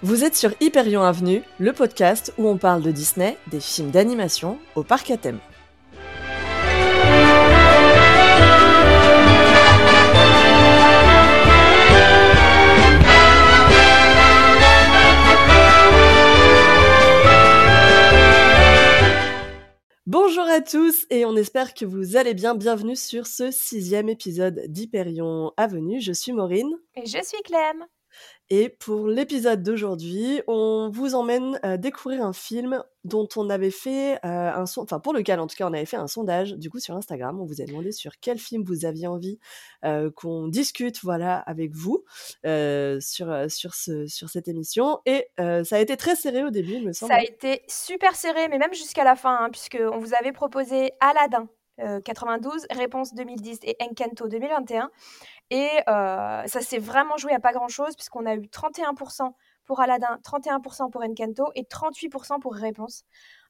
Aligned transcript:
Vous 0.00 0.22
êtes 0.22 0.36
sur 0.36 0.52
Hyperion 0.60 1.02
Avenue, 1.02 1.42
le 1.58 1.72
podcast 1.72 2.32
où 2.38 2.46
on 2.46 2.56
parle 2.56 2.82
de 2.82 2.92
Disney, 2.92 3.36
des 3.50 3.58
films 3.58 3.90
d'animation 3.90 4.56
au 4.76 4.84
parc 4.84 5.10
à 5.10 5.16
thème. 5.16 5.40
Bonjour 20.06 20.44
à 20.44 20.60
tous 20.60 21.06
et 21.10 21.24
on 21.24 21.34
espère 21.34 21.74
que 21.74 21.84
vous 21.84 22.16
allez 22.16 22.34
bien. 22.34 22.54
Bienvenue 22.54 22.94
sur 22.94 23.26
ce 23.26 23.50
sixième 23.50 24.08
épisode 24.08 24.62
d'Hyperion 24.68 25.50
Avenue. 25.56 26.00
Je 26.00 26.12
suis 26.12 26.32
Maureen. 26.32 26.68
Et 26.94 27.04
je 27.04 27.18
suis 27.20 27.42
Clem. 27.42 27.84
Et 28.50 28.70
pour 28.70 29.08
l'épisode 29.08 29.62
d'aujourd'hui, 29.62 30.40
on 30.46 30.88
vous 30.90 31.14
emmène 31.14 31.60
euh, 31.66 31.76
découvrir 31.76 32.24
un 32.24 32.32
film 32.32 32.82
dont 33.04 33.28
on 33.36 33.50
avait 33.50 33.70
fait 33.70 34.14
euh, 34.24 34.52
un 34.52 34.64
son, 34.64 34.82
enfin 34.82 35.00
pour 35.00 35.12
lequel 35.12 35.38
en 35.38 35.46
tout 35.46 35.54
cas 35.54 35.68
on 35.68 35.72
avait 35.74 35.84
fait 35.84 35.98
un 35.98 36.06
sondage 36.06 36.54
du 36.54 36.70
coup 36.70 36.80
sur 36.80 36.96
Instagram. 36.96 37.38
On 37.40 37.44
vous 37.44 37.60
a 37.60 37.66
demandé 37.66 37.92
sur 37.92 38.12
quel 38.20 38.38
film 38.38 38.64
vous 38.64 38.86
aviez 38.86 39.06
envie 39.06 39.38
euh, 39.84 40.10
qu'on 40.10 40.48
discute, 40.48 41.02
voilà, 41.02 41.40
avec 41.40 41.74
vous 41.74 42.04
sur 42.42 43.50
sur 43.50 43.74
ce 43.74 44.06
sur 44.06 44.30
cette 44.30 44.48
émission. 44.48 45.00
Et 45.04 45.28
ça 45.36 45.76
a 45.76 45.78
été 45.78 45.98
très 45.98 46.16
serré 46.16 46.42
au 46.42 46.50
début, 46.50 46.74
il 46.74 46.86
me 46.86 46.92
semble. 46.94 47.12
Ça 47.12 47.18
a 47.18 47.22
été 47.22 47.62
super 47.68 48.16
serré, 48.16 48.48
mais 48.48 48.56
même 48.56 48.72
jusqu'à 48.72 49.04
la 49.04 49.14
fin, 49.14 49.44
hein, 49.44 49.48
puisque 49.50 49.78
on 49.92 49.98
vous 49.98 50.14
avait 50.14 50.32
proposé 50.32 50.92
Aladdin. 51.00 51.48
92, 52.04 52.66
Réponse 52.70 53.14
2010 53.14 53.60
et 53.62 53.76
Encanto 53.80 54.26
2021. 54.26 54.90
Et 55.50 55.70
euh, 55.88 56.42
ça 56.46 56.60
s'est 56.60 56.78
vraiment 56.78 57.16
joué 57.16 57.32
à 57.32 57.40
pas 57.40 57.52
grand-chose, 57.52 57.94
puisqu'on 57.94 58.26
a 58.26 58.34
eu 58.34 58.40
31% 58.40 59.32
pour 59.64 59.80
Aladdin, 59.80 60.18
31% 60.22 60.90
pour 60.90 61.02
Encanto 61.02 61.50
et 61.54 61.62
38% 61.62 62.40
pour 62.40 62.54
Réponse. 62.54 63.04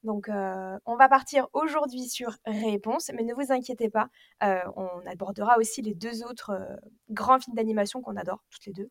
Donc, 0.05 0.29
euh, 0.29 0.78
on 0.87 0.97
va 0.97 1.09
partir 1.09 1.48
aujourd'hui 1.53 2.09
sur 2.09 2.37
Réponse, 2.47 3.11
mais 3.14 3.25
ne 3.25 3.34
vous 3.34 3.53
inquiétez 3.53 3.91
pas, 3.91 4.09
euh, 4.45 4.61
on 4.77 5.05
abordera 5.06 5.59
aussi 5.59 5.83
les 5.83 5.95
deux 5.95 6.25
autres 6.25 6.53
grands 7.11 7.41
films 7.41 7.56
d'animation 7.56 8.00
qu'on 8.00 8.17
adore, 8.17 8.44
toutes 8.50 8.67
les 8.67 8.72
deux, 8.72 8.91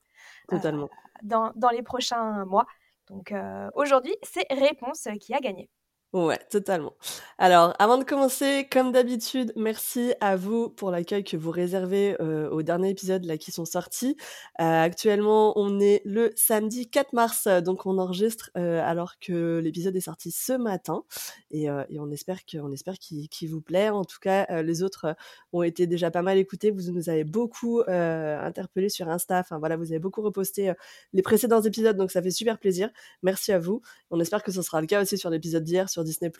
Totalement. 0.50 0.90
dans, 1.24 1.52
dans, 1.56 1.70
les 1.70 1.84
prochains 1.84 2.44
mois. 2.46 2.66
Donc, 3.08 3.34
aujourd'hui, 3.76 4.16
c'est 4.22 4.46
Réponse 4.52 5.08
qui 5.22 5.34
a 5.34 5.40
gagné. 5.40 5.70
Ouais, 6.14 6.40
totalement. 6.50 6.94
Alors, 7.38 7.76
avant 7.80 7.98
de 7.98 8.06
commencer, 8.06 8.66
comme 8.72 8.94
d'habitude, 8.94 9.52
merci 9.58 10.14
à 10.22 10.38
vous 10.38 10.70
pour 10.70 10.90
l'accueil 10.90 11.26
que 11.26 11.36
vous 11.36 11.52
réservez 11.52 12.16
euh, 12.22 12.50
aux 12.50 12.64
derniers 12.64 12.92
épisodes 12.92 13.26
là 13.26 13.38
qui 13.38 13.52
sont 13.52 13.66
sortis. 13.66 14.16
Euh, 14.62 14.64
actuellement, 14.84 15.52
on 15.60 15.82
est 15.82 16.02
le 16.06 16.32
samedi 16.38 16.90
4 16.90 17.12
mars, 17.12 17.48
donc 17.48 17.86
on 17.86 17.98
enregistre 17.98 18.52
euh, 18.58 18.82
alors 18.82 19.20
que 19.20 19.60
l'épisode 19.62 19.98
est 19.98 20.02
sorti 20.02 20.32
ce 20.32 20.54
matin, 20.54 21.04
et, 21.52 21.66
et 21.66 22.00
on 22.00 22.10
espère 22.10 22.46
que, 22.46 22.58
on 22.58 22.72
espère 22.72 22.98
qu'il 23.00 23.50
vous 23.50 23.62
plaît. 23.62 23.90
En 23.90 24.06
tout 24.06 24.20
cas, 24.22 24.62
les 24.64 24.84
autres 24.84 25.14
ont 25.52 25.62
été 25.62 25.88
déjà 25.88 26.10
pas 26.10 26.22
mal 26.22 26.38
écoutés. 26.38 26.72
Vous 26.72 26.90
nous 26.94 27.10
avez 27.10 27.26
beaucoup 27.26 27.82
interpellés 27.88 28.90
sur 28.90 29.10
Insta. 29.10 29.40
Enfin 29.40 29.60
voilà, 29.60 29.76
vous 29.76 29.92
avez 29.92 30.00
beaucoup 30.00 30.22
reposté 30.22 30.72
les 31.14 31.22
précédents 31.22 31.62
épisodes, 31.62 31.98
donc 31.98 32.12
ça 32.12 32.22
fait 32.22 32.32
super 32.32 32.60
plaisir. 32.60 32.90
Merci 33.24 33.52
à 33.52 33.60
vous. 33.60 33.82
On 34.10 34.20
espère 34.22 34.42
que 34.42 34.52
ce 34.54 34.62
sera 34.62 34.80
le 34.80 34.88
cas 34.88 35.02
aussi 35.02 35.18
sur 35.18 35.30
l'épisode 35.30 35.64
d'hier 35.64 35.90
sur 35.98 36.04
Disney+, 36.04 36.32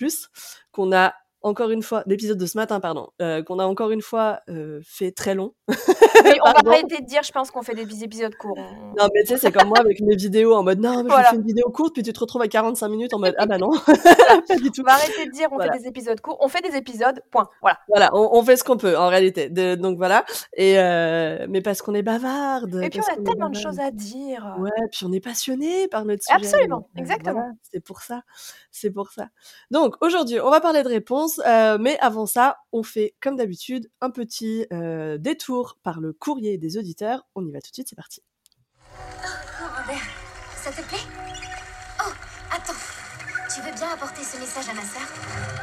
qu'on 0.72 0.96
a 0.96 1.14
encore 1.44 1.70
une 1.70 1.84
fois, 1.84 2.04
l'épisode 2.06 2.38
de 2.38 2.46
ce 2.46 2.58
matin, 2.58 2.80
pardon, 2.80 3.10
euh, 3.22 3.44
qu'on 3.44 3.60
a 3.60 3.66
encore 3.66 3.92
une 3.92 4.02
fois 4.02 4.42
euh, 4.50 4.82
fait 4.84 5.12
très 5.12 5.36
long. 5.36 5.54
Oui, 6.26 6.34
on 6.44 6.50
va 6.50 6.72
arrêter 6.72 7.00
de 7.00 7.06
dire, 7.06 7.22
je 7.24 7.32
pense 7.32 7.52
qu'on 7.52 7.62
fait 7.62 7.76
des 7.76 8.04
épisodes 8.04 8.36
courts. 8.36 8.58
Non, 8.58 9.08
mais 9.14 9.22
tu 9.22 9.28
sais, 9.28 9.38
c'est 9.38 9.52
comme 9.52 9.68
moi 9.68 9.80
avec 9.80 10.02
mes 10.02 10.16
vidéos 10.16 10.56
en 10.56 10.64
mode 10.64 10.80
non, 10.80 11.04
mais 11.04 11.12
je 11.12 11.30
fais 11.30 11.36
une 11.36 11.46
vidéo 11.46 11.70
courte, 11.70 11.94
puis 11.94 12.04
tu 12.04 12.12
te 12.12 12.20
retrouves 12.20 12.42
à 12.42 12.48
45 12.48 12.90
minutes 12.90 13.14
en 13.14 13.20
mode 13.20 13.36
ah 13.38 13.46
bah 13.46 13.58
non, 13.58 13.70
pas 14.48 14.56
du 14.56 14.72
tout. 14.72 14.82
On 14.82 14.84
va 14.84 14.94
arrêter 14.94 15.26
de 15.26 15.32
dire 15.32 15.48
on 15.52 15.60
fait 15.60 15.78
des 15.78 15.88
épisodes 15.88 16.20
courts, 16.20 16.38
on 16.42 16.48
fait 16.48 16.62
des 16.62 16.76
épisodes, 16.76 17.22
point. 17.30 17.48
Voilà. 17.62 17.78
Voilà, 17.88 18.10
on, 18.14 18.42
fait 18.44 18.58
ce 18.58 18.64
qu'on 18.64 18.78
peut 18.78 18.98
en 18.98 19.08
réalité. 19.08 19.50
donc 19.50 19.98
voilà. 19.98 20.26
Et 20.56 20.80
euh, 20.80 21.46
mais 21.50 21.62
parce 21.62 21.82
qu'on 21.82 21.94
est 21.94 22.02
bavarde. 22.02 22.82
Et 22.84 22.90
puis 22.90 23.00
on 23.00 23.14
a 23.14 23.24
tellement 23.24 23.50
de 23.50 23.56
choses 23.56 23.80
à 23.80 23.92
dire. 23.92 24.56
Ouais, 24.60 24.72
puis 24.92 25.06
on 25.06 25.14
est 25.14 25.24
passionné 25.24 25.88
par 25.88 26.04
notre 26.04 26.24
sujet. 26.24 26.36
Absolument, 26.36 26.90
exactement. 26.96 27.52
c'est 27.72 27.84
pour 27.84 28.02
ça, 28.02 28.22
c'est 28.80 28.92
pour 28.92 29.12
ça. 29.12 29.30
Donc 29.72 29.96
aujourd'hui, 30.02 30.40
on 30.40 30.50
va 30.50 30.62
parler 30.62 30.84
de 30.84 30.90
réponses 30.90 31.40
euh, 31.46 31.78
mais 31.80 31.98
avant 32.00 32.26
ça, 32.26 32.58
on 32.72 32.84
fait 32.84 33.16
comme 33.22 33.36
d'habitude 33.36 33.90
un 34.02 34.10
petit 34.10 34.66
euh, 34.72 35.18
détour 35.18 35.78
par 35.84 36.00
le 36.00 36.14
courrier 36.14 36.58
des 36.58 36.78
auditeurs. 36.78 37.28
On 37.36 37.46
y 37.46 37.52
va 37.52 37.62
tout 37.62 37.70
de 37.70 37.76
suite, 37.76 37.90
c'est 37.90 37.96
parti. 37.96 38.22
Oh, 38.84 39.66
Robert, 39.82 40.04
ça 40.56 40.72
te 40.72 40.88
plaît? 40.88 40.98
Oh, 42.00 42.12
attends, 42.52 42.74
tu 43.54 43.62
veux 43.62 43.74
bien 43.74 43.90
apporter 43.94 44.24
ce 44.24 44.40
message 44.40 44.70
à 44.70 44.74
ma 44.74 44.82
sœur? 44.82 45.57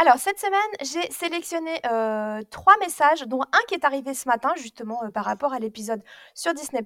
Alors, 0.00 0.16
cette 0.16 0.40
semaine, 0.40 0.76
j'ai 0.80 1.10
sélectionné 1.10 1.78
euh, 1.84 2.40
trois 2.50 2.74
messages, 2.78 3.20
dont 3.26 3.42
un 3.42 3.58
qui 3.68 3.74
est 3.74 3.84
arrivé 3.84 4.14
ce 4.14 4.26
matin, 4.28 4.50
justement, 4.56 5.04
euh, 5.04 5.10
par 5.10 5.26
rapport 5.26 5.52
à 5.52 5.58
l'épisode 5.58 6.02
sur 6.34 6.54
Disney. 6.54 6.82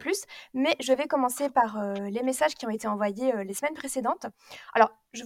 Mais 0.52 0.74
je 0.80 0.92
vais 0.92 1.06
commencer 1.06 1.48
par 1.48 1.78
euh, 1.78 1.94
les 1.94 2.24
messages 2.24 2.56
qui 2.56 2.66
ont 2.66 2.70
été 2.70 2.88
envoyés 2.88 3.32
les 3.44 3.54
semaines 3.54 3.74
précédentes. 3.74 4.26
Alors, 4.72 4.90
je, 5.12 5.22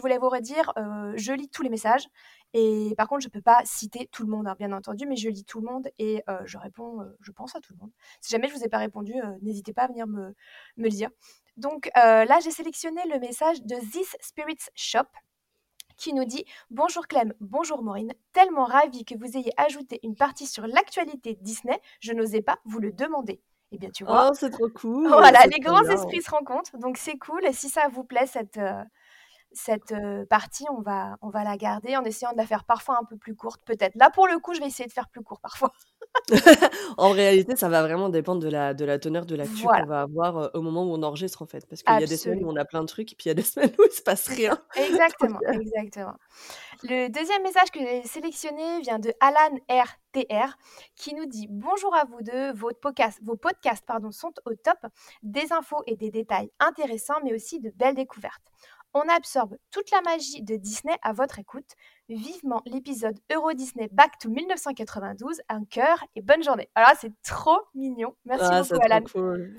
voulais 0.00 0.18
vous 0.18 0.28
redire, 0.28 0.72
je 1.14 1.32
lis 1.32 1.48
tous 1.48 1.62
les 1.62 1.68
messages. 1.68 2.08
Et 2.54 2.92
par 2.96 3.06
contre, 3.06 3.22
je 3.22 3.28
ne 3.28 3.32
peux 3.32 3.40
pas 3.40 3.60
citer 3.64 4.08
tout 4.10 4.24
le 4.24 4.30
monde, 4.30 4.48
hein, 4.48 4.56
bien 4.58 4.72
entendu, 4.72 5.06
mais 5.06 5.14
je 5.14 5.28
lis 5.28 5.44
tout 5.44 5.60
le 5.60 5.66
monde 5.70 5.88
et 6.00 6.24
je 6.44 6.58
réponds, 6.58 7.06
je 7.20 7.30
pense 7.30 7.54
à 7.54 7.60
tout 7.60 7.72
le 7.72 7.78
monde. 7.78 7.92
Si 8.20 8.32
jamais 8.32 8.48
je 8.48 8.54
ne 8.54 8.58
vous 8.58 8.64
ai 8.64 8.68
pas 8.68 8.78
répondu, 8.78 9.14
n'hésitez 9.42 9.72
pas 9.72 9.82
à 9.82 9.86
venir 9.86 10.08
me, 10.08 10.34
me 10.76 10.84
le 10.84 10.88
dire. 10.88 11.10
Donc 11.56 11.88
là, 11.94 12.40
j'ai 12.42 12.50
sélectionné 12.50 13.00
le 13.08 13.20
message 13.20 13.62
de 13.62 13.76
This 13.92 14.16
Spirits 14.20 14.70
Shop 14.74 15.06
qui 15.98 16.14
nous 16.14 16.24
dit 16.24 16.46
Bonjour 16.70 17.06
Clem, 17.06 17.34
bonjour 17.40 17.82
Maureen, 17.82 18.14
tellement 18.32 18.64
ravi 18.64 19.04
que 19.04 19.14
vous 19.18 19.36
ayez 19.36 19.52
ajouté 19.58 20.00
une 20.02 20.14
partie 20.14 20.46
sur 20.46 20.66
l'actualité 20.66 21.36
Disney, 21.42 21.78
je 22.00 22.12
n'osais 22.12 22.40
pas 22.40 22.58
vous 22.64 22.78
le 22.78 22.92
demander. 22.92 23.42
Eh 23.70 23.76
bien, 23.76 23.90
tu 23.90 24.04
vois. 24.04 24.30
Oh, 24.30 24.34
c'est 24.34 24.50
trop 24.50 24.68
cool. 24.70 25.08
Voilà, 25.08 25.44
les 25.44 25.60
grands 25.60 25.84
esprits 25.84 26.22
se 26.22 26.30
rencontrent, 26.30 26.78
donc 26.78 26.96
c'est 26.96 27.18
cool. 27.18 27.44
Et 27.44 27.52
si 27.52 27.68
ça 27.68 27.88
vous 27.88 28.02
plaît, 28.02 28.26
cette, 28.26 28.56
euh, 28.56 28.82
cette 29.52 29.92
euh, 29.92 30.24
partie, 30.24 30.64
on 30.70 30.80
va, 30.80 31.18
on 31.20 31.28
va 31.28 31.44
la 31.44 31.58
garder 31.58 31.94
en 31.94 32.04
essayant 32.04 32.32
de 32.32 32.38
la 32.38 32.46
faire 32.46 32.64
parfois 32.64 32.98
un 32.98 33.04
peu 33.04 33.18
plus 33.18 33.36
courte, 33.36 33.60
peut-être. 33.66 33.94
Là, 33.96 34.08
pour 34.08 34.26
le 34.26 34.38
coup, 34.38 34.54
je 34.54 34.60
vais 34.60 34.66
essayer 34.66 34.86
de 34.86 34.92
faire 34.92 35.08
plus 35.08 35.22
court 35.22 35.40
parfois. 35.40 35.72
En 36.98 37.10
réalité, 37.10 37.56
ça 37.56 37.68
va 37.68 37.82
vraiment 37.82 38.08
dépendre 38.08 38.42
de 38.42 38.48
la, 38.48 38.74
de 38.74 38.84
la 38.84 38.98
teneur 38.98 39.24
de 39.24 39.34
l'actu 39.34 39.64
qu'on 39.64 39.86
va 39.86 40.02
avoir 40.02 40.50
au 40.54 40.60
moment 40.60 40.84
où 40.84 40.92
on 40.92 41.02
enregistre, 41.02 41.42
en 41.42 41.46
fait. 41.46 41.66
Parce 41.66 41.82
qu'il 41.82 41.92
y 41.92 42.04
a 42.04 42.06
des 42.06 42.16
semaines 42.16 42.44
où 42.44 42.50
on 42.50 42.56
a 42.56 42.64
plein 42.64 42.82
de 42.82 42.86
trucs, 42.86 43.12
et 43.12 43.16
puis 43.16 43.26
il 43.26 43.28
y 43.28 43.30
a 43.30 43.34
des 43.34 43.42
semaines 43.42 43.72
où 43.78 43.82
il 43.84 43.92
se 43.92 44.02
passe 44.02 44.28
rien. 44.28 44.58
Exactement, 44.76 45.40
exactement. 45.52 46.16
Le 46.84 47.08
deuxième 47.08 47.42
message 47.42 47.70
que 47.72 47.80
j'ai 47.80 48.02
sélectionné 48.04 48.80
vient 48.80 48.98
de 48.98 49.12
Alan 49.20 49.58
RTR 49.68 50.56
qui 50.94 51.14
nous 51.14 51.26
dit 51.26 51.48
Bonjour 51.50 51.94
à 51.94 52.04
vous 52.04 52.22
deux, 52.22 52.52
vos 52.52 52.70
podcasts, 52.80 53.18
vos 53.22 53.36
podcasts 53.36 53.84
pardon, 53.84 54.12
sont 54.12 54.32
au 54.46 54.54
top, 54.54 54.78
des 55.22 55.52
infos 55.52 55.82
et 55.86 55.96
des 55.96 56.10
détails 56.10 56.50
intéressants, 56.60 57.20
mais 57.24 57.34
aussi 57.34 57.58
de 57.60 57.70
belles 57.70 57.96
découvertes. 57.96 58.44
On 58.94 59.02
absorbe 59.08 59.56
toute 59.70 59.90
la 59.90 60.00
magie 60.02 60.42
de 60.42 60.56
Disney 60.56 60.96
à 61.02 61.12
votre 61.12 61.38
écoute. 61.38 61.74
Vivement 62.08 62.62
l'épisode 62.64 63.18
Euro 63.30 63.52
Disney 63.52 63.86
Back 63.92 64.18
to 64.18 64.30
1992, 64.30 65.42
un 65.50 65.64
cœur 65.66 66.02
et 66.16 66.22
bonne 66.22 66.42
journée. 66.42 66.70
Alors 66.74 66.92
c'est 66.98 67.12
trop 67.22 67.58
mignon. 67.74 68.14
Merci 68.24 68.46
ah, 68.50 68.62
beaucoup, 68.62 68.82
Alan. 68.82 69.04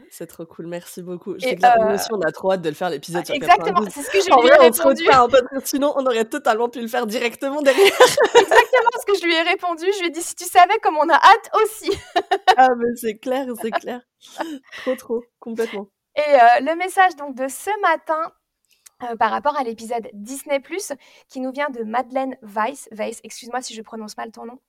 C'est 0.09 0.25
trop 0.25 0.47
cool. 0.47 0.65
Merci 0.65 1.03
beaucoup. 1.03 1.35
Je 1.35 1.41
sais 1.41 1.55
que 1.55 1.63
euh... 1.63 1.93
aussi, 1.93 2.07
on 2.11 2.19
a 2.21 2.31
trop 2.31 2.53
hâte 2.53 2.63
de 2.63 2.69
le 2.69 2.73
faire 2.73 2.89
l'épisode 2.89 3.23
sur 3.23 3.35
Exactement, 3.35 3.81
c'est 3.91 4.01
ce 4.01 4.09
que 4.09 4.17
je 4.19 4.41
lui 4.41 4.47
ai 4.47 4.67
répondu. 4.67 5.03
sinon, 5.63 5.93
on 5.95 6.05
aurait 6.07 6.25
totalement 6.25 6.69
pu 6.69 6.81
le 6.81 6.87
faire 6.87 7.05
directement 7.05 7.61
derrière. 7.61 7.85
Exactement 8.35 8.91
ce 8.99 9.05
que 9.05 9.19
je 9.19 9.25
lui 9.25 9.35
ai 9.35 9.41
répondu. 9.43 9.85
Je 9.93 9.99
lui 9.99 10.07
ai 10.07 10.11
dit 10.11 10.23
si 10.23 10.33
tu 10.33 10.45
savais 10.45 10.79
comme 10.81 10.97
on 10.97 11.07
a 11.07 11.13
hâte 11.13 11.51
aussi. 11.63 11.91
ah, 12.57 12.69
mais 12.75 12.95
c'est 12.95 13.19
clair, 13.19 13.45
c'est 13.61 13.69
clair. 13.69 14.01
trop, 14.79 14.95
trop, 14.95 15.23
complètement. 15.37 15.87
Et 16.15 16.21
euh, 16.21 16.59
le 16.61 16.75
message 16.75 17.15
donc 17.15 17.35
de 17.35 17.47
ce 17.47 17.69
matin 17.81 18.33
euh, 19.03 19.15
par 19.15 19.31
rapport 19.31 19.57
à 19.57 19.63
l'épisode 19.63 20.09
Disney⁇ 20.13 20.59
qui 21.29 21.39
nous 21.39 21.51
vient 21.51 21.69
de 21.69 21.83
Madeleine 21.83 22.37
Weiss, 22.41 22.89
Weiss 22.91 23.21
excuse-moi 23.23 23.61
si 23.61 23.73
je 23.73 23.81
prononce 23.81 24.17
mal 24.17 24.31
ton 24.31 24.45
nom, 24.45 24.59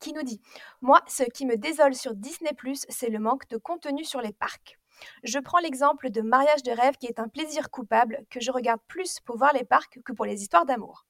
qui 0.00 0.12
nous 0.12 0.22
dit 0.22 0.40
«Moi, 0.82 1.00
ce 1.06 1.22
qui 1.22 1.46
me 1.46 1.56
désole 1.56 1.94
sur 1.94 2.14
Disney⁇ 2.14 2.50
c'est 2.88 3.08
le 3.08 3.18
manque 3.18 3.48
de 3.48 3.56
contenu 3.56 4.04
sur 4.04 4.20
les 4.20 4.32
parcs. 4.32 4.78
Je 5.24 5.38
prends 5.38 5.58
l'exemple 5.58 6.10
de 6.10 6.20
Mariage 6.20 6.62
de 6.62 6.72
rêve 6.72 6.96
qui 6.96 7.06
est 7.06 7.18
un 7.18 7.28
plaisir 7.28 7.70
coupable 7.70 8.24
que 8.30 8.40
je 8.40 8.50
regarde 8.50 8.80
plus 8.88 9.20
pour 9.20 9.38
voir 9.38 9.52
les 9.52 9.64
parcs 9.64 10.00
que 10.04 10.12
pour 10.12 10.26
les 10.26 10.42
histoires 10.42 10.66
d'amour. 10.66 11.06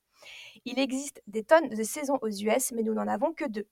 Il 0.64 0.78
existe 0.78 1.22
des 1.26 1.44
tonnes 1.44 1.68
de 1.68 1.82
saisons 1.82 2.18
aux 2.22 2.28
US, 2.28 2.72
mais 2.72 2.82
nous 2.82 2.94
n'en 2.94 3.08
avons 3.08 3.32
que 3.32 3.44
deux. 3.44 3.66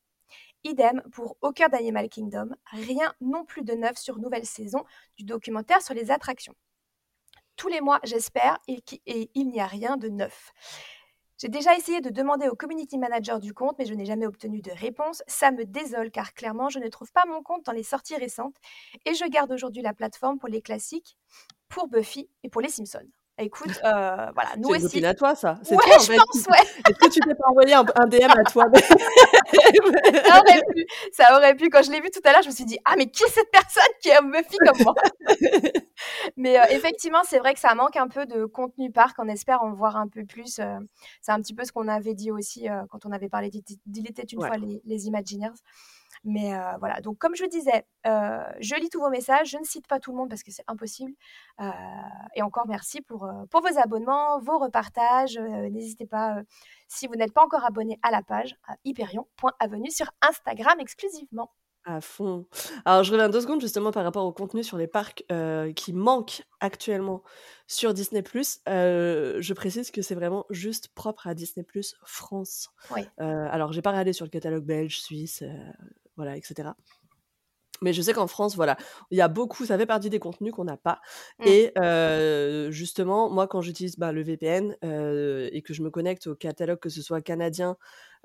Idem 0.64 1.02
pour 1.12 1.36
Au 1.42 1.52
cœur 1.52 1.68
d'Animal 1.68 2.08
Kingdom, 2.08 2.50
rien 2.66 3.12
non 3.20 3.44
plus 3.44 3.62
de 3.62 3.74
neuf 3.74 3.98
sur 3.98 4.18
nouvelle 4.18 4.46
saison 4.46 4.84
du 5.16 5.24
documentaire 5.24 5.82
sur 5.82 5.94
les 5.94 6.10
attractions 6.10 6.54
tous 7.56 7.68
les 7.68 7.80
mois, 7.80 8.00
j'espère, 8.04 8.58
et, 8.68 8.82
il 9.34 9.48
n'y 9.48 9.60
a 9.60 9.66
rien 9.66 9.96
de 9.96 10.08
neuf. 10.08 10.52
J'ai 11.38 11.48
déjà 11.48 11.76
essayé 11.76 12.00
de 12.00 12.10
demander 12.10 12.48
au 12.48 12.54
community 12.54 12.96
manager 12.96 13.40
du 13.40 13.52
compte, 13.52 13.76
mais 13.78 13.86
je 13.86 13.94
n'ai 13.94 14.06
jamais 14.06 14.26
obtenu 14.26 14.62
de 14.62 14.70
réponse. 14.70 15.22
Ça 15.26 15.50
me 15.50 15.64
désole 15.64 16.10
car 16.10 16.32
clairement, 16.32 16.68
je 16.68 16.78
ne 16.78 16.88
trouve 16.88 17.10
pas 17.12 17.24
mon 17.26 17.42
compte 17.42 17.66
dans 17.66 17.72
les 17.72 17.82
sorties 17.82 18.16
récentes 18.16 18.56
et 19.04 19.14
je 19.14 19.24
garde 19.26 19.50
aujourd'hui 19.52 19.82
la 19.82 19.94
plateforme 19.94 20.38
pour 20.38 20.48
les 20.48 20.62
classiques, 20.62 21.18
pour 21.68 21.88
Buffy 21.88 22.30
et 22.44 22.48
pour 22.48 22.60
les 22.60 22.68
Simpsons. 22.68 23.10
Écoute, 23.36 23.70
euh, 23.84 24.30
voilà, 24.34 24.50
nous 24.56 24.64
C'est 24.64 24.68
une 24.68 24.74
aussi. 24.76 24.82
copine 24.84 25.04
à 25.06 25.14
toi, 25.14 25.34
ça. 25.34 25.58
C'est 25.64 25.74
Ouais, 25.74 25.82
toi, 25.84 25.96
en 25.96 25.98
je 26.00 26.06
fait. 26.06 26.16
pense, 26.16 26.46
ouais. 26.46 26.66
Est-ce 26.88 26.98
que 26.98 27.12
tu 27.12 27.20
t'es 27.20 27.34
pas 27.34 27.48
envoyé 27.48 27.74
un, 27.74 27.84
un 27.96 28.06
DM 28.06 28.30
à 28.30 28.44
toi? 28.44 28.66
Ça 28.72 30.40
aurait 30.40 30.62
pu. 30.72 30.86
Ça 31.12 31.36
aurait 31.36 31.54
pu. 31.56 31.68
Quand 31.68 31.82
je 31.82 31.90
l'ai 31.90 32.00
vu 32.00 32.10
tout 32.10 32.20
à 32.24 32.32
l'heure, 32.32 32.42
je 32.42 32.48
me 32.48 32.54
suis 32.54 32.64
dit, 32.64 32.78
ah, 32.84 32.94
mais 32.96 33.06
qui 33.10 33.24
est 33.24 33.28
cette 33.28 33.50
personne 33.50 33.82
qui 34.00 34.08
est 34.10 34.20
Buffy 34.22 34.56
comme 34.58 34.82
moi? 34.84 34.94
Mais 36.36 36.58
euh, 36.58 36.64
effectivement, 36.70 37.22
c'est 37.24 37.38
vrai 37.38 37.54
que 37.54 37.60
ça 37.60 37.74
manque 37.74 37.96
un 37.96 38.08
peu 38.08 38.26
de 38.26 38.44
contenu 38.44 38.90
parc. 38.90 39.16
On 39.18 39.28
espère 39.28 39.62
en 39.62 39.72
voir 39.72 39.96
un 39.96 40.08
peu 40.08 40.24
plus. 40.24 40.58
euh, 40.58 40.78
c'est 41.20 41.32
un 41.32 41.40
petit 41.40 41.54
peu 41.54 41.64
ce 41.64 41.72
qu'on 41.72 41.88
avait 41.88 42.14
dit 42.14 42.30
aussi 42.30 42.66
quand 42.90 43.04
on 43.06 43.12
avait 43.12 43.28
parlé 43.28 43.50
d'Il 43.50 43.62
d'Il 43.86 44.08
était 44.08 44.22
une 44.22 44.40
Ouais. 44.40 44.48
fois 44.48 44.56
les, 44.58 44.80
les 44.84 45.06
Imagineers. 45.06 45.52
Mais 46.24 46.54
euh, 46.54 46.76
voilà, 46.78 47.00
donc 47.00 47.18
comme 47.18 47.36
je 47.36 47.44
disais, 47.44 47.86
euh, 48.06 48.42
je 48.58 48.74
lis 48.76 48.88
tous 48.88 49.00
vos 49.00 49.10
messages, 49.10 49.50
je 49.50 49.58
ne 49.58 49.64
cite 49.64 49.86
pas 49.86 50.00
tout 50.00 50.10
le 50.10 50.16
monde 50.16 50.30
parce 50.30 50.42
que 50.42 50.50
c'est 50.50 50.64
impossible. 50.68 51.12
Euh, 51.60 51.70
et 52.34 52.42
encore 52.42 52.66
merci 52.66 53.02
pour, 53.02 53.30
pour 53.50 53.60
vos 53.60 53.78
abonnements, 53.78 54.38
vos 54.40 54.58
repartages. 54.58 55.38
N'hésitez 55.38 56.06
pas, 56.06 56.36
si 56.88 57.06
vous 57.06 57.14
n'êtes 57.14 57.32
pas 57.34 57.44
encore 57.44 57.64
abonné 57.64 57.98
à 58.02 58.10
la 58.10 58.22
page, 58.22 58.56
à 58.66 58.76
hyperion.avenue 58.84 59.90
sur 59.90 60.10
Instagram 60.22 60.80
exclusivement. 60.80 61.50
À 61.86 62.00
fond. 62.00 62.46
Alors, 62.86 63.04
je 63.04 63.12
reviens 63.12 63.28
deux 63.28 63.42
secondes 63.42 63.60
justement 63.60 63.92
par 63.92 64.04
rapport 64.04 64.24
au 64.24 64.32
contenu 64.32 64.64
sur 64.64 64.78
les 64.78 64.86
parcs 64.86 65.22
euh, 65.30 65.70
qui 65.74 65.92
manquent 65.92 66.42
actuellement 66.60 67.22
sur 67.66 67.92
Disney+. 67.92 68.24
Euh, 68.68 69.36
je 69.38 69.52
précise 69.52 69.90
que 69.90 70.00
c'est 70.00 70.14
vraiment 70.14 70.46
juste 70.48 70.88
propre 70.94 71.26
à 71.26 71.34
Disney+, 71.34 71.66
France. 72.06 72.70
Oui. 72.90 73.02
Euh, 73.20 73.46
alors, 73.50 73.74
j'ai 73.74 73.82
pas 73.82 73.90
regardé 73.90 74.14
sur 74.14 74.24
le 74.24 74.30
catalogue 74.30 74.64
belge, 74.64 74.98
suisse, 74.98 75.44
voilà, 76.16 76.36
etc. 76.36 76.70
Mais 77.82 77.92
je 77.92 78.00
sais 78.00 78.12
qu'en 78.12 78.26
France, 78.26 78.56
voilà, 78.56 78.76
il 79.10 79.18
y 79.18 79.20
a 79.20 79.28
beaucoup, 79.28 79.66
ça 79.66 79.76
fait 79.76 79.86
partie 79.86 80.10
des 80.10 80.18
contenus 80.18 80.52
qu'on 80.52 80.64
n'a 80.64 80.76
pas. 80.76 81.00
Mm. 81.40 81.44
Et 81.46 81.72
euh, 81.78 82.70
justement, 82.70 83.28
moi, 83.28 83.46
quand 83.46 83.60
j'utilise 83.60 83.98
bah, 83.98 84.12
le 84.12 84.22
VPN 84.22 84.76
euh, 84.84 85.48
et 85.52 85.62
que 85.62 85.74
je 85.74 85.82
me 85.82 85.90
connecte 85.90 86.26
au 86.28 86.34
catalogue, 86.34 86.78
que 86.78 86.88
ce 86.88 87.02
soit 87.02 87.20
canadien, 87.20 87.76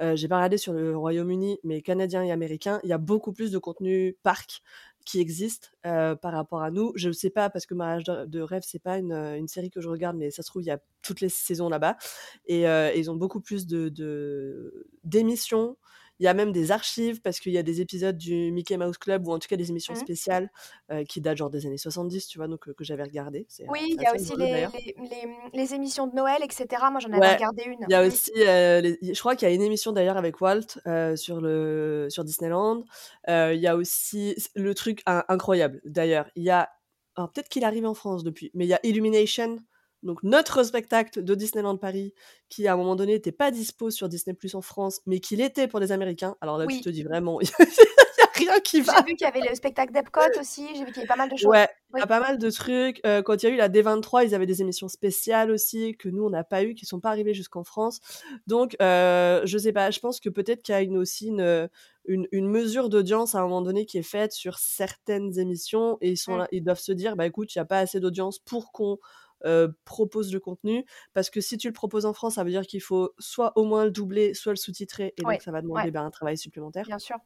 euh, 0.01 0.15
j'ai 0.15 0.27
pas 0.27 0.37
regardé 0.37 0.57
sur 0.57 0.71
le 0.71 0.95
Royaume-Uni, 0.95 1.59
mais 1.63 1.81
canadien 1.81 2.23
et 2.23 2.31
américain, 2.31 2.79
il 2.83 2.89
y 2.89 2.93
a 2.93 2.97
beaucoup 2.97 3.33
plus 3.33 3.51
de 3.51 3.57
contenu 3.57 4.15
parc 4.23 4.61
qui 5.05 5.19
existe 5.19 5.73
par 5.81 6.31
rapport 6.31 6.61
à 6.61 6.69
nous. 6.69 6.91
Je 6.95 7.07
ne 7.07 7.13
sais 7.13 7.31
pas 7.31 7.49
parce 7.49 7.65
que 7.65 7.73
Mariage 7.73 8.03
de, 8.03 8.25
de 8.25 8.41
rêve, 8.41 8.61
c'est 8.63 8.81
pas 8.81 8.97
une, 8.99 9.13
une, 9.13 9.47
série 9.47 9.71
que 9.71 9.81
je 9.81 9.89
regarde, 9.89 10.15
mais 10.15 10.29
ça 10.29 10.43
se 10.43 10.49
trouve 10.49 10.61
il 10.61 10.67
y 10.67 10.71
a 10.71 10.79
toutes 11.01 11.19
les 11.19 11.29
saisons 11.29 11.67
là-bas 11.67 11.97
et, 12.45 12.61
et 12.63 12.99
ils 12.99 13.09
ont 13.09 13.15
beaucoup 13.15 13.41
plus 13.41 13.65
de 13.65 14.87
d'émissions. 15.03 15.77
Il 16.19 16.25
y 16.25 16.27
a 16.27 16.33
même 16.33 16.51
des 16.51 16.71
archives 16.71 17.21
parce 17.21 17.39
qu'il 17.39 17.53
y 17.53 17.57
a 17.57 17.63
des 17.63 17.81
épisodes 17.81 18.17
du 18.17 18.51
Mickey 18.51 18.77
Mouse 18.77 18.97
Club 18.97 19.27
ou 19.27 19.31
en 19.31 19.39
tout 19.39 19.47
cas 19.47 19.55
des 19.55 19.69
émissions 19.69 19.93
Mhm. 19.93 19.99
spéciales 19.99 20.51
euh, 20.91 21.03
qui 21.05 21.21
datent 21.21 21.37
genre 21.37 21.49
des 21.49 21.65
années 21.65 21.77
70, 21.77 22.27
tu 22.27 22.37
vois, 22.37 22.47
donc 22.47 22.67
euh, 22.67 22.73
que 22.73 22.83
j'avais 22.83 23.03
regardé. 23.03 23.47
Oui, 23.67 23.95
il 23.95 24.01
y 24.01 24.05
a 24.05 24.13
aussi 24.13 24.35
les, 24.35 24.45
les, 24.45 24.95
les, 25.09 25.35
les, 25.53 25.73
émissions 25.73 26.07
de 26.07 26.15
Noël, 26.15 26.41
etc. 26.43 26.65
Moi, 26.91 26.99
j'en 26.99 27.09
avais 27.09 27.19
ouais, 27.19 27.33
regardé 27.35 27.63
une. 27.63 27.79
Il 27.87 27.91
y 27.91 27.95
a 27.95 28.05
aussi, 28.05 28.31
euh, 28.37 28.95
je 29.01 29.19
crois 29.19 29.35
qu'il 29.35 29.47
y 29.47 29.51
a 29.51 29.55
une 29.55 29.61
émission 29.61 29.91
d'ailleurs 29.91 30.17
avec 30.17 30.41
Walt 30.41 30.79
sur, 31.15 31.41
le, 31.41 32.07
sur 32.09 32.23
Disneyland. 32.23 32.83
Il 33.27 33.59
y 33.59 33.67
a 33.67 33.75
aussi 33.75 34.35
le 34.55 34.73
truc 34.75 35.01
incroyable 35.05 35.81
d'ailleurs. 35.85 36.29
Il 36.35 36.43
y 36.43 36.49
a, 36.49 36.69
alors 37.15 37.31
peut-être 37.31 37.49
qu'il 37.49 37.63
arrive 37.63 37.85
en 37.85 37.93
France 37.93 38.23
depuis, 38.23 38.51
mais 38.53 38.65
il 38.65 38.69
y 38.69 38.73
a 38.73 38.79
Illumination. 38.83 39.59
Donc 40.03 40.23
notre 40.23 40.63
spectacle 40.63 41.23
de 41.23 41.35
Disneyland 41.35 41.77
Paris, 41.77 42.13
qui 42.49 42.67
à 42.67 42.73
un 42.73 42.77
moment 42.77 42.95
donné 42.95 43.13
n'était 43.13 43.31
pas 43.31 43.51
dispo 43.51 43.89
sur 43.89 44.09
Disney 44.09 44.33
Plus 44.33 44.55
en 44.55 44.61
France, 44.61 45.01
mais 45.05 45.19
qui 45.19 45.35
l'était 45.35 45.67
pour 45.67 45.79
les 45.79 45.91
Américains. 45.91 46.35
Alors 46.41 46.57
là, 46.57 46.65
oui. 46.65 46.77
tu 46.77 46.83
te 46.83 46.89
dis 46.89 47.03
vraiment, 47.03 47.39
il 47.41 47.47
n'y 47.47 48.23
a 48.23 48.53
rien 48.53 48.59
qui 48.61 48.81
va. 48.81 48.93
J'ai 48.97 49.03
vu 49.11 49.15
qu'il 49.15 49.25
y 49.25 49.29
avait 49.29 49.47
le 49.47 49.53
spectacle 49.55 49.91
d'Epcot 49.91 50.39
aussi, 50.39 50.67
j'ai 50.73 50.85
vu 50.85 50.91
qu'il 50.91 50.97
y 50.97 50.99
avait 50.99 51.07
pas 51.07 51.17
mal 51.17 51.29
de 51.29 51.35
choses. 51.35 51.49
Ouais, 51.49 51.67
il 51.89 51.95
oui. 51.95 51.99
y 51.99 52.03
a 52.03 52.07
pas 52.07 52.21
mal 52.21 52.37
de 52.37 52.49
trucs. 52.49 53.01
Euh, 53.05 53.21
quand 53.21 53.43
il 53.43 53.45
y 53.45 53.49
a 53.49 53.53
eu 53.53 53.57
la 53.57 53.69
D23, 53.69 54.25
ils 54.25 54.33
avaient 54.33 54.45
des 54.45 54.61
émissions 54.61 54.87
spéciales 54.87 55.51
aussi, 55.51 55.95
que 55.97 56.07
nous, 56.09 56.23
on 56.23 56.29
n'a 56.29 56.43
pas 56.45 56.63
eu, 56.63 56.75
qui 56.75 56.85
sont 56.85 57.01
pas 57.01 57.09
arrivées 57.09 57.33
jusqu'en 57.33 57.63
France. 57.63 57.99
Donc, 58.47 58.77
euh, 58.81 59.41
je 59.43 59.57
sais 59.57 59.73
pas, 59.73 59.91
je 59.91 59.99
pense 59.99 60.19
que 60.19 60.29
peut-être 60.29 60.63
qu'il 60.63 60.73
y 60.73 60.77
a 60.77 60.81
une, 60.81 60.97
aussi 60.97 61.27
une, 61.27 61.69
une, 62.05 62.27
une 62.31 62.47
mesure 62.47 62.89
d'audience 62.89 63.35
à 63.35 63.39
un 63.39 63.43
moment 63.43 63.61
donné 63.61 63.85
qui 63.85 63.97
est 63.97 64.03
faite 64.03 64.31
sur 64.31 64.57
certaines 64.57 65.37
émissions, 65.37 65.97
et 66.01 66.11
ils, 66.11 66.17
sont 66.17 66.35
Mm. 66.35 66.37
là, 66.37 66.47
ils 66.51 66.63
doivent 66.63 66.79
se 66.79 66.91
dire, 66.91 67.15
bah 67.15 67.25
écoute, 67.25 67.53
il 67.53 67.57
n'y 67.57 67.61
a 67.61 67.65
pas 67.65 67.79
assez 67.79 67.99
d'audience 67.99 68.39
pour 68.39 68.71
qu'on 68.71 68.97
euh, 69.45 69.69
propose 69.85 70.33
le 70.33 70.39
contenu 70.39 70.85
parce 71.13 71.29
que 71.29 71.41
si 71.41 71.57
tu 71.57 71.67
le 71.67 71.73
proposes 71.73 72.05
en 72.05 72.13
France, 72.13 72.35
ça 72.35 72.43
veut 72.43 72.49
dire 72.49 72.65
qu'il 72.65 72.81
faut 72.81 73.13
soit 73.19 73.53
au 73.57 73.63
moins 73.63 73.85
le 73.85 73.91
doubler, 73.91 74.33
soit 74.33 74.53
le 74.53 74.57
sous-titrer 74.57 75.13
et 75.17 75.25
ouais, 75.25 75.35
donc 75.35 75.41
ça 75.41 75.51
va 75.51 75.61
demander 75.61 75.83
ouais. 75.83 75.91
ben, 75.91 76.03
un 76.03 76.11
travail 76.11 76.37
supplémentaire. 76.37 76.85
Bien 76.85 76.99
sûr. 76.99 77.17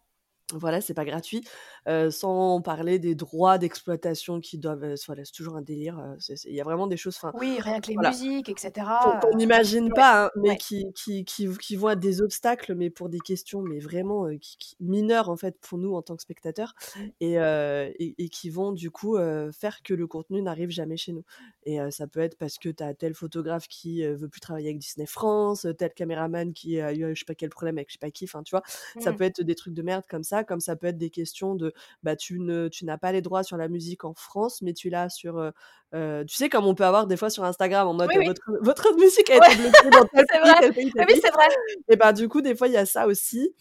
Voilà, 0.57 0.81
c'est 0.81 0.93
pas 0.93 1.05
gratuit. 1.05 1.43
Euh, 1.89 2.11
sans 2.11 2.61
parler 2.61 2.97
des 2.97 3.13
droits 3.13 3.57
d'exploitation 3.57 4.39
qui 4.39 4.57
doivent. 4.57 4.83
Euh, 4.83 4.95
voilà, 5.05 5.25
c'est 5.25 5.33
toujours 5.33 5.57
un 5.57 5.61
délire. 5.61 6.01
Il 6.45 6.53
y 6.53 6.61
a 6.61 6.63
vraiment 6.63 6.87
des 6.87 6.95
choses. 6.95 7.19
Oui, 7.33 7.57
rien 7.59 7.81
que 7.81 7.87
les 7.87 7.95
voilà. 7.95 8.11
musiques, 8.11 8.47
etc. 8.47 8.87
Qu'on 9.21 9.35
n'imagine 9.35 9.85
ouais. 9.85 9.93
pas, 9.93 10.25
hein, 10.25 10.29
mais 10.37 10.51
ouais. 10.51 10.57
qui, 10.57 10.85
qui, 10.93 11.25
qui, 11.25 11.49
qui, 11.57 11.75
vont 11.75 11.89
être 11.89 11.99
des 11.99 12.21
obstacles, 12.21 12.73
mais 12.73 12.89
pour 12.89 13.09
des 13.09 13.19
questions, 13.19 13.61
mais 13.61 13.79
vraiment 13.79 14.29
qui, 14.39 14.57
qui, 14.57 14.75
mineures 14.79 15.29
en 15.29 15.35
fait 15.35 15.57
pour 15.59 15.77
nous 15.77 15.93
en 15.93 16.01
tant 16.01 16.15
que 16.15 16.21
spectateurs, 16.21 16.73
mmh. 16.95 16.99
et, 17.19 17.33
et, 17.33 18.23
et, 18.23 18.29
qui 18.29 18.49
vont 18.49 18.71
du 18.71 18.89
coup 18.89 19.17
faire 19.51 19.83
que 19.83 19.93
le 19.93 20.07
contenu 20.07 20.41
n'arrive 20.41 20.69
jamais 20.69 20.97
chez 20.97 21.11
nous. 21.11 21.25
Et 21.65 21.79
ça 21.91 22.07
peut 22.07 22.21
être 22.21 22.37
parce 22.37 22.57
que 22.57 22.69
tu 22.69 22.83
as 22.83 22.93
tel 22.93 23.13
photographe 23.13 23.67
qui 23.67 24.05
veut 24.05 24.29
plus 24.29 24.41
travailler 24.41 24.69
avec 24.69 24.79
Disney 24.79 25.07
France, 25.07 25.67
tel 25.77 25.93
caméraman 25.93 26.53
qui 26.53 26.79
a 26.79 26.93
eu 26.93 27.13
je 27.13 27.19
sais 27.19 27.25
pas 27.25 27.35
quel 27.35 27.49
problème 27.49 27.77
avec 27.77 27.89
je 27.89 27.93
sais 27.93 27.99
pas 27.99 28.11
qui, 28.11 28.23
enfin 28.25 28.43
tu 28.43 28.51
vois, 28.51 28.63
mmh. 28.95 29.01
ça 29.01 29.11
peut 29.11 29.23
être 29.23 29.41
des 29.41 29.55
trucs 29.55 29.73
de 29.73 29.81
merde 29.81 30.05
comme 30.09 30.23
ça 30.23 30.42
comme 30.43 30.59
ça 30.59 30.75
peut 30.75 30.87
être 30.87 30.97
des 30.97 31.09
questions 31.09 31.55
de 31.55 31.73
bah 32.03 32.15
tu 32.15 32.39
ne 32.39 32.67
tu 32.67 32.85
n'as 32.85 32.97
pas 32.97 33.11
les 33.11 33.21
droits 33.21 33.43
sur 33.43 33.57
la 33.57 33.67
musique 33.67 34.03
en 34.05 34.13
France 34.13 34.61
mais 34.61 34.73
tu 34.73 34.89
l'as 34.89 35.09
sur 35.09 35.51
euh, 35.93 36.23
tu 36.25 36.35
sais 36.35 36.49
comme 36.49 36.65
on 36.65 36.75
peut 36.75 36.85
avoir 36.85 37.07
des 37.07 37.17
fois 37.17 37.29
sur 37.29 37.43
Instagram 37.43 37.87
en 37.87 37.93
mode 37.93 38.09
oui, 38.09 38.19
oui. 38.19 38.27
Votre, 38.27 38.51
votre, 38.61 38.95
musique 38.97 39.29
a 39.29 39.37
été 39.37 39.55
bloquée 39.55 39.89
dans 39.91 40.05
tel 40.13 40.25
pays, 40.25 40.39
vrai. 40.39 40.59
tel 40.59 40.73
pays, 40.73 40.91
tel 40.91 41.05
oui, 41.07 41.19
c'est 41.21 41.31
vrai 41.31 41.47
et 41.89 41.95
bah 41.95 42.13
du 42.13 42.27
coup 42.27 42.41
des 42.41 42.55
fois 42.55 42.67
il 42.67 42.73
y 42.73 42.77
a 42.77 42.85
ça 42.85 43.07
aussi 43.07 43.53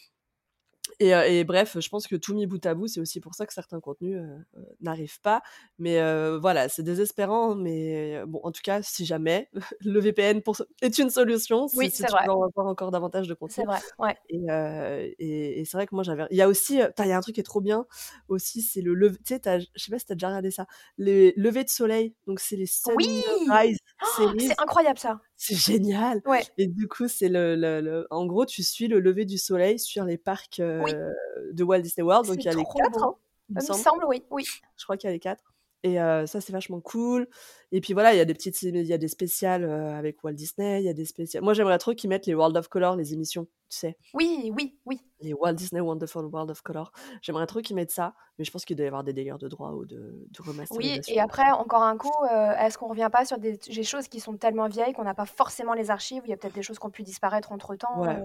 et, 1.00 1.14
euh, 1.14 1.24
et, 1.24 1.44
bref, 1.44 1.78
je 1.78 1.88
pense 1.88 2.06
que 2.06 2.16
tout 2.16 2.34
mis 2.34 2.46
bout 2.46 2.64
à 2.66 2.74
bout, 2.74 2.86
c'est 2.86 3.00
aussi 3.00 3.20
pour 3.20 3.34
ça 3.34 3.46
que 3.46 3.52
certains 3.52 3.80
contenus 3.80 4.18
euh, 4.18 4.62
n'arrivent 4.80 5.20
pas. 5.20 5.42
Mais 5.78 5.98
euh, 6.00 6.38
voilà, 6.40 6.68
c'est 6.68 6.82
désespérant. 6.82 7.54
Mais 7.54 8.22
bon, 8.26 8.40
en 8.42 8.52
tout 8.52 8.62
cas, 8.62 8.82
si 8.82 9.04
jamais 9.04 9.48
le 9.80 10.00
VPN 10.00 10.42
pour... 10.42 10.56
est 10.80 10.98
une 10.98 11.10
solution, 11.10 11.66
oui, 11.74 11.90
si, 11.90 11.96
si 11.98 12.04
tu 12.04 12.12
vrai. 12.12 12.26
veux 12.26 12.32
avoir 12.32 12.66
encore 12.66 12.90
davantage 12.90 13.28
de 13.28 13.34
contenu. 13.34 13.54
C'est 13.54 13.64
vrai, 13.64 13.78
ouais. 13.98 14.16
Et, 14.28 14.46
et, 15.18 15.60
et 15.60 15.64
c'est 15.64 15.76
vrai 15.76 15.86
que 15.86 15.94
moi, 15.94 16.04
j'avais. 16.04 16.26
Il 16.30 16.36
y 16.36 16.42
a 16.42 16.48
aussi, 16.48 16.74
il 16.74 17.06
y 17.06 17.12
a 17.12 17.16
un 17.16 17.20
truc 17.20 17.34
qui 17.34 17.40
est 17.40 17.44
trop 17.44 17.60
bien 17.60 17.86
aussi, 18.28 18.62
c'est 18.62 18.82
le 18.82 18.94
lever. 18.94 19.18
Tu 19.24 19.34
sais, 19.34 19.40
je 19.74 19.82
sais 19.82 19.90
pas 19.90 19.98
si 19.98 20.06
t'as 20.06 20.14
déjà 20.14 20.28
regardé 20.28 20.50
ça, 20.50 20.66
les 20.98 21.32
levées 21.36 21.64
de 21.64 21.70
soleil. 21.70 22.14
Donc 22.26 22.40
c'est 22.40 22.56
les 22.56 22.66
oui 22.96 23.22
C'est 24.38 24.60
incroyable 24.60 24.98
ça. 24.98 25.20
C'est 25.36 25.54
génial. 25.54 26.22
Ouais. 26.26 26.42
Et 26.58 26.66
du 26.66 26.88
coup, 26.88 27.08
c'est 27.08 27.28
le, 27.28 27.56
le, 27.56 27.80
le, 27.80 28.06
en 28.10 28.26
gros, 28.26 28.46
tu 28.46 28.62
suis 28.62 28.88
le 28.88 29.00
lever 29.00 29.24
du 29.24 29.38
soleil 29.38 29.78
sur 29.78 30.04
les 30.04 30.18
parcs 30.18 30.60
euh, 30.60 30.82
oui. 30.84 30.92
de 31.52 31.64
Walt 31.64 31.80
Disney 31.80 32.04
World. 32.04 32.26
Donc 32.26 32.36
il 32.38 32.44
y 32.44 32.48
a 32.48 32.54
les 32.54 32.64
quatre. 32.64 33.02
Hein, 33.02 33.14
il 33.48 33.56
me 33.56 33.60
semble. 33.60 33.80
semble, 33.80 34.04
oui, 34.06 34.24
oui. 34.30 34.44
Je 34.76 34.84
crois 34.84 34.96
qu'il 34.96 35.08
y 35.08 35.10
a 35.10 35.14
les 35.14 35.20
quatre. 35.20 35.42
Et 35.84 36.00
euh, 36.00 36.26
ça, 36.26 36.40
c'est 36.40 36.52
vachement 36.52 36.80
cool. 36.80 37.28
Et 37.72 37.80
puis 37.80 37.92
voilà, 37.92 38.14
il 38.14 38.18
y 38.18 38.20
a 38.20 38.24
des 38.24 38.34
petites, 38.34 38.62
il 38.62 38.84
y 38.84 38.92
a 38.92 38.98
des 38.98 39.08
spéciales 39.08 39.64
euh, 39.64 39.96
avec 39.96 40.22
Walt 40.22 40.34
Disney, 40.34 40.80
il 40.80 40.84
y 40.84 40.88
a 40.88 40.92
des 40.92 41.04
spéciales. 41.04 41.42
Moi, 41.42 41.54
j'aimerais 41.54 41.78
trop 41.78 41.94
qu'ils 41.94 42.08
mettent 42.08 42.26
les 42.26 42.34
World 42.34 42.56
of 42.56 42.68
Color, 42.68 42.96
les 42.96 43.14
émissions, 43.14 43.46
tu 43.68 43.78
sais. 43.78 43.96
Oui, 44.14 44.52
oui, 44.56 44.78
oui. 44.86 45.00
Les 45.20 45.32
Walt 45.32 45.54
Disney 45.54 45.80
Wonderful 45.80 46.26
World 46.26 46.50
of 46.50 46.62
Color. 46.62 46.92
J'aimerais 47.20 47.46
trop 47.46 47.60
qu'ils 47.60 47.74
mettent 47.74 47.90
ça, 47.90 48.14
mais 48.38 48.44
je 48.44 48.50
pense 48.52 48.64
qu'il 48.64 48.76
doit 48.76 48.84
y 48.84 48.88
avoir 48.88 49.02
des 49.02 49.12
délires 49.12 49.38
de 49.38 49.48
droit 49.48 49.70
ou 49.70 49.84
de, 49.84 50.26
de 50.30 50.42
remasterisation. 50.42 50.76
Oui, 50.76 51.00
et 51.08 51.20
après, 51.20 51.50
encore 51.50 51.82
un 51.82 51.96
coup, 51.96 52.12
euh, 52.30 52.52
est-ce 52.58 52.78
qu'on 52.78 52.88
revient 52.88 53.10
pas 53.10 53.24
sur 53.24 53.38
des, 53.38 53.56
des, 53.56 53.82
choses 53.82 54.06
qui 54.06 54.20
sont 54.20 54.36
tellement 54.36 54.68
vieilles 54.68 54.92
qu'on 54.92 55.04
n'a 55.04 55.14
pas 55.14 55.26
forcément 55.26 55.74
les 55.74 55.90
archives 55.90 56.22
Il 56.24 56.30
y 56.30 56.32
a 56.32 56.36
peut-être 56.36 56.54
des 56.54 56.62
choses 56.62 56.78
qui 56.78 56.86
ont 56.86 56.90
pu 56.90 57.02
disparaître 57.02 57.50
entre 57.50 57.74
temps. 57.74 58.02
Ouais. 58.02 58.18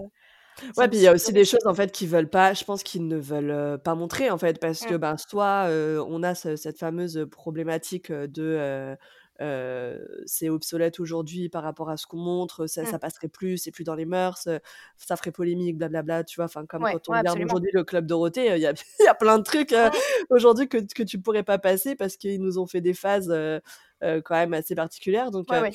Ouais, 0.76 0.88
puis 0.88 0.98
il 0.98 1.02
y 1.02 1.06
a 1.06 1.12
aussi 1.12 1.32
des 1.32 1.44
choses 1.44 1.66
en 1.66 1.74
fait 1.74 1.92
qui 1.92 2.06
veulent 2.06 2.30
pas, 2.30 2.54
je 2.54 2.64
pense 2.64 2.82
qu'ils 2.82 3.06
ne 3.06 3.16
veulent 3.16 3.50
euh, 3.50 3.78
pas 3.78 3.94
montrer 3.94 4.30
en 4.30 4.38
fait, 4.38 4.58
parce 4.60 4.80
que 4.80 4.96
ben 4.96 5.16
soit 5.16 5.66
euh, 5.68 6.04
on 6.08 6.22
a 6.22 6.34
ce, 6.34 6.56
cette 6.56 6.78
fameuse 6.78 7.26
problématique 7.30 8.10
de 8.12 8.96
euh, 9.40 9.98
c'est 10.26 10.48
obsolète 10.48 10.98
aujourd'hui 10.98 11.48
par 11.48 11.62
rapport 11.62 11.90
à 11.90 11.96
ce 11.96 12.06
qu'on 12.06 12.16
montre, 12.16 12.66
ça, 12.66 12.82
mmh. 12.82 12.86
ça 12.86 12.98
passerait 12.98 13.28
plus, 13.28 13.58
c'est 13.58 13.70
plus 13.70 13.84
dans 13.84 13.94
les 13.94 14.04
mœurs, 14.04 14.48
ça 14.96 15.16
ferait 15.16 15.30
polémique, 15.30 15.78
blablabla, 15.78 16.24
tu 16.24 16.36
vois, 16.36 16.46
enfin 16.46 16.66
comme 16.66 16.82
ouais, 16.82 16.94
quand 16.94 17.08
on 17.08 17.12
ouais, 17.12 17.18
regarde 17.20 17.40
aujourd'hui 17.40 17.70
le 17.72 17.84
club 17.84 18.06
Dorothée, 18.06 18.56
il 18.56 18.60
y 18.60 18.66
a, 18.66 18.72
y 19.00 19.06
a 19.06 19.14
plein 19.14 19.38
de 19.38 19.44
trucs 19.44 19.72
euh, 19.72 19.90
aujourd'hui 20.30 20.68
que, 20.68 20.78
que 20.78 21.04
tu 21.04 21.20
pourrais 21.20 21.44
pas 21.44 21.58
passer 21.58 21.94
parce 21.94 22.16
qu'ils 22.16 22.40
nous 22.42 22.58
ont 22.58 22.66
fait 22.66 22.80
des 22.80 22.94
phases 22.94 23.30
euh, 23.30 23.60
quand 24.00 24.34
même 24.34 24.54
assez 24.54 24.74
particulières, 24.74 25.30
donc. 25.30 25.50
Ouais, 25.50 25.60
ouais. 25.60 25.72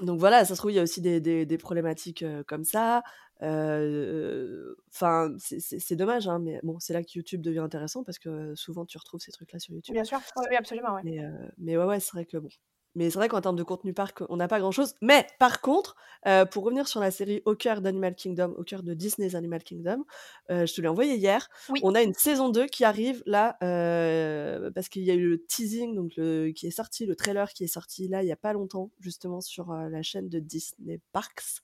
Donc 0.00 0.18
voilà, 0.18 0.44
ça 0.44 0.54
se 0.54 0.58
trouve, 0.58 0.72
il 0.72 0.76
y 0.76 0.80
a 0.80 0.82
aussi 0.82 1.02
des, 1.02 1.20
des, 1.20 1.44
des 1.44 1.58
problématiques 1.58 2.24
comme 2.46 2.64
ça. 2.64 3.02
Enfin, 3.42 5.30
euh, 5.30 5.36
c'est 5.38 5.96
dommage, 5.96 6.28
hein, 6.28 6.38
mais 6.38 6.60
bon, 6.62 6.78
c'est 6.78 6.92
là 6.92 7.02
que 7.02 7.08
YouTube 7.14 7.42
devient 7.42 7.58
intéressant 7.58 8.04
parce 8.04 8.18
que 8.18 8.54
souvent 8.54 8.84
tu 8.84 8.98
retrouves 8.98 9.20
ces 9.20 9.32
trucs-là 9.32 9.58
sur 9.58 9.74
YouTube. 9.74 9.94
Bien 9.94 10.04
sûr, 10.04 10.20
oui, 10.36 10.56
absolument. 10.56 10.94
Ouais. 10.94 11.00
Mais, 11.04 11.24
euh, 11.24 11.48
mais 11.58 11.76
ouais, 11.76 11.84
ouais, 11.84 12.00
c'est 12.00 12.12
vrai 12.12 12.24
que 12.24 12.36
bon, 12.36 12.48
mais 12.94 13.10
c'est 13.10 13.18
vrai 13.18 13.28
qu'en 13.28 13.40
termes 13.40 13.56
de 13.56 13.62
contenu 13.62 13.94
parc, 13.94 14.22
on 14.28 14.36
n'a 14.36 14.48
pas 14.48 14.60
grand-chose. 14.60 14.94
Mais 15.00 15.26
par 15.38 15.60
contre, 15.60 15.96
euh, 16.26 16.44
pour 16.44 16.64
revenir 16.64 16.88
sur 16.88 17.00
la 17.00 17.10
série 17.10 17.42
Au 17.46 17.54
cœur 17.54 17.80
d'Animal 17.80 18.14
Kingdom, 18.14 18.54
au 18.56 18.64
cœur 18.64 18.82
de 18.82 18.94
Disney's 18.94 19.34
Animal 19.34 19.62
Kingdom, 19.62 20.04
euh, 20.50 20.66
je 20.66 20.74
te 20.74 20.80
l'ai 20.80 20.88
envoyé 20.88 21.16
hier. 21.16 21.48
Oui. 21.70 21.80
On 21.82 21.94
a 21.94 22.02
une 22.02 22.14
saison 22.14 22.50
2 22.50 22.66
qui 22.66 22.84
arrive 22.84 23.22
là, 23.26 23.56
euh, 23.62 24.70
parce 24.72 24.88
qu'il 24.88 25.02
y 25.02 25.10
a 25.10 25.14
eu 25.14 25.28
le 25.28 25.44
teasing 25.44 25.94
donc 25.94 26.12
le, 26.16 26.50
qui 26.50 26.66
est 26.66 26.70
sorti, 26.70 27.06
le 27.06 27.16
trailer 27.16 27.52
qui 27.52 27.64
est 27.64 27.68
sorti 27.68 28.08
là 28.08 28.22
il 28.22 28.26
n'y 28.26 28.32
a 28.32 28.36
pas 28.36 28.52
longtemps, 28.52 28.90
justement 29.00 29.40
sur 29.40 29.72
la 29.72 30.02
chaîne 30.02 30.28
de 30.28 30.38
Disney 30.38 31.00
Parks. 31.12 31.62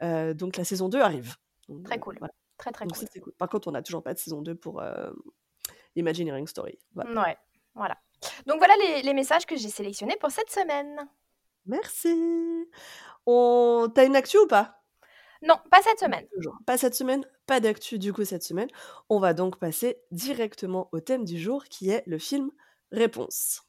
Donc 0.00 0.56
la 0.56 0.64
saison 0.64 0.88
2 0.88 1.00
arrive. 1.00 1.36
Donc, 1.68 1.84
Très 1.84 1.98
cool. 1.98 2.16
voilà. 2.18 2.34
Très 2.58 2.72
très 2.72 2.86
Donc 2.86 2.96
cool. 3.22 3.32
Par 3.34 3.48
contre, 3.48 3.68
on 3.68 3.72
n'a 3.72 3.82
toujours 3.82 4.02
pas 4.02 4.14
de 4.14 4.18
saison 4.18 4.40
2 4.40 4.54
pour 4.54 4.82
Imagineering 5.94 6.46
Story. 6.46 6.78
Voilà. 6.94 7.22
Ouais, 7.22 7.36
voilà. 7.74 7.98
Donc 8.46 8.58
voilà 8.58 8.74
les, 8.76 9.02
les 9.02 9.14
messages 9.14 9.46
que 9.46 9.56
j'ai 9.56 9.68
sélectionnés 9.68 10.16
pour 10.20 10.30
cette 10.30 10.50
semaine. 10.50 11.08
Merci. 11.66 12.68
On... 13.26 13.90
T'as 13.94 14.06
une 14.06 14.16
actu 14.16 14.38
ou 14.38 14.46
pas? 14.46 14.82
Non, 15.42 15.56
pas 15.70 15.82
cette 15.82 15.98
semaine. 15.98 16.26
Pas 16.66 16.78
cette 16.78 16.94
semaine, 16.94 17.24
pas 17.46 17.60
d'actu 17.60 17.98
du 17.98 18.12
coup 18.12 18.24
cette 18.24 18.42
semaine. 18.42 18.68
On 19.08 19.18
va 19.18 19.34
donc 19.34 19.58
passer 19.58 19.98
directement 20.10 20.88
au 20.92 21.00
thème 21.00 21.24
du 21.24 21.38
jour 21.38 21.64
qui 21.64 21.90
est 21.90 22.02
le 22.06 22.18
film 22.18 22.50
Réponse. 22.92 23.62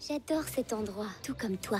J'adore 0.00 0.44
cet 0.44 0.72
endroit, 0.72 1.08
tout 1.22 1.34
comme 1.34 1.58
toi. 1.58 1.78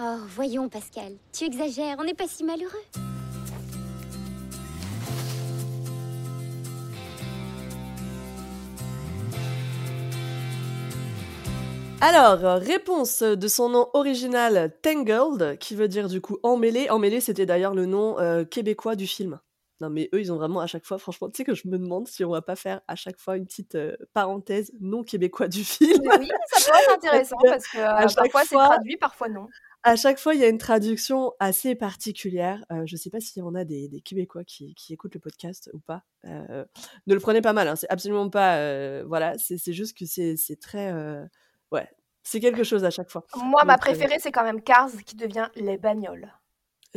Oh, 0.00 0.18
voyons, 0.28 0.68
Pascal, 0.68 1.16
tu 1.32 1.44
exagères, 1.44 1.96
on 2.00 2.04
n'est 2.04 2.14
pas 2.14 2.26
si 2.26 2.42
malheureux. 2.42 3.13
Alors, 12.00 12.60
réponse 12.60 13.22
de 13.22 13.48
son 13.48 13.70
nom 13.70 13.88
original 13.94 14.72
Tangled, 14.82 15.58
qui 15.58 15.74
veut 15.74 15.88
dire 15.88 16.08
du 16.08 16.20
coup 16.20 16.38
emmêlé. 16.42 16.90
Emmêlé, 16.90 17.20
c'était 17.20 17.46
d'ailleurs 17.46 17.74
le 17.74 17.86
nom 17.86 18.18
euh, 18.18 18.44
québécois 18.44 18.96
du 18.96 19.06
film. 19.06 19.38
Non 19.80 19.90
mais 19.90 20.08
eux, 20.14 20.20
ils 20.20 20.32
ont 20.32 20.36
vraiment 20.36 20.60
à 20.60 20.66
chaque 20.66 20.84
fois, 20.84 20.98
franchement, 20.98 21.28
tu 21.28 21.38
sais 21.38 21.44
que 21.44 21.54
je 21.54 21.66
me 21.66 21.78
demande 21.78 22.06
si 22.06 22.24
on 22.24 22.30
va 22.30 22.42
pas 22.42 22.54
faire 22.54 22.80
à 22.86 22.94
chaque 22.94 23.18
fois 23.18 23.36
une 23.36 23.44
petite 23.44 23.74
euh, 23.74 23.96
parenthèse 24.12 24.72
non 24.80 25.02
québécois 25.02 25.48
du 25.48 25.64
film. 25.64 26.00
Oui, 26.00 26.28
ça 26.46 26.64
pourrait 26.64 26.82
être 26.84 26.94
intéressant 26.96 27.36
que 27.36 27.48
parce 27.48 27.66
que 27.66 27.78
à 27.78 28.04
euh, 28.04 28.08
parfois 28.14 28.44
c'est 28.44 28.54
traduit, 28.54 28.96
parfois 28.96 29.28
non. 29.28 29.48
À 29.82 29.96
chaque 29.96 30.18
fois, 30.18 30.34
il 30.34 30.40
y 30.40 30.44
a 30.44 30.48
une 30.48 30.56
traduction 30.58 31.34
assez 31.40 31.74
particulière. 31.74 32.64
Euh, 32.72 32.84
je 32.86 32.96
sais 32.96 33.10
pas 33.10 33.20
s'il 33.20 33.40
y 33.40 33.42
en 33.42 33.54
a 33.54 33.64
des, 33.64 33.88
des 33.88 34.00
Québécois 34.00 34.42
qui, 34.42 34.74
qui 34.74 34.94
écoutent 34.94 35.12
le 35.12 35.20
podcast 35.20 35.68
ou 35.74 35.78
pas. 35.78 36.04
Ne 36.24 36.64
le 37.06 37.20
prenez 37.20 37.42
pas 37.42 37.52
mal, 37.52 37.68
hein, 37.68 37.76
c'est 37.76 37.90
absolument 37.90 38.30
pas... 38.30 39.02
voilà, 39.02 39.34
c'est 39.36 39.74
juste 39.74 39.98
que 39.98 40.06
c'est 40.06 40.58
très... 40.58 40.90
ouais, 41.72 41.88
c'est 42.22 42.40
quelque 42.40 42.64
chose 42.64 42.84
à 42.84 42.90
chaque 42.90 43.10
fois. 43.10 43.24
Moi, 43.36 43.64
ma 43.64 43.74
Donc, 43.74 43.82
euh, 43.88 43.92
préférée, 43.92 44.18
c'est 44.20 44.32
quand 44.32 44.44
même 44.44 44.62
Cars 44.62 44.90
qui 45.04 45.16
devient 45.16 45.48
les 45.56 45.76
bagnoles. 45.78 46.32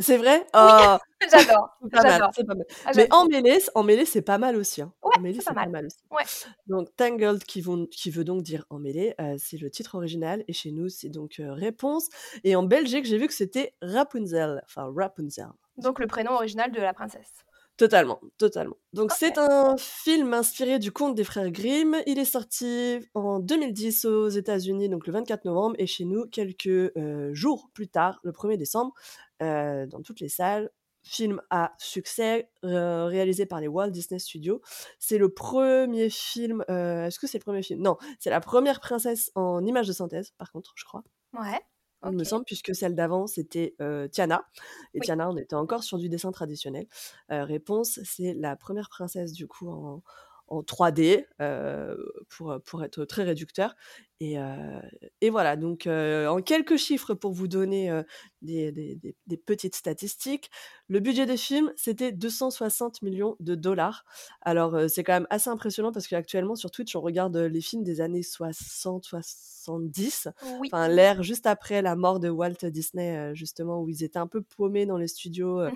C'est 0.00 0.16
vrai? 0.16 0.46
Oh, 0.54 0.96
J'adore, 1.32 1.76
c'est 1.82 1.90
pas 1.90 2.02
mal, 2.04 2.20
pas. 2.20 2.54
Ah, 2.86 2.90
Mais 2.94 3.08
emmêlé, 3.12 3.58
emmêlé 3.74 4.04
c'est 4.04 4.22
pas 4.22 4.38
mal 4.38 4.54
aussi. 4.56 4.80
Hein. 4.80 4.92
Ouais, 5.02 5.10
Emmêlé, 5.18 5.40
c'est 5.40 5.52
pas 5.52 5.66
mal. 5.66 5.86
aussi. 5.86 5.98
Ouais. 6.12 6.22
Donc 6.68 6.94
Tangled, 6.96 7.42
qui, 7.42 7.60
vont- 7.60 7.86
qui 7.86 8.10
veut 8.10 8.22
donc 8.22 8.42
dire 8.42 8.64
emmêlé, 8.70 9.14
euh, 9.20 9.34
c'est 9.38 9.56
le 9.56 9.68
titre 9.68 9.96
original. 9.96 10.44
Et 10.46 10.52
chez 10.52 10.70
nous, 10.70 10.88
c'est 10.88 11.08
donc 11.08 11.40
euh, 11.40 11.52
réponse. 11.52 12.08
Et 12.44 12.54
en 12.54 12.62
Belgique, 12.62 13.04
j'ai 13.04 13.18
vu 13.18 13.26
que 13.26 13.34
c'était 13.34 13.74
Rapunzel. 13.82 14.62
Enfin, 14.64 14.88
Rapunzel. 14.96 15.48
Donc 15.76 15.98
le 15.98 16.06
prénom 16.06 16.32
original 16.34 16.70
de 16.70 16.80
la 16.80 16.94
princesse. 16.94 17.32
Totalement, 17.78 18.20
totalement. 18.38 18.76
Donc 18.92 19.12
c'est 19.12 19.38
un 19.38 19.76
film 19.78 20.34
inspiré 20.34 20.80
du 20.80 20.90
conte 20.90 21.14
des 21.14 21.22
frères 21.22 21.48
Grimm. 21.52 21.96
Il 22.08 22.18
est 22.18 22.24
sorti 22.24 22.98
en 23.14 23.38
2010 23.38 24.04
aux 24.04 24.28
États-Unis, 24.28 24.88
donc 24.88 25.06
le 25.06 25.12
24 25.12 25.44
novembre, 25.44 25.76
et 25.78 25.86
chez 25.86 26.04
nous 26.04 26.26
quelques 26.26 26.66
euh, 26.66 27.32
jours 27.34 27.70
plus 27.74 27.86
tard, 27.86 28.18
le 28.24 28.32
1er 28.32 28.56
décembre, 28.56 28.94
euh, 29.42 29.86
dans 29.86 30.02
toutes 30.02 30.18
les 30.18 30.28
salles. 30.28 30.70
Film 31.04 31.40
à 31.50 31.72
succès 31.78 32.50
euh, 32.64 33.06
réalisé 33.06 33.46
par 33.46 33.60
les 33.60 33.68
Walt 33.68 33.90
Disney 33.90 34.18
Studios. 34.18 34.60
C'est 34.98 35.16
le 35.16 35.28
premier 35.28 36.10
film. 36.10 36.64
Est-ce 36.66 37.20
que 37.20 37.28
c'est 37.28 37.38
le 37.38 37.44
premier 37.44 37.62
film? 37.62 37.80
Non, 37.80 37.96
c'est 38.18 38.30
la 38.30 38.40
première 38.40 38.80
princesse 38.80 39.30
en 39.36 39.64
image 39.64 39.86
de 39.86 39.92
synthèse, 39.92 40.32
par 40.36 40.50
contre, 40.50 40.72
je 40.74 40.84
crois. 40.84 41.04
Ouais. 41.32 41.60
Il 42.04 42.12
me 42.16 42.24
semble, 42.24 42.44
puisque 42.44 42.74
celle 42.74 42.94
d'avant, 42.94 43.26
c'était 43.26 43.74
euh, 43.80 44.08
Tiana. 44.08 44.46
Et 44.94 45.00
Oui. 45.00 45.06
Tiana, 45.06 45.28
on 45.30 45.36
était 45.36 45.56
encore 45.56 45.82
sur 45.82 45.98
du 45.98 46.08
dessin 46.08 46.30
traditionnel. 46.30 46.86
Euh, 47.32 47.44
réponse, 47.44 48.00
c'est 48.04 48.34
la 48.34 48.56
première 48.56 48.88
princesse, 48.88 49.32
du 49.32 49.46
coup, 49.48 49.68
en, 49.68 50.02
en 50.46 50.62
3D, 50.62 51.26
euh, 51.40 51.96
pour, 52.28 52.56
pour 52.64 52.84
être 52.84 53.04
très 53.04 53.24
réducteur. 53.24 53.74
Et, 54.20 54.36
euh, 54.36 54.80
et 55.20 55.30
voilà, 55.30 55.54
donc 55.54 55.86
euh, 55.86 56.26
en 56.26 56.42
quelques 56.42 56.76
chiffres 56.76 57.14
pour 57.14 57.32
vous 57.32 57.46
donner 57.46 57.88
euh, 57.88 58.02
des, 58.42 58.72
des- 58.72 58.96
des- 58.96 59.14
des 59.28 59.36
petites 59.36 59.76
statistiques, 59.76 60.50
le 60.88 60.98
budget 60.98 61.24
des 61.24 61.36
films, 61.36 61.72
c'était 61.76 62.10
260 62.10 63.00
millions 63.02 63.36
de 63.38 63.54
dollars. 63.54 64.04
Alors, 64.40 64.76
c'est 64.88 65.04
quand 65.04 65.12
même 65.12 65.26
assez 65.30 65.50
impressionnant 65.50 65.92
parce 65.92 66.08
qu'actuellement, 66.08 66.56
sur 66.56 66.72
Twitch, 66.72 66.96
on 66.96 67.00
regarde 67.00 67.36
les 67.36 67.60
films 67.60 67.84
des 67.84 68.00
années 68.00 68.24
60, 68.24 69.04
70 69.04 70.28
Oui. 70.42 70.68
enfin 70.72 70.88
l'ère 70.88 71.22
juste 71.22 71.46
après 71.46 71.82
la 71.82 71.94
mort 71.94 72.18
de 72.20 72.28
Walt 72.30 72.54
Disney 72.64 73.34
justement 73.34 73.80
où 73.82 73.88
ils 73.88 74.02
étaient 74.02 74.18
un 74.18 74.26
peu 74.26 74.40
paumés 74.42 74.86
dans 74.86 74.96
les 74.96 75.08
studios 75.08 75.60
euh, 75.60 75.70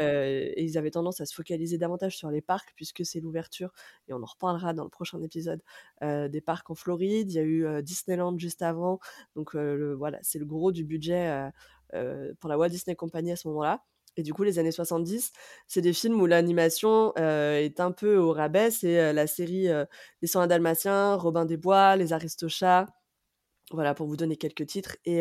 et 0.00 0.62
ils 0.64 0.76
avaient 0.78 0.90
tendance 0.90 1.20
à 1.20 1.26
se 1.26 1.34
focaliser 1.34 1.78
davantage 1.78 2.16
sur 2.16 2.30
les 2.30 2.42
parcs 2.42 2.72
puisque 2.76 3.06
c'est 3.06 3.20
l'ouverture 3.20 3.72
et 4.08 4.12
on 4.12 4.22
en 4.22 4.26
reparlera 4.26 4.74
dans 4.74 4.84
le 4.84 4.90
prochain 4.90 5.22
épisode 5.22 5.62
des 6.02 6.40
parcs 6.44 6.68
en 6.70 6.74
Floride 6.74 7.30
il 7.30 7.34
y 7.34 7.38
a 7.38 7.42
eu 7.42 7.82
Disneyland 7.88 8.38
juste 8.38 8.62
avant 8.62 8.98
donc 9.36 9.54
le- 9.54 9.94
voilà 9.94 10.18
c'est 10.22 10.38
le 10.38 10.46
gros 10.46 10.72
du 10.72 10.84
budget 10.84 11.50
pour 12.40 12.48
la 12.50 12.58
Walt 12.58 12.68
Disney 12.68 12.94
Company 12.96 13.32
à 13.32 13.36
ce 13.36 13.48
moment-là 13.48 13.84
et 14.16 14.22
du 14.24 14.34
coup, 14.34 14.42
les 14.42 14.58
années 14.58 14.72
70, 14.72 15.30
c'est 15.68 15.80
des 15.80 15.92
films 15.92 16.20
où 16.20 16.26
l'animation 16.26 17.12
euh, 17.20 17.56
est 17.60 17.78
un 17.78 17.92
peu 17.92 18.16
au 18.16 18.32
rabais. 18.32 18.72
C'est 18.72 18.98
euh, 18.98 19.12
la 19.12 19.28
série 19.28 19.68
euh, 19.68 19.84
Les 20.22 20.26
101 20.26 20.48
Dalmatiens, 20.48 21.14
Robin 21.14 21.44
des 21.44 21.56
Bois, 21.56 21.94
Les 21.94 22.12
Aristochats, 22.12 22.86
voilà, 23.70 23.94
pour 23.94 24.08
vous 24.08 24.16
donner 24.16 24.36
quelques 24.36 24.66
titres. 24.66 24.96
Et, 25.04 25.20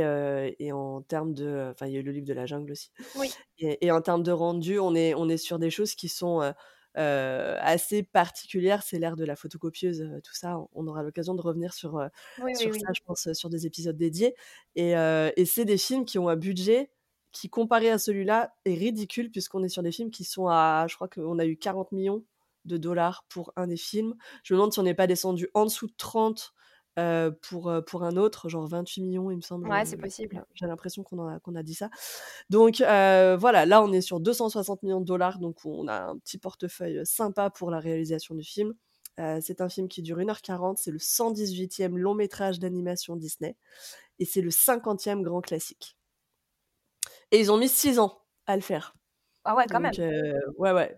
et 0.59 0.71
en 0.71 1.01
termes 1.03 1.33
de. 1.35 1.69
Enfin, 1.71 1.87
il 1.87 1.93
y 1.93 1.97
a 1.97 1.99
eu 1.99 2.03
le 2.03 2.11
livre 2.11 2.25
de 2.25 2.33
la 2.33 2.47
jungle 2.47 2.71
aussi. 2.71 2.91
Oui. 3.15 3.31
Et, 3.59 3.85
et 3.85 3.91
en 3.91 4.01
termes 4.01 4.23
de 4.23 4.31
rendu, 4.31 4.79
on 4.79 4.95
est, 4.95 5.13
on 5.13 5.29
est 5.29 5.37
sur 5.37 5.59
des 5.59 5.69
choses 5.69 5.93
qui 5.93 6.09
sont 6.09 6.53
assez 6.97 8.03
particulières. 8.03 8.83
C'est 8.83 8.99
l'ère 8.99 9.15
de 9.15 9.25
la 9.25 9.35
photocopieuse, 9.35 10.01
euh, 10.01 10.19
tout 10.23 10.33
ça. 10.33 10.57
On 10.73 10.87
aura 10.87 11.03
l'occasion 11.03 11.35
de 11.35 11.41
revenir 11.41 11.73
sur, 11.73 11.97
euh, 11.97 12.07
Oui, 12.37 12.53
oui, 12.55 12.55
sur 12.55 12.71
oui. 12.71 12.79
ça, 12.79 12.87
je 12.95 13.01
pense, 13.05 13.27
euh, 13.27 13.33
sur 13.33 13.49
des 13.49 13.65
épisodes 13.65 13.97
dédiés. 13.97 14.35
Et, 14.75 14.97
euh, 14.97 15.31
et 15.37 15.45
c'est 15.45 15.65
des 15.65 15.77
films 15.77 16.05
qui 16.05 16.19
ont 16.19 16.29
un 16.29 16.35
budget 16.35 16.91
qui, 17.31 17.49
comparé 17.49 17.89
à 17.91 17.97
celui-là, 17.99 18.53
est 18.65 18.73
ridicule, 18.73 19.31
puisqu'on 19.31 19.63
est 19.63 19.69
sur 19.69 19.83
des 19.83 19.91
films 19.91 20.11
qui 20.11 20.23
sont 20.23 20.47
à. 20.47 20.85
Je 20.89 20.95
crois 20.95 21.07
qu'on 21.07 21.39
a 21.39 21.45
eu 21.45 21.57
40 21.57 21.91
millions 21.91 22.23
de 22.65 22.77
dollars 22.77 23.25
pour 23.29 23.53
un 23.55 23.67
des 23.67 23.77
films. 23.77 24.15
Je 24.43 24.53
me 24.53 24.57
demande 24.59 24.73
si 24.73 24.79
on 24.79 24.83
n'est 24.83 24.93
pas 24.93 25.07
descendu 25.07 25.49
en 25.53 25.65
dessous 25.65 25.87
de 25.87 25.93
30 25.97 26.53
euh, 26.97 27.31
pour, 27.41 27.71
pour 27.85 28.03
un 28.03 28.17
autre, 28.17 28.49
genre 28.49 28.65
28 28.67 29.01
millions, 29.01 29.29
il 29.31 29.37
me 29.37 29.41
semble. 29.41 29.67
Ouais, 29.69 29.85
c'est 29.85 29.97
possible. 29.97 30.43
J'ai 30.55 30.65
l'impression 30.65 31.03
qu'on 31.03 31.27
a, 31.27 31.39
qu'on 31.39 31.55
a 31.55 31.63
dit 31.63 31.75
ça. 31.75 31.89
Donc 32.49 32.81
euh, 32.81 33.37
voilà, 33.39 33.65
là 33.65 33.83
on 33.83 33.91
est 33.91 34.01
sur 34.01 34.19
260 34.19 34.83
millions 34.83 34.99
de 35.01 35.05
dollars, 35.05 35.39
donc 35.39 35.57
on 35.65 35.87
a 35.87 36.07
un 36.09 36.17
petit 36.17 36.37
portefeuille 36.37 37.01
sympa 37.05 37.49
pour 37.49 37.69
la 37.71 37.79
réalisation 37.79 38.35
du 38.35 38.43
film. 38.43 38.73
Euh, 39.19 39.39
c'est 39.41 39.61
un 39.61 39.69
film 39.69 39.87
qui 39.87 40.01
dure 40.03 40.19
1h40, 40.19 40.75
c'est 40.77 40.91
le 40.91 40.99
118e 40.99 41.95
long 41.97 42.13
métrage 42.13 42.59
d'animation 42.59 43.15
Disney, 43.15 43.55
et 44.19 44.25
c'est 44.25 44.41
le 44.41 44.51
50e 44.51 45.21
grand 45.23 45.41
classique. 45.41 45.97
Et 47.31 47.39
ils 47.39 47.51
ont 47.51 47.57
mis 47.57 47.69
6 47.69 47.99
ans 47.99 48.21
à 48.45 48.55
le 48.55 48.61
faire. 48.61 48.95
Ah 49.43 49.55
ouais, 49.55 49.65
quand 49.69 49.79
Donc, 49.81 49.97
même. 49.97 50.13
euh, 50.13 50.39
ouais, 50.57 50.71
ouais. 50.71 50.95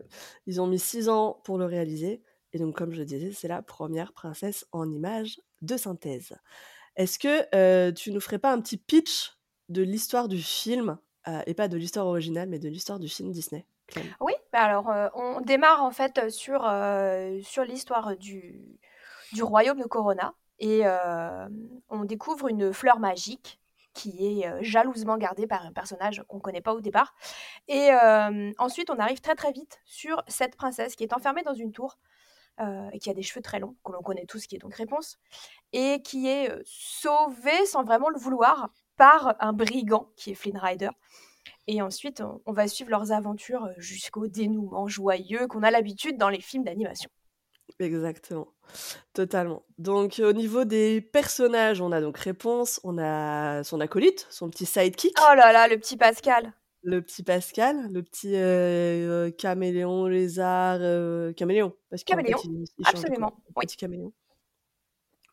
Ils 0.48 0.60
ont 0.62 0.68
mis 0.68 0.80
6 0.80 1.08
ans 1.10 1.40
pour 1.44 1.58
le 1.58 1.66
réaliser. 1.66 2.22
Et 2.52 2.58
donc, 2.60 2.76
comme 2.76 2.92
je 2.92 2.98
le 3.00 3.06
disais, 3.06 3.32
c'est 3.32 3.48
la 3.48 3.62
première 3.62 4.12
princesse 4.14 4.66
en 4.72 4.90
image 4.92 5.40
de 5.62 5.78
synthèse. 5.78 6.36
Est-ce 6.96 7.20
que 7.20 7.92
tu 7.92 8.12
nous 8.12 8.22
ferais 8.22 8.40
pas 8.40 8.52
un 8.52 8.62
petit 8.62 8.78
pitch 8.78 9.38
de 9.70 9.82
l'histoire 9.82 10.28
du 10.28 10.42
film, 10.42 10.98
et 11.46 11.54
pas 11.54 11.68
de 11.68 11.78
l'histoire 11.78 12.08
originale, 12.08 12.50
mais 12.50 12.60
de 12.60 12.70
l'histoire 12.70 13.00
du 13.00 13.08
film 13.08 13.32
Disney 13.32 13.66
Oui, 14.20 14.34
bah 14.52 14.62
alors 14.62 14.92
on 15.14 15.42
démarre 15.42 15.84
en 15.84 15.92
fait 15.92 16.30
sur, 16.30 16.62
sur 17.44 17.64
l'histoire 17.64 18.18
du, 18.18 18.80
du 19.34 19.44
royaume 19.44 19.80
de 19.80 19.86
Corona 19.86 20.34
et 20.60 20.84
on 21.90 22.04
découvre 22.04 22.48
une 22.48 22.74
fleur 22.74 23.00
magique 23.00 23.60
qui 23.94 24.42
est 24.42 24.64
jalousement 24.64 25.18
gardée 25.18 25.48
par 25.48 25.66
un 25.66 25.74
personnage 25.74 26.24
qu'on 26.28 26.38
ne 26.38 26.42
connaît 26.42 26.62
pas 26.62 26.74
au 26.74 26.82
départ. 26.82 27.16
Et 27.68 27.90
ensuite, 28.58 28.90
on 28.90 28.98
arrive 28.98 29.22
très 29.22 29.36
très 29.36 29.52
vite 29.52 29.80
sur 29.86 30.24
cette 30.28 30.56
princesse 30.56 30.96
qui 30.96 31.04
est 31.04 31.14
enfermée 31.14 31.44
dans 31.44 31.54
une 31.54 31.72
tour 31.72 31.98
euh, 32.60 32.90
et 32.92 33.00
qui 33.00 33.10
a 33.10 33.14
des 33.14 33.22
cheveux 33.22 33.42
très 33.42 33.60
longs, 33.60 33.76
que 33.84 33.92
l'on 33.92 34.02
connaît 34.02 34.26
tous, 34.26 34.46
qui 34.46 34.56
est 34.56 34.60
donc 34.60 34.76
Réponse, 34.76 35.18
et 35.74 36.02
qui 36.02 36.28
est 36.28 36.52
euh, 36.52 36.62
sauvée 36.66 37.66
sans 37.66 37.84
vraiment 37.84 38.10
le 38.10 38.20
vouloir 38.20 38.70
par 38.98 39.36
un 39.40 39.54
brigand 39.54 40.10
qui 40.16 40.32
est 40.32 40.36
Flynn 40.36 40.58
Rider. 40.58 40.90
Et 41.68 41.82
ensuite, 41.82 42.22
on, 42.22 42.42
on 42.46 42.54
va 42.54 42.68
suivre 42.68 42.90
leurs 42.90 43.12
aventures 43.12 43.66
euh, 43.66 43.74
jusqu'au 43.78 44.28
dénouement 44.28 44.88
joyeux 44.88 45.48
qu'on 45.48 45.64
a 45.64 45.72
l'habitude 45.72 46.18
dans 46.18 46.30
les 46.30 46.42
films 46.42 46.64
d'animation. 46.64 47.10
Exactement. 47.80 48.48
totalement. 49.14 49.64
Donc 49.78 50.20
au 50.20 50.34
niveau 50.34 50.66
des 50.66 51.02
personnages, 51.02 51.82
on 51.82 51.92
a 51.92 52.02
donc 52.02 52.18
Réponse, 52.18 52.82
on 52.84 52.98
a 52.98 53.64
son 53.64 53.80
acolyte, 53.80 54.28
son 54.30 54.50
petit 54.50 54.66
sidekick. 54.66 55.16
Oh 55.20 55.36
là 55.36 55.54
là, 55.54 55.68
le 55.68 55.78
petit 55.78 55.96
Pascal. 55.96 56.54
Le 56.82 57.02
petit 57.02 57.24
Pascal, 57.24 57.92
le 57.92 58.02
petit 58.02 58.36
euh, 58.36 59.32
caméléon, 59.32 60.06
lézard, 60.08 60.78
euh, 60.80 61.34
caméléon. 61.34 61.76
Parce 61.90 62.04
caméléon, 62.04 62.40
absolument. 62.86 63.34
Petit 63.60 63.76
caméléon. 63.76 64.14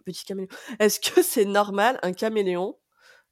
Petit 0.05 0.25
caméléon. 0.25 0.49
Est-ce 0.81 0.99
que 0.99 1.23
c'est 1.23 1.45
normal 1.45 2.00
un 2.03 2.12
caméléon, 2.12 2.76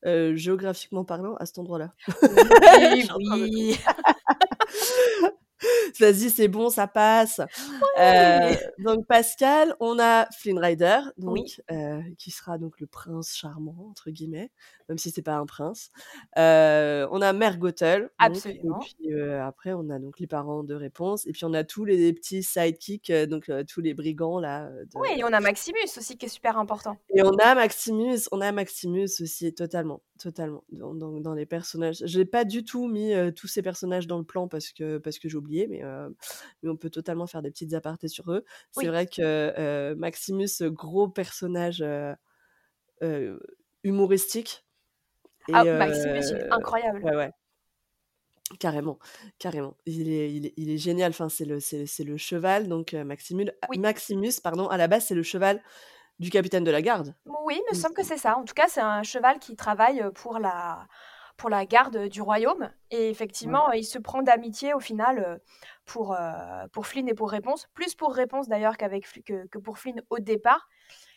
euh, 0.06 0.36
géographiquement 0.36 1.04
parlant, 1.04 1.34
à 1.36 1.46
cet 1.46 1.58
endroit-là? 1.58 1.92
Oui, 2.22 3.08
oui. 3.18 3.78
Vas-y, 6.00 6.30
c'est 6.30 6.48
bon, 6.48 6.70
ça 6.70 6.86
passe. 6.86 7.40
Euh, 8.00 8.54
donc 8.78 9.06
Pascal, 9.06 9.74
on 9.80 9.98
a 9.98 10.26
Flynn 10.38 10.58
Rider, 10.58 10.98
donc 11.16 11.46
euh, 11.70 12.00
qui 12.18 12.30
sera 12.30 12.58
donc 12.58 12.80
le 12.80 12.86
prince 12.86 13.34
charmant 13.34 13.86
entre 13.90 14.10
guillemets, 14.10 14.50
même 14.88 14.98
si 14.98 15.10
c'est 15.10 15.22
pas 15.22 15.36
un 15.36 15.46
prince. 15.46 15.90
Euh, 16.38 17.06
on 17.10 17.22
a 17.22 17.32
Mère 17.32 17.58
Gothel. 17.58 18.10
Absolument. 18.18 18.80
et 18.80 18.84
puis 18.84 19.20
après, 19.20 19.72
on 19.72 19.90
a 19.90 19.98
donc 19.98 20.18
les 20.18 20.26
parents 20.26 20.64
de 20.64 20.74
réponse, 20.74 21.26
et 21.26 21.32
puis 21.32 21.44
on 21.44 21.54
a 21.54 21.64
tous 21.64 21.84
les 21.84 22.12
petits 22.12 22.42
sidekicks, 22.42 23.12
donc 23.28 23.50
tous 23.68 23.80
les 23.80 23.94
brigands 23.94 24.38
là. 24.38 24.70
Oui, 24.94 25.08
et 25.16 25.24
on 25.24 25.32
a 25.32 25.40
Maximus 25.40 25.78
aussi 25.96 26.16
qui 26.16 26.26
est 26.26 26.30
super 26.30 26.58
important. 26.58 26.96
Et 27.14 27.22
on 27.22 27.36
a 27.36 27.54
Maximus, 27.54 28.28
on 28.32 28.40
a 28.40 28.52
Maximus 28.52 29.10
aussi 29.20 29.54
totalement, 29.54 30.02
totalement 30.18 30.64
dans, 30.72 30.94
dans, 30.94 31.34
les 31.34 31.46
personnages. 31.46 32.02
Je 32.04 32.18
n'ai 32.18 32.24
pas 32.24 32.44
du 32.44 32.64
tout 32.64 32.88
mis 32.88 33.12
tous 33.36 33.46
ces 33.46 33.62
personnages 33.62 34.06
dans 34.06 34.18
le 34.18 34.24
plan 34.24 34.48
parce 34.48 34.70
que 34.72 34.98
parce 34.98 35.18
que 35.18 35.28
j'ai 35.28 35.36
oublié, 35.36 35.66
mais, 35.68 35.73
mais 36.62 36.68
on 36.68 36.76
peut 36.76 36.90
totalement 36.90 37.26
faire 37.26 37.42
des 37.42 37.50
petites 37.50 37.74
apartés 37.74 38.08
sur 38.08 38.30
eux. 38.32 38.44
C'est 38.72 38.86
vrai 38.86 39.06
que 39.06 39.94
Maximus, 39.94 40.62
gros 40.62 41.08
personnage 41.08 41.84
humoristique. 43.82 44.64
ah, 45.52 45.64
Maximus, 45.64 46.36
incroyable. 46.50 47.02
Ouais, 47.02 47.16
ouais. 47.16 47.30
Carrément, 48.58 48.98
carrément. 49.38 49.74
Il 49.86 50.08
est, 50.08 50.32
il 50.32 50.46
est, 50.46 50.54
il 50.56 50.70
est 50.70 50.78
génial. 50.78 51.10
Enfin, 51.10 51.28
c'est 51.28 51.46
le, 51.46 51.60
c'est, 51.60 52.04
le 52.04 52.16
cheval. 52.16 52.68
Donc, 52.68 52.92
Maximus, 52.92 53.46
Maximus, 53.76 54.40
pardon, 54.42 54.68
à 54.68 54.76
la 54.76 54.86
base, 54.86 55.06
c'est 55.06 55.14
le 55.14 55.22
cheval 55.22 55.62
du 56.18 56.30
capitaine 56.30 56.62
de 56.62 56.70
la 56.70 56.82
garde. 56.82 57.14
Oui, 57.44 57.58
il 57.58 57.74
me 57.74 57.80
semble 57.80 57.94
que 57.94 58.04
c'est 58.04 58.18
ça. 58.18 58.36
En 58.36 58.44
tout 58.44 58.54
cas, 58.54 58.68
c'est 58.68 58.80
un 58.80 59.02
cheval 59.02 59.38
qui 59.38 59.56
travaille 59.56 60.04
pour 60.14 60.38
la, 60.38 60.86
pour 61.36 61.50
la 61.50 61.66
garde 61.66 62.08
du 62.08 62.22
royaume. 62.22 62.70
Et 62.90 63.10
effectivement, 63.10 63.72
il 63.72 63.84
se 63.84 63.98
prend 63.98 64.22
d'amitié 64.22 64.74
au 64.74 64.80
final 64.80 65.40
pour, 65.84 66.16
pour 66.72 66.86
Flynn 66.86 67.08
et 67.08 67.14
pour 67.14 67.30
Réponse. 67.30 67.68
Plus 67.74 67.94
pour 67.94 68.14
Réponse 68.14 68.48
d'ailleurs 68.48 68.76
qu'avec 68.76 69.06
que, 69.24 69.46
que, 69.46 69.58
pour 69.58 69.78
Flynn 69.78 70.02
au 70.10 70.18
départ. 70.18 70.68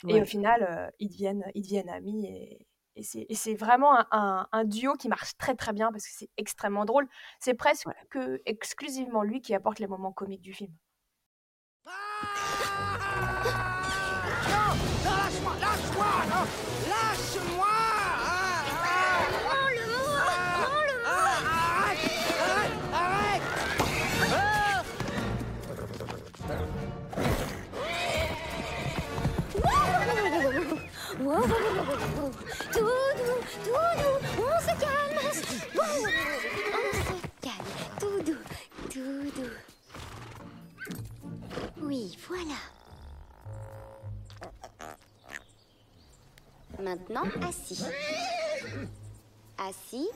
Et 0.07 0.21
au 0.21 0.25
final, 0.25 0.91
ils, 0.99 1.09
deviennent, 1.09 1.45
ils 1.53 1.61
deviennent 1.61 1.89
amis. 1.89 2.25
Et, 2.25 2.67
et 2.97 3.35
c'est 3.35 3.53
vraiment 3.53 3.95
un, 4.11 4.47
un, 4.51 4.63
duo 4.63 4.93
qui 4.93 5.07
marche 5.07 5.37
très 5.37 5.53
très 5.53 5.71
bien 5.71 5.91
parce 5.91 6.05
que 6.05 6.13
c'est 6.13 6.29
extrêmement 6.37 6.85
drôle. 6.85 7.07
C'est 7.39 7.53
presque 7.53 7.87
que 8.09 8.41
exclusivement 8.45 9.21
lui 9.21 9.41
qui 9.41 9.53
apporte 9.53 9.79
les 9.79 9.87
moments 9.87 10.11
comiques 10.11 10.41
du 10.41 10.53
film. 10.53 10.73
Tout 33.63 33.85
doux, 34.01 34.19
on 34.43 34.59
se 34.61 34.73
calme. 34.79 35.19
On 35.75 35.89
se 37.03 37.17
calme, 37.41 37.71
tout 37.99 38.19
doux, 38.23 38.43
tout 38.91 39.25
doux. 39.41 39.57
Oui, 41.81 42.17
voilà. 42.27 42.59
Maintenant, 46.79 47.25
assis. 47.47 47.83
Assis. 49.57 50.09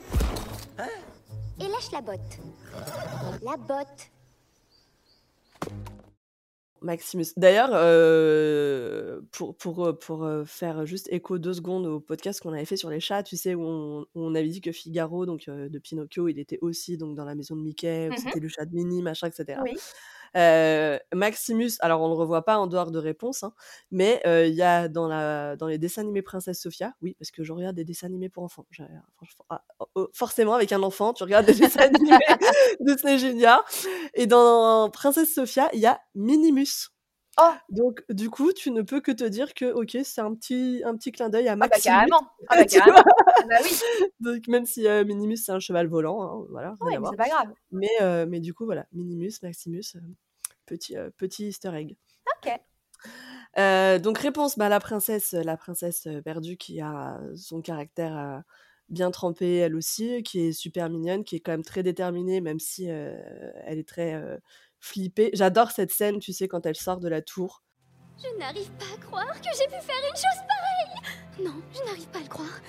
Et 1.60 1.68
lâche 1.68 1.90
la 1.92 2.00
botte. 2.00 2.38
La 3.42 3.56
botte. 3.56 4.11
Maximus. 6.82 7.26
D'ailleurs, 7.36 7.70
euh, 7.72 9.20
pour, 9.30 9.56
pour, 9.56 9.86
euh, 9.86 9.92
pour 9.92 10.24
euh, 10.24 10.44
faire 10.44 10.86
juste 10.86 11.08
écho 11.10 11.38
deux 11.38 11.54
secondes 11.54 11.86
au 11.86 12.00
podcast 12.00 12.40
qu'on 12.40 12.52
avait 12.52 12.64
fait 12.64 12.76
sur 12.76 12.90
les 12.90 13.00
chats, 13.00 13.22
tu 13.22 13.36
sais, 13.36 13.54
où 13.54 14.06
on, 14.14 14.34
avait 14.34 14.48
dit 14.48 14.60
que 14.60 14.72
Figaro, 14.72 15.26
donc 15.26 15.48
de 15.48 15.78
Pinocchio, 15.78 16.28
il 16.28 16.38
était 16.38 16.58
aussi 16.60 16.96
donc, 16.96 17.14
dans 17.14 17.24
la 17.24 17.34
maison 17.34 17.56
de 17.56 17.62
Mickey, 17.62 18.08
mmh 18.08 18.16
c'était 18.16 18.40
le 18.40 18.48
chat 18.48 18.64
de 18.64 18.74
Minnie, 18.74 19.02
machin, 19.02 19.28
etc. 19.28 19.60
Oui. 19.62 19.76
Euh, 20.36 20.98
Maximus, 21.14 21.72
alors 21.80 22.00
on 22.00 22.08
le 22.08 22.14
revoit 22.14 22.44
pas 22.44 22.58
en 22.58 22.66
dehors 22.66 22.90
de 22.90 22.98
réponse, 22.98 23.42
hein, 23.42 23.52
mais 23.90 24.22
euh, 24.26 24.46
il 24.46 24.54
y 24.54 24.62
a 24.62 24.88
dans, 24.88 25.06
la, 25.08 25.56
dans 25.56 25.66
les 25.66 25.78
dessins 25.78 26.02
animés 26.02 26.22
Princesse 26.22 26.60
Sophia, 26.60 26.94
oui, 27.02 27.14
parce 27.18 27.30
que 27.30 27.44
je 27.44 27.52
regarde 27.52 27.76
des 27.76 27.84
dessins 27.84 28.06
animés 28.06 28.28
pour 28.28 28.42
enfants. 28.42 28.66
Ah, 29.50 29.62
oh, 29.78 29.86
oh, 29.94 30.08
forcément, 30.12 30.54
avec 30.54 30.72
un 30.72 30.82
enfant, 30.82 31.12
tu 31.12 31.22
regardes 31.22 31.46
des 31.46 31.54
dessins 31.54 31.80
animés 31.94 32.18
Disney 32.80 33.18
Junior. 33.18 33.64
Et 34.14 34.26
dans 34.26 34.90
Princesse 34.90 35.34
Sophia, 35.34 35.68
il 35.72 35.80
y 35.80 35.86
a 35.86 36.00
Minimus. 36.14 36.91
Oh. 37.40 37.52
Donc, 37.70 38.04
du 38.10 38.28
coup, 38.28 38.52
tu 38.52 38.70
ne 38.70 38.82
peux 38.82 39.00
que 39.00 39.10
te 39.10 39.24
dire 39.24 39.54
que, 39.54 39.72
ok, 39.72 39.96
c'est 40.04 40.20
un 40.20 40.34
petit, 40.34 40.82
un 40.84 40.94
petit 40.96 41.12
clin 41.12 41.30
d'œil 41.30 41.48
à 41.48 41.56
Maximus. 41.56 41.94
Ah 41.94 42.04
bah 42.06 42.08
carrément. 42.08 42.30
Ah 42.48 42.56
bah 42.56 42.64
carrément. 42.66 43.04
Ah 43.26 43.42
bah 43.48 43.56
oui. 43.64 44.06
Donc, 44.20 44.48
même 44.48 44.66
si 44.66 44.86
euh, 44.86 45.04
Minimus, 45.04 45.38
c'est 45.38 45.52
un 45.52 45.60
cheval 45.60 45.86
volant, 45.86 46.22
hein, 46.22 46.46
voilà. 46.50 46.74
Oui, 46.80 46.98
mais 46.98 47.08
c'est 47.10 47.16
pas 47.16 47.28
grave. 47.28 47.52
Mais, 47.70 48.26
mais 48.26 48.40
du 48.40 48.52
coup, 48.52 48.66
voilà, 48.66 48.86
Minimus, 48.92 49.32
Maximus, 49.42 49.96
petit, 50.66 50.96
petit 51.16 51.48
easter 51.48 51.74
egg. 51.74 51.96
Ok. 52.44 54.02
donc 54.02 54.18
réponse, 54.18 54.58
bah, 54.58 54.68
la 54.68 54.80
princesse, 54.80 55.32
la 55.32 55.56
princesse 55.56 56.08
perdue 56.24 56.58
qui 56.58 56.80
a 56.80 57.18
son 57.34 57.62
caractère 57.62 58.42
bien 58.90 59.10
trempé 59.10 59.56
elle 59.56 59.74
aussi, 59.74 60.22
qui 60.22 60.40
est 60.40 60.52
super 60.52 60.90
mignonne, 60.90 61.24
qui 61.24 61.36
est 61.36 61.40
quand 61.40 61.52
même 61.52 61.64
très 61.64 61.82
déterminée, 61.82 62.42
même 62.42 62.60
si 62.60 62.84
elle 62.84 63.78
est 63.78 63.88
très 63.88 64.38
flippée. 64.82 65.30
J'adore 65.32 65.70
cette 65.70 65.92
scène, 65.92 66.18
tu 66.18 66.32
sais, 66.32 66.48
quand 66.48 66.66
elle 66.66 66.76
sort 66.76 66.98
de 66.98 67.08
la 67.08 67.22
tour. 67.22 67.62
Je 68.18 68.38
n'arrive 68.38 68.70
pas 68.72 68.84
à 68.94 68.98
croire 68.98 69.40
que 69.40 69.48
j'ai 69.56 69.66
pu 69.66 69.82
faire 69.82 70.02
une 70.10 70.16
chose 70.16 70.42
pareille. 70.46 71.46
Non, 71.46 71.62
je 71.72 71.80
n'arrive 71.86 72.08
pas 72.08 72.18
à 72.18 72.22
le 72.22 72.28
croire. 72.28 72.60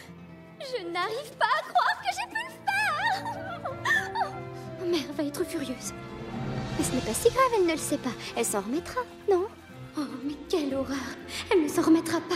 Je 0.60 0.84
n'arrive 0.86 1.32
pas 1.38 1.46
à 1.46 1.62
croire 1.68 2.02
que 2.02 2.10
j'ai 2.16 2.30
pu 2.30 2.40
le 2.48 2.54
faire. 2.66 3.24
Oh, 4.82 4.86
mère 4.86 5.14
va 5.18 5.24
être 5.24 5.44
furieuse. 5.44 5.94
Mais 6.78 6.84
ce 6.84 6.92
n'est 6.94 7.02
pas 7.02 7.14
si 7.14 7.30
grave, 7.30 7.52
elle 7.58 7.66
ne 7.66 7.72
le 7.72 7.78
sait 7.78 7.98
pas. 7.98 8.14
Elle 8.36 8.46
s'en 8.46 8.62
remettra, 8.62 9.02
non? 9.30 9.48
Oh, 9.98 10.02
mais 10.24 10.36
quelle 10.50 10.74
horreur 10.74 10.98
Elle 11.52 11.64
ne 11.64 11.68
s'en 11.68 11.82
remettra 11.82 12.20
pas 12.22 12.36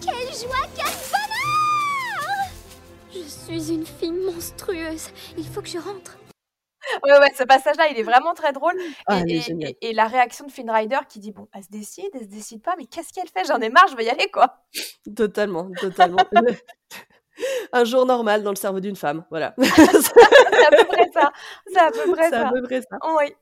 Quelle 0.00 0.34
joie, 0.34 0.66
quel 0.74 0.86
bonheur 1.10 2.50
Je 3.12 3.28
suis 3.28 3.74
une 3.74 3.86
fille 3.86 4.12
monstrueuse. 4.12 5.08
Il 5.36 5.46
faut 5.46 5.60
que 5.60 5.68
je 5.68 5.78
rentre. 5.78 6.16
Ouais, 7.04 7.18
ouais, 7.18 7.32
ce 7.36 7.44
passage-là, 7.44 7.88
il 7.90 7.98
est 7.98 8.02
vraiment 8.02 8.34
très 8.34 8.52
drôle. 8.52 8.74
Ah, 9.06 9.22
et, 9.26 9.76
et, 9.80 9.92
la 9.92 10.06
réaction 10.06 10.46
de 10.46 10.52
Finn 10.52 10.70
Rider 10.70 10.98
qui 11.08 11.18
dit 11.18 11.32
Bon, 11.32 11.48
elle 11.54 11.64
se 11.64 11.70
décide, 11.70 12.10
elle 12.14 12.22
se 12.22 12.26
décide 12.26 12.62
pas, 12.62 12.74
mais 12.78 12.86
qu'est-ce 12.86 13.12
qu'elle 13.12 13.28
fait? 13.28 13.44
J'en 13.46 13.60
ai 13.60 13.70
marre, 13.70 13.88
je 13.88 13.96
vais 13.96 14.04
y 14.04 14.10
aller, 14.10 14.30
quoi. 14.30 14.62
Totalement, 15.14 15.70
totalement. 15.80 16.18
Un 17.72 17.84
jour 17.84 18.06
normal 18.06 18.42
dans 18.42 18.50
le 18.50 18.56
cerveau 18.56 18.80
d'une 18.80 18.96
femme, 18.96 19.24
voilà. 19.30 19.54
c'est 19.62 20.66
à 20.66 20.70
peu 20.70 20.84
près 20.86 21.10
ça. 21.12 21.32
C'est 21.66 21.78
à 21.78 21.90
peu 21.90 22.12
près 22.12 22.30
ça. 22.30 22.48
à 22.48 22.52
peu 22.52 22.62
près 22.62 22.82
ça. 22.82 22.98
Oui. 23.18 23.32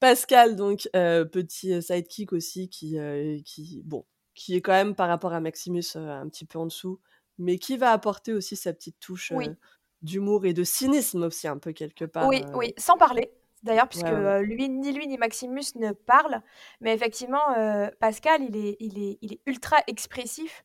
Pascal, 0.00 0.56
donc 0.56 0.88
euh, 0.94 1.24
petit 1.24 1.72
euh, 1.72 1.80
sidekick 1.80 2.32
aussi, 2.32 2.68
qui, 2.68 2.98
euh, 2.98 3.38
qui, 3.44 3.82
bon, 3.84 4.04
qui 4.34 4.54
est 4.54 4.60
quand 4.60 4.72
même 4.72 4.94
par 4.94 5.08
rapport 5.08 5.32
à 5.32 5.40
Maximus 5.40 5.84
un 5.94 6.28
petit 6.28 6.44
peu 6.44 6.58
en 6.58 6.66
dessous, 6.66 7.00
mais 7.38 7.58
qui 7.58 7.76
va 7.76 7.92
apporter 7.92 8.34
aussi 8.34 8.56
sa 8.56 8.72
petite 8.74 9.00
touche 9.00 9.32
d'humour 10.02 10.46
et 10.46 10.52
de 10.52 10.64
cynisme 10.64 11.24
aussi 11.24 11.48
un 11.48 11.58
peu 11.58 11.72
quelque 11.72 12.04
part. 12.04 12.28
Oui, 12.28 12.44
oui, 12.54 12.74
sans 12.76 12.96
parler. 12.96 13.32
D'ailleurs, 13.62 13.88
puisque 13.88 14.06
lui, 14.42 14.68
ni 14.68 14.92
lui 14.92 15.08
ni 15.08 15.18
Maximus 15.18 15.74
ne 15.76 15.90
parlent, 15.92 16.42
mais 16.80 16.94
effectivement, 16.94 17.42
Pascal, 17.98 18.42
il 18.42 18.56
est, 18.56 18.76
il, 18.80 19.02
est, 19.02 19.18
il 19.22 19.32
est 19.32 19.40
ultra 19.46 19.78
expressif. 19.86 20.64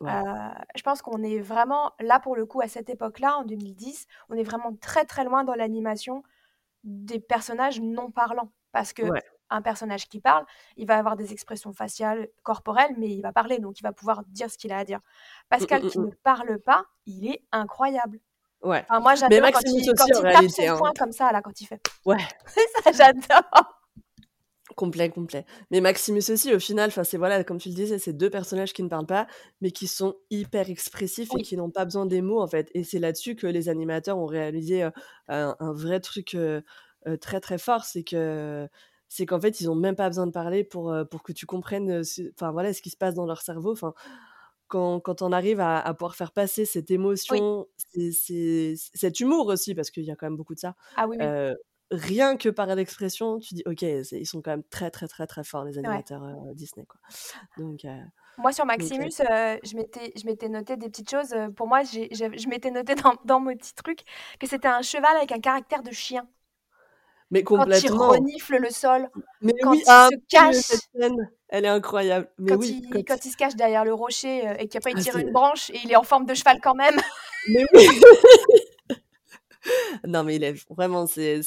je 0.00 0.82
pense 0.82 1.00
qu'on 1.00 1.22
est 1.22 1.38
vraiment 1.38 1.92
là 2.00 2.20
pour 2.20 2.36
le 2.36 2.44
coup 2.44 2.60
à 2.60 2.68
cette 2.68 2.90
époque-là, 2.90 3.38
en 3.38 3.44
2010, 3.44 4.06
on 4.28 4.34
est 4.34 4.42
vraiment 4.42 4.76
très 4.80 5.04
très 5.04 5.24
loin 5.24 5.44
dans 5.44 5.54
l'animation 5.54 6.24
des 6.84 7.20
personnages 7.20 7.80
non 7.80 8.10
parlants. 8.10 8.52
Parce 8.72 8.92
que 8.92 9.04
un 9.52 9.62
personnage 9.62 10.08
qui 10.08 10.20
parle, 10.20 10.44
il 10.76 10.86
va 10.86 10.96
avoir 10.96 11.16
des 11.16 11.32
expressions 11.32 11.72
faciales, 11.72 12.28
corporelles, 12.42 12.94
mais 12.96 13.10
il 13.10 13.20
va 13.20 13.32
parler, 13.32 13.58
donc 13.58 13.78
il 13.78 13.82
va 13.82 13.92
pouvoir 13.92 14.24
dire 14.26 14.50
ce 14.50 14.58
qu'il 14.58 14.72
a 14.72 14.78
à 14.78 14.84
dire. 14.84 14.98
Mmh, 14.98 15.48
Pascal 15.50 15.84
mmh, 15.84 15.88
qui 15.88 15.98
mmh. 15.98 16.06
ne 16.06 16.10
parle 16.10 16.58
pas, 16.58 16.86
il 17.06 17.30
est 17.30 17.44
incroyable. 17.52 18.18
Ouais. 18.62 18.84
Enfin, 18.88 19.00
moi, 19.00 19.14
j'adore 19.14 19.50
quand 19.52 19.60
il, 19.64 19.92
quand 19.94 20.06
il 20.06 20.22
tape 20.22 20.48
son 20.50 20.62
hein. 20.62 20.76
poing 20.78 20.92
comme 20.98 21.12
ça, 21.12 21.32
là, 21.32 21.42
quand 21.42 21.60
il 21.60 21.66
fait. 21.66 21.80
Ouais. 22.04 22.18
ça, 22.84 22.92
j'adore. 22.92 23.82
Complet, 24.76 25.10
complet. 25.10 25.44
Mais 25.70 25.80
Maximus 25.80 26.22
aussi, 26.30 26.54
au 26.54 26.58
final, 26.58 26.90
c'est 26.92 27.16
voilà, 27.16 27.44
comme 27.44 27.58
tu 27.58 27.68
le 27.68 27.74
disais, 27.74 27.98
c'est 27.98 28.12
deux 28.12 28.30
personnages 28.30 28.72
qui 28.72 28.82
ne 28.82 28.88
parlent 28.88 29.06
pas, 29.06 29.26
mais 29.60 29.70
qui 29.70 29.86
sont 29.86 30.14
hyper 30.30 30.70
expressifs 30.70 31.28
et 31.36 31.42
qui 31.42 31.56
n'ont 31.56 31.70
pas 31.70 31.84
besoin 31.84 32.06
des 32.06 32.22
mots, 32.22 32.40
en 32.40 32.46
fait. 32.46 32.70
Et 32.74 32.84
c'est 32.84 32.98
là-dessus 32.98 33.34
que 33.34 33.46
les 33.46 33.68
animateurs 33.68 34.18
ont 34.18 34.26
réalisé, 34.26 34.84
heu, 34.84 34.92
un 35.28 35.56
un 35.58 35.72
vrai 35.72 36.00
truc, 36.00 36.34
heu 36.34 36.62
heu, 37.06 37.18
très, 37.18 37.40
très 37.40 37.58
fort. 37.58 37.84
C'est 37.84 38.04
que 38.04 38.68
c'est 39.08 39.26
qu'en 39.26 39.40
fait, 39.40 39.60
ils 39.60 39.68
ont 39.68 39.74
même 39.74 39.96
pas 39.96 40.08
besoin 40.08 40.26
de 40.26 40.32
parler 40.32 40.64
pour, 40.64 40.94
pour 41.10 41.22
que 41.22 41.32
tu 41.32 41.44
comprennes, 41.44 42.02
enfin, 42.34 42.52
voilà, 42.52 42.72
ce 42.72 42.80
qui 42.80 42.88
se 42.88 42.96
passe 42.96 43.14
dans 43.14 43.26
leur 43.26 43.42
cerveau. 43.42 43.72
Enfin, 43.72 43.92
quand 44.72 45.00
quand 45.00 45.22
on 45.22 45.32
arrive 45.32 45.60
à 45.60 45.78
à 45.80 45.94
pouvoir 45.94 46.16
faire 46.16 46.32
passer 46.32 46.64
cette 46.66 46.90
Oui. 47.28 47.40
émotion, 47.40 47.66
c'est 47.94 48.12
c'est 48.12 48.74
cet 48.94 49.20
humour 49.20 49.46
aussi, 49.48 49.74
parce 49.74 49.90
qu'il 49.90 50.04
y 50.04 50.10
a 50.10 50.16
quand 50.16 50.26
même 50.26 50.36
beaucoup 50.36 50.54
de 50.54 50.60
ça, 50.60 50.76
Ah 50.94 51.06
oui, 51.06 51.18
oui. 51.18 51.32
heu, 51.32 51.54
rien 51.90 52.36
que 52.36 52.48
par 52.50 52.66
l'expression, 52.74 53.38
tu 53.40 53.54
dis: 53.54 53.62
«OK, 53.66 53.80
c'est 53.80 54.20
ils 54.20 54.26
sont 54.26 54.42
quand 54.42 54.52
même 54.52 54.64
très, 54.64 54.90
très, 54.90 55.08
très, 55.08 55.26
très 55.26 55.44
forts 55.44 55.64
les 55.64 55.78
Ouais. 55.84 56.02
animateurs, 56.02 56.22
Disney, 56.54 56.86
quoi». 56.86 57.00
Donc 57.56 57.84
Moi, 58.38 58.52
sur 58.52 58.64
Maximus, 58.66 59.10
je 59.18 59.76
m'étais 59.76 60.12
je 60.16 60.24
m'étais 60.26 60.48
noté 60.48 60.76
des 60.76 60.88
petites 60.88 61.10
choses, 61.10 61.34
pour 61.56 61.68
moi, 61.68 61.82
j'ai 61.84 62.08
je 62.14 62.48
m'étais 62.48 62.70
noté 62.70 62.94
dans 62.94 63.14
dans 63.24 63.40
mon 63.40 63.54
petit 63.54 63.74
truc 63.74 64.00
que 64.40 64.46
c'était 64.46 64.68
un 64.68 64.82
cheval 64.82 65.16
avec 65.16 65.32
un 65.32 65.40
caractère 65.40 65.82
de 65.82 65.90
chien. 65.92 66.28
Mais 67.32 67.42
Quand 67.54 67.64
il 67.82 67.90
complètement! 67.90 67.90
renifle 67.90 68.56
le 68.56 68.70
sol, 68.70 69.08
Mais 69.40 69.54
quand 69.60 69.70
oui! 69.70 69.82
il 69.84 69.84
Ah 69.86 70.00
se 70.00 70.06
cette 70.28 70.28
cache 70.28 70.80
scène, 70.94 71.30
elle 71.48 71.64
est 71.64 71.68
incroyable! 71.68 72.28
Mais 72.38 72.50
quand 72.50 72.54
oui, 72.54 72.68
il 72.68 73.04
quand 73.06 73.24
il 73.24 73.30
se 73.30 73.36
cache 73.36 73.56
derrière 73.56 73.84
le 73.84 73.94
rocher, 73.94 74.48
heu, 74.48 74.54
et 74.58 74.68
qu'après 74.68 74.92
il 74.92 74.94
ah 74.94 74.98
tire 74.98 75.16
une 75.16 75.32
branche 75.32 75.70
et 75.70 75.80
il 75.84 75.92
est 75.92 75.96
en 75.96 76.02
forme 76.02 76.26
de 76.26 76.34
cheval 76.34 76.60
quand 76.60 76.74
même. 76.74 77.00
Mais 77.46 77.64
oui! 77.74 78.02
Non, 80.06 80.24
mais 80.24 80.36
il 80.36 80.44
est 80.44 80.54
vraiment, 80.70 81.06
c'est 81.06 81.40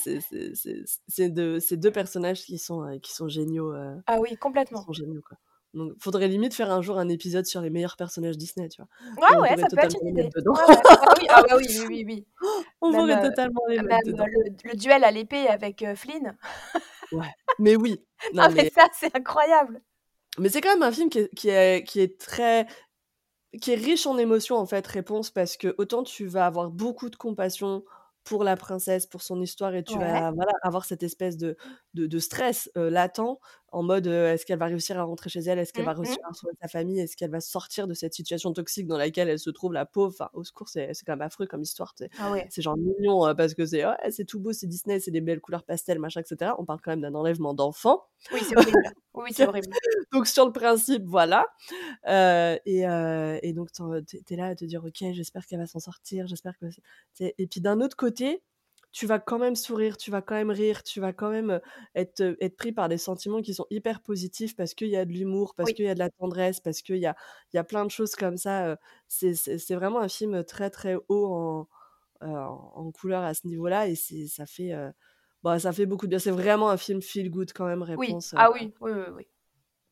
2 1.20 1.60
c'est 1.62 1.78
2 1.78 1.92
personnages 1.92 2.44
qui 2.44 2.60
sont, 2.60 2.84
heu, 2.88 3.00
qui 3.00 3.14
sont 3.14 3.28
géniaux, 3.30 3.74
heu, 3.74 3.96
Ah 4.08 4.20
oui, 4.20 4.38
qui 4.38 4.38
complètement. 4.38 4.78
sont 4.78 4.94
géniaux, 4.94 5.22
quoi. 5.28 5.38
Donc 5.76 5.94
faudrait 6.02 6.30
limite 6.30 6.54
faire 6.56 6.72
un 6.72 6.82
jour 6.82 6.98
un 7.00 7.10
épisode 7.10 7.46
sur 7.48 7.62
les 7.62 7.70
meilleurs 7.72 7.98
personnages 7.98 8.38
Disney, 8.38 8.70
tu 8.70 8.82
vois? 8.82 8.90
Ouais, 9.18 9.24
on 9.30 9.34
ouais, 9.42 9.46
pourrait 9.46 9.58
ça 9.58 9.68
peut 9.70 9.78
être 9.82 9.98
une 10.02 10.10
idée. 10.10 10.30
Ouais, 10.58 10.66
ouais. 10.66 10.76
Ah 11.02 11.14
oui, 11.18 11.26
ah 11.30 11.42
bah 11.48 11.56
oui, 11.58 11.66
oui, 11.70 11.86
oui, 11.88 12.04
oui. 12.06 12.26
On 12.82 12.92
Même, 12.92 12.94
pourrait 12.94 13.18
heu, 13.18 13.20
totalement 13.20 13.62
les 13.70 13.82
même, 13.82 14.02
le 14.16 14.70
le 14.70 14.76
duel 14.76 15.04
à 15.04 15.12
l'épée 15.12 15.48
avec, 15.48 15.82
heu, 15.84 15.96
Flynn. 15.96 16.38
Ouais, 17.12 17.32
mais 17.60 17.76
oui! 17.76 18.06
Non, 18.32 18.44
Non, 18.44 18.52
mais 18.54 18.64
mais 18.64 18.72
ça, 18.74 18.88
c'est 18.94 19.16
incroyable! 19.16 19.82
mais 20.40 20.50
c'est 20.50 20.62
quand 20.62 20.74
même 20.74 20.84
un 20.84 20.92
film 20.92 21.10
qui 21.10 21.20
est 21.20 21.30
qui 21.36 21.50
est 21.50 21.84
qui 21.88 22.00
est 22.02 22.20
très 22.20 22.68
qui 23.62 23.72
est 23.72 23.76
riche 23.76 24.08
en 24.08 24.18
émotions, 24.20 24.58
en 24.58 24.66
fait, 24.68 24.88
Réponse, 24.88 25.32
parce 25.32 25.58
que 25.58 25.76
autant 25.80 26.04
tu 26.04 26.28
vas 26.28 26.46
avoir 26.48 26.72
beaucoup 26.72 27.10
de 27.10 27.16
compassion 27.18 27.86
pour 28.26 28.44
la 28.44 28.58
princesse, 28.58 29.08
pour 29.08 29.22
son 29.24 29.42
histoire 29.42 29.76
et 29.76 29.84
tu 29.84 29.98
Ouais. 29.98 30.00
vas, 30.00 30.32
voilà, 30.34 30.52
avoir 30.64 30.86
cette 30.86 31.04
espèce 31.04 31.38
de 31.38 31.58
de 31.96 32.08
de 32.08 32.20
stress, 32.20 32.70
latent 32.76 33.20
en 33.70 33.84
mode, 33.84 34.08
est-ce 34.08 34.46
qu'elle 34.46 34.60
va 34.60 34.68
réussir 34.68 34.98
à 35.00 35.04
rentrer 35.04 35.30
chez 35.30 35.42
elle? 35.42 35.60
Est-ce 35.60 35.74
qu'elle 35.74 35.84
Mmh 35.84 35.86
va 35.86 35.94
réussir 35.94 36.18
à 36.24 36.30
retrouver 36.30 36.54
sa 36.62 36.68
famille? 36.70 37.00
Est-ce 37.00 37.18
qu'elle 37.18 37.32
va 37.32 37.42
sortir 37.42 37.88
de 37.88 37.94
cette 37.94 38.14
situation 38.14 38.54
toxique 38.54 38.88
dans 38.88 38.98
laquelle 38.98 39.28
elle 39.30 39.40
se 39.40 39.50
trouve, 39.50 39.74
la 39.74 39.86
pauvre? 39.86 40.14
Enfin, 40.14 40.30
au 40.34 40.44
secours, 40.46 40.70
c'est 40.70 40.92
quand 41.06 41.14
même 41.14 41.22
affreux 41.22 41.46
comme 41.48 41.62
histoire? 41.62 41.94
Ah 42.18 42.30
ouais. 42.32 42.50
C'est 42.50 42.62
genre 42.62 42.78
mignon, 42.78 43.28
heu, 43.28 43.36
parce 43.36 43.54
que 43.54 43.66
c'est: 43.66 43.86
«Ouais, 43.86 43.96
c'est 44.12 44.26
tout 44.26 44.40
beau, 44.40 44.54
c'est 44.54 44.68
Disney, 44.68 45.00
c'est 45.00 45.12
des 45.12 45.22
belles 45.22 45.42
couleurs 45.42 45.64
pastel, 45.64 46.00
machin 46.00 46.22
et 46.22 46.26
cetera». 46.26 46.56
On 46.60 46.66
parle 46.66 46.80
quand 46.82 46.92
même 46.92 47.02
d'un 47.02 47.16
enlèvement 47.16 47.54
d'enfant. 47.54 48.04
Oui, 48.32 48.44
c'est 48.44 48.56
horrible. 48.58 48.90
Oui, 49.14 49.34
c'est 49.34 49.46
horrible. 49.46 49.76
Donc 50.12 50.28
sur 50.28 50.46
le 50.46 50.52
principe, 50.52 51.04
voilà. 51.06 51.48
Et 52.08 52.82
et 52.84 53.54
donc 53.54 53.70
tu 53.72 53.84
es 54.34 54.36
là 54.36 54.48
à 54.48 54.56
te 54.56 54.66
dire: 54.66 54.84
«OK, 54.86 55.04
j'espère 55.14 55.46
qu'elle 55.46 55.60
va 55.60 55.68
s'en 55.68 55.80
sortir, 55.80 56.28
j'espère 56.28 56.58
que»? 56.58 56.68
Et 57.20 57.48
puis 57.48 57.62
d'un 57.62 57.82
autre 57.82 57.98
côté, 57.98 58.44
tu 58.96 59.08
vas 59.08 59.20
quand 59.20 59.40
même 59.40 59.56
sourire, 59.58 59.98
tu 59.98 60.10
vas 60.12 60.22
quand 60.22 60.36
même 60.36 60.52
rire, 60.52 60.82
tu 60.84 61.02
vas 61.02 61.12
quand 61.14 61.30
même, 61.30 61.60
être, 61.96 62.38
être 62.40 62.56
pris 62.58 62.72
par 62.72 62.88
des 62.90 62.98
sentiments 62.98 63.42
qui 63.42 63.54
sont 63.54 63.68
hyper 63.70 64.02
positifs 64.02 64.56
parce 64.56 64.74
qu'il 64.74 64.88
y 64.88 64.96
a 64.98 65.04
de 65.06 65.12
l'humour, 65.12 65.54
parce 65.56 65.72
Oui. 65.72 65.74
qu'il 65.74 65.84
y 65.86 65.90
a 65.90 65.94
de 65.96 66.00
la 66.00 66.10
tendresse, 66.10 66.62
parce 66.62 66.82
qu'il 66.82 66.98
y 66.98 67.06
a 67.06 67.16
y 67.54 67.58
a 67.58 67.64
plein 67.66 67.86
de 67.86 67.92
choses 67.92 68.16
comme 68.16 68.38
ça, 68.38 68.78
c'est 69.10 69.76
vraiment 69.76 70.00
un 70.00 70.08
film 70.10 70.44
très, 70.46 70.70
très 70.70 70.96
haut 71.10 71.28
en, 71.28 71.68
en 72.22 72.92
couleurs 72.92 73.24
à 73.24 73.34
ce 73.34 73.48
niveau-là 73.48 73.88
et 73.88 73.96
ça 73.96 74.46
fait, 74.46 74.74
heu, 74.74 74.92
bah, 75.44 75.60
ça 75.60 75.74
fait 75.74 75.86
beaucoup 75.86 76.06
de 76.08 76.12
bien. 76.12 76.20
C'est 76.20 76.32
vraiment 76.32 76.70
un 76.70 76.78
film 76.78 77.02
feel 77.02 77.30
good 77.32 77.52
quand 77.54 77.66
même, 77.68 77.84
Oui. 77.96 78.14
Réponse, 78.14 78.34
heu 78.34 78.46
Ah 78.46 78.52
oui, 78.52 78.74
oui, 78.82 78.92
oui, 78.92 79.04
oui. 79.14 79.28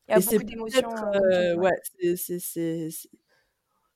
Il 0.08 0.12
y 0.12 0.14
a 0.14 0.20
et 0.20 0.22
beaucoup 0.22 0.44
d'émotions, 0.44 0.90
dis, 1.30 1.56
ouais. 1.56 1.72
c'est 2.16 2.88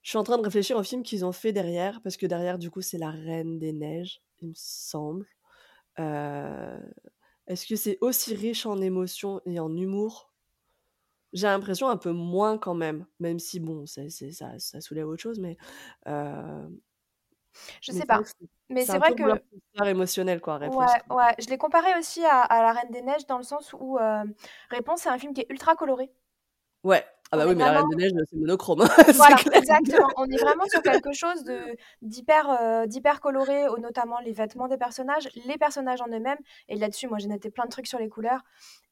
je 0.08 0.12
suis 0.12 0.16
en 0.18 0.22
train 0.24 0.38
de 0.38 0.42
réfléchir 0.42 0.74
aux 0.78 0.82
films 0.82 1.02
qu'ils 1.02 1.26
ont 1.26 1.32
fait 1.32 1.52
derrière, 1.52 2.00
parce 2.00 2.16
que 2.16 2.24
derrière, 2.24 2.58
du 2.58 2.70
coup, 2.70 2.80
c'est 2.80 2.96
La 2.96 3.10
Reine 3.10 3.58
des 3.58 3.74
Neiges, 3.74 4.22
il 4.38 4.48
me 4.48 4.54
semble. 4.56 5.26
Heu, 5.98 6.80
est-ce 7.48 7.66
que 7.66 7.76
c'est 7.76 7.98
aussi 8.00 8.34
riche 8.34 8.66
en 8.66 8.80
émotions 8.80 9.40
et 9.46 9.60
en 9.60 9.76
humour? 9.76 10.32
J'ai 11.34 11.46
l'impression 11.46 11.88
un 11.88 11.96
peu 11.98 12.10
moins 12.12 12.56
quand 12.58 12.74
même, 12.74 13.06
même 13.20 13.38
si 13.38 13.60
bon, 13.60 13.84
ça 13.86 14.08
ça 14.10 14.80
soulève 14.80 15.08
autre 15.08 15.22
chose, 15.22 15.38
mais 15.40 15.56
heu, 16.06 16.80
Je 17.80 17.90
mais 17.90 17.92
sais 17.92 18.06
pas. 18.06 18.22
Mais 18.68 18.86
c'est 18.86 18.98
vrai 18.98 19.12
que 19.14 19.24
émotionnel 19.86 20.40
quoi, 20.40 20.58
Ouais, 20.64 20.86
Réponse, 20.86 20.94
quoi. 20.96 21.10
ouais, 21.10 21.34
je 21.38 21.48
l'ai 21.48 21.58
comparé 21.58 21.96
aussi 21.98 22.24
à 22.24 22.42
à 22.42 22.62
La 22.62 22.72
Reine 22.72 22.90
des 22.90 23.02
Neiges 23.02 23.26
dans 23.26 23.38
le 23.38 23.42
sens 23.44 23.72
où, 23.78 23.98
heu, 23.98 24.34
Réponse, 24.70 25.02
c'est 25.02 25.08
un 25.08 25.18
film 25.18 25.32
qui 25.32 25.40
est 25.42 25.50
ultra 25.50 25.74
coloré. 25.76 26.10
Ouais. 26.84 27.04
Ah 27.32 27.36
bah 27.36 27.46
oui, 27.46 27.54
mais 27.54 27.64
La 27.64 27.72
Reine 27.72 27.88
des 27.88 27.94
Neiges, 27.96 28.12
c'est 28.30 28.36
monochrome, 28.36 28.86
voilà, 29.14 29.42
exactement. 29.52 30.12
On 30.16 30.26
est 30.26 30.38
vraiment 30.38 30.66
sur 30.66 30.82
quelque 30.82 31.12
chose 31.12 31.42
de 31.44 31.76
d'hyper, 32.02 33.20
coloré, 33.20 33.68
au 33.68 33.78
notamment 33.78 34.18
les 34.20 34.32
vêtements 34.32 34.68
des 34.68 34.76
personnages, 34.76 35.28
les 35.46 35.56
personnages 35.58 36.00
en 36.02 36.08
eux-mêmes 36.08 36.38
et 36.68 36.76
là-dessus, 36.76 37.08
moi, 37.08 37.18
j'ai 37.18 37.28
noté 37.28 37.50
plein 37.50 37.64
de 37.64 37.70
trucs 37.70 37.86
sur 37.86 37.98
les 37.98 38.08
couleurs 38.08 38.42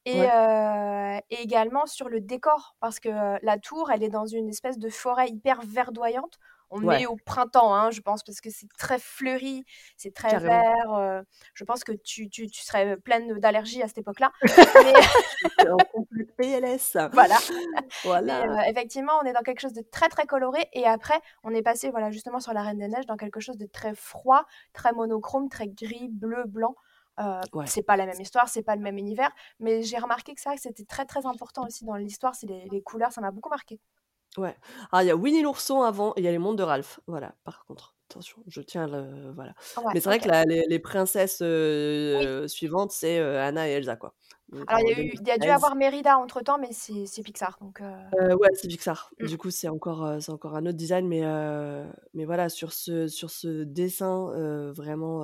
et 0.05 0.25
Ouais. 0.25 0.29
heu 0.29 1.19
et 1.29 1.41
également 1.41 1.85
sur 1.87 2.09
le 2.09 2.21
décor 2.21 2.75
parce 2.79 2.99
que, 2.99 3.09
la 3.45 3.59
tour, 3.59 3.91
elle 3.91 4.03
est 4.03 4.09
dans 4.09 4.25
une 4.27 4.49
espèce 4.49 4.79
de 4.79 4.89
forêt 4.89 5.29
hyper 5.29 5.61
verdoyante. 5.63 6.39
On 6.69 6.89
est 6.89 7.05
au 7.05 7.15
printemps, 7.17 7.73
hein, 7.73 7.91
je 7.91 8.01
pense, 8.01 8.23
parce 8.23 8.41
que 8.41 8.49
c'est 8.49 8.67
très 8.77 8.99
fleuri, 8.99 9.65
c'est 9.97 10.13
très 10.13 10.35
carrément. 10.35 10.37
vert, 10.37 10.91
heu, 10.97 11.23
je 11.53 11.63
pense 11.63 11.83
que 11.83 11.93
tu 11.93 12.29
tu 12.29 12.47
tu 12.47 12.63
serais 12.63 12.97
pleine 12.97 13.39
d'allergies 13.39 13.81
à 13.83 13.87
cette 13.87 13.99
époque-là. 13.99 14.31
Mais 14.75 14.95
en 15.67 15.83
PLS. 16.37 16.95
voilà. 17.11 17.41
Mais 18.23 18.41
Voilà. 18.47 18.69
effectivement, 18.69 19.13
on 19.21 19.25
est 19.25 19.33
dans 19.33 19.41
quelque 19.41 19.61
chose 19.61 19.73
de 19.73 19.81
très, 19.81 20.09
très 20.09 20.25
coloré 20.25 20.67
et 20.73 20.85
après, 20.85 21.19
on 21.43 21.51
est 21.53 21.61
passé, 21.63 21.89
voilà, 21.91 22.11
justement 22.11 22.39
sur 22.39 22.53
La 22.53 22.61
Reine 22.63 22.79
des 22.79 22.87
Neiges 22.87 23.05
dans 23.05 23.17
quelque 23.17 23.39
chose 23.39 23.57
de 23.57 23.65
très 23.67 23.95
froid, 23.95 24.45
très 24.73 24.91
monochrome, 24.93 25.49
très 25.49 25.67
gris, 25.69 26.09
bleu, 26.09 26.43
blanc. 26.45 26.75
Heu, 27.19 27.41
Ouais. 27.53 27.67
c'est 27.67 27.83
pas 27.83 27.97
la 27.97 28.05
même 28.05 28.19
histoire, 28.21 28.49
c'est 28.49 28.63
pas 28.63 28.75
le 28.75 28.81
même 28.83 28.97
univers, 28.97 29.31
mais 29.59 29.83
j'ai 29.83 29.97
remarqué 29.97 30.35
que 30.35 30.41
ça, 30.41 30.53
c'était 30.57 30.85
très, 30.85 31.05
très 31.05 31.25
important 31.25 31.65
aussi 31.65 31.85
dans 31.85 31.95
l'histoire, 31.95 32.35
c'est 32.35 32.47
les 32.47 32.67
les 32.71 32.81
couleurs, 32.83 33.11
ça 33.13 33.21
m'a 33.21 33.31
beaucoup 33.31 33.49
marqué. 33.49 33.79
Ouais. 34.37 34.55
Alors 34.91 35.01
il 35.03 35.07
y 35.07 35.11
a 35.11 35.15
Winnie 35.15 35.41
l'ourson 35.41 35.81
avant 35.81 36.11
et 36.15 36.21
il 36.21 36.23
y 36.23 36.27
a 36.27 36.31
les 36.31 36.37
mondes 36.37 36.57
de 36.57 36.63
Ralph. 36.63 36.99
Voilà, 37.07 37.35
par 37.43 37.65
contre, 37.65 37.95
attention, 38.09 38.43
je 38.47 38.61
tiens 38.61 38.87
le 38.87 39.31
voilà. 39.33 39.55
Ouais, 39.77 39.93
Mais 39.93 39.99
c'est 39.99 40.09
vrai 40.09 40.19
que 40.19 40.27
la 40.29 40.43
les 40.45 40.63
les 40.67 40.79
princesses, 40.79 41.41
Oui. 42.13 42.27
heu, 42.41 42.47
suivantes, 42.47 42.91
c'est, 42.91 43.19
heu, 43.19 43.37
Anna 43.39 43.67
et 43.67 43.71
Elsa, 43.73 43.95
quoi. 43.95 44.13
Donc 44.49 44.67
Alors 44.67 44.81
il 44.81 44.87
y 44.89 44.93
en 44.93 44.97
a 45.01 45.01
eu 45.01 45.09
y 45.25 45.31
a 45.31 45.37
dû 45.37 45.49
2016. 45.49 45.49
avoir 45.49 45.75
Mérida 45.75 46.17
entre-temps, 46.17 46.57
mais 46.57 46.71
c'est 46.71 47.23
Pixar, 47.23 47.57
donc 47.61 47.81
ouais, 48.13 48.49
c'est 48.53 48.67
Pixar. 48.67 49.11
mmh, 49.19 49.27
Du 49.27 49.37
coup, 49.37 49.49
c'est 49.51 49.67
encore, 49.67 50.21
c'est 50.21 50.31
encore 50.31 50.55
un 50.55 50.65
autre 50.65 50.77
design, 50.77 51.07
mais 51.07 51.21
mais 52.13 52.25
voilà, 52.25 52.49
sur 52.49 52.73
ce 52.73 53.07
sur 53.07 53.29
ce 53.31 53.63
dessin, 53.63 54.71
vraiment, 54.75 55.23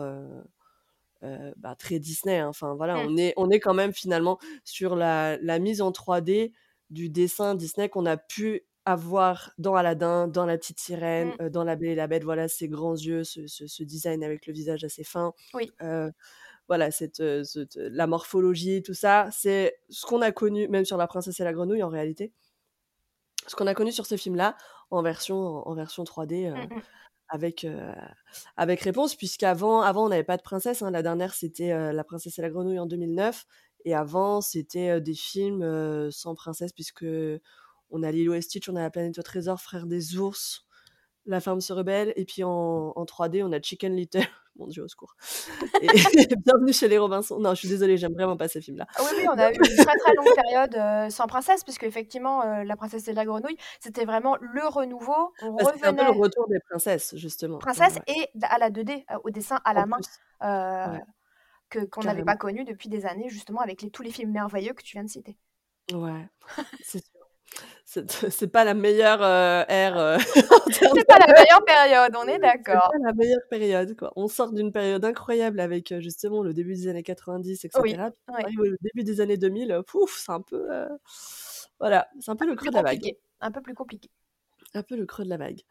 bah, 1.58 1.76
très 1.78 2.00
Disney, 2.00 2.40
hein. 2.40 2.48
Enfin 2.50 2.76
voilà, 2.76 3.00
mmh, 3.00 3.08
on 3.08 3.16
est 3.18 3.34
on 3.38 3.50
est 3.50 3.60
quand 3.60 3.74
même 3.74 3.94
finalement 3.94 4.40
sur 4.64 4.96
la 4.96 5.38
la 5.38 5.60
mise 5.60 5.82
en 5.82 5.92
3D 5.92 6.54
du 6.90 7.10
dessin 7.10 7.56
Disney 7.56 7.90
qu'on 7.90 8.06
a 8.06 8.18
pu 8.18 8.64
avoir 8.86 9.52
dans 9.58 9.76
Aladdin, 9.76 10.28
dans 10.28 10.46
La 10.46 10.58
Petite 10.58 10.80
Sirène, 10.80 11.34
mmh, 11.40 11.50
dans 11.50 11.64
La 11.64 11.76
Belle 11.76 11.90
et 11.90 11.96
la 11.96 12.08
Bête. 12.08 12.24
Voilà, 12.24 12.48
ces 12.48 12.68
grands 12.68 12.96
yeux, 12.96 13.24
ce 13.24 13.48
ce 13.48 13.68
ce 13.68 13.84
design 13.84 14.24
avec 14.24 14.46
le 14.48 14.54
visage 14.54 14.84
assez 14.84 15.04
fin. 15.04 15.34
oui, 15.54 15.72
voilà, 16.70 16.92
cette, 16.92 17.22
la 17.76 18.08
morphologie, 18.08 18.82
tout 18.84 18.94
ça, 18.94 19.28
c'est 19.32 19.78
ce 19.90 20.06
qu'on 20.06 20.22
a 20.22 20.32
connu 20.32 20.68
même 20.70 20.86
sur 20.86 20.98
La 20.98 21.08
Princesse 21.08 21.40
et 21.40 21.44
la 21.44 21.54
Grenouille 21.54 21.84
en 21.84 21.90
réalité. 21.90 22.32
Ce 23.48 23.56
qu'on 23.56 23.68
a 23.68 23.74
connu 23.74 23.92
sur 23.92 24.06
ce 24.06 24.16
film-là 24.16 24.56
en 24.90 25.02
version 25.02 25.68
en 25.68 25.76
version 25.76 26.04
3D, 26.04 26.50
heu, 26.50 26.54
mmh 26.54 26.76
mh, 26.76 26.82
avec, 27.30 27.68
avec 28.58 28.82
Réponse 28.82 29.16
puisqu'avant 29.16 29.82
avant 29.82 30.06
on 30.06 30.10
n'avait 30.10 30.24
pas 30.24 30.38
de 30.38 30.42
princesse, 30.44 30.82
hein. 30.82 30.92
La 30.92 31.02
dernière 31.02 31.34
c'était, 31.34 31.94
La 31.94 32.04
Princesse 32.04 32.40
et 32.40 32.42
la 32.42 32.50
Grenouille 32.50 32.80
en 32.80 32.86
2009 32.86 33.46
et 33.86 33.96
avant 33.96 34.40
c'était, 34.42 35.02
des 35.02 35.16
films, 35.16 36.10
sans 36.12 36.36
princesse 36.36 36.72
puisqu'on 37.94 38.04
a 38.08 38.12
Lilo 38.12 38.34
et 38.34 38.42
Stitch, 38.42 38.70
on 38.70 38.76
a 38.76 38.82
La 38.82 38.90
Planète 38.90 39.18
au 39.20 39.22
trésor, 39.22 39.62
Frères 39.62 39.86
des 39.86 40.18
ours, 40.18 40.66
La 41.26 41.40
Ferme 41.40 41.62
se 41.62 41.74
rebelle 41.74 42.14
et 42.16 42.26
puis 42.26 42.44
en 42.44 42.94
en 42.96 43.06
3D 43.06 43.44
on 43.44 43.52
a 43.52 43.62
Chicken 43.62 43.96
Little. 43.96 44.22
Mon 44.56 44.68
Dieu, 44.68 44.84
au 44.84 44.88
secours 44.88 45.16
et 45.82 45.88
Bienvenue 46.46 46.74
chez 46.74 46.88
les 46.88 47.00
Robinson. 47.00 47.40
Non, 47.40 47.56
je 47.56 47.60
suis 47.62 47.68
désolée, 47.68 47.98
j'aime 47.98 48.14
vraiment 48.14 48.38
pas 48.38 48.48
ces 48.48 48.62
films-là. 48.62 48.86
Ah 48.96 49.02
oui, 49.02 49.18
oui, 49.18 49.26
on 49.28 49.38
a 49.40 49.52
eu 49.52 49.56
une 49.56 49.84
très, 49.84 49.96
très 49.98 50.14
longue 50.14 50.36
période, 50.36 50.76
heu, 50.76 51.10
sans 51.10 51.26
princesse 51.26 51.64
puisqu'effectivement, 51.64 52.44
heu, 52.46 52.64
La 52.64 52.76
Princesse 52.76 53.08
et 53.08 53.14
la 53.14 53.26
Grenouille, 53.26 53.58
c'était 53.80 54.06
vraiment 54.06 54.38
le 54.40 54.68
renouveau. 54.68 55.34
On 55.42 55.56
Bah, 55.56 55.64
un 55.84 55.94
peu 55.96 56.04
le 56.04 56.12
retour 56.12 56.48
des 56.50 56.60
princesses 56.70 57.16
justement. 57.16 57.58
Princesse 57.58 57.96
ouais. 57.96 58.16
et 58.16 58.30
à 58.44 58.60
la 58.60 58.70
2D, 58.70 59.06
heu, 59.12 59.16
au 59.24 59.32
dessin 59.32 59.60
à 59.66 59.72
En 59.72 59.74
la 59.74 59.86
main, 59.88 59.98
ouais. 60.92 61.02
que 61.72 61.80
qu'on 61.86 62.04
n'avait 62.04 62.24
pas 62.24 62.38
connu 62.38 62.64
depuis 62.64 62.90
des 62.90 63.08
années, 63.08 63.30
justement, 63.30 63.62
avec 63.62 63.82
les, 63.82 63.90
tous 63.90 64.04
les 64.04 64.12
films 64.12 64.32
merveilleux 64.32 64.74
que 64.74 64.84
tu 64.84 64.98
viens 64.98 65.04
de 65.04 65.10
citer. 65.10 65.36
Ouais, 65.92 66.30
c'est. 66.84 67.04
C'est 68.30 68.48
pas 68.48 68.64
la 68.64 68.74
meilleure 68.74 69.22
euh, 69.22 69.64
ère. 69.68 69.98
Euh, 69.98 70.18
c'est 70.72 71.08
pas 71.08 71.20
la 71.20 71.28
meilleure 71.28 71.64
période, 71.66 72.16
on 72.18 72.28
est 72.28 72.40
d'accord. 72.40 72.90
C'est 72.92 73.00
pas 73.00 73.08
la 73.08 73.14
meilleure 73.14 73.48
période, 73.50 73.96
quoi. 73.96 74.12
On 74.16 74.28
sort 74.28 74.52
d'une 74.52 74.72
période 74.72 75.04
incroyable 75.06 75.60
avec 75.60 75.92
euh, 75.92 76.00
justement 76.00 76.42
le 76.42 76.54
début 76.54 76.74
des 76.74 76.88
années 76.88 77.04
90, 77.04 77.66
etc. 77.66 77.80
Oui, 77.82 77.96
le 78.58 78.78
début 78.82 79.04
des 79.04 79.22
années 79.22 79.38
2000, 79.38 79.82
pouf, 79.86 80.24
c'est 80.26 80.32
un 80.32 80.42
peu. 80.42 80.68
Voilà, 81.80 82.08
c'est 82.20 82.32
un 82.32 82.36
peu 82.36 82.48
le 82.48 82.56
creux 82.56 82.70
de 82.70 82.76
la 82.76 82.82
vague. 82.82 83.16
Un 83.42 83.52
peu 83.52 83.62
plus 83.62 83.74
compliqué. 83.74 84.10
Un 84.74 84.82
peu 84.82 84.96
le 84.96 85.06
creux 85.06 85.24
de 85.24 85.30
la 85.30 85.38
vague. 85.38 85.62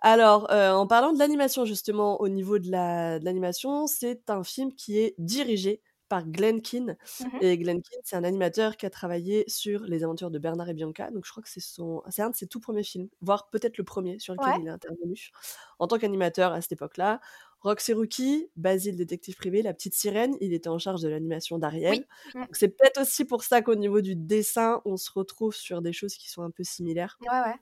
Alors, 0.00 0.50
en 0.50 0.86
parlant 0.86 1.12
de 1.12 1.18
l'animation, 1.18 1.64
justement, 1.64 2.20
au 2.20 2.28
niveau 2.28 2.58
de 2.58 2.70
l'animation, 2.70 3.86
c'est 3.86 4.30
un 4.30 4.44
film 4.44 4.72
qui 4.72 4.98
est 4.98 5.14
dirigé 5.18 5.80
par 6.12 6.26
Glenn 6.26 6.60
Keane. 6.60 6.98
Mmh 7.20 7.26
et 7.40 7.56
Glenn 7.56 7.80
Keane, 7.80 8.00
c'est 8.04 8.16
un 8.16 8.24
animateur 8.24 8.76
qui 8.76 8.84
a 8.84 8.90
travaillé 8.90 9.44
sur 9.48 9.80
les 9.84 10.04
aventures 10.04 10.30
de 10.30 10.38
Bernard 10.38 10.68
et 10.68 10.74
Bianca. 10.74 11.10
Donc 11.10 11.24
je 11.24 11.30
crois 11.30 11.42
que 11.42 11.48
c'est 11.48 11.60
son, 11.60 12.02
c'est 12.10 12.20
un 12.20 12.28
de 12.28 12.36
ses 12.36 12.46
tout 12.46 12.60
premiers 12.60 12.82
films, 12.82 13.08
voire 13.22 13.48
peut-être 13.48 13.78
le 13.78 13.84
premier 13.84 14.18
sur 14.18 14.34
lequel 14.34 14.60
il 14.60 14.66
est 14.66 14.70
intervenu 14.70 15.30
en 15.78 15.86
tant 15.86 15.96
qu'animateur 15.96 16.52
à 16.52 16.60
cette 16.60 16.72
époque-là. 16.72 17.18
Roxy 17.62 17.94
Rookie, 17.94 18.50
Basile 18.56 18.96
détective 18.96 19.36
privé, 19.36 19.62
La 19.62 19.72
petite 19.72 19.94
sirène, 19.94 20.36
il 20.42 20.52
était 20.52 20.68
en 20.68 20.78
charge 20.78 21.00
de 21.00 21.08
l'animation 21.08 21.58
d'Ariel. 21.58 22.04
Mmh. 22.34 22.42
C'est 22.52 22.68
peut-être 22.68 23.00
aussi 23.00 23.24
pour 23.24 23.42
ça 23.42 23.62
qu'au 23.62 23.76
niveau 23.76 24.02
du 24.02 24.14
dessin, 24.14 24.82
on 24.84 24.98
se 24.98 25.10
retrouve 25.10 25.54
sur 25.54 25.80
des 25.80 25.94
choses 25.94 26.16
qui 26.16 26.28
sont 26.28 26.42
un 26.42 26.50
peu 26.50 26.62
similaires. 26.62 27.18
Ouais, 27.22 27.40
ouais 27.40 27.56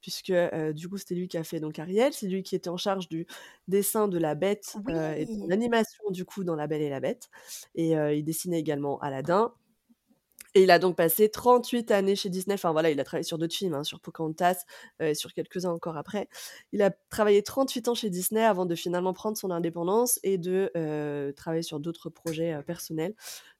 puisque 0.00 0.32
du 0.74 0.88
coup 0.88 0.98
c'était 0.98 1.14
lui 1.14 1.28
qui 1.28 1.36
a 1.36 1.44
fait 1.44 1.60
donc 1.60 1.78
Ariel, 1.78 2.12
c'est 2.12 2.28
lui 2.28 2.42
qui 2.42 2.54
était 2.54 2.70
en 2.70 2.76
charge 2.76 3.08
du 3.08 3.26
dessin 3.66 4.08
de 4.08 4.18
la 4.18 4.34
Bête 4.34 4.76
et 5.16 5.24
de 5.26 5.48
l'animation 5.48 6.10
du 6.10 6.24
coup 6.24 6.44
dans 6.44 6.54
La 6.54 6.66
Belle 6.66 6.82
et 6.82 6.90
la 6.90 7.00
Bête, 7.00 7.28
et 7.74 7.92
il 7.92 8.24
dessinait 8.24 8.60
également 8.60 8.98
Aladdin. 9.00 9.52
Et 10.58 10.62
il 10.62 10.72
a 10.72 10.80
donc 10.80 10.96
passé 10.96 11.28
38 11.28 11.92
années 11.92 12.16
chez 12.16 12.30
Disney. 12.30 12.54
Enfin 12.54 12.72
voilà, 12.72 12.90
il 12.90 12.98
a 12.98 13.04
travaillé 13.04 13.22
sur 13.22 13.38
d'autres 13.38 13.54
films, 13.54 13.74
hein, 13.74 13.84
sur 13.84 14.00
Pocahontas, 14.00 14.64
et 14.98 15.14
sur 15.14 15.32
quelques-uns 15.32 15.70
encore 15.70 15.96
après. 15.96 16.28
Il 16.72 16.82
a 16.82 16.90
travaillé 16.90 17.44
38 17.44 17.86
ans 17.86 17.94
chez 17.94 18.10
Disney 18.10 18.42
avant 18.42 18.66
de 18.66 18.74
finalement 18.74 19.12
prendre 19.12 19.36
son 19.36 19.52
indépendance 19.52 20.18
et 20.24 20.36
de 20.36 20.72
travailler 21.36 21.62
sur 21.62 21.78
d'autres 21.78 22.10
projets 22.10 22.60
personnels 22.66 23.14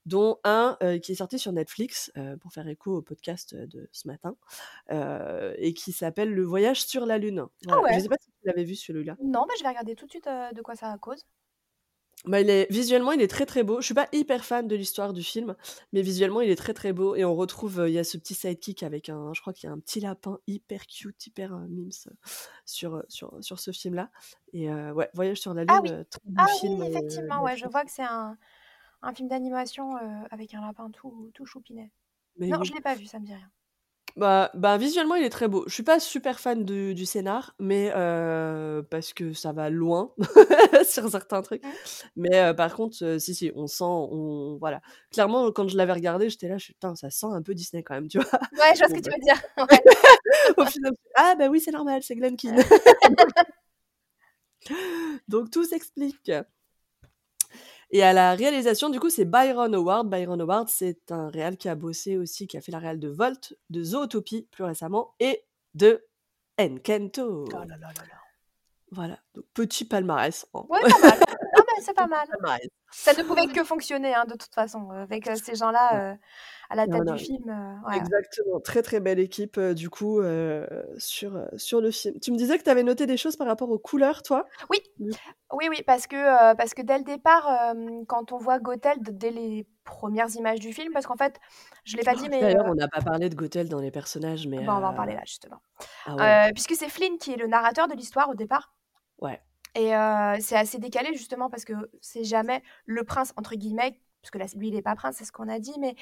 dont 0.06 0.38
un 0.42 0.76
qui 1.00 1.12
est 1.12 1.16
sorti 1.16 1.38
sur 1.38 1.52
Netflix 1.52 2.10
pour 2.40 2.52
faire 2.52 2.66
écho 2.66 2.96
au 2.96 3.02
podcast 3.02 3.54
de 3.54 3.88
ce 3.92 4.08
matin 4.08 4.34
et 4.90 5.74
qui 5.74 5.92
s'appelle 5.92 6.34
Le 6.34 6.42
voyage 6.42 6.84
sur 6.84 7.06
la 7.06 7.18
lune. 7.18 7.46
Ah 7.68 7.80
ouais. 7.80 7.90
Je 7.92 7.96
ne 7.98 8.00
sais 8.00 8.08
pas 8.08 8.16
si 8.20 8.28
tu 8.28 8.48
l'avais 8.48 8.64
vu 8.64 8.74
celui-là. 8.74 9.16
Non, 9.22 9.44
bah, 9.46 9.54
je 9.56 9.62
vais 9.62 9.68
regarder 9.68 9.94
tout 9.94 10.06
de 10.06 10.10
suite 10.10 10.26
de 10.26 10.62
quoi 10.62 10.74
ça 10.74 10.96
cause. 11.00 11.24
Bah, 12.24 12.40
il 12.40 12.50
est, 12.50 12.70
visuellement, 12.70 13.12
il 13.12 13.20
est 13.20 13.28
très 13.28 13.46
très 13.46 13.62
beau. 13.62 13.80
Je 13.80 13.86
suis 13.86 13.94
pas 13.94 14.08
hyper 14.12 14.44
fan 14.44 14.66
de 14.66 14.74
l'histoire 14.74 15.12
du 15.12 15.22
film, 15.22 15.54
mais 15.92 16.02
visuellement, 16.02 16.40
il 16.40 16.50
est 16.50 16.56
très 16.56 16.74
très 16.74 16.92
beau. 16.92 17.14
Et 17.14 17.24
on 17.24 17.34
retrouve, 17.34 17.84
il 17.86 17.92
y 17.92 17.98
a 17.98 18.04
ce 18.04 18.16
petit 18.16 18.34
sidekick 18.34 18.82
avec 18.82 19.08
un, 19.08 19.32
je 19.34 19.40
crois 19.40 19.52
qu'il 19.52 19.68
y 19.68 19.70
a 19.70 19.72
un 19.72 19.78
petit 19.78 20.00
lapin 20.00 20.38
hyper 20.46 20.86
cute, 20.86 21.26
hyper 21.26 21.56
mimes 21.68 21.90
sur, 22.64 23.02
sur, 23.08 23.34
sur 23.40 23.58
ce 23.60 23.70
film-là. 23.70 24.10
Et 24.52 24.68
ouais, 24.70 25.08
Voyage 25.14 25.38
sur 25.38 25.54
la 25.54 25.64
ah 25.68 25.80
Lune, 25.82 26.04
très 26.10 26.20
beau 26.24 26.34
ah 26.36 26.46
film. 26.60 26.80
Oui, 26.80 26.88
effectivement, 26.88 27.42
ouais, 27.42 27.56
je 27.56 27.66
vois 27.68 27.84
que 27.84 27.90
c'est 27.90 28.02
un, 28.02 28.36
un 29.02 29.14
film 29.14 29.28
d'animation 29.28 29.96
avec 30.30 30.54
un 30.54 30.60
lapin 30.60 30.90
tout, 30.90 31.30
tout 31.34 31.46
choupinet. 31.46 31.92
non, 32.38 32.62
je 32.64 32.72
l'ai 32.72 32.80
pas 32.80 32.94
vu, 32.94 33.06
ça 33.06 33.18
me 33.18 33.26
dit 33.26 33.34
rien. 33.34 33.50
Bah, 34.18 34.50
bah, 34.54 34.76
visuellement, 34.78 35.14
il 35.14 35.22
est 35.22 35.30
très 35.30 35.46
beau. 35.46 35.62
Je 35.68 35.74
suis 35.74 35.84
pas 35.84 36.00
super 36.00 36.40
fan 36.40 36.64
du, 36.64 36.92
du 36.94 37.06
scénar, 37.06 37.54
mais 37.60 37.90
parce 38.90 39.12
que 39.12 39.32
ça 39.32 39.52
va 39.52 39.70
loin 39.70 40.12
sur 40.84 41.08
certains 41.08 41.42
trucs. 41.42 41.62
Mais 42.16 42.52
par 42.54 42.74
contre, 42.74 43.18
si, 43.20 43.34
si, 43.34 43.52
on 43.54 43.68
sent, 43.68 43.84
on, 43.84 44.56
voilà. 44.58 44.80
Clairement, 45.12 45.52
quand 45.52 45.68
je 45.68 45.76
l'avais 45.76 45.92
regardé, 45.92 46.30
j'étais 46.30 46.48
là, 46.48 46.58
je, 46.58 46.66
putain, 46.66 46.96
ça 46.96 47.10
sent 47.10 47.26
un 47.30 47.42
peu 47.42 47.54
Disney 47.54 47.84
quand 47.84 47.94
même, 47.94 48.08
tu 48.08 48.18
vois. 48.18 48.40
Ouais, 48.52 48.74
je 48.74 48.78
vois 48.78 48.88
ce 48.88 48.94
que 48.94 49.00
tu 49.00 49.10
bah 49.10 49.16
veux 49.16 49.22
dire. 49.22 49.40
Au 50.56 50.66
final, 50.66 50.92
ah 51.14 51.34
bah 51.38 51.48
oui, 51.48 51.60
c'est 51.60 51.70
normal, 51.70 52.02
c'est 52.02 52.16
Glen 52.16 52.36
Keane. 52.36 52.60
Donc 55.28 55.50
tout 55.50 55.64
s'explique. 55.64 56.30
Et 57.90 58.02
à 58.02 58.12
la 58.12 58.34
réalisation, 58.34 58.90
du 58.90 59.00
coup, 59.00 59.08
c'est 59.10 59.24
Byron 59.24 59.74
Howard. 59.74 60.08
Byron 60.08 60.40
Howard, 60.40 60.68
c'est 60.68 61.10
un 61.10 61.28
réal 61.28 61.56
qui 61.56 61.68
a 61.68 61.74
bossé 61.74 62.16
aussi, 62.16 62.46
qui 62.46 62.56
a 62.56 62.60
fait 62.60 62.72
la 62.72 62.78
réal 62.78 62.98
de 62.98 63.08
Volt, 63.08 63.56
de 63.70 63.82
Zootopie 63.82 64.46
plus 64.50 64.64
récemment, 64.64 65.14
et 65.20 65.44
de 65.74 66.04
Enkento. 66.60 67.44
Oh 67.46 67.50
là 67.50 67.64
là 67.64 67.76
là 67.76 67.88
là. 67.96 68.18
Voilà, 68.90 69.18
donc 69.34 69.44
petit 69.54 69.84
palmarès. 69.84 70.46
Hein. 70.54 70.64
Ouais, 70.68 70.80
pas 70.80 70.98
mal. 71.00 71.20
C'est 71.80 71.94
pas 71.94 72.06
mal. 72.06 72.26
Ça 72.90 73.12
ne 73.12 73.22
pouvait 73.22 73.46
que 73.46 73.64
fonctionner, 73.64 74.14
hein, 74.14 74.24
de 74.24 74.32
toute 74.32 74.54
façon, 74.54 74.90
avec 74.90 75.28
euh, 75.28 75.34
ces 75.34 75.54
gens-là. 75.54 76.12
Euh, 76.12 76.14
à 76.70 76.76
la 76.76 76.86
tête 76.86 77.02
du 77.02 77.18
film. 77.18 77.48
Euh, 77.48 77.90
Exactement, 77.92 78.60
très 78.60 78.82
très 78.82 79.00
belle 79.00 79.18
équipe 79.18 79.58
du 79.58 79.88
coup 79.88 80.20
sur, 80.98 81.42
sur 81.56 81.80
le 81.80 81.90
film. 81.90 82.20
Tu 82.20 82.30
me 82.30 82.36
disais 82.36 82.58
que 82.58 82.62
tu 82.62 82.68
avais 82.68 82.82
noté 82.82 83.06
des 83.06 83.16
choses 83.16 83.36
par 83.36 83.46
rapport 83.46 83.70
aux 83.70 83.78
couleurs, 83.78 84.22
toi? 84.22 84.44
Oui, 84.68 84.78
oui, 84.98 85.68
oui, 85.70 85.82
parce 85.86 86.06
que, 86.06 86.54
parce 86.56 86.74
que 86.74 86.82
dès 86.82 86.98
le 86.98 87.04
départ, 87.04 87.74
quand 88.06 88.32
on 88.32 88.36
voit 88.36 88.58
Gothel, 88.58 88.98
dès 89.00 89.30
les 89.30 89.66
premières 89.84 90.28
images 90.36 90.60
du 90.60 90.74
film, 90.74 90.92
parce 90.92 91.06
qu'en 91.06 91.16
fait, 91.16 91.40
je 91.84 91.96
l'ai 91.96 92.02
pas 92.02 92.14
dit, 92.14 92.28
mais... 92.28 92.40
D'ailleurs, 92.40 92.66
on 92.66 92.74
n'a 92.74 92.88
pas 92.88 93.00
parlé 93.00 93.30
de 93.30 93.34
Gothel 93.34 93.70
dans 93.70 93.80
les 93.80 93.90
personnages, 93.90 94.46
mais... 94.46 94.58
Bon, 94.58 94.72
on 94.74 94.80
va 94.80 94.88
en 94.88 94.94
parler 94.94 95.14
là, 95.14 95.22
justement. 95.24 95.62
Ah 96.06 96.48
puisque 96.52 96.74
c'est 96.74 96.90
Flynn 96.90 97.16
qui 97.16 97.32
est 97.32 97.36
le 97.36 97.46
narrateur 97.46 97.88
de 97.88 97.94
l'histoire 97.94 98.28
au 98.28 98.34
départ. 98.34 98.74
Ouais. 99.20 99.40
Et 99.78 99.92
c'est 100.40 100.56
assez 100.56 100.78
décalé 100.78 101.14
justement 101.14 101.48
parce 101.48 101.64
que 101.64 101.72
c'est 102.00 102.24
jamais 102.24 102.62
le 102.84 103.04
prince, 103.04 103.32
entre 103.36 103.54
guillemets, 103.54 104.00
parce 104.20 104.32
que 104.32 104.38
là, 104.38 104.46
lui, 104.56 104.68
il 104.68 104.74
n'est 104.74 104.82
pas 104.82 104.96
prince, 104.96 105.16
c'est 105.18 105.24
ce 105.24 105.32
qu'on 105.32 105.48
a 105.48 105.60
dit, 105.60 105.74
mais 105.78 105.94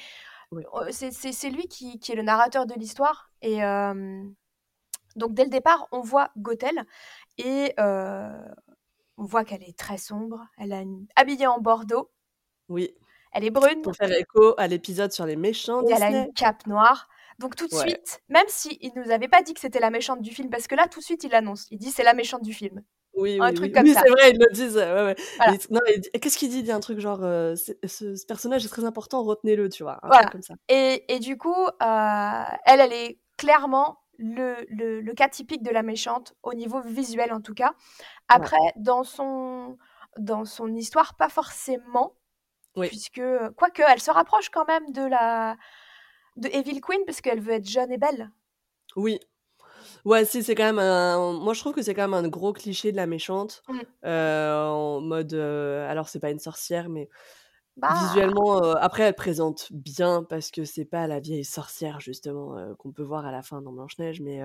c'est 0.91 1.49
lui 1.49 1.67
qui, 1.67 1.99
est 2.09 2.15
le 2.15 2.23
narrateur 2.23 2.65
de 2.65 2.73
l'histoire. 2.73 3.29
Et 3.43 3.59
donc, 5.15 5.33
dès 5.33 5.43
le 5.43 5.49
départ, 5.49 5.87
on 5.91 6.01
voit 6.01 6.31
Gothel 6.37 6.85
et 7.37 7.75
on 7.77 9.25
voit 9.25 9.43
qu'elle 9.43 9.63
est 9.63 9.77
très 9.77 9.97
sombre. 9.97 10.47
Elle 10.57 10.71
est 10.71 10.87
habillée 11.15 11.47
en 11.47 11.59
bordeaux. 11.59 12.09
Oui. 12.69 12.95
Elle 13.31 13.45
est 13.45 13.51
brune. 13.51 13.83
Pour 13.83 13.95
faire 13.95 14.11
écho 14.11 14.55
à 14.57 14.67
l'épisode 14.67 15.11
sur 15.11 15.27
les 15.27 15.35
méchants. 15.35 15.83
Et 15.85 15.91
elle 15.91 16.03
a 16.03 16.09
une 16.09 16.33
cape 16.33 16.65
noire. 16.65 17.07
Donc 17.39 17.55
tout 17.55 17.67
de 17.67 17.75
suite, 17.75 18.23
même 18.29 18.47
s'il 18.47 18.79
si 18.81 18.91
ne 18.95 19.03
nous 19.03 19.11
avait 19.11 19.27
pas 19.27 19.43
dit 19.43 19.53
que 19.53 19.59
c'était 19.59 19.79
la 19.79 19.91
méchante 19.91 20.23
du 20.23 20.31
film, 20.31 20.49
parce 20.49 20.65
que 20.65 20.73
là 20.73 20.87
tout 20.87 20.99
de 20.99 21.05
suite 21.05 21.23
il 21.23 21.35
annonce, 21.35 21.67
il 21.69 21.77
dit 21.77 21.91
c'est 21.91 22.03
la 22.03 22.15
méchante 22.15 22.41
du 22.41 22.51
film. 22.51 22.81
Oui, 23.17 23.39
un 23.41 23.47
oui, 23.49 23.53
truc 23.55 23.65
oui. 23.67 23.71
comme 23.71 23.83
oui, 23.83 23.93
c'est 23.93 24.09
vrai, 24.09 24.31
ils 24.31 24.37
le 24.39 24.53
disent. 24.53 24.77
Ouais, 24.77 25.15
ouais. 25.39 26.19
qu'est-ce 26.19 26.37
qu'il 26.37 26.49
dit 26.49 26.59
Il 26.59 26.63
dit 26.63 26.71
un 26.71 26.79
truc 26.79 26.99
genre 26.99 27.23
euh, 27.23 27.55
ce, 27.55 28.25
personnage 28.27 28.63
est 28.63 28.69
très 28.69 28.85
important, 28.85 29.23
retenez-le, 29.23 29.69
tu 29.69 29.83
vois. 29.83 29.99
voilà. 30.03 30.29
Comme 30.29 30.43
ça. 30.43 30.53
Et, 30.69 31.03
et, 31.13 31.19
du 31.19 31.37
coup, 31.37 31.65
euh, 31.65 32.43
elle, 32.65 32.79
elle 32.79 32.93
est 32.93 33.19
clairement 33.37 33.99
le, 34.19 34.55
le, 34.69 35.01
le, 35.01 35.13
cas 35.13 35.29
typique 35.29 35.63
de 35.63 35.71
la 35.71 35.83
méchante, 35.83 36.35
au 36.43 36.53
niveau 36.53 36.79
visuel 36.81 37.33
en 37.33 37.41
tout 37.41 37.53
cas. 37.53 37.73
Après, 38.27 38.57
dans, 38.75 39.03
son, 39.03 39.77
dans 40.17 40.45
son 40.45 40.73
histoire, 40.75 41.15
pas 41.15 41.29
forcément. 41.29 42.13
Puisque, 42.79 43.21
quoique, 43.55 43.81
elle 43.87 43.99
se 43.99 44.11
rapproche 44.11 44.49
quand 44.49 44.67
même 44.67 44.91
de 44.91 45.01
la 45.01 45.57
de 46.35 46.47
Evil 46.49 46.79
Queen, 46.81 47.01
parce 47.07 47.21
qu'elle 47.21 47.41
veut 47.41 47.53
être 47.53 47.67
jeune 47.67 47.91
et 47.91 47.97
belle. 47.97 48.29
Oui, 48.95 49.19
Ouais, 50.05 50.25
si, 50.25 50.43
c'est 50.43 50.55
quand 50.55 50.65
même 50.65 50.79
un. 50.79 51.33
Moi, 51.33 51.53
je 51.53 51.59
trouve 51.59 51.73
que 51.73 51.81
c'est 51.81 51.93
quand 51.93 52.07
même 52.07 52.25
un 52.25 52.27
gros 52.27 52.53
cliché 52.53 52.91
de 52.91 52.97
la 52.97 53.07
méchante. 53.07 53.63
Mmh. 53.67 53.79
Euh, 54.05 54.65
en 54.65 55.01
mode. 55.01 55.33
Euh, 55.33 55.89
alors, 55.89 56.09
c'est 56.09 56.19
pas 56.19 56.31
une 56.31 56.39
sorcière, 56.39 56.89
mais 56.89 57.09
bah 57.77 57.93
visuellement, 58.01 58.63
euh, 58.63 58.73
après, 58.79 59.03
elle 59.03 59.13
présente 59.13 59.67
bien 59.71 60.23
parce 60.23 60.49
que 60.49 60.65
c'est 60.65 60.85
pas 60.85 61.05
la 61.05 61.19
vieille 61.19 61.45
sorcière, 61.45 61.99
justement, 61.99 62.55
qu'on 62.75 62.91
peut 62.91 63.03
voir 63.03 63.25
à 63.25 63.31
la 63.31 63.43
fin 63.43 63.61
dans 63.61 63.71
Blanche-Neige, 63.71 64.19
mais, 64.19 64.41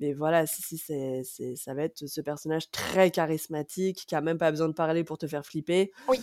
mais 0.00 0.12
voilà, 0.12 0.46
si, 0.46 0.60
si, 0.60 0.76
c'est, 0.76 1.22
c'est, 1.24 1.56
ça 1.56 1.72
va 1.72 1.84
être 1.84 2.06
ce 2.06 2.20
personnage 2.20 2.70
très 2.70 3.10
charismatique 3.10 4.04
qui 4.06 4.14
a 4.14 4.20
même 4.20 4.36
pas 4.36 4.50
besoin 4.50 4.68
de 4.68 4.74
parler 4.74 5.02
pour 5.02 5.16
te 5.16 5.26
faire 5.26 5.46
flipper. 5.46 5.92
Oui. 6.08 6.20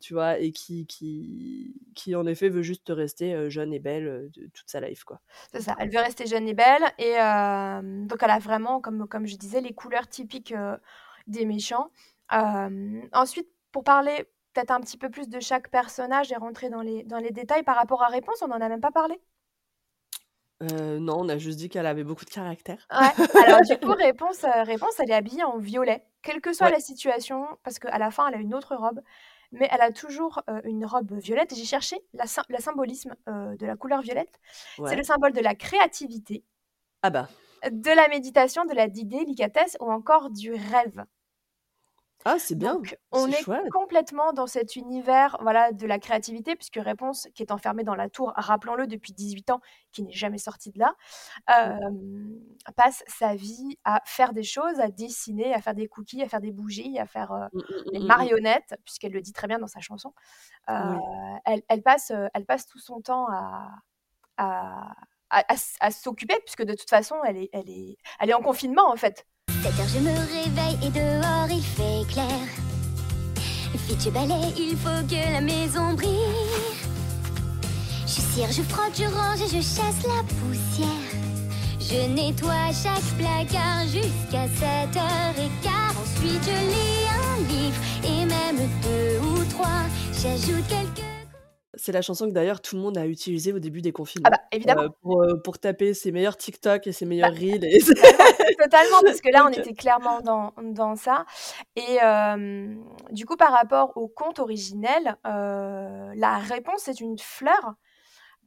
tu 0.00 0.12
vois, 0.12 0.38
et 0.38 0.52
qui, 0.52 0.86
qui, 0.86 1.74
qui, 1.94 2.14
en 2.14 2.26
effet, 2.26 2.50
veut 2.50 2.62
juste 2.62 2.88
rester 2.90 3.48
jeune 3.48 3.72
et 3.72 3.80
belle 3.80 4.30
de 4.34 4.46
toute 4.52 4.68
sa 4.68 4.80
life, 4.80 5.04
quoi. 5.04 5.20
C'est 5.52 5.62
ça, 5.62 5.74
elle 5.78 5.90
veut 5.90 6.00
rester 6.00 6.26
jeune 6.26 6.46
et 6.48 6.54
belle, 6.54 6.84
et 6.98 7.14
donc 8.06 8.22
elle 8.22 8.30
a 8.30 8.38
vraiment, 8.38 8.80
comme, 8.80 9.08
comme 9.08 9.26
je 9.26 9.36
disais, 9.36 9.62
les 9.62 9.72
couleurs 9.72 10.06
typiques 10.06 10.54
des 11.26 11.46
méchants. 11.46 11.90
ensuite, 12.30 13.48
pour 13.72 13.82
parler 13.82 14.26
peut-être 14.54 14.70
un 14.70 14.80
petit 14.80 14.96
peu 14.96 15.10
plus 15.10 15.28
de 15.28 15.40
chaque 15.40 15.68
personnage 15.68 16.32
et 16.32 16.36
rentrer 16.36 16.70
dans 16.70 16.80
les, 16.80 17.02
dans 17.04 17.18
les 17.18 17.30
détails 17.30 17.64
par 17.64 17.76
rapport 17.76 18.02
à 18.02 18.06
Réponse, 18.06 18.40
on 18.42 18.48
n'en 18.48 18.60
a 18.60 18.68
même 18.68 18.80
pas 18.80 18.92
parlé 18.92 19.20
euh, 20.62 20.98
non, 20.98 21.18
on 21.18 21.28
a 21.28 21.36
juste 21.36 21.58
dit 21.58 21.68
qu'elle 21.68 21.84
avait 21.84 22.04
beaucoup 22.04 22.24
de 22.24 22.30
caractère. 22.30 22.86
Ouais. 22.90 23.42
Alors 23.44 23.60
du 23.62 23.76
coup, 23.76 23.92
réponse, 23.98 24.44
euh, 24.44 24.62
réponse, 24.62 24.98
elle 25.00 25.10
est 25.10 25.14
habillée 25.14 25.42
en 25.42 25.58
violet, 25.58 26.06
quelle 26.22 26.40
que 26.40 26.52
soit 26.52 26.70
la 26.70 26.78
situation, 26.78 27.46
parce 27.64 27.78
qu'à 27.78 27.98
la 27.98 28.10
fin, 28.10 28.28
elle 28.28 28.36
a 28.36 28.38
une 28.38 28.54
autre 28.54 28.76
robe, 28.76 29.00
mais 29.50 29.68
elle 29.70 29.80
a 29.80 29.90
toujours 29.90 30.42
euh, 30.48 30.60
une 30.64 30.86
robe 30.86 31.12
violette. 31.18 31.52
Et 31.52 31.56
j'ai 31.56 31.64
cherché 31.64 31.96
la, 32.14 32.24
la 32.48 32.60
symbolisme 32.60 33.14
de 33.26 33.66
la 33.66 33.76
couleur 33.76 34.00
violette. 34.00 34.40
C'est 34.86 34.96
le 34.96 35.02
symbole 35.02 35.32
de 35.32 35.40
la 35.40 35.56
créativité, 35.56 36.44
Ah 37.02 37.10
bah. 37.10 37.28
de 37.70 37.90
la 37.90 38.08
méditation, 38.08 38.64
de 38.64 38.74
la 38.74 38.88
délicatesse 38.88 39.76
ou 39.80 39.90
encore 39.90 40.30
du 40.30 40.52
rêve. 40.52 41.04
Ah, 42.26 42.38
c'est 42.38 42.54
bien, 42.54 42.76
Donc 42.76 42.96
on 43.12 43.30
est 43.30 43.44
complètement 43.70 44.32
dans 44.32 44.46
cet 44.46 44.76
univers, 44.76 45.36
voilà, 45.42 45.72
de 45.72 45.86
la 45.86 45.98
créativité 45.98 46.56
puisque 46.56 46.76
Réponse, 46.76 47.28
qui 47.34 47.42
est 47.42 47.52
enfermée 47.52 47.84
dans 47.84 47.94
la 47.94 48.08
tour, 48.08 48.32
rappelons-le, 48.36 48.86
depuis 48.86 49.12
18 49.12 49.50
ans, 49.50 49.60
qui 49.92 50.02
n'est 50.02 50.12
jamais 50.12 50.38
sortie 50.38 50.70
de 50.70 50.78
là, 50.78 50.94
Mmh. 51.48 51.74
passe 52.76 53.04
sa 53.08 53.34
vie 53.34 53.78
à 53.84 54.00
faire 54.06 54.32
des 54.32 54.42
choses, 54.42 54.80
à 54.80 54.88
dessiner, 54.90 55.54
à 55.54 55.60
faire 55.60 55.74
des 55.74 55.88
cookies, 55.88 56.22
à 56.22 56.28
faire 56.28 56.40
des 56.40 56.52
bougies, 56.52 56.98
à 56.98 57.06
faire, 57.06 57.50
Mmh, 57.52 57.60
mmh, 57.60 58.04
mmh. 58.04 58.06
marionnettes, 58.06 58.74
puisqu'elle 58.84 59.12
le 59.12 59.20
dit 59.22 59.32
très 59.32 59.46
bien 59.48 59.58
dans 59.58 59.66
sa 59.68 59.80
chanson. 59.80 60.14
Elle 61.46 61.62
elle 61.68 61.82
passe, 61.82 62.12
elle 62.34 62.46
passe 62.46 62.66
tout 62.66 62.78
son 62.80 63.00
temps 63.02 63.26
à 63.30 63.70
à 64.38 64.92
à 65.30 65.54
à 65.80 65.90
s'occuper 65.92 66.36
puisque 66.44 66.64
de 66.64 66.74
toute 66.74 66.90
façon 66.90 67.16
elle 67.24 67.36
est 67.38 67.50
elle 67.52 67.70
est 67.70 67.96
elle 68.20 68.30
est 68.30 68.34
en 68.34 68.42
confinement, 68.42 68.90
en 68.92 68.96
fait. 68.96 69.26
7 69.64 69.80
heures, 69.80 69.88
je 69.88 69.98
me 69.98 70.10
réveille 70.10 70.78
et 70.82 70.90
dehors 70.90 71.48
il 71.50 71.62
fait 71.62 72.12
clair. 72.12 72.26
Vite, 73.88 74.02
je 74.04 74.10
balaye, 74.10 74.52
il 74.58 74.76
faut 74.76 75.06
que 75.08 75.32
la 75.32 75.40
maison 75.40 75.94
brille. 75.94 76.10
Je 78.06 78.20
cire, 78.20 78.52
je 78.52 78.60
frotte, 78.60 78.94
je 78.94 79.04
range 79.04 79.40
et 79.40 79.48
je 79.48 79.62
chasse 79.62 80.02
la 80.04 80.22
poussière. 80.34 81.08
Je 81.80 82.06
nettoie 82.12 82.72
chaque 82.74 83.08
placard 83.16 83.84
jusqu'à 83.84 84.48
7h15. 84.48 85.94
Ensuite, 86.02 86.44
je 86.44 86.58
lis 86.72 87.06
un 87.24 87.36
livre 87.48 87.80
et 88.04 88.26
même 88.26 88.68
deux 88.82 89.26
ou 89.26 89.44
trois. 89.46 89.84
J'ajoute 90.12 90.66
quelques. 90.68 91.13
C'est 91.84 91.92
la 91.92 92.00
chanson 92.00 92.26
que 92.26 92.32
d'ailleurs 92.32 92.62
tout 92.62 92.76
le 92.76 92.80
monde 92.82 92.96
a 92.96 93.06
utilisée 93.06 93.52
au 93.52 93.58
début 93.58 93.82
des 93.82 93.90
Ah 93.90 93.92
confinements, 93.92 94.30
bah, 94.30 94.38
évidemment. 94.52 94.88
pour, 95.02 95.22
heu, 95.22 95.42
pour 95.42 95.58
taper 95.58 95.92
ses 95.92 96.12
meilleurs 96.12 96.38
TikTok 96.38 96.86
et 96.86 96.92
ses 96.92 97.04
Bah, 97.04 97.08
meilleurs 97.10 97.34
reels 97.34 97.62
et 97.62 97.78
totalement, 98.58 99.02
parce 99.04 99.20
que 99.20 99.28
là, 99.30 99.44
on 99.46 99.48
était 99.52 99.74
clairement 99.74 100.20
dans 100.22 100.54
dans 100.62 100.96
ça 100.96 101.26
et 101.76 101.96
hem, 102.00 102.82
du 103.10 103.26
coup, 103.26 103.36
par 103.36 103.52
rapport 103.52 103.94
au 103.98 104.08
conte 104.08 104.38
originel, 104.38 105.16
la 105.24 106.38
réponse, 106.38 106.80
c'est 106.84 107.00
une 107.00 107.18
fleur 107.18 107.74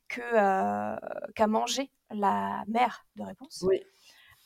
qu'a 0.07 1.47
mangée 1.47 1.91
la 2.09 2.63
mère 2.67 3.05
de 3.17 3.23
Réponse 3.23 3.63
Oui. 3.67 3.83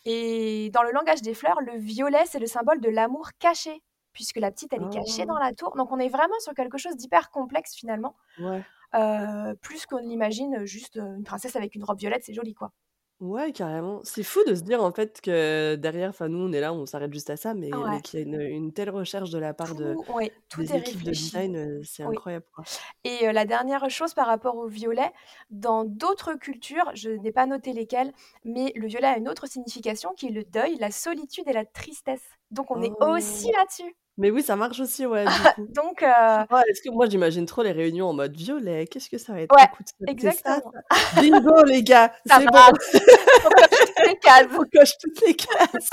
et 0.05 0.69
dans 0.73 0.83
le 0.83 0.91
langage 0.91 1.21
des 1.21 1.33
fleurs, 1.33 1.61
le 1.61 1.77
violet, 1.77 2.23
c'est 2.25 2.39
le 2.39 2.47
symbole 2.47 2.81
de 2.81 2.89
l'amour 2.89 3.29
caché, 3.39 3.81
puisque 4.11 4.37
la 4.37 4.51
petite, 4.51 4.73
elle 4.73 4.81
est 4.83 4.89
cachée 4.93 5.25
dans 5.25 5.35
Oh. 5.37 5.43
la 5.43 5.53
tour. 5.53 5.75
Donc 5.77 5.91
on 5.91 5.99
est 5.99 6.09
vraiment 6.09 6.39
sur 6.39 6.53
quelque 6.55 6.77
chose 6.77 6.95
d'hyper 6.97 7.29
complexe 7.29 7.73
finalement, 7.75 8.15
Ouais. 8.39 8.63
Heu, 8.95 9.55
plus 9.61 9.85
qu'on 9.85 10.01
ne 10.01 10.07
l'imagine, 10.07 10.65
juste, 10.65 10.97
heu, 10.97 11.15
une 11.17 11.23
princesse 11.23 11.55
avec 11.55 11.75
une 11.75 11.83
robe 11.83 11.99
violette, 11.99 12.23
c'est 12.25 12.33
joli, 12.33 12.53
quoi. 12.53 12.71
Ouais, 13.19 13.51
carrément. 13.53 14.01
C'est 14.03 14.23
fou 14.23 14.39
de 14.47 14.55
se 14.55 14.61
dire, 14.63 14.83
en 14.83 14.91
fait, 14.91 15.21
que 15.21 15.75
derrière 15.75 16.09
enfin, 16.09 16.27
nous, 16.27 16.39
on 16.39 16.51
est 16.51 16.59
là, 16.59 16.73
on 16.73 16.87
s'arrête 16.87 17.13
juste 17.13 17.29
à 17.29 17.37
ça, 17.37 17.53
mais 17.53 18.01
qu'il 18.01 18.19
y 18.19 18.23
a 18.23 18.25
une 18.25 18.41
une 18.41 18.73
telle 18.73 18.89
recherche 18.89 19.29
de 19.29 19.37
la 19.37 19.53
part 19.53 19.75
de 19.75 19.95
Tout 19.95 20.13
ouais, 20.13 20.33
tout 20.49 20.63
des 20.63 20.73
est 20.73 20.77
équipes 20.77 21.03
de 21.03 21.11
réfléchi. 21.11 21.13
design, 21.13 21.55
heu, 21.55 21.81
c'est 21.83 22.01
Oui 22.03 22.17
incroyable, 22.17 22.47
quoi. 22.51 22.67
et 23.05 23.31
la 23.33 23.45
dernière 23.45 23.89
chose 23.89 24.13
par 24.15 24.27
rapport 24.27 24.57
au 24.57 24.67
violet, 24.67 25.11
dans 25.51 25.85
d'autres 25.85 26.35
cultures, 26.35 26.91
je 26.95 27.09
n'ai 27.11 27.31
pas 27.31 27.47
noté 27.47 27.73
lesquelles, 27.73 28.13
mais 28.45 28.73
le 28.75 28.87
violet 28.87 29.07
a 29.07 29.17
une 29.17 29.29
autre 29.29 29.47
signification 29.47 30.13
qui 30.15 30.27
est 30.27 30.31
le 30.31 30.43
deuil, 30.45 30.77
la 30.77 30.91
solitude 30.91 31.47
et 31.47 31.53
la 31.53 31.65
tristesse. 31.65 32.23
Donc 32.51 32.71
on 32.71 32.81
est 32.81 32.95
aussi 33.01 33.47
Oh! 33.47 33.57
là-dessus. 33.57 33.95
Mais 34.17 34.29
oui, 34.29 34.43
ça 34.43 34.55
marche 34.55 34.79
aussi, 34.79 35.05
ouais, 35.05 35.25
du 35.25 35.31
coup. 35.55 35.67
Donc 35.73 36.03
heu 36.03 36.45
Oh, 36.51 36.57
est-ce 36.69 36.81
que 36.81 36.89
moi, 36.91 37.07
j'imagine 37.09 37.45
trop 37.45 37.63
les 37.63 37.71
réunions 37.71 38.07
en 38.09 38.13
mode: 38.13 38.35
«Violet, 38.35 38.85
qu'est-ce 38.87 39.09
que 39.09 39.17
ça 39.17 39.33
va 39.33 39.41
être? 39.41 39.55
Ouais, 39.55 39.63
Écoute, 39.63 39.87
exactement. 40.07 40.71
ça? 40.91 41.21
Bingo 41.21 41.63
les 41.63 41.83
gars, 41.83 42.11
Ça 42.27 42.39
c'est 42.39 42.45
bon!» 42.45 42.59
On 43.45 43.49
coche 43.49 43.79
toutes 43.79 44.07
les 44.07 44.17
cases. 44.19 44.47
On 44.53 44.77
coche 44.79 44.91
toutes 45.01 45.21
les 45.27 45.33
cases. 45.35 45.89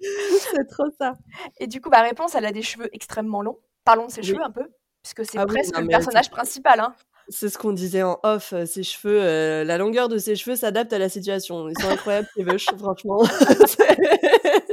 C'est 0.00 0.66
trop 0.68 0.88
ça. 0.98 1.14
Et 1.58 1.66
du 1.66 1.80
coup, 1.80 1.90
bah, 1.90 2.02
Réponse, 2.02 2.34
elle 2.34 2.46
a 2.46 2.52
des 2.52 2.62
cheveux 2.62 2.88
extrêmement 2.92 3.42
longs. 3.42 3.58
Parlons 3.84 4.06
de 4.06 4.10
ses 4.10 4.20
Oui. 4.22 4.28
cheveux 4.28 4.42
un 4.42 4.50
peu, 4.50 4.66
puisque 5.02 5.24
c'est 5.30 5.38
Ah 5.38 5.44
oui, 5.46 5.54
presque 5.54 5.74
non 5.74 5.80
le 5.82 5.88
personnage 5.88 6.30
principal, 6.30 6.80
hein. 6.80 6.94
c'est 7.28 7.48
ce 7.48 7.56
qu'on 7.58 7.72
disait 7.72 8.02
en 8.02 8.18
off, 8.22 8.52
heu, 8.52 8.66
ses 8.66 8.82
cheveux, 8.82 9.20
heu, 9.22 9.62
la 9.64 9.78
longueur 9.78 10.08
de 10.08 10.18
ses 10.18 10.36
cheveux 10.36 10.56
s'adapte 10.56 10.92
à 10.92 10.98
la 10.98 11.08
situation. 11.08 11.68
Ils 11.68 11.78
sont 11.80 11.88
incroyables 11.88 12.28
ces 12.36 12.42
veuches, 12.44 12.66
franchement. 12.78 13.22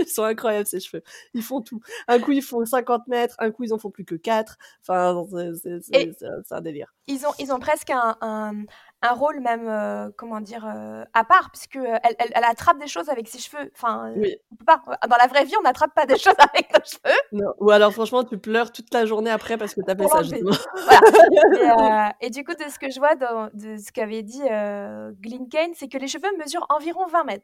Ils 0.08 0.12
sont 0.13 0.24
incroyables 0.24 0.65
ses 0.67 0.80
cheveux. 0.80 1.04
Ils 1.34 1.43
font 1.43 1.62
tout. 1.62 1.80
Un 2.08 2.20
coup, 2.20 2.32
ils 2.32 2.41
font 2.41 2.65
50 2.65 3.04
m, 3.12 3.28
un 3.39 3.52
coup, 3.52 3.63
ils 3.65 3.74
en 3.74 3.78
font 3.78 3.91
plus 3.91 4.06
que 4.06 4.15
4. 4.15 4.58
Enfin, 4.88 5.24
c'est 5.62 6.52
un 6.52 6.62
délire. 6.62 6.93
ils 7.08 7.26
ont 7.26 7.34
ils 7.39 7.52
ont 7.52 7.60
presque 7.60 7.89
un 7.89 8.15
un 8.22 8.63
un 9.04 9.13
rôle 9.13 9.39
même, 9.41 9.67
heu, 9.67 10.12
comment 10.17 10.41
dire? 10.41 10.65
Heu, 10.65 11.04
à 11.13 11.24
part 11.24 11.52
puisque, 11.52 11.76
heu, 11.76 11.86
elle 12.04 12.15
elle 12.17 12.32
elle 12.34 12.43
attrape 12.43 12.80
des 12.80 12.88
choses 12.88 13.10
avec 13.10 13.28
ses 13.28 13.38
cheveux. 13.38 13.70
Enfin, 13.76 14.12
Oui. 14.15 14.36
on 14.52 14.56
peut 14.56 14.65
pas. 14.65 14.82
Dans 15.08 15.17
la 15.17 15.28
vraie 15.28 15.46
vie, 15.46 15.54
on 15.60 15.63
n'attrape 15.63 15.93
pas 15.93 16.06
des 16.08 16.17
choses 16.17 16.34
avec 16.39 16.74
nos 16.74 16.84
cheveux. 16.84 17.20
Non, 17.34 17.54
ou 17.60 17.70
alors 17.70 17.93
franchement, 17.93 18.24
tu 18.24 18.38
pleures 18.39 18.72
toute 18.72 18.91
la 18.93 19.06
journée 19.06 19.30
après 19.30 19.58
parce 19.58 19.76
que 19.76 19.82
tu 19.82 19.91
as 19.91 19.96
fait 19.96 20.08
ça, 20.08 20.24
justement. 20.24 20.56
Voilà 20.86 22.15
et 22.22 22.30
du 22.30 22.43
coup, 22.43 22.54
de 22.54 22.70
ce 22.70 22.80
que 22.80 22.89
je 22.89 23.00
vois 23.00 23.15
dans 23.15 23.50
de 23.54 23.78
ce 23.78 23.91
qu'avait 23.91 24.24
dit, 24.24 24.41
heu, 24.50 25.15
Glinken, 25.20 25.72
c'est 25.76 25.89
que 25.89 25.98
les 25.98 26.08
cheveux 26.08 26.36
mesurent 26.38 26.65
environ 26.70 27.06
20 27.08 27.28
m. 27.28 27.39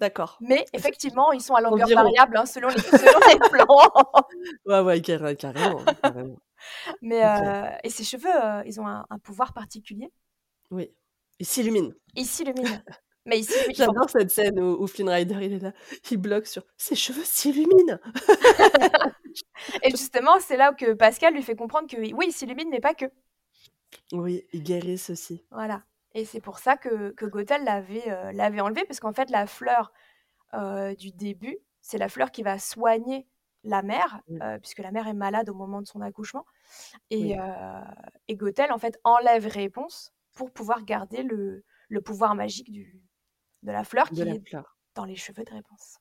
D'accord. 0.00 0.38
Mais 0.40 0.64
effectivement, 0.72 1.30
ils 1.32 1.42
sont 1.42 1.54
à 1.54 1.60
longueur 1.60 1.88
variable, 1.88 2.38
hein, 2.38 2.46
selon 2.46 2.68
les 2.68 2.78
selon 2.80 3.20
les 3.28 3.38
plans. 3.38 3.92
Ouais, 4.64 4.80
ouais, 4.80 5.00
carré 5.02 5.36
carrément, 5.36 5.84
carrément. 6.02 6.38
Mais 7.02 7.22
OK. 7.22 7.46
heu 7.46 7.78
et 7.84 7.90
ses 7.90 8.04
cheveux, 8.04 8.64
ils 8.66 8.80
ont 8.80 8.86
un 8.86 9.04
un 9.10 9.18
pouvoir 9.18 9.52
particulier? 9.52 10.10
Oui. 10.70 10.90
Ils 11.38 11.46
s'illuminent. 11.46 11.92
Ils 12.16 12.26
s'illuminent. 12.26 12.82
Mais 13.26 13.42
J'adore 13.74 14.08
cette 14.08 14.30
scène 14.30 14.58
où 14.58 14.82
où 14.82 14.86
Flynn 14.86 15.10
Rider, 15.10 15.38
il 15.42 15.52
est 15.52 15.58
là, 15.58 15.72
il 16.10 16.16
bloque 16.16 16.46
sur: 16.46 16.64
«Ses 16.78 16.96
cheveux 16.96 17.22
s'illuminent!» 17.22 17.98
et 19.82 19.90
justement, 19.90 20.40
c'est 20.40 20.56
là 20.56 20.72
que 20.72 20.94
Pascal 20.94 21.34
lui 21.34 21.42
fait 21.42 21.54
comprendre 21.54 21.86
que 21.86 21.98
oui, 21.98 22.14
ils 22.26 22.32
s'illuminent, 22.32 22.70
mais 22.70 22.80
pas 22.80 22.94
que. 22.94 23.04
Oui, 24.12 24.46
ils 24.54 24.62
guérissent 24.62 25.10
aussi. 25.10 25.44
Voilà 25.50 25.82
et 26.14 26.24
c'est 26.24 26.40
pour 26.40 26.58
ça 26.58 26.76
que 26.76 27.10
que 27.12 27.26
Gothel 27.26 27.64
l'avait, 27.64 28.08
heu, 28.10 28.32
l'avait 28.32 28.60
enlevé 28.60 28.84
parce 28.84 29.00
qu'en 29.00 29.12
fait, 29.12 29.30
la 29.30 29.46
fleur, 29.46 29.92
heu, 30.54 30.94
du 30.96 31.12
début, 31.12 31.58
c'est 31.82 31.98
la 31.98 32.08
fleur 32.08 32.30
qui 32.32 32.42
va 32.42 32.58
soigner 32.58 33.26
la 33.64 33.82
mère, 33.82 34.20
Mmh. 34.28 34.38
heu, 34.42 34.58
puisque 34.60 34.78
la 34.80 34.92
mère 34.92 35.08
est 35.08 35.14
malade 35.14 35.50
au 35.50 35.54
moment 35.54 35.82
de 35.82 35.86
son 35.86 36.00
accouchement 36.00 36.46
et 37.10 37.34
Oui. 37.34 37.36
et 38.28 38.36
Gothel, 38.36 38.72
en 38.72 38.78
fait, 38.78 38.98
enlève 39.04 39.46
Réponse 39.46 40.12
pour 40.34 40.50
pouvoir 40.52 40.84
garder 40.84 41.22
le 41.22 41.64
le 41.88 42.00
pouvoir 42.00 42.34
magique 42.34 42.70
du 42.70 43.02
de 43.62 43.72
la 43.72 43.84
fleur 43.84 44.10
De 44.10 44.16
qui 44.16 44.24
la 44.24 44.34
est 44.34 44.48
fleur. 44.48 44.76
dans 44.94 45.04
les 45.04 45.16
cheveux 45.16 45.44
de 45.44 45.50
Réponse. 45.52 45.98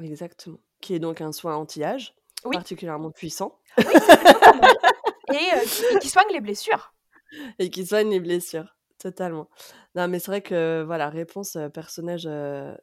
Exactement. 0.00 0.58
Qui 0.80 0.94
est 0.94 0.98
donc 0.98 1.20
un 1.20 1.32
soin 1.32 1.56
anti-âge, 1.56 2.14
Oui. 2.44 2.56
particulièrement 2.56 3.10
puissant. 3.10 3.58
Oui, 3.78 3.94
et 5.32 5.98
qui 6.00 6.08
soigne 6.08 6.32
les 6.32 6.40
blessures. 6.40 6.92
Et 7.58 7.70
qui 7.70 7.86
soigne 7.86 8.10
les 8.10 8.20
blessures, 8.20 8.73
totalement. 9.04 9.48
Non, 9.94 10.08
mais 10.08 10.18
c'est 10.18 10.30
vrai 10.30 10.40
que, 10.42 10.82
voilà, 10.86 11.10
Réponse, 11.10 11.58
personnage, 11.72 12.28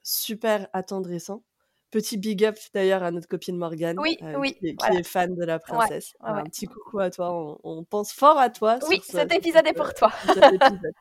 super 0.04 0.68
attendrissant. 0.72 1.44
Petit 1.90 2.18
big 2.18 2.46
up 2.46 2.56
d'ailleurs 2.74 3.04
à 3.04 3.12
notre 3.12 3.28
copine 3.28 3.58
Morgane, 3.58 4.00
Oui, 4.00 4.18
oui, 4.38 4.54
qui 4.54 4.68
est 4.68 4.70
qui 4.72 4.76
voilà. 4.80 5.00
est 5.00 5.04
fan 5.04 5.36
de 5.36 5.44
la 5.44 5.60
princesse. 5.60 6.14
ouais, 6.22 6.32
ouais. 6.32 6.40
Un 6.40 6.44
petit 6.44 6.66
coucou 6.68 7.00
à 7.00 7.10
toi, 7.10 7.34
on 7.34 7.60
on 7.64 7.84
pense 7.84 8.14
fort 8.14 8.38
à 8.38 8.50
toi 8.50 8.80
Oui, 8.88 9.02
ce 9.06 9.12
cet 9.12 9.34
épisode 9.34 9.66
est 9.66 9.70
cette, 9.70 9.78
pour 9.78 9.94
toi. 9.94 10.10
sur 10.24 10.34
cet 10.36 10.54
épisode. 10.54 10.94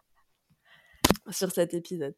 Sur 1.30 1.50
cet 1.52 1.74
épisode. 1.74 2.14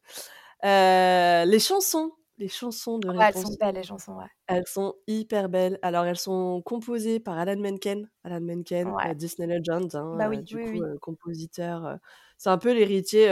Heu, 0.65 1.45
les 1.45 1.59
chansons, 1.59 2.13
les 2.37 2.47
chansons 2.49 2.99
de 2.99 3.09
Ouais, 3.17 3.25
elles 3.27 3.35
sont 3.35 3.51
belles 3.59 3.75
les 3.75 3.83
chansons, 3.83 4.15
ouais. 4.17 4.27
Elles 4.47 4.67
sont 4.67 4.95
hyper 5.07 5.47
belles. 5.49 5.79
Alors 5.81 6.05
elles 6.05 6.17
sont 6.17 6.61
composées 6.65 7.19
par 7.21 7.37
Alan 7.37 7.55
Menken. 7.61 8.09
Alan 8.25 8.41
Menken, 8.41 8.93
Ouais. 8.93 9.05
heu, 9.05 9.15
Disney 9.15 9.47
Legends, 9.47 9.87
hein, 9.95 10.03
Bah 10.11 10.29
heu, 10.39 10.41
oui, 10.41 10.43
du 10.43 10.57
oui, 10.57 10.65
coup, 10.69 10.81
oui. 10.81 10.83
heu, 10.83 10.97
compositeur, 11.01 11.97
c'est 12.37 12.49
un 12.49 12.57
peu 12.57 12.73
l'héritier, 12.73 13.27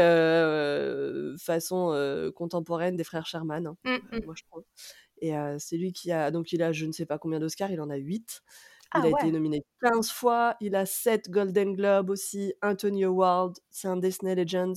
façon, 1.40 2.32
contemporaine 2.36 2.96
des 2.96 3.04
frères 3.04 3.26
Sherman, 3.26 3.68
hein, 3.68 3.78
Mmh 3.84 4.00
heu, 4.14 4.20
mh. 4.20 4.22
moi 4.24 4.34
je 4.38 4.44
trouve 4.50 4.64
et 5.22 5.34
c'est 5.60 5.78
lui 5.78 5.94
qui 5.94 6.12
a 6.12 6.32
donc 6.32 6.54
il 6.54 6.64
a 6.64 6.72
je 6.74 6.86
ne 6.86 6.92
sais 6.94 7.06
pas 7.08 7.20
combien 7.20 7.40
d'Oscars, 7.40 7.72
il 7.72 7.82
en 7.82 7.90
a 7.92 7.98
8. 7.98 8.42
Il 8.96 9.06
Ah 9.06 9.08
a 9.08 9.10
été 9.10 9.32
nominé 9.32 9.64
15 9.84 10.12
fois, 10.12 10.56
il 10.62 10.76
a 10.76 10.86
7 10.88 11.30
Golden 11.32 11.76
Globes 11.76 12.10
aussi, 12.12 12.54
un 12.62 12.76
Tony 12.76 13.06
Award, 13.06 13.58
c'est 13.72 13.88
un 13.90 13.98
Disney 13.98 14.36
Legends. 14.36 14.74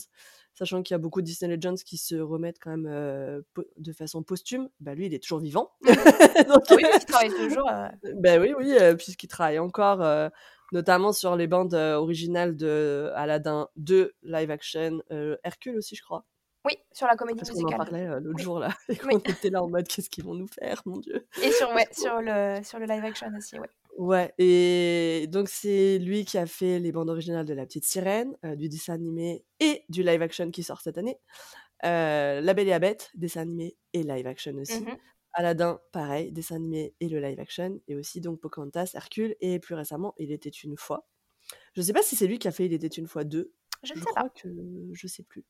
Sachant 0.56 0.82
qu'il 0.82 0.94
y 0.94 0.96
a 0.96 0.98
beaucoup 0.98 1.20
de 1.20 1.26
Disney 1.26 1.56
Legends 1.56 1.74
qui 1.84 1.96
se 1.96 2.14
remettent 2.14 2.58
quand 2.60 2.76
même, 2.76 3.42
de 3.76 3.92
façon 3.92 4.22
posthume. 4.22 4.68
Bah, 4.80 4.94
lui, 4.94 5.06
il 5.06 5.14
est 5.14 5.22
toujours 5.22 5.40
vivant. 5.40 5.72
Mmh. 5.82 5.86
Donc 6.48 6.62
Ah 6.68 6.74
oui, 6.76 6.82
puisqu'il 6.90 7.06
travaille 7.06 7.34
toujours, 7.34 7.70
Bah 8.14 8.38
oui, 8.38 8.54
oui, 8.56 8.76
puisqu'il 8.96 9.28
travaille 9.28 9.58
encore, 9.58 10.30
notamment 10.72 11.12
sur 11.12 11.34
les 11.36 11.46
bandes, 11.48 11.74
originales 11.74 12.56
de 12.56 13.10
Aladdin 13.16 13.68
2 13.76 14.12
live 14.22 14.50
action, 14.50 15.02
Hercule 15.42 15.76
aussi, 15.78 15.96
je 15.96 16.02
crois. 16.02 16.24
Oui, 16.66 16.78
sur 16.92 17.06
la 17.06 17.14
comédie 17.16 17.40
Parce 17.40 17.50
qu'on 17.50 17.58
en 17.58 17.62
musicale. 17.64 17.78
parlait, 17.86 18.06
l'autre 18.20 18.36
Oui. 18.36 18.42
jour 18.42 18.58
là 18.58 18.68
et 18.88 18.96
Oui. 19.04 19.20
qu'on 19.22 19.32
était 19.32 19.50
là 19.50 19.62
en 19.62 19.68
mode: 19.68 19.86
«Qu'est-ce 19.86 20.08
qu'ils 20.08 20.24
vont 20.24 20.32
nous 20.34 20.46
faire, 20.46 20.80
mon 20.86 20.96
Dieu?» 20.98 21.26
Et 21.42 21.52
sur 21.52 21.68
ouais, 21.74 21.86
sur 21.92 22.22
le 22.22 22.60
sur 22.62 22.78
le 22.78 22.86
live 22.86 23.04
action 23.04 23.30
aussi, 23.36 23.58
ouais. 23.58 23.68
Ouais 23.96 24.34
et 24.38 25.26
donc 25.28 25.48
c'est 25.48 25.98
lui 26.00 26.24
qui 26.24 26.36
a 26.36 26.46
fait 26.46 26.80
les 26.80 26.90
bandes 26.90 27.10
originales 27.10 27.44
de 27.46 27.54
La 27.54 27.64
Petite 27.64 27.84
Sirène, 27.84 28.36
heu, 28.44 28.56
du 28.56 28.68
dessin 28.68 28.94
animé 28.94 29.44
et 29.60 29.84
du 29.88 30.02
live 30.02 30.20
action 30.22 30.50
qui 30.50 30.64
sort 30.64 30.80
cette 30.80 30.98
année. 30.98 31.18
Heu, 31.84 32.40
La 32.42 32.54
Belle 32.54 32.68
et 32.68 32.70
la 32.70 32.80
Bête, 32.80 33.10
dessin 33.14 33.42
animé 33.42 33.76
et 33.92 34.02
live 34.02 34.26
action 34.26 34.54
aussi. 34.56 34.88
Mh. 34.88 34.98
Aladdin, 35.34 35.80
pareil, 35.92 36.32
dessin 36.32 36.56
animé 36.56 36.94
et 37.00 37.08
le 37.08 37.20
live 37.20 37.40
action, 37.40 37.80
et 37.88 37.96
aussi 37.96 38.20
donc 38.20 38.40
Pocahontas, 38.40 38.92
Hercule, 38.94 39.36
et 39.40 39.58
plus 39.60 39.74
récemment, 39.76 40.14
Il 40.18 40.32
était 40.32 40.50
une 40.50 40.76
fois. 40.76 41.06
Je 41.74 41.82
sais 41.82 41.92
pas 41.94 42.02
si 42.02 42.16
c'est 42.16 42.26
lui 42.28 42.38
qui 42.40 42.48
a 42.48 42.52
fait 42.52 42.66
Il 42.66 42.74
était 42.74 42.88
une 42.88 43.08
fois 43.08 43.24
2. 43.24 43.52
Je 43.82 43.94
Je 43.94 44.00
sais 44.00 44.12
pas. 44.14 44.14
crois 44.14 44.30
que 44.30 44.48
je 44.94 45.06
sais 45.08 45.24
plus. 45.24 45.44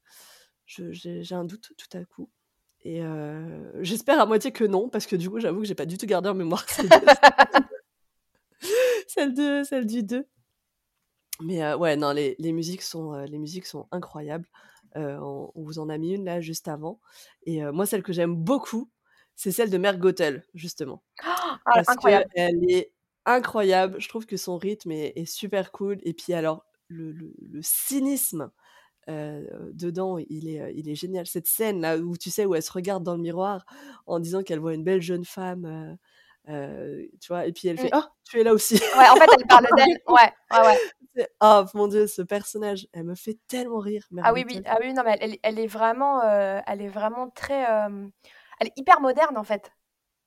J'ai 0.66 1.34
un 1.34 1.45
doute 1.45 1.72
tout 1.78 1.97
à 1.99 2.05
coup 2.07 2.30
et 2.82 3.03
heu, 3.03 3.72
j'espère 3.82 4.20
à 4.20 4.26
moitié 4.26 4.53
que 4.53 4.64
non 4.64 4.88
parce 4.90 5.07
que 5.07 5.16
du 5.16 5.30
coup, 5.30 5.40
j'avoue 5.40 5.61
que 5.62 5.66
j'ai 5.66 5.74
pas 5.76 5.86
du 5.86 5.99
tout 5.99 6.07
gardé 6.07 6.28
en 6.30 6.34
mémoire 6.34 6.66
celle 9.15 9.35
de 9.35 9.85
du 9.85 10.03
2. 10.03 10.27
Mais 11.43 11.62
heu, 11.62 11.77
ouais, 11.77 11.97
non, 11.97 12.12
les 12.12 12.37
les 12.39 12.53
musiques 12.53 12.83
sont, 12.83 13.12
heu, 13.15 13.25
les 13.27 13.39
musiques 13.39 13.67
sont 13.67 13.89
incroyables. 13.91 14.49
Heu, 14.97 15.19
on 15.21 15.51
on 15.55 15.62
vous 15.65 15.79
en 15.81 15.89
a 15.89 15.99
mis 15.99 16.12
une 16.15 16.25
là 16.25 16.41
juste 16.41 16.69
avant 16.69 17.01
et 17.45 17.62
moi 17.73 17.87
celle 17.87 18.03
que 18.05 18.12
j'aime 18.12 18.37
beaucoup, 18.37 18.91
c'est 19.35 19.51
celle 19.53 19.71
de 19.71 19.79
Mère 19.79 19.99
Gothel 19.99 20.45
justement. 20.55 21.03
Ah, 21.67 21.75
Parce 21.75 21.89
incroyable. 21.89 22.31
qu'elle 22.35 22.65
est 22.71 22.93
incroyable. 23.27 24.01
Je 24.01 24.09
trouve 24.09 24.27
que 24.27 24.37
son 24.39 24.59
rythme 24.59 24.93
est 24.93 25.12
est 25.17 25.27
super 25.27 25.73
cool 25.73 25.99
et 26.05 26.15
puis 26.15 26.35
alors 26.35 26.67
le 26.89 27.12
le 27.12 27.35
le 27.41 27.61
cynisme, 27.62 28.51
dedans, 29.73 30.19
il 30.19 30.49
est, 30.49 30.75
il 30.77 30.89
est 30.89 30.95
génial. 30.95 31.27
Cette 31.27 31.47
scène 31.47 31.81
là 31.81 31.99
où 31.99 32.17
tu 32.17 32.31
sais, 32.31 32.47
où 32.47 32.55
elle 32.55 32.62
se 32.62 32.73
regarde 32.73 33.03
dans 33.05 33.15
le 33.17 33.23
miroir 33.23 33.65
en 34.07 34.21
disant 34.21 34.43
qu'elle 34.43 34.61
voit 34.61 34.75
une 34.75 34.85
belle 34.85 35.03
jeune 35.03 35.25
femme, 35.25 35.97
tu 36.47 37.28
vois? 37.28 37.47
Et 37.47 37.53
puis 37.53 37.68
elle 37.68 37.78
fait: 37.78 37.95
Mmh. 37.95 37.99
«Oh, 37.99 38.03
tu 38.24 38.40
es 38.40 38.45
là 38.45 38.53
aussi!» 38.53 38.74
Ouais, 38.74 39.09
en 39.09 39.16
fait, 39.16 39.28
elle 39.38 39.47
parle 39.47 39.66
d'elle. 39.76 39.99
Ouais, 40.09 40.32
ouais, 40.53 40.66
ouais. 40.66 40.78
C'est 41.16 41.30
oh 41.40 41.64
mon 41.74 41.86
Dieu, 41.86 42.07
ce 42.09 42.22
personnage, 42.22 42.88
elle 42.92 43.05
me 43.05 43.14
fait 43.14 43.38
tellement 43.47 43.78
rire, 43.78 44.05
Ah 44.22 44.32
oui, 44.32 44.45
oui, 44.47 44.61
ah 44.66 44.78
oui, 44.80 44.92
non, 44.92 45.03
mais 45.05 45.16
elle 45.20 45.36
elle 45.42 45.59
est 45.61 45.66
vraiment, 45.66 46.22
elle 46.22 46.82
est 46.82 46.88
vraiment 46.88 47.30
très, 47.30 47.62
elle 48.61 48.66
est 48.68 48.72
hyper 48.76 49.01
moderne, 49.01 49.36
en 49.36 49.45
fait. 49.45 49.70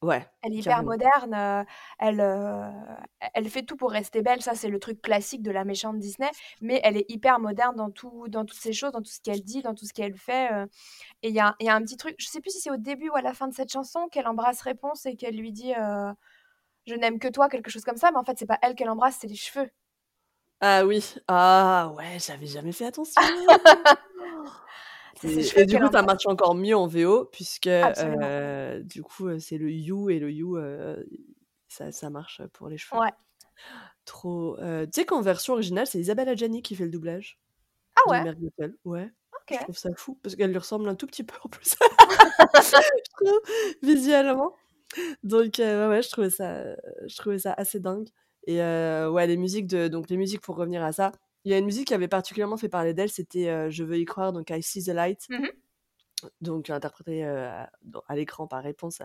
Ouais, 0.01 0.23
Elle 0.43 0.53
est 0.53 0.57
hyper 0.57 0.63
carrément. 0.63 0.91
moderne, 0.91 1.65
elle, 1.99 2.19
elle 3.33 3.49
fait 3.49 3.63
tout 3.63 3.75
pour 3.75 3.91
rester 3.91 4.21
belle, 4.21 4.41
ça 4.41 4.53
c'est 4.55 4.69
le 4.69 4.79
truc 4.79 5.01
classique 5.01 5.41
de 5.41 5.49
la 5.51 5.63
méchante 5.65 5.97
Disney, 5.99 6.29
mais 6.61 6.79
elle 6.83 6.95
est 6.97 7.05
hyper 7.09 7.39
moderne 7.39 7.75
dans 7.75 7.89
tout 7.89 8.27
dans 8.27 8.45
toutes 8.45 8.59
ses 8.59 8.71
choses, 8.73 8.91
dans 8.91 9.01
tout 9.01 9.09
ce 9.11 9.19
qu'elle 9.19 9.43
dit, 9.43 9.63
dans 9.63 9.73
tout 9.73 9.85
ce 9.85 9.93
qu'elle 9.93 10.15
fait, 10.15 10.49
et 11.23 11.29
il 11.29 11.35
y 11.35 11.39
a 11.39 11.55
il 11.59 11.67
y 11.67 11.69
a 11.69 11.75
un 11.75 11.81
petit 11.83 11.97
truc, 11.97 12.15
je 12.19 12.27
sais 12.27 12.41
plus 12.41 12.51
si 12.51 12.59
c'est 12.61 12.71
au 12.71 12.77
début 12.77 13.09
ou 13.09 13.15
à 13.15 13.21
la 13.21 13.33
fin 13.33 13.47
de 13.47 13.53
cette 13.55 13.71
chanson 13.71 14.07
qu'elle 14.11 14.27
embrasse 14.27 14.61
Réponse 14.61 15.05
et 15.07 15.15
qu'elle 15.15 15.37
lui 15.37 15.51
dit, 15.51 15.73
«Je 16.87 16.95
n'aime 16.95 17.19
que 17.19 17.27
toi», 17.27 17.49
quelque 17.49 17.69
chose 17.71 17.83
comme 17.83 17.97
ça, 17.97 18.11
mais 18.11 18.17
en 18.17 18.23
fait, 18.23 18.37
c'est 18.39 18.45
pas 18.47 18.59
elle 18.63 18.75
qu'elle 18.75 18.89
embrasse, 18.89 19.17
c'est 19.21 19.27
les 19.27 19.35
cheveux. 19.35 19.69
Ah 20.61 20.85
oui, 20.85 21.03
ah 21.27 21.91
ouais, 21.95 22.17
j'avais 22.19 22.47
jamais 22.47 22.71
fait 22.71 22.85
attention! 22.85 23.21
Et 25.23 25.65
du 25.65 25.77
coup, 25.77 25.87
ça 25.91 26.01
marche 26.01 26.25
encore 26.25 26.55
mieux 26.55 26.75
en 26.75 26.87
VO 26.87 27.25
puisque, 27.25 27.67
heu, 27.67 28.83
du 28.83 29.03
coup, 29.03 29.27
heu, 29.27 29.39
c'est 29.39 29.57
le 29.57 29.71
you 29.71 30.09
et 30.09 30.19
le 30.19 30.31
you, 30.31 30.57
heu, 30.57 31.05
ça 31.67 31.91
ça 31.91 32.09
marche 32.09 32.41
pour 32.53 32.69
les 32.69 32.77
cheveux. 32.77 32.99
Ouais. 33.01 33.11
Trop, 34.05 34.57
tu 34.57 34.63
sais 34.93 35.05
qu'en 35.05 35.21
version 35.21 35.53
originale, 35.53 35.87
c'est 35.87 35.99
Isabelle 35.99 36.29
Adjani 36.29 36.61
qui 36.61 36.75
fait 36.75 36.85
le 36.85 36.91
doublage 36.91 37.39
Ah 37.95 38.11
ouais? 38.11 38.23
Ouais, 38.85 39.11
je 39.51 39.57
trouve 39.59 39.77
ça 39.77 39.89
fou 39.95 40.15
parce 40.23 40.35
qu'elle 40.35 40.51
lui 40.51 40.57
ressemble 40.57 40.87
un 40.87 40.95
tout 40.95 41.07
petit 41.07 41.23
peu 41.23 41.35
en 41.43 41.49
plus. 41.49 41.75
Je 42.55 43.11
trouve, 43.25 43.41
visuellement. 43.81 44.55
Donc 45.23 45.55
ouais, 45.59 46.01
je 46.01 46.09
trouvais 46.09 46.29
ça, 46.29 46.63
je 47.07 47.15
trouvais 47.17 47.39
ça 47.39 47.53
assez 47.53 47.79
dingue 47.79 48.07
et 48.47 48.59
ouais, 48.59 49.27
les 49.27 49.37
musiques 49.37 49.67
de 49.67 49.87
donc 49.87 50.09
les 50.09 50.17
musiques 50.17 50.41
pour 50.41 50.55
revenir 50.55 50.83
à 50.83 50.93
ça, 50.93 51.11
il 51.47 51.51
y 51.51 51.53
a 51.55 51.59
une 51.59 51.65
musique 51.65 51.87
qui 51.89 51.93
avait 51.95 52.07
particulièrement 52.09 52.57
fait 52.57 52.69
parler 52.69 52.93
d'elle, 52.93 53.09
c'était, 53.11 53.49
heu, 53.49 53.69
Je 53.71 53.83
veux 53.85 53.97
y 53.99 54.05
croire, 54.05 54.33
donc 54.33 54.49
I 54.51 54.61
see 54.63 54.83
the 54.83 54.89
light. 54.89 55.29
Mmh 55.29 55.37
mh. 55.43 55.57
Donc 56.41 56.69
interprétée, 56.69 57.23
heu, 57.25 57.47
à 58.07 58.15
l'écran 58.15 58.47
par 58.47 58.63
Réponse 58.63 59.01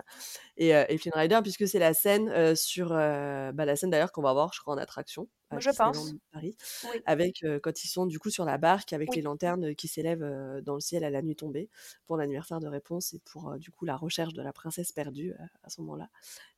et 0.59 0.75
heu 0.75 0.85
et 0.89 0.99
Flynn 0.99 1.15
Rider 1.17 1.41
puisque 1.43 1.69
c'est 1.69 1.79
la 1.81 1.95
scène, 1.95 2.57
sur, 2.57 2.91
bah, 2.91 3.53
la 3.67 3.77
scène 3.77 3.91
d'ailleurs 3.91 4.13
qu'on 4.13 4.23
va 4.23 4.33
voir, 4.35 4.53
je 4.55 4.61
crois, 4.61 4.75
en 4.75 4.79
attraction 4.79 5.29
à 5.53 5.61
Je 5.61 5.71
pense. 5.71 6.13
Paris 6.33 6.57
Oui. 6.85 7.03
avec, 7.05 7.45
quand 7.63 7.85
ils 7.85 7.89
sont 7.89 8.07
du 8.07 8.19
coup 8.19 8.31
sur 8.31 8.45
la 8.45 8.59
barque 8.59 8.93
avec 8.93 9.15
les 9.15 9.23
lanternes 9.23 9.75
qui 9.75 9.89
s'élèvent, 9.89 10.61
dans 10.65 10.75
le 10.75 10.81
ciel 10.81 11.05
à 11.05 11.11
la 11.11 11.23
nuit 11.23 11.37
tombée 11.37 11.69
pour 12.07 12.17
l'anniversaire 12.17 12.61
de 12.61 12.69
Réponse 12.69 13.13
et 13.15 13.21
pour, 13.21 13.59
du 13.59 13.71
coup, 13.71 13.85
la 13.85 13.97
recherche 13.97 14.35
de 14.35 14.43
la 14.43 14.53
princesse 14.53 14.93
perdue, 14.93 15.35
à 15.65 15.71
ce 15.71 15.81
moment-là 15.83 16.09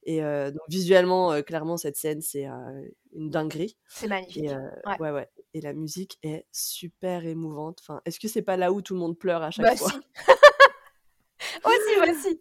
et 0.04 0.20
donc 0.22 0.62
visuellement, 0.68 1.42
clairement 1.42 1.76
cette 1.76 1.96
scène, 1.96 2.22
c'est, 2.22 2.46
une 3.14 3.30
dinguerie 3.30 3.76
C'est 3.88 4.08
et 4.34 4.48
magnifique. 4.48 4.50
heu, 4.50 4.70
Ouais. 4.86 4.98
ouais, 4.98 5.10
ouais 5.12 5.30
et 5.54 5.60
la 5.60 5.72
musique 5.72 6.18
est 6.22 6.46
super 6.52 7.24
émouvante. 7.26 7.78
Enfin, 7.82 8.00
est-ce 8.06 8.20
que 8.20 8.28
c'est 8.28 8.42
pas 8.42 8.56
là 8.56 8.72
où 8.72 8.82
tout 8.82 8.94
le 8.94 9.00
monde 9.00 9.18
pleure 9.18 9.42
à 9.42 9.50
chaque 9.52 9.66
Bah 9.66 9.76
fois? 9.76 9.90
si. 9.90 10.00
Aussi, 11.64 12.10
aussi. 12.10 12.40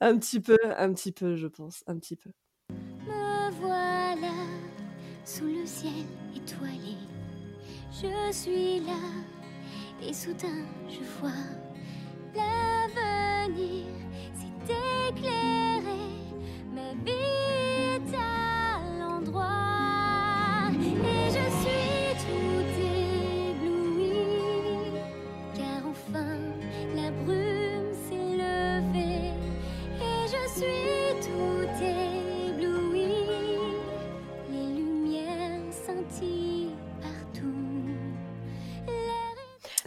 Un 0.00 0.18
petit 0.18 0.40
peu, 0.40 0.58
un 0.64 0.92
petit 0.94 1.12
peu, 1.12 1.36
je 1.36 1.46
pense, 1.48 1.84
un 1.86 1.98
petit 1.98 2.16
peu. 2.16 2.30
Sous 5.32 5.44
le 5.44 5.64
ciel 5.64 6.06
étoilé. 6.34 6.96
Je 7.92 8.32
suis 8.32 8.80
là 8.80 8.98
et 10.02 10.12
soudain 10.12 10.64
je 10.88 11.04
vois 11.20 11.30
l'avenir 12.34 13.86
s'est 14.34 14.74
éclairé. 15.08 16.02
Ma 16.74 16.94
vie 17.04 17.39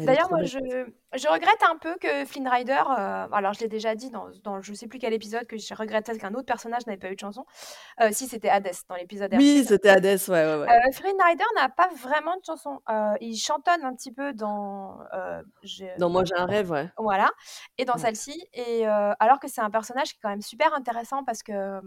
D'ailleurs, 0.06 0.30
moi, 0.30 0.39
je 0.43 1.28
regrette 1.30 1.64
un 1.70 1.78
peu 1.78 1.95
que 1.99 2.26
Flynn 2.26 2.47
Rider, 2.47 2.74
heu, 2.74 2.93
alors 3.34 3.54
je 3.54 3.60
l'ai 3.62 3.68
déjà 3.68 3.95
dit 3.95 4.10
dans 4.10 4.30
dans 4.43 4.62
je 4.62 4.74
sais 4.74 4.88
plus 4.88 4.99
quel 4.99 5.14
épisode 5.14 5.45
que 5.47 5.58
je 5.58 5.74
regrettais 5.74 6.18
qu'un 6.18 6.34
autre 6.34 6.45
personnage 6.45 6.86
n'avait 6.88 6.97
pas 6.97 7.10
eu 7.12 7.16
de 7.16 7.20
chanson. 7.20 7.45
Heu, 8.01 8.10
si, 8.14 8.28
c'était 8.28 8.49
Hadès 8.49 8.72
dans 8.89 8.95
l'épisode 8.95 9.34
Oui, 9.34 9.64
c'était 9.68 9.89
Hadès, 9.89 10.30
ouais, 10.30 10.45
ouais, 10.45 10.58
ouais. 10.62 10.68
Heu, 10.70 10.91
Flynn 10.93 11.18
Rider 11.22 11.43
n'a 11.56 11.70
pas 11.70 11.89
vraiment 11.95 12.36
de 12.38 12.43
chanson. 12.45 12.82
Il 13.22 13.36
chantonne 13.38 13.84
un 13.84 13.93
petit 13.95 14.12
peu 14.14 14.34
dans, 14.34 14.99
Dans 15.97 16.10
Moi 16.10 16.24
j'ai 16.26 16.36
un 16.36 16.45
rêve, 16.45 16.72
ouais. 16.72 16.89
voilà 16.97 17.32
et 17.78 17.86
dans 17.86 17.97
Ouais. 17.97 17.99
celle-ci 17.99 18.43
et 18.54 18.86
alors 18.86 19.39
que 19.39 19.47
c'est 19.47 19.62
un 19.62 19.72
personnage 19.72 20.12
qui 20.14 20.18
est 20.18 20.22
quand 20.22 20.30
même 20.30 20.41
super 20.41 20.74
intéressant 20.74 21.24
parce 21.26 21.43
que, 21.43 21.80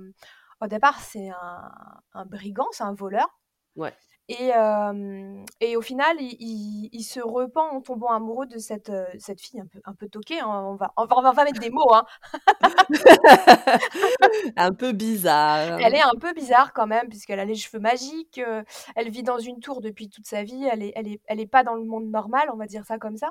au 0.63 0.67
départ, 0.69 1.01
c'est 1.01 1.31
un 1.31 1.73
un 2.15 2.25
brigand, 2.27 2.67
c'est 2.73 2.85
un 2.85 2.95
voleur 2.95 3.39
Ouais. 3.77 3.97
Et 4.29 4.49
hem 4.49 5.45
et 5.61 5.77
au 5.77 5.83
final, 5.83 6.17
il 6.21 6.37
il 6.41 6.89
il 6.93 7.03
se 7.05 7.21
repent 7.21 7.59
en 7.73 7.81
tombant 7.81 8.09
amoureux 8.11 8.47
de 8.47 8.59
cette, 8.59 8.91
heu, 8.91 9.07
cette 9.19 9.41
fille 9.41 9.61
un 9.61 9.67
peu 9.67 9.81
un 9.85 9.95
peu 9.95 10.09
toquée, 10.09 10.41
hein, 10.41 10.49
on 10.49 10.75
va 10.77 10.93
on 10.97 11.07
va 11.07 11.17
on 11.19 11.33
va 11.33 11.45
mettre 11.45 11.61
des 11.61 11.71
mots, 11.71 11.93
hein. 11.95 12.05
Un 14.57 14.73
peu 14.73 14.93
bizarre. 14.93 15.79
Elle 15.81 15.95
est 15.95 16.03
un 16.03 16.15
peu 16.21 16.33
bizarre 16.35 16.73
quand 16.73 16.87
même 16.87 17.09
puisqu'elle 17.09 17.41
a 17.41 17.45
les 17.45 17.55
cheveux 17.57 17.81
magiques, 17.81 18.39
heu, 18.39 18.65
elle 18.97 19.11
vit 19.11 19.23
dans 19.23 19.39
une 19.39 19.61
tour 19.61 19.81
depuis 19.81 20.09
toute 20.09 20.27
sa 20.27 20.43
vie, 20.43 20.65
elle 20.71 20.83
est 20.83 20.93
elle 20.97 21.09
est 21.09 21.21
elle 21.27 21.41
est 21.41 21.47
pas 21.47 21.65
dans 21.65 21.75
le 21.75 21.85
monde 21.85 22.07
normal, 22.11 22.49
on 22.53 22.57
va 22.57 22.67
dire 22.67 22.85
ça 22.87 22.99
comme 22.99 23.17
ça 23.17 23.31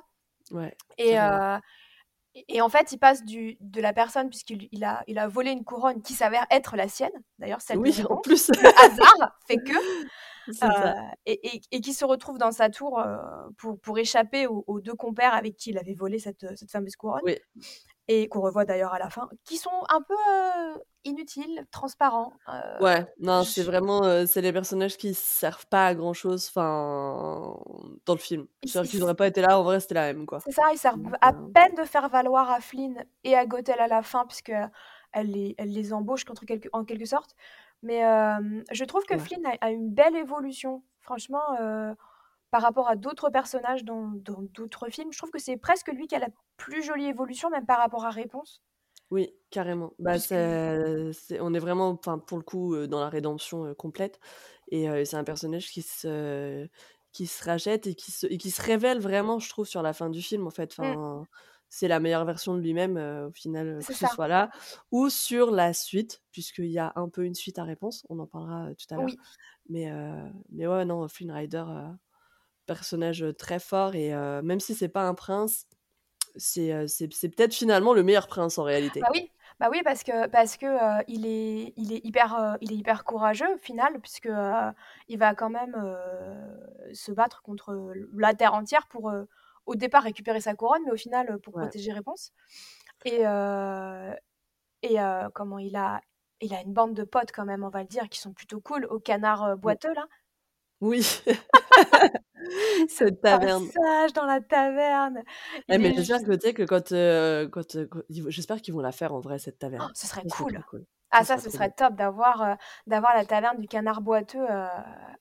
Ouais, 0.52 0.76
et 0.98 1.18
et 2.50 2.62
en 2.62 2.70
fait, 2.70 2.92
il 2.92 2.98
passe 2.98 3.24
du 3.24 3.58
de 3.62 3.82
la 3.82 3.94
personne 3.94 4.30
puisqu'il 4.30 4.68
il 4.72 4.84
a 4.84 5.04
il 5.08 5.18
a 5.20 5.28
volé 5.28 5.52
une 5.52 5.64
couronne 5.64 6.02
qui 6.02 6.14
s'avère 6.14 6.46
être 6.52 6.76
la 6.76 6.88
sienne, 6.88 7.12
d'ailleurs 7.40 7.62
celle 7.62 7.78
de 7.78 7.84
Oui, 7.84 7.92
en 8.10 8.18
Réponse. 8.18 8.22
plus. 8.24 8.48
Le 8.50 8.68
hasard 8.68 9.40
fait 9.48 9.58
que, 9.58 9.74
ça. 10.54 10.96
et 11.26 11.56
et 11.56 11.62
et 11.72 11.82
qui 11.82 11.94
se 11.94 12.04
retrouve 12.04 12.38
dans 12.38 12.52
sa 12.52 12.70
tour, 12.70 13.00
heu, 13.00 13.18
pour 13.58 13.80
pour 13.80 13.98
échapper 13.98 14.48
aux 14.48 14.64
aux 14.68 14.82
2 14.82 14.94
compères 14.96 15.34
avec 15.34 15.56
qui 15.56 15.70
il 15.70 15.78
avait 15.78 15.94
volé 15.94 16.20
cette, 16.20 16.46
fameuse 16.70 16.96
couronne 16.98 17.22
Oui. 17.24 17.38
Et 18.08 18.28
qu'on 18.30 18.42
revoit 18.42 18.66
d'ailleurs 18.66 18.94
à 18.94 19.00
la 19.00 19.10
fin, 19.10 19.30
qui 19.46 19.58
sont 19.58 19.72
un 19.90 20.02
peu, 20.02 20.16
heu, 20.16 20.82
inutiles, 21.06 21.66
transparents, 21.72 22.34
heu, 22.50 22.54
Ouais, 22.80 23.06
non, 23.20 23.46
c'est 23.46 23.64
vraiment, 23.64 24.04
heu, 24.06 24.26
c'est 24.26 24.42
les 24.42 24.52
personnages 24.52 24.98
qui 24.98 25.14
servent 25.14 25.66
pas 25.68 25.88
à 25.88 25.96
grand 25.96 26.12
chose, 26.14 26.48
enfin, 26.50 27.58
dans 28.06 28.14
le 28.16 28.20
film. 28.20 28.48
C'est-à-dire 28.66 28.90
qu'ils 28.90 29.02
s 29.02 29.04
auraient 29.04 29.16
pas 29.16 29.28
été 29.28 29.40
là, 29.42 29.58
en 29.58 29.64
vrai, 29.64 29.80
c'était 29.80 29.94
la 29.96 30.10
M, 30.10 30.26
quoi. 30.26 30.46
C'est 30.48 30.52
ça, 30.52 30.64
ils 30.74 30.78
servent 30.78 31.00
à 31.22 31.34
peine 31.54 31.74
de 31.76 31.84
faire 31.86 32.08
valoir 32.10 32.52
à 32.52 32.60
Flynn 32.62 33.04
et 33.24 33.36
à 33.36 33.46
Gothel 33.46 33.80
à 33.80 33.88
la 33.88 34.04
fin 34.04 34.26
puisqu'elle 34.26 34.70
les 35.24 35.56
elle 35.58 35.72
les 35.72 35.92
embauche 35.94 36.24
contre 36.26 36.46
quelque 36.46 36.70
en 36.74 36.84
quelque 36.86 37.06
sorte, 37.06 37.36
mais 37.82 38.02
je 38.72 38.84
trouve 38.86 39.06
que 39.06 39.18
Ouais. 39.18 39.28
Flynn 39.28 39.46
a 39.46 39.56
a 39.62 39.70
une 39.72 39.90
belle 39.94 40.16
évolution. 40.16 40.84
Franchement, 41.02 41.42
par 42.56 42.62
rapport 42.64 42.88
à 42.90 42.96
d'autres 42.96 43.30
personnages 43.30 43.84
dans 43.84 44.12
d'autres 44.56 44.90
films, 44.90 45.12
je 45.12 45.18
trouve 45.18 45.32
que 45.32 45.40
c'est 45.40 45.58
presque 45.58 45.90
lui 45.90 46.08
qui 46.08 46.16
a 46.16 46.20
la 46.20 46.30
plus 46.58 46.84
jolie 46.84 47.08
évolution, 47.08 47.50
même 47.50 47.66
par 47.66 47.80
rapport 47.80 48.06
à 48.06 48.12
Réponse. 48.12 48.62
Oui, 49.12 49.30
carrément. 49.52 49.94
Bah, 50.00 50.20
Puisque 50.20 50.40
c'est 50.40 51.12
c'est 51.14 51.40
on 51.40 51.54
est 51.54 51.60
vraiment, 51.60 51.90
enfin, 51.90 52.18
pour 52.18 52.38
le 52.38 52.44
coup, 52.44 52.74
heu, 52.76 52.88
dans 52.88 53.00
la 53.00 53.10
rédemption, 53.10 53.66
heu, 53.68 53.76
complète 53.76 54.20
et 54.70 54.90
heu, 54.90 55.06
c'est 55.06 55.16
un 55.18 55.24
personnage 55.24 55.70
qui 55.72 55.82
se 55.84 56.68
qui 57.12 57.28
se 57.28 57.44
rachète 57.46 57.86
et 57.88 57.94
qui 57.96 58.12
se 58.12 58.26
et 58.28 58.38
qui 58.40 58.50
se 58.52 58.62
révèle 58.64 59.00
vraiment, 59.00 59.38
je 59.40 59.48
trouve, 59.50 59.68
sur 59.68 59.82
la 59.84 59.94
fin 59.94 60.10
du 60.10 60.22
film, 60.24 60.48
en 60.48 60.50
fait. 60.50 60.72
Enfin, 60.72 61.28
c'est 61.70 61.88
la 61.88 62.00
meilleure 62.00 62.26
version 62.26 62.56
de 62.56 62.62
lui-même 62.62 62.98
au 62.98 63.32
final, 63.32 63.86
que 63.86 63.94
ce 63.94 64.08
soit 64.08 64.28
là 64.28 64.50
ou 64.92 65.10
sur 65.10 65.52
la 65.52 65.74
suite, 65.74 66.24
puisqu'il 66.32 66.72
y 66.72 66.80
a 66.80 66.92
un 66.96 67.08
peu 67.10 67.26
une 67.26 67.36
suite 67.36 67.60
à 67.60 67.64
réponse, 67.64 68.06
on 68.10 68.18
en 68.20 68.28
parlera 68.28 68.74
tout 68.76 68.88
à 68.94 68.98
l'heure. 68.98 69.14
Oui. 69.14 69.24
Mais, 69.70 69.92
mais 70.52 70.68
ouais, 70.68 70.86
non, 70.86 71.08
Flynn 71.08 71.32
Rider, 71.32 71.66
personnage 72.66 73.26
très 73.38 73.60
fort 73.60 73.96
et 73.96 74.12
même 74.44 74.60
si 74.60 74.76
c'est 74.76 74.90
pas 74.90 75.08
un 75.08 75.14
prince, 75.14 75.66
c'est 76.36 76.88
c'est 76.88 77.30
peut-être 77.30 77.54
finalement 77.54 77.94
le 77.94 78.04
meilleur 78.04 78.28
prince 78.28 78.58
en 78.58 78.64
réalité. 78.64 79.00
Bah 79.00 79.08
oui, 79.14 79.32
bah 79.60 79.70
oui 79.72 79.82
parce 79.84 80.04
que 80.04 80.28
parce 80.28 80.58
que 80.58 80.66
euh, 80.66 81.02
il 81.08 81.26
est 81.26 81.74
il 81.78 81.94
est 81.94 82.04
hyper 82.04 82.36
euh, 82.36 82.56
il 82.62 82.74
est 82.74 82.76
hyper 82.76 83.06
courageux 83.06 83.54
au 83.54 83.58
final 83.58 84.00
puisque 84.02 84.30
il 85.08 85.18
va 85.18 85.36
quand 85.36 85.50
même 85.50 85.76
se 86.94 87.12
battre 87.12 87.42
contre 87.42 87.94
la 88.14 88.34
terre 88.34 88.54
entière 88.54 88.88
pour 88.88 89.12
au 89.66 89.76
départ 89.76 90.04
récupérer 90.04 90.42
sa 90.42 90.56
couronne 90.56 90.82
mais 90.86 90.92
au 90.92 90.98
final 90.98 91.40
pour 91.40 91.56
Ouais. 91.56 91.64
protéger 91.64 91.94
Réponse 91.94 92.32
et 93.06 93.22
et 94.82 94.98
comment 95.34 95.60
il 95.60 95.76
a 95.76 96.02
il 96.42 96.54
a 96.54 96.62
une 96.62 96.74
bande 96.74 96.94
de 96.94 97.04
potes 97.04 97.32
quand 97.32 97.46
même 97.46 97.64
on 97.64 97.70
va 97.70 97.82
le 97.82 97.88
dire 97.88 98.10
qui 98.10 98.20
sont 98.20 98.34
plutôt 98.34 98.60
cool 98.60 98.86
au 98.86 99.00
canard 99.00 99.58
boiteux 99.58 99.94
là. 99.94 100.06
Oui. 100.82 101.22
Cette 102.90 103.22
taverne. 103.22 103.72
Passage 103.76 104.14
dans 104.14 104.26
la 104.26 104.42
taverne. 104.42 105.24
Eh 105.70 105.78
Il 105.78 105.80
mais 105.80 105.94
j'espère 105.96 106.04
juste 106.04 106.26
que 106.28 106.36
tu 106.36 106.48
sais 106.48 106.54
que 106.54 106.62
quand, 106.64 106.92
heu, 106.92 107.48
quand, 107.52 107.76
vont 108.22 108.30
j'espère 108.30 108.62
qu'ils 108.62 108.74
vont 108.76 108.82
la 108.82 108.92
faire 108.92 109.14
en 109.16 109.20
vrai 109.20 109.40
cette 109.40 109.58
Oh, 109.80 109.88
taverne. 109.88 109.94
ce 109.94 110.08
serait 110.08 110.26
Ça, 110.28 110.28
cool. 110.28 110.86
Ah 111.12 111.24
Ça 111.24 111.26
ça, 111.26 111.38
ce 111.38 111.50
serait 111.50 111.70
bien. 111.70 111.72
top 111.72 111.96
d'avoir, 111.96 112.42
heu, 112.44 112.56
d'avoir 112.88 113.16
la 113.16 113.26
taverne 113.26 113.60
du 113.60 113.68
canard 113.68 114.02
boiteux, 114.02 114.46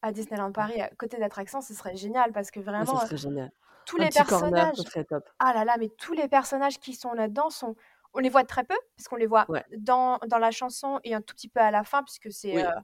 à 0.02 0.12
Disneyland. 0.12 0.52
Paris 0.52 0.80
à 0.80 0.88
côté 0.90 1.18
d'attractions, 1.18 1.60
ce 1.60 1.74
serait 1.74 1.96
génial 1.96 2.32
parce 2.32 2.50
que 2.50 2.60
Ah 2.76 2.86
ça 2.86 2.96
vraiment, 2.96 3.02
heu, 3.04 3.06
serait 3.06 3.16
génial. 3.16 3.52
tous 3.84 3.98
Un 3.98 4.06
les 4.06 4.10
corner, 4.24 4.66
personnages 4.74 4.78
serait 4.82 5.04
top. 5.04 5.24
ah 5.40 5.52
là 5.54 5.64
là, 5.66 5.76
mais 5.78 5.90
tous 5.90 6.14
les 6.14 6.28
personnages 6.28 6.80
qui 6.80 6.94
sont 6.94 7.12
là-dedans 7.14 7.50
sont 7.50 7.76
on 8.14 8.20
les 8.20 8.30
voit 8.30 8.44
très 8.44 8.64
peu, 8.64 8.76
parce 8.96 9.08
qu'on 9.08 9.16
les 9.16 9.26
voit 9.26 9.48
Ouais. 9.48 9.64
dans 9.78 10.18
dans 10.28 10.38
la 10.38 10.50
chanson 10.52 11.00
et 11.04 11.14
un 11.14 11.22
tout 11.22 11.34
petit 11.34 11.48
peu 11.50 11.60
à 11.60 11.70
la 11.72 11.84
fin 11.84 12.02
puisque 12.04 12.32
c'est, 12.32 12.52
Oui. 12.52 12.74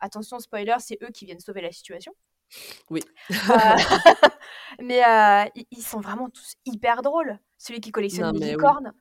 attention 0.00 0.40
spoiler, 0.40 0.76
c'est 0.80 0.98
eux 1.02 1.10
qui 1.10 1.26
viennent 1.26 1.40
sauver 1.40 1.62
la 1.62 1.72
situation. 1.72 2.14
Oui. 2.90 3.00
Heu, 3.48 3.76
mais 4.82 5.00
heu, 5.02 5.50
ils 5.70 5.82
sont 5.82 6.00
vraiment 6.00 6.28
tous 6.30 6.54
hyper 6.64 7.02
drôles. 7.02 7.38
Celui 7.58 7.80
qui 7.80 7.92
collectionne 7.92 8.30
les 8.32 8.40
oui. 8.40 8.40
licornes. 8.40 8.92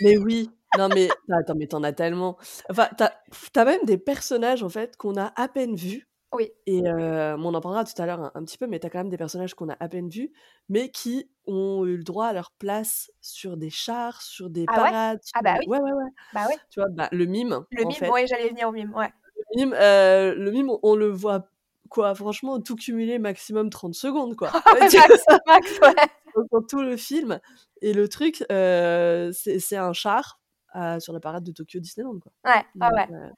Mais 0.00 0.16
oui, 0.18 0.50
non 0.74 0.88
mais 0.90 1.22
attends, 1.32 1.54
mais 1.56 1.68
tu 1.68 1.76
en 1.76 1.82
as 1.84 1.92
tellement. 1.94 2.38
Enfin, 2.70 2.88
tu 2.98 3.04
as 3.04 3.22
tu 3.54 3.60
as 3.60 3.66
même 3.66 3.84
des 3.84 3.98
personnages 3.98 4.62
en 4.64 4.68
fait 4.70 4.96
qu'on 4.96 5.16
a 5.18 5.32
à 5.36 5.48
peine 5.48 5.76
vus 5.76 6.08
Oui. 6.32 6.50
et 6.66 6.82
heu, 6.88 7.36
on 7.38 7.54
en 7.54 7.60
parlera 7.62 7.84
tout 7.84 8.00
à 8.02 8.06
l'heure 8.06 8.20
un 8.22 8.32
un 8.36 8.44
petit 8.44 8.58
peu, 8.58 8.66
mais 8.68 8.80
tu 8.80 8.86
as 8.86 8.90
quand 8.90 8.98
même 9.00 9.10
des 9.10 9.18
personnages 9.18 9.54
qu'on 9.54 9.68
a 9.70 9.76
à 9.80 9.88
peine 9.88 10.08
vus, 10.10 10.32
mais 10.70 10.90
qui 10.90 11.30
ont 11.46 11.86
eu 11.86 11.96
le 11.98 12.04
droit 12.04 12.26
à 12.28 12.32
leur 12.34 12.52
place 12.58 13.12
sur 13.22 13.56
des 13.58 13.70
chars, 13.70 14.22
sur 14.22 14.50
des 14.50 14.68
Ah 14.68 14.80
ouais? 14.80 14.92
parades, 14.92 15.20
Ah 15.34 15.42
sur 15.42 15.42
bah 15.42 15.56
oui. 15.58 15.66
ouais, 15.66 15.80
ouais, 15.80 15.92
ouais. 15.92 16.10
Bah 16.32 16.46
oui. 16.48 16.56
Tu 16.70 16.80
vois? 16.80 16.88
Bah, 16.90 17.08
le 17.12 17.26
mime, 17.26 17.66
Le 17.72 17.82
en 17.82 17.92
mime, 17.92 18.04
fait. 18.04 18.08
ouais, 18.08 18.26
j'allais 18.28 18.48
venir 18.48 18.68
au 18.68 18.72
mime, 18.72 18.94
ouais. 18.94 19.12
Le 19.36 19.56
mime, 19.56 19.70
le 19.74 20.50
mime, 20.50 20.70
on 20.82 20.94
le 20.94 21.08
voit 21.10 21.49
quoi, 21.90 22.14
franchement, 22.14 22.60
tout 22.60 22.76
cumulé 22.76 23.18
maximum 23.18 23.68
30 23.68 23.94
secondes, 23.94 24.36
quoi. 24.36 24.50
Max, 24.80 24.94
max, 25.46 25.78
ouais. 25.82 26.44
Dans 26.52 26.62
tout 26.62 26.80
le 26.80 26.96
film 26.96 27.40
et 27.82 27.92
le 27.92 28.08
truc, 28.08 28.44
heu, 28.50 29.30
c'est 29.34 29.58
c'est 29.58 29.76
un 29.76 29.92
char, 29.92 30.40
heu, 30.76 31.00
sur 31.00 31.12
la 31.12 31.20
parade 31.20 31.44
de 31.44 31.52
Tokyo 31.52 31.80
Disneyland, 31.80 32.20
quoi. 32.20 32.32
Ouais, 32.44 32.64
ouais, 32.80 33.08
heu, 33.10 33.30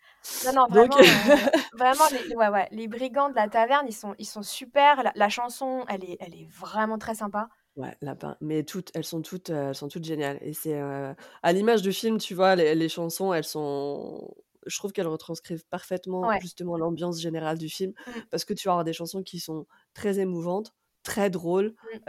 Non, 0.44 0.52
non, 0.54 0.66
vraiment, 0.70 0.96
heu, 0.98 1.02
vraiment 1.78 2.04
les 2.12 2.36
ouais, 2.36 2.48
ouais, 2.48 2.68
les 2.70 2.86
brigands 2.88 3.30
de 3.30 3.34
la 3.34 3.48
taverne, 3.48 3.86
ils 3.88 3.94
sont 3.94 4.14
ils 4.18 4.26
sont 4.26 4.42
super. 4.42 5.02
La 5.02 5.12
la 5.14 5.28
chanson, 5.28 5.84
elle 5.88 6.04
est 6.04 6.18
elle 6.20 6.34
est 6.34 6.48
vraiment 6.50 6.98
très 6.98 7.14
sympa. 7.14 7.48
Ouais, 7.76 7.96
lapin, 8.02 8.36
mais 8.42 8.64
toutes, 8.64 8.90
elles 8.94 9.04
sont 9.04 9.22
toutes, 9.22 9.48
elles 9.48 9.74
sont 9.74 9.88
toutes 9.88 10.04
géniales 10.04 10.36
et 10.42 10.52
c'est, 10.52 10.78
à 10.78 11.52
l'image 11.54 11.80
du 11.80 11.94
film, 11.94 12.18
tu 12.18 12.34
vois, 12.34 12.54
les 12.54 12.74
les 12.74 12.88
chansons, 12.90 13.32
elles 13.32 13.44
sont 13.44 14.34
je 14.66 14.76
trouve 14.78 14.92
qu'elles 14.92 15.06
retranscrivent 15.08 15.64
parfaitement 15.68 16.28
Ouais. 16.28 16.40
justement 16.40 16.76
l'ambiance 16.76 17.20
générale 17.20 17.58
du 17.58 17.68
film 17.68 17.92
Mmh. 18.06 18.22
parce 18.30 18.44
que 18.44 18.54
tu 18.54 18.68
vas 18.68 18.72
avoir 18.72 18.84
des 18.84 18.92
chansons 18.92 19.22
qui 19.22 19.40
sont 19.40 19.66
très 19.94 20.18
émouvantes, 20.20 20.74
très 21.02 21.30
drôles, 21.30 21.74
Mmh. 21.82 22.02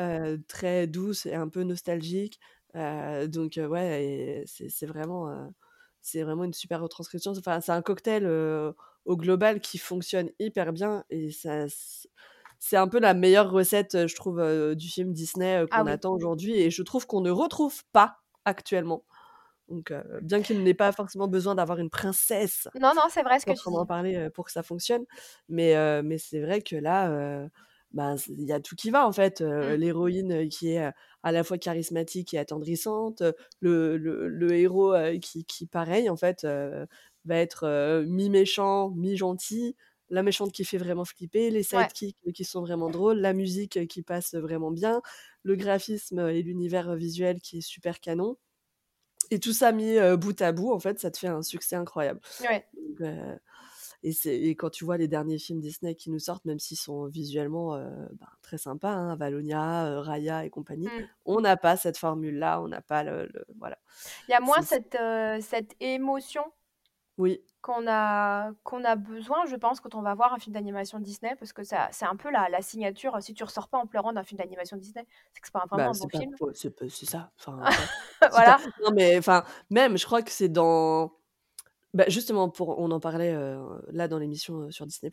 très 0.48 0.88
douces 0.88 1.26
et 1.26 1.36
un 1.36 1.50
peu 1.50 1.64
nostalgiques, 1.64 2.40
donc 2.76 3.60
ouais 3.62 4.44
c'est 4.48 4.86
vraiment, 4.88 5.52
c'est 6.02 6.24
vraiment 6.24 6.44
une 6.46 6.54
super 6.54 6.82
retranscription. 6.82 7.32
Enfin, 7.38 7.62
c'est 7.62 7.72
un 7.72 7.82
cocktail, 7.82 8.26
au 9.06 9.18
global 9.18 9.60
qui 9.62 9.78
fonctionne 9.78 10.30
hyper 10.40 10.74
bien 10.74 11.04
et 11.10 11.32
ça 11.32 11.66
c'est 12.60 12.78
un 12.78 12.88
peu 12.88 13.00
la 13.00 13.14
meilleure 13.14 13.52
recette, 13.52 14.08
je 14.08 14.16
trouve, 14.16 14.42
du 14.76 14.88
film 14.90 15.12
Disney, 15.14 15.66
Ah 15.70 15.84
qu'on 15.84 15.86
oui. 15.86 15.94
attend 15.94 16.14
aujourd'hui 16.14 16.56
et 16.56 16.72
je 16.72 16.82
trouve 16.84 17.06
qu'on 17.08 17.22
ne 17.22 17.32
retrouve 17.32 17.84
pas 17.92 18.18
actuellement. 18.46 19.04
Donc 19.70 19.94
bien 20.22 20.42
qu'il 20.42 20.64
n'ait 20.64 20.74
pas 20.74 20.92
forcément 20.92 21.28
besoin 21.28 21.56
d'avoir 21.56 21.80
une 21.80 21.90
princesse 21.90 22.68
Non, 22.76 22.94
non, 22.96 23.04
c'est 23.10 23.22
vrai 23.24 23.40
ce 23.40 23.46
que 23.46 23.54
tu 23.54 23.70
proprement 23.70 23.86
dis. 23.86 23.88
parler, 23.88 24.30
pour 24.34 24.46
que 24.46 24.52
ça 24.54 24.64
fonctionne, 24.64 25.06
mais 25.50 25.76
mais 26.04 26.18
c'est 26.20 26.42
vrai 26.42 26.62
que 26.62 26.76
là, 26.78 27.50
ben, 27.94 28.16
il 28.30 28.44
y 28.46 28.54
a 28.54 28.60
tout 28.62 28.76
qui 28.76 28.92
va 28.92 29.08
en 29.08 29.12
fait, 29.14 29.42
Mmh. 29.62 29.78
l'héroïne, 29.78 30.50
qui 30.50 30.70
est, 30.74 30.92
à 31.24 31.32
la 31.34 31.44
fois 31.46 31.58
charismatique 31.60 32.34
et 32.34 32.40
attendrissante, 32.40 33.24
le 33.62 33.98
le 33.98 34.30
le 34.30 34.54
héros, 34.56 34.94
qui 35.22 35.46
qui 35.46 35.68
pareil 35.68 36.10
en 36.10 36.18
fait, 36.18 36.46
va 37.26 37.38
être, 37.38 38.04
mi-méchant, 38.08 38.92
mi-gentil, 38.92 39.76
la 40.10 40.24
méchante 40.24 40.52
qui 40.54 40.66
fait 40.66 40.78
vraiment 40.78 41.06
flipper, 41.06 41.50
les 41.52 41.64
Ouais. 41.72 41.94
sidekicks 41.94 42.18
qui 42.34 42.46
sont 42.46 42.62
vraiment 42.62 42.90
drôles, 42.90 43.20
la 43.20 43.34
musique 43.34 43.88
qui 43.88 44.04
passe 44.04 44.36
vraiment 44.36 44.72
bien, 44.72 45.02
le 45.44 45.56
graphisme 45.56 46.20
et 46.30 46.42
l'univers 46.44 46.96
visuel 46.96 47.42
qui 47.42 47.60
est 47.60 47.62
super 47.62 48.00
canon 48.02 48.38
et 49.34 49.40
tout 49.40 49.54
ça 49.54 49.72
mis, 49.72 49.98
bout 50.18 50.42
à 50.42 50.52
bout, 50.52 50.72
en 50.72 50.80
fait, 50.80 51.00
ça 51.00 51.12
te 51.12 51.18
fait 51.18 51.28
un 51.28 51.42
succès 51.42 51.76
incroyable. 51.76 52.20
Ouais. 52.42 52.66
Donc 52.74 53.08
et 54.06 54.12
c'est 54.12 54.38
et 54.38 54.54
quand 54.56 54.70
tu 54.70 54.84
vois 54.84 54.98
les 54.98 55.08
derniers 55.08 55.38
films 55.38 55.62
Disney 55.62 55.96
qui 55.96 56.12
nous 56.12 56.20
sortent, 56.20 56.44
même 56.44 56.60
s'ils 56.60 56.78
sont 56.78 57.06
visuellement, 57.06 57.78
ben, 57.78 58.28
très 58.42 58.58
sympas, 58.58 58.92
hein, 58.92 59.12
Avalonia, 59.12 59.88
heu, 59.88 60.00
Raya 60.00 60.44
et 60.44 60.50
compagnie, 60.50 60.88
Mmh. 60.88 61.08
on 61.26 61.40
n'a 61.40 61.56
pas 61.56 61.78
cette 61.78 61.98
formule-là, 61.98 62.62
on 62.62 62.68
n'a 62.68 62.82
pas 62.82 63.04
le 63.04 63.28
le 63.34 63.46
voilà. 63.60 63.78
Il 64.28 64.32
y 64.32 64.34
a 64.34 64.42
moins 64.42 64.62
cette, 64.62 64.98
cette 65.42 65.76
émotion 65.80 66.44
Oui. 67.18 67.44
qu'on 67.62 67.88
a 67.88 68.52
qu'on 68.64 68.84
a 68.84 68.96
besoin, 68.98 69.46
je 69.46 69.56
pense, 69.56 69.80
quand 69.80 69.96
on 69.96 70.02
va 70.02 70.14
voir 70.16 70.34
un 70.34 70.38
film 70.40 70.54
d'animation 70.54 71.00
Disney 71.00 71.34
parce 71.38 71.54
que 71.54 71.64
ça 71.64 71.88
c'est 71.94 72.06
un 72.06 72.18
peu 72.18 72.30
la 72.30 72.50
la 72.50 72.62
signature, 72.62 73.18
si 73.24 73.34
tu 73.34 73.44
ressors 73.46 73.70
pas 73.70 73.78
en 73.78 73.88
pleurant 73.88 74.12
d'un 74.14 74.24
film 74.26 74.38
d'animation 74.40 74.76
Disney, 74.78 75.06
c'est 75.34 75.40
que 75.42 75.48
c'est 75.48 75.54
pas 75.54 75.66
vraiment 75.70 75.78
Bah, 75.78 75.92
un 75.92 75.96
bon 75.96 76.08
c'est 76.08 76.12
pas 76.12 76.20
film. 76.20 76.38
c'est 76.54 77.06
ça, 77.08 77.32
enfin, 77.40 77.74
Voilà. 78.30 78.58
non 78.84 78.92
mais 78.94 79.18
enfin, 79.18 79.44
même 79.72 79.98
je 79.98 80.06
crois 80.06 80.22
que 80.22 80.30
c'est 80.32 80.50
dans 80.50 81.14
bah, 81.94 82.06
justement 82.10 82.50
pour 82.50 82.80
on 82.80 82.92
en 82.92 83.00
parlait, 83.02 83.34
heu, 83.36 83.60
là 83.92 84.08
dans 84.08 84.20
l'émission, 84.20 84.64
heu, 84.64 84.72
sur 84.72 84.88
Disney+, 84.88 85.12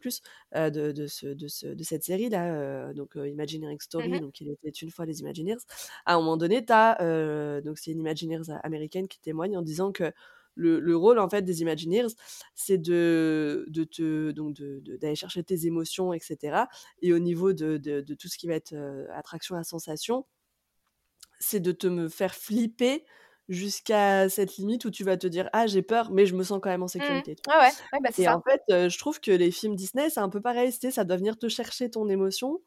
heu, 0.56 0.70
de 0.72 0.92
de 0.92 1.06
ce 1.08 1.26
de 1.28 1.48
ce 1.48 1.66
de 1.68 1.84
cette 1.84 2.04
série-là, 2.04 2.90
heu, 2.90 2.94
donc 2.94 3.12
Imagineering 3.16 3.80
Mmh 3.98 4.08
Story, 4.08 4.16
mh. 4.16 4.20
donc 4.20 4.40
Il 4.40 4.50
était 4.50 4.70
une 4.70 4.90
fois 4.92 5.06
les 5.06 5.20
Imagineers. 5.20 5.58
À 6.06 6.14
un 6.14 6.18
moment 6.18 6.36
donné, 6.38 6.64
tu 6.64 6.72
as, 6.72 6.98
heu, 7.02 7.62
donc 7.62 7.78
c'est 7.78 7.92
une 7.92 8.00
Imagineers 8.00 8.42
américaine 8.64 9.08
qui 9.08 9.20
témoigne 9.20 9.56
en 9.58 9.62
disant 9.62 9.92
que 9.92 10.12
le 10.54 10.80
le 10.80 10.96
rôle 10.96 11.18
en 11.18 11.28
fait 11.28 11.42
des 11.42 11.62
Imagineers, 11.62 12.08
c'est 12.54 12.78
de 12.78 13.66
de 13.68 13.84
te 13.84 14.30
donc 14.32 14.56
d'aller 14.58 15.14
chercher 15.16 15.44
tes 15.44 15.66
émotions 15.66 16.12
et 16.12 16.20
cetera 16.20 16.68
et 17.02 17.12
au 17.12 17.18
niveau 17.18 17.52
de 17.52 17.76
de 17.78 18.00
de 18.02 18.14
tout 18.14 18.28
ce 18.28 18.38
qui 18.38 18.48
va 18.48 18.54
être, 18.54 18.72
heu, 18.74 19.06
attraction 19.12 19.56
à 19.56 19.64
sensation 19.64 20.26
c'est 21.38 21.60
de 21.60 21.72
te 21.72 21.86
me 21.86 22.08
faire 22.08 22.34
flipper 22.34 23.04
jusqu'à 23.48 24.28
cette 24.28 24.56
limite 24.56 24.84
où 24.84 24.90
tu 24.90 25.04
vas 25.04 25.16
te 25.16 25.26
dire: 25.26 25.48
«Ah 25.52 25.66
j'ai 25.66 25.82
peur, 25.82 26.10
mais 26.12 26.26
je 26.26 26.34
me 26.36 26.42
sens 26.44 26.60
quand 26.62 26.70
même 26.70 26.82
en 26.82 26.88
Mmh 26.98 27.04
mh. 27.20 27.22
sécurité»? 27.22 27.36
Ouais, 27.48 27.56
ouais. 27.92 28.00
Bah, 28.02 28.10
Et 28.18 28.28
ça. 28.28 28.30
en 28.30 28.42
fait, 28.42 28.62
heu, 28.72 28.88
je 28.90 28.98
trouve 28.98 29.20
que 29.20 29.30
les 29.32 29.50
films 29.52 29.76
Disney, 29.76 30.10
c'est 30.10 30.20
un 30.20 30.28
peu 30.30 30.40
pareil, 30.42 30.72
ça 30.72 31.04
doit 31.04 31.16
venir 31.18 31.38
te 31.38 31.48
chercher 31.48 31.90
ton 31.90 32.08
émotion, 32.08 32.62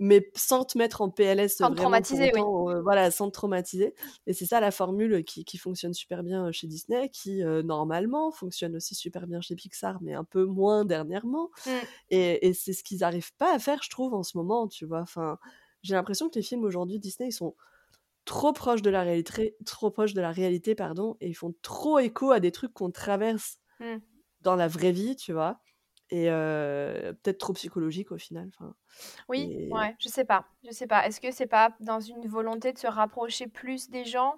mais 0.00 0.30
sans 0.36 0.64
te 0.64 0.78
mettre 0.78 1.00
en 1.02 1.10
PLS 1.10 1.56
Sans 1.60 1.70
te 1.70 1.76
traumatiser, 1.76 2.30
oui. 2.34 2.44
heu, 2.70 2.80
voilà, 2.82 3.10
sans 3.10 3.28
te 3.28 3.32
traumatiser 3.34 3.94
et 4.26 4.32
c'est 4.34 4.46
ça 4.46 4.60
la 4.60 4.70
formule 4.70 5.24
qui 5.24 5.44
qui 5.44 5.58
fonctionne 5.58 5.94
super 5.94 6.22
bien, 6.22 6.48
heu, 6.48 6.52
chez 6.52 6.66
Disney, 6.66 7.08
qui, 7.10 7.42
heu, 7.42 7.62
normalement 7.62 8.30
fonctionne 8.32 8.76
aussi 8.76 8.94
super 8.94 9.26
bien 9.26 9.40
chez 9.40 9.56
Pixar, 9.56 10.00
mais 10.02 10.14
un 10.14 10.24
peu 10.24 10.44
moins 10.46 10.84
dernièrement 10.84 11.50
Mmh. 11.66 11.94
et 12.10 12.46
et 12.48 12.54
c'est 12.54 12.72
ce 12.74 12.84
qu'ils 12.84 13.04
arrivent 13.04 13.34
pas 13.36 13.54
à 13.54 13.58
faire, 13.58 13.82
je 13.82 13.90
trouve, 13.90 14.14
en 14.14 14.22
ce 14.24 14.36
moment, 14.38 14.68
tu 14.68 14.86
vois? 14.86 15.00
Enfin, 15.02 15.38
j'ai 15.82 15.94
l'impression 15.94 16.28
que 16.30 16.36
les 16.36 16.42
films 16.44 16.64
aujourd'hui 16.64 16.98
Disney, 17.00 17.28
ils 17.30 17.32
sont 17.32 17.56
trop 18.26 18.52
proches 18.54 18.82
de 18.82 18.90
la 18.90 19.02
réalitré 19.04 19.56
trop 19.66 19.90
proches 19.90 20.14
de 20.14 20.20
la 20.22 20.32
réalité, 20.32 20.74
pardon 20.76 21.16
et 21.20 21.28
ils 21.30 21.34
font 21.34 21.54
trop 21.62 21.98
écho 22.00 22.30
à 22.32 22.40
des 22.40 22.52
trucs 22.52 22.72
qu'on 22.74 22.90
traverse 22.92 23.58
Mmh. 23.80 24.04
dans 24.42 24.56
la 24.56 24.68
vraie 24.68 24.92
vie, 24.92 25.16
tu 25.16 25.32
vois? 25.32 25.60
Et 26.10 26.26
peut-être 26.26 27.38
trop 27.38 27.52
psychologique 27.54 28.12
au 28.12 28.18
final, 28.18 28.48
enfin 28.54 28.74
Oui, 29.28 29.54
et 29.70 29.70
ouais, 29.70 29.94
je 29.98 30.08
sais 30.08 30.24
pas, 30.24 30.46
je 30.64 30.70
sais 30.70 30.86
pas. 30.86 31.06
Est-ce 31.06 31.20
que 31.20 31.30
c'est 31.30 31.46
pas 31.46 31.74
dans 31.80 32.00
une 32.00 32.26
volonté 32.28 32.72
de 32.72 32.78
se 32.78 32.86
rapprocher 32.86 33.46
plus 33.46 33.88
des 33.90 34.04
gens? 34.04 34.36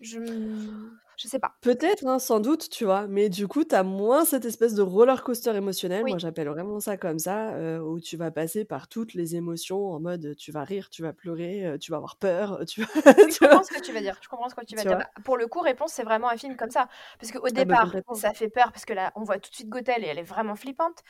Je 0.00 0.90
je 1.16 1.28
sais 1.28 1.38
pas. 1.38 1.54
Peut-être, 1.60 2.06
hein, 2.06 2.18
sans 2.18 2.40
doute, 2.40 2.70
tu 2.70 2.86
vois? 2.86 3.06
Mais 3.06 3.28
du 3.28 3.46
coup, 3.46 3.64
tu 3.64 3.74
as 3.74 3.82
moins 3.82 4.24
cette 4.24 4.46
espèce 4.46 4.72
de 4.74 4.80
roller 4.80 5.22
coaster 5.22 5.54
émotionnel, 5.54 6.06
moi 6.06 6.16
j'appelle 6.16 6.48
vraiment 6.48 6.80
ça 6.80 6.96
comme 6.96 7.18
ça, 7.18 7.54
heu, 7.58 7.82
où 7.82 8.00
tu 8.00 8.16
vas 8.16 8.30
passer 8.30 8.64
par 8.64 8.88
toutes 8.88 9.12
les 9.12 9.36
émotions 9.36 9.90
en 9.90 10.00
mode, 10.00 10.34
tu 10.36 10.52
vas 10.52 10.64
rire, 10.64 10.88
tu 10.88 11.02
vas 11.02 11.12
pleurer, 11.12 11.66
heu, 11.66 11.78
tu 11.78 11.90
vas 11.90 11.98
avoir 11.98 12.16
peur, 12.16 12.64
tu 12.66 12.80
vas 12.82 12.88
Oui, 13.22 13.32
je 13.34 13.38
comprends 13.38 13.62
ce 13.62 13.70
que 13.70 13.78
tu 13.80 13.92
veux 13.92 14.00
dire, 14.00 14.16
je 14.22 14.28
comprends 14.28 14.48
ce 14.48 14.54
que 14.54 14.60
tu 14.64 14.74
Tu 14.74 14.76
dire. 14.76 14.96
Bah, 14.96 15.10
pour 15.24 15.36
le 15.36 15.46
coup, 15.46 15.60
Réponse, 15.60 15.92
c'est 15.92 16.04
vraiment 16.04 16.30
un 16.30 16.36
film 16.38 16.56
comme 16.56 16.70
ça. 16.70 16.88
Parce 17.18 17.32
qu'au 17.32 17.50
Ah 17.54 17.64
bah, 17.64 17.76
départ, 17.78 17.98
ça 18.12 18.32
fait 18.32 18.48
peur 18.48 18.72
parce 18.72 18.84
que 18.86 18.94
là, 18.94 19.12
on 19.14 19.24
voit 19.24 19.38
tout 19.38 19.50
de 19.50 19.54
suite 19.54 19.68
Gothel 19.68 20.02
et 20.04 20.06
elle 20.06 20.18
est 20.18 20.22
vraiment 20.22 20.56
flippante. 20.56 21.00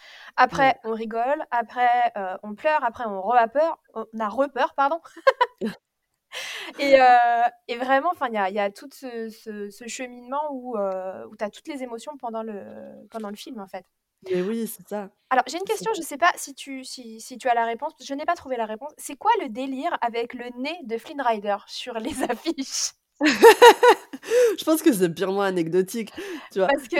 Ouais. 0.53 0.71
Après, 0.71 0.77
on 0.83 0.93
rigole, 0.93 1.45
après, 1.53 2.13
on 2.43 2.55
pleure, 2.55 2.83
après 2.85 3.05
on 3.07 3.23
re 3.23 3.37
peur, 3.53 3.79
on 3.95 4.07
a 4.19 4.29
re-peur, 4.29 4.75
pardon. 4.75 5.01
Et 6.79 6.97
heu 6.99 7.43
et 7.69 7.77
vraiment, 7.77 8.13
il 8.29 8.35
y 8.35 8.37
a 8.39 8.49
il 8.51 8.55
y 8.55 8.59
a 8.61 8.71
tout 8.71 8.89
ce 8.93 9.29
ce 9.31 9.71
ce 9.71 9.87
cheminement 9.89 10.41
où, 10.53 10.77
heu, 10.79 11.27
où 11.31 11.37
tu 11.37 11.45
as 11.45 11.51
toutes 11.51 11.69
les 11.69 11.83
émotions 11.83 12.17
pendant 12.19 12.43
le 12.43 13.07
pendant 13.11 13.31
le 13.31 13.37
film, 13.37 13.61
en 13.61 13.67
fait. 13.69 13.87
Mais 14.23 14.41
oui, 14.43 14.67
c'est 14.67 14.87
ça. 14.89 15.11
Alors, 15.33 15.45
j'ai 15.47 15.59
une 15.59 15.65
question, 15.65 15.93
je 15.97 16.03
sais 16.03 16.17
pas 16.19 16.33
si 16.37 16.55
tu 16.55 16.83
si 16.85 17.21
si 17.21 17.39
tu 17.39 17.49
as 17.49 17.55
la 17.55 17.65
réponse, 17.65 17.93
parce 17.93 18.01
que 18.01 18.05
je 18.09 18.15
n'ai 18.15 18.25
pas 18.25 18.35
trouvé 18.35 18.57
la 18.57 18.67
réponse. 18.67 18.93
C'est 18.99 19.17
quoi 19.17 19.31
le 19.41 19.49
délire 19.49 19.97
avec 20.01 20.35
le 20.35 20.49
nez 20.61 20.77
de 20.85 20.99
Flynn 20.99 21.21
Rider 21.21 21.57
sur 21.69 21.95
les 21.95 22.23
affiches? 22.29 22.93
Je 24.59 24.65
pense 24.65 24.83
que 24.83 24.93
c'est 24.93 25.11
purement 25.15 25.43
anecdotique, 25.43 26.13
tu 26.53 26.59
vois? 26.61 26.69
Parce 26.69 26.89
que 26.89 26.97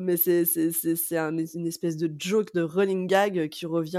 Mais 0.00 0.16
c'est 0.16 0.44
c'est 0.44 0.72
c'est 0.72 0.96
c'est 0.96 1.18
un 1.18 1.36
es 1.38 1.44
une 1.54 1.66
espèce 1.66 1.96
de 1.96 2.10
joke, 2.18 2.52
de 2.54 2.62
running 2.62 3.06
gag 3.06 3.48
qui 3.48 3.66
revient, 3.66 3.98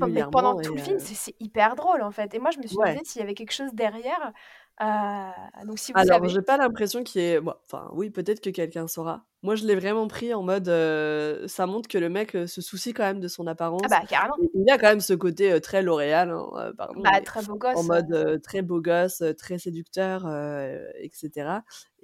Non, 0.00 0.08
mais 0.12 0.24
pendant 0.24 0.54
régulièrement 0.54 0.56
tout 0.56 0.74
le 0.74 0.80
film, 0.80 0.98
heu 0.98 1.04
c'est 1.14 1.34
hyper 1.40 1.76
drôle, 1.76 2.02
en 2.02 2.10
fait 2.10 2.34
et 2.34 2.38
moi, 2.38 2.50
je 2.50 2.58
me 2.58 2.66
suis 2.66 2.78
demandé 2.78 2.98
Ouais. 2.98 3.04
s'il 3.04 3.20
y 3.20 3.22
avait 3.22 3.34
quelque 3.34 3.52
chose 3.52 3.70
derrière. 3.74 4.32
Heu, 4.80 5.32
donc 5.66 5.78
si 5.78 5.92
vous 5.92 6.10
Alors, 6.10 6.26
j'ai 6.28 6.42
pas 6.42 6.56
l'impression 6.56 7.04
qu'il 7.04 7.20
y 7.22 7.24
ait 7.24 7.40
bon, 7.40 7.54
enfin, 7.64 7.88
oui, 7.94 8.10
peut-être 8.10 8.40
que 8.40 8.50
quelqu'un 8.50 8.88
saura. 8.88 9.26
Moi, 9.42 9.54
je 9.54 9.64
l'ai 9.66 9.74
vraiment 9.76 10.08
pris 10.08 10.34
en 10.34 10.42
mode, 10.42 10.66
ça 11.48 11.66
montre 11.66 11.88
que 11.88 11.98
le 11.98 12.08
mec, 12.08 12.32
se 12.32 12.60
soucie 12.60 12.92
quand 12.94 13.04
même 13.04 13.20
de 13.20 13.28
son 13.28 13.46
Ah 13.82 13.88
apparence 13.88 13.88
bah, 13.88 14.06
carrément. 14.06 14.38
il 14.38 14.64
y 14.66 14.70
a 14.70 14.78
quand 14.78 14.88
même 14.88 15.00
ce 15.00 15.12
côté, 15.14 15.60
très 15.60 15.82
L'Oréal, 15.82 16.30
hein, 16.30 16.72
pardon, 16.76 17.02
Bah, 17.02 17.10
mais 17.10 17.24
très 17.24 17.42
beau 17.42 17.56
en 17.72 17.82
gosse, 17.84 17.90
heu 17.90 17.94
mode, 17.94 18.40
très 18.42 18.62
beau 18.62 18.80
gosse, 18.80 19.22
très 19.38 19.58
séducteur, 19.58 20.26
heu 20.26 20.80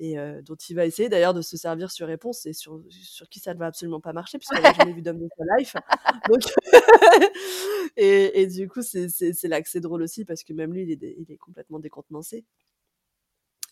et 0.00 0.18
heu, 0.18 0.42
dont 0.42 0.56
il 0.56 0.76
va 0.76 0.86
essayer 0.86 1.08
d'ailleurs 1.10 1.34
de 1.34 1.42
se 1.42 1.56
servir 1.58 1.90
sur 1.92 2.08
Réponse 2.08 2.46
et 2.46 2.54
sur 2.54 2.82
sur 2.90 3.28
qui 3.28 3.40
ça 3.40 3.54
ne 3.54 3.60
va 3.60 3.66
absolument 3.68 4.00
pas 4.00 4.12
marcher 4.14 4.38
puisqu'elle 4.38 4.66
a 4.66 4.72
jamais 4.72 4.92
vu 4.94 5.02
d'homme 5.02 5.20
de 5.20 5.28
sa 5.38 5.44
life. 5.58 5.76
Donc 6.26 6.40
et 7.96 8.42
et 8.42 8.46
du 8.48 8.68
coup, 8.68 8.82
c'est 8.82 9.08
c'est 9.10 9.32
c'est 9.34 9.48
là 9.48 9.62
que 9.62 9.68
c'est 9.70 9.80
drôle 9.80 10.02
aussi 10.02 10.24
parce 10.24 10.44
que 10.44 10.52
même 10.54 10.72
lui, 10.74 10.84
il 10.84 10.92
est 11.04 11.16
il 11.18 11.30
est 11.32 11.36
complètement 11.38 11.78
décontenancé 11.80 12.44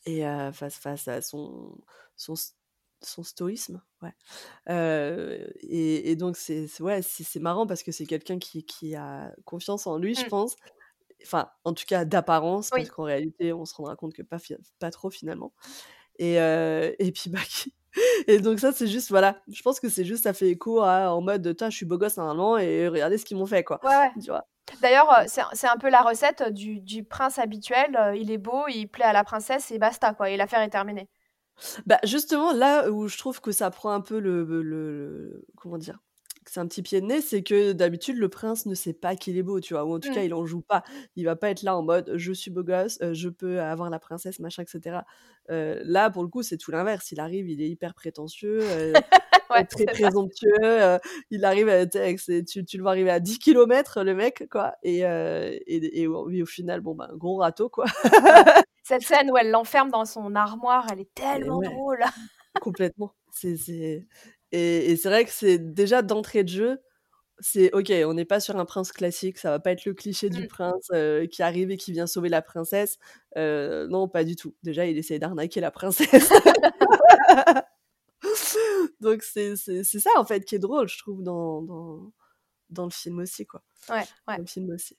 et 0.06 0.24
heu, 0.24 0.52
face 0.52 0.76
face 0.78 1.08
à 1.08 1.22
son 1.22 1.76
son 2.16 2.34
son 3.02 3.22
stoïsme, 3.22 3.80
ouais, 4.02 4.12
heu 4.70 5.52
et 5.62 6.10
et 6.12 6.16
donc 6.16 6.36
c'est 6.36 6.66
c'est 6.68 6.82
ouais, 6.82 7.02
c'est 7.02 7.24
c'est 7.24 7.40
marrant 7.40 7.66
parce 7.66 7.82
que 7.84 7.92
c'est 7.92 8.06
quelqu'un 8.06 8.38
qui 8.40 8.64
qui 8.66 8.94
a 8.96 9.34
confiance 9.44 9.86
en 9.86 9.98
lui, 9.98 10.14
je 10.16 10.26
Mmh. 10.26 10.28
pense. 10.28 10.56
Enfin, 11.24 11.50
en 11.64 11.74
tout 11.74 11.84
cas 11.86 12.04
d'apparence, 12.06 12.72
parce 12.72 12.88
Oui. 12.88 12.90
qu'en 12.90 13.04
réalité, 13.04 13.52
on 13.54 13.64
se 13.66 13.74
rendra 13.76 13.96
compte 13.96 14.14
que 14.14 14.22
pas 14.22 14.38
pas 14.80 14.90
trop 14.92 15.10
finalement 15.10 15.54
et 16.18 16.38
heu 16.40 16.94
et 16.98 17.12
puis, 17.12 17.30
bah, 17.30 17.38
qui 17.48 17.74
et 18.28 18.38
donc 18.40 18.60
ça, 18.60 18.72
c'est 18.72 18.86
juste 18.86 19.08
voilà, 19.10 19.40
je 19.48 19.62
pense 19.62 19.80
que 19.80 19.88
c'est 19.88 20.04
juste 20.04 20.24
ça 20.24 20.32
fait 20.34 20.48
écho 20.50 20.82
à 20.82 21.12
en 21.14 21.20
mode: 21.22 21.56
«Tain, 21.56 21.70
je 21.70 21.76
suis 21.76 21.86
beau 21.86 21.98
gosse 21.98 22.16
normalement 22.16 22.58
et 22.58 22.88
regardez 22.88 23.18
ce 23.18 23.24
qu'ils 23.24 23.36
m'ont 23.36 23.46
fait, 23.46 23.64
quoi». 23.64 23.80
Ouais. 23.82 24.10
Tu 24.22 24.30
vois? 24.30 24.46
D'ailleurs, 24.82 25.08
Donc 25.28 25.44
c'est 25.54 25.68
un 25.68 25.76
peu 25.78 25.88
la 25.90 26.02
recette 26.02 26.42
du 26.52 26.80
du 26.80 27.04
prince 27.04 27.38
habituel, 27.38 27.98
il 28.16 28.30
est 28.30 28.38
beau, 28.38 28.66
il 28.68 28.86
plaît 28.86 29.04
à 29.04 29.12
la 29.14 29.24
princesse 29.24 29.70
et 29.70 29.78
basta, 29.78 30.12
quoi 30.14 30.30
et 30.30 30.36
l'affaire 30.36 30.60
est 30.60 30.70
terminée. 30.70 31.08
Bah, 31.86 31.98
justement, 32.04 32.52
là 32.52 32.90
où 32.90 33.08
je 33.08 33.18
trouve 33.18 33.40
que 33.40 33.52
ça 33.52 33.70
prend 33.70 33.90
un 33.92 34.00
peu 34.00 34.18
le 34.20 34.44
le 34.44 34.62
le 34.62 35.46
comment 35.56 35.78
dire? 35.78 35.98
C'est 36.48 36.60
un 36.60 36.66
petit 36.66 36.82
pied 36.82 37.00
de 37.00 37.06
nez, 37.06 37.20
c'est 37.20 37.42
que 37.42 37.72
d'habitude, 37.72 38.16
le 38.18 38.28
prince 38.28 38.66
ne 38.66 38.74
sait 38.74 38.94
pas 38.94 39.16
qu'il 39.16 39.36
est 39.36 39.42
beau, 39.42 39.60
tu 39.60 39.74
vois? 39.74 39.84
Ou 39.84 39.94
en 39.94 40.00
tout 40.00 40.08
Mmh. 40.08 40.10
cas, 40.10 40.22
il 40.24 40.32
en 40.34 40.46
joue 40.46 40.62
pas. 40.62 40.82
Il 41.16 41.24
va 41.26 41.36
pas 41.36 41.50
être 41.50 41.62
là 41.62 41.76
en 41.76 41.82
mode: 41.82 42.12
«Je 42.16 42.32
suis 42.32 42.50
beau 42.50 42.62
gosse, 42.64 42.98
heu, 43.02 43.12
je 43.14 43.28
peux 43.28 43.60
avoir 43.60 43.90
la 43.90 43.98
princesse, 43.98 44.38
machin 44.40 44.62
et 44.62 44.66
cetera». 44.66 45.04
Heu, 45.50 45.80
là, 45.84 46.10
pour 46.10 46.22
le 46.22 46.28
coup, 46.28 46.42
c'est 46.42 46.56
tout 46.56 46.70
l'inverse. 46.70 47.12
Il 47.12 47.20
arrive, 47.20 47.48
il 47.50 47.60
est 47.62 47.68
hyper 47.68 47.94
prétentieux, 47.94 48.70
heu, 48.72 49.02
Ouais, 49.50 49.64
très 49.64 49.88
présomptueux, 49.88 50.98
il 51.30 51.44
arrive, 51.44 51.68
heu, 51.68 51.88
tu 52.46 52.64
tu 52.64 52.76
le 52.76 52.82
vois 52.82 52.92
arriver 52.92 53.10
à 53.10 53.20
10 53.20 53.38
kilomètres, 53.38 54.02
le 54.04 54.14
mec, 54.14 54.46
quoi 54.50 54.74
et 54.82 55.04
au 56.06 56.46
final, 56.46 56.80
bon, 56.80 56.94
ben, 56.94 57.08
gros 57.14 57.36
râteau, 57.38 57.68
quoi. 57.68 57.86
Cette 58.82 59.04
scène 59.04 59.30
où 59.30 59.36
elle 59.36 59.50
l'enferme 59.52 59.90
dans 59.90 60.04
son 60.04 60.34
armoire, 60.34 60.88
elle 60.90 60.98
est 61.00 61.14
tellement 61.14 61.60
ouais, 61.60 61.62
drôle. 61.62 62.02
complètement. 62.60 63.14
C'est 63.32 64.06
et 64.52 64.92
et 64.92 64.96
c'est 64.96 65.08
vrai 65.10 65.24
que 65.24 65.30
c'est 65.32 65.58
déjà 65.74 66.02
d'entrée 66.02 66.44
de 66.44 66.48
jeu, 66.50 66.78
c'est 67.40 67.72
OK, 67.74 67.90
on 68.06 68.14
n'est 68.14 68.24
pas 68.26 68.40
sur 68.40 68.56
un 68.58 68.64
prince 68.66 68.92
classique, 68.92 69.38
ça 69.38 69.50
va 69.50 69.58
pas 69.60 69.72
être 69.72 69.84
le 69.86 69.94
cliché 69.94 70.28
du 70.30 70.42
Mmh. 70.42 70.44
prince, 70.44 70.88
heu, 70.94 71.26
qui 71.30 71.42
arrive 71.42 71.70
et 71.72 71.76
qui 71.78 71.92
vient 71.92 72.06
sauver 72.08 72.28
la 72.30 72.42
princesse. 72.42 72.98
Heu, 73.38 73.86
non, 73.90 74.08
pas 74.08 74.24
du 74.24 74.36
tout. 74.36 74.54
Déjà, 74.64 74.86
il 74.86 74.98
essaie 74.98 75.18
d'arnaquer 75.20 75.60
la 75.60 75.70
princesse. 75.72 76.30
Donc 79.00 79.22
c'est 79.22 79.56
ça, 79.56 80.10
en 80.16 80.24
fait, 80.24 80.44
qui 80.44 80.54
est 80.56 80.58
drôle, 80.58 80.88
je 80.88 80.98
trouve, 80.98 81.22
dans 81.22 81.62
dans 81.62 82.12
dans 82.70 82.84
le 82.86 82.90
film 82.92 83.18
aussi, 83.20 83.46
quoi. 83.46 83.62
Ouais, 83.88 84.04
ouais. 84.28 84.36
Dans 84.36 84.42
le 84.42 84.46
film 84.48 84.70
aussi. 84.70 84.96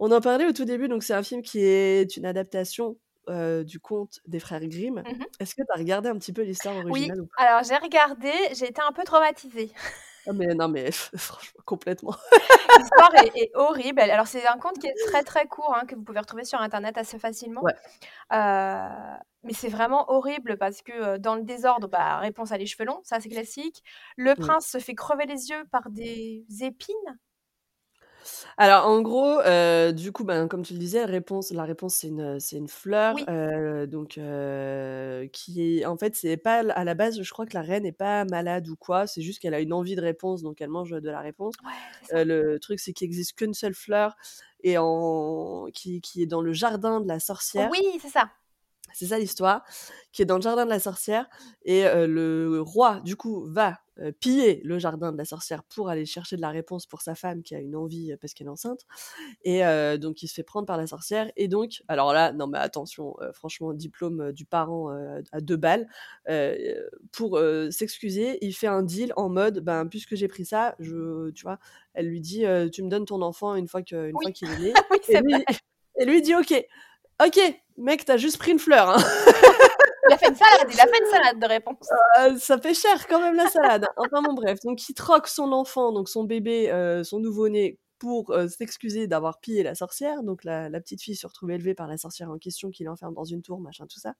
On 0.00 0.12
en 0.12 0.20
parlait 0.22 0.46
au 0.46 0.52
tout 0.52 0.66
début, 0.66 0.88
donc 0.88 1.04
c'est 1.04 1.14
un 1.14 1.24
film 1.24 1.42
qui 1.42 1.60
est 1.60 2.16
une 2.16 2.26
adaptation, 2.26 2.98
heu, 3.28 3.64
du 3.64 3.80
conte 3.80 4.20
des 4.26 4.40
frères 4.40 4.66
Grimm. 4.66 5.04
Mmh 5.04 5.12
mh. 5.18 5.26
Est-ce 5.40 5.54
que 5.54 5.62
tu 5.62 5.68
as 5.74 5.78
regardé 5.78 6.08
un 6.08 6.18
petit 6.18 6.32
peu 6.32 6.42
l'histoire 6.42 6.76
Oui, 6.88 7.08
originale 7.08 7.20
ou 7.22 7.26
pas? 7.26 7.32
alors 7.36 7.62
j'ai 7.64 7.76
regardé, 7.76 8.32
j'ai 8.54 8.66
été 8.68 8.80
un 8.80 8.92
peu 8.92 9.02
traumatisée. 9.04 9.72
Ah 10.28 10.32
mais 10.32 10.54
non, 10.54 10.68
mais 10.68 10.90
franchement, 11.16 11.60
complètement. 11.64 12.16
L'histoire 12.74 13.14
est 13.14 13.30
est 13.34 13.50
horrible. 13.54 14.00
Alors 14.00 14.26
c'est 14.26 14.46
un 14.46 14.58
conte 14.58 14.78
qui 14.78 14.86
est 14.86 14.98
très, 14.98 15.22
très 15.22 15.46
court, 15.46 15.74
hein, 15.74 15.86
que 15.86 15.94
vous 15.94 16.02
pouvez 16.02 16.20
retrouver 16.20 16.44
sur 16.44 16.60
internet 16.60 16.98
assez 16.98 17.18
facilement. 17.18 17.62
Ouais. 17.62 17.74
Heu, 18.32 18.36
mais 19.44 19.54
c'est 19.54 19.68
vraiment 19.70 20.10
horrible 20.10 20.58
parce 20.58 20.82
que, 20.82 21.16
heu, 21.16 21.18
dans 21.20 21.36
le 21.36 21.42
désordre, 21.44 21.88
bah, 21.88 22.18
Réponse 22.20 22.52
a 22.52 22.58
les 22.58 22.66
cheveux 22.66 22.86
longs, 22.86 23.00
ça 23.04 23.20
c'est 23.20 23.30
classique. 23.30 23.82
Le 24.16 24.36
Mmh. 24.36 24.56
prince 24.56 24.68
se 24.68 24.78
fait 24.80 24.94
crever 24.94 25.26
les 25.26 25.50
yeux 25.50 25.64
par 25.72 25.90
des 25.90 26.46
épines. 26.62 27.18
Alors 28.58 28.86
en 28.86 29.02
gros, 29.02 29.40
heu, 29.44 29.92
du 29.92 30.12
coup, 30.12 30.24
ben, 30.24 30.48
comme 30.48 30.62
tu 30.62 30.72
le 30.72 30.78
disais, 30.78 31.04
réponse 31.04 31.50
la 31.52 31.64
réponse, 31.64 31.94
c'est 31.96 32.08
une, 32.08 32.22
heu, 32.36 32.38
c'est 32.40 32.56
une 32.56 32.68
fleur, 32.68 33.14
Oui. 33.14 33.26
heu, 33.28 33.86
donc 33.86 34.16
heu, 34.16 35.28
qui 35.30 35.78
est 35.80 35.84
en 35.84 35.98
fait, 35.98 36.16
c'est 36.16 36.38
pas 36.38 36.60
l 36.60 36.72
à 36.74 36.82
la 36.84 36.94
base, 36.94 37.20
je 37.22 37.30
crois 37.30 37.44
que 37.44 37.52
la 37.54 37.60
reine 37.60 37.84
est 37.84 37.92
pas 37.92 38.24
malade 38.24 38.66
ou 38.68 38.76
quoi, 38.76 39.06
c'est 39.06 39.20
juste 39.20 39.40
qu'elle 39.40 39.52
a 39.52 39.60
une 39.60 39.74
envie 39.74 39.94
de 39.94 40.00
réponse, 40.00 40.40
donc 40.42 40.62
elle 40.62 40.70
mange, 40.70 40.90
de 40.90 41.10
la 41.10 41.20
réponse. 41.20 41.54
Ouais, 41.64 41.72
c'est 41.98 42.04
Heu, 42.14 42.24
ça. 42.24 42.26
le 42.26 42.58
truc, 42.60 42.80
c'est 42.80 42.92
qu'il 42.94 43.06
existe 43.06 43.34
qu'une 43.36 43.54
seule 43.54 43.74
fleur 43.74 44.16
et 44.62 44.78
en 44.78 45.66
qui 45.74 46.00
qui 46.00 46.22
est 46.22 46.26
dans 46.26 46.42
le 46.42 46.52
jardin 46.54 47.00
de 47.00 47.08
la 47.08 47.20
sorcière. 47.20 47.70
Oui, 47.70 47.98
c'est 48.00 48.08
ça. 48.10 48.30
C'est 48.92 49.06
ça 49.06 49.18
l'histoire, 49.18 49.64
qui 50.12 50.22
est 50.22 50.24
dans 50.24 50.36
le 50.36 50.42
jardin 50.42 50.64
de 50.64 50.70
la 50.70 50.80
sorcière 50.80 51.28
et 51.64 51.84
heu, 51.86 52.06
le 52.06 52.60
roi, 52.60 53.00
du 53.00 53.16
coup, 53.16 53.44
va, 53.46 53.80
heu, 54.00 54.12
piller 54.12 54.60
le 54.64 54.78
jardin 54.78 55.12
de 55.12 55.18
la 55.18 55.24
sorcière 55.24 55.62
pour 55.64 55.88
aller 55.88 56.06
chercher 56.06 56.36
de 56.36 56.40
la 56.40 56.50
réponse 56.50 56.86
pour 56.86 57.02
sa 57.02 57.14
femme 57.14 57.42
qui 57.42 57.54
a 57.54 57.60
une 57.60 57.76
envie, 57.76 58.12
heu, 58.12 58.16
parce 58.16 58.34
qu'elle 58.34 58.46
est 58.48 58.50
enceinte. 58.50 58.82
Et 59.44 59.64
heu, 59.64 59.98
donc 59.98 60.22
il 60.22 60.28
se 60.28 60.34
fait 60.34 60.42
prendre 60.42 60.66
par 60.66 60.76
la 60.76 60.86
sorcière. 60.86 61.30
Et 61.36 61.48
donc 61.48 61.82
alors 61.88 62.12
là, 62.12 62.32
non 62.32 62.46
mais 62.46 62.58
attention, 62.58 63.16
franchement, 63.34 63.72
diplôme, 63.74 64.32
du 64.32 64.44
parent, 64.46 64.90
à 65.32 65.40
2 65.40 65.56
balles, 65.56 65.88
pour, 67.12 67.40
s'excuser, 67.70 68.38
il 68.42 68.52
fait 68.54 68.66
un 68.66 68.82
deal 68.82 69.12
en 69.16 69.28
mode: 69.28 69.60
«Ben, 69.60 69.86
puisque 69.86 70.14
j'ai 70.16 70.28
pris 70.28 70.44
ça, 70.44 70.74
je» 70.78 71.30
tu 71.30 71.42
vois? 71.44 71.58
Elle 71.94 72.08
lui 72.08 72.20
dit, 72.20 72.44
«Tu 72.72 72.82
me 72.82 72.88
donnes 72.88 73.06
ton 73.06 73.22
enfant 73.22 73.54
une 73.54 73.68
fois 73.68 73.82
que 73.82 74.08
une 74.10 74.16
Oui, 74.24 74.32
qu'il 74.32 74.50
est 74.50 74.56
né» 74.62 74.72
oui, 74.90 75.44
et 75.98 76.04
lui 76.04 76.18
et 76.18 76.20
dit: 76.20 76.34
«OK, 76.34 76.52
OK, 77.24 77.40
mec, 77.78 78.04
tu 78.04 78.12
as 78.12 78.16
juste 78.18 78.38
pris 78.38 78.52
une 78.52 78.58
fleur, 78.58 78.90
hein». 78.90 78.96
Il 80.08 80.12
a 80.14 80.18
fait 80.18 80.28
une 80.28 80.34
salade, 80.34 80.68
il 80.72 80.80
a 80.80 80.86
fait 80.86 80.98
une 81.04 81.10
salade 81.10 81.38
de 81.40 81.46
Réponse. 81.46 81.88
Heu, 82.20 82.38
ça 82.38 82.58
fait 82.58 82.74
cher 82.74 83.06
quand 83.08 83.20
même 83.20 83.34
la 83.34 83.48
salade. 83.48 83.86
Enfin 83.96 84.22
bon 84.22 84.34
bref, 84.34 84.58
donc 84.64 84.88
il 84.88 84.94
troque 84.94 85.28
son 85.28 85.52
enfant, 85.52 85.92
donc 85.92 86.08
son 86.08 86.24
bébé, 86.24 86.70
heu, 86.72 87.04
son 87.04 87.18
nouveau-né 87.20 87.78
pour, 87.98 88.32
heu, 88.32 88.46
s'excuser 88.48 89.06
d'avoir 89.06 89.40
pillé 89.40 89.62
la 89.62 89.74
sorcière. 89.74 90.22
Donc 90.22 90.44
la 90.44 90.68
la 90.68 90.80
petite 90.80 91.02
fille 91.02 91.16
se 91.16 91.26
retrouve 91.26 91.50
élevée 91.50 91.74
par 91.74 91.86
la 91.88 91.96
sorcière 91.96 92.30
en 92.30 92.38
question 92.38 92.70
qui 92.70 92.84
l'enferme 92.84 93.14
dans 93.14 93.24
une 93.24 93.42
tour, 93.42 93.60
machin, 93.60 93.86
tout 93.86 94.00
ça. 94.00 94.14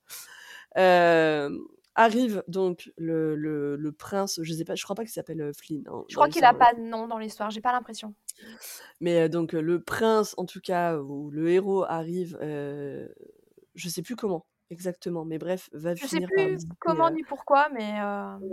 Arrive 1.99 2.43
donc 2.47 2.91
le 2.97 3.35
le 3.35 3.75
le 3.75 3.91
prince, 3.91 4.39
je 4.43 4.53
sais 4.53 4.65
pas, 4.65 4.75
je 4.75 4.83
crois 4.83 4.95
pas 4.95 5.03
qu'il 5.03 5.11
s'appelle, 5.13 5.51
Flynn, 5.57 5.83
hein, 5.87 6.03
Je 6.09 6.15
crois 6.15 6.29
qu'il 6.29 6.43
a 6.45 6.53
pas 6.53 6.73
de 6.75 6.81
nom 6.81 7.07
dans 7.07 7.17
l'histoire, 7.17 7.49
j'ai 7.49 7.61
pas 7.61 7.71
l'impression. 7.71 8.13
Mais 9.01 9.29
donc 9.29 9.53
le 9.53 9.81
prince, 9.81 10.35
en 10.37 10.45
tout 10.45 10.61
cas, 10.61 10.97
ou 10.97 11.31
le 11.31 11.49
héros 11.49 11.83
arrive, 11.85 12.37
je 12.41 13.89
sais 13.89 14.01
plus 14.01 14.15
comment 14.15 14.45
exactement, 14.69 15.25
mais 15.25 15.37
bref, 15.37 15.69
va 15.73 15.95
Je 15.95 16.05
sais 16.07 16.07
finir 16.09 16.29
par 16.35 16.45
plus 16.45 16.55
visiter, 16.55 16.75
comment 16.79 17.09
ni 17.09 17.23
pourquoi, 17.23 17.69
mais 17.69 17.99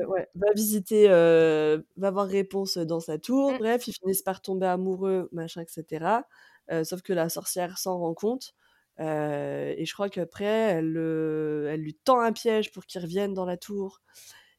Ouais, 0.09 0.29
va 0.35 0.53
visiter, 0.55 1.09
va 1.09 2.11
voir 2.11 2.27
Réponse, 2.27 2.79
dans 2.79 3.01
sa 3.01 3.19
tour. 3.19 3.53
Mmh. 3.53 3.59
Bref, 3.59 3.87
ils 3.89 3.93
finissent 3.95 4.23
par 4.23 4.41
tomber 4.41 4.67
amoureux, 4.67 5.29
machin 5.33 5.63
et 5.63 5.67
cetera. 5.69 6.27
Heu, 6.73 6.85
sauf 6.85 7.03
que 7.03 7.13
la 7.13 7.29
sorcière 7.29 7.77
s'en 7.79 7.99
rend 7.99 8.15
compte 8.15 8.55
et 8.99 9.85
je 9.85 9.93
crois 9.93 10.09
qu'après, 10.09 10.45
elle, 10.45 10.93
le- 10.93 11.67
elle 11.69 11.81
lui 11.81 11.95
tend 11.95 12.21
un 12.21 12.33
piège 12.33 12.73
pour 12.73 12.87
qu'il 12.87 13.01
revienne 13.03 13.35
dans 13.35 13.45
la 13.45 13.57
tour 13.57 14.01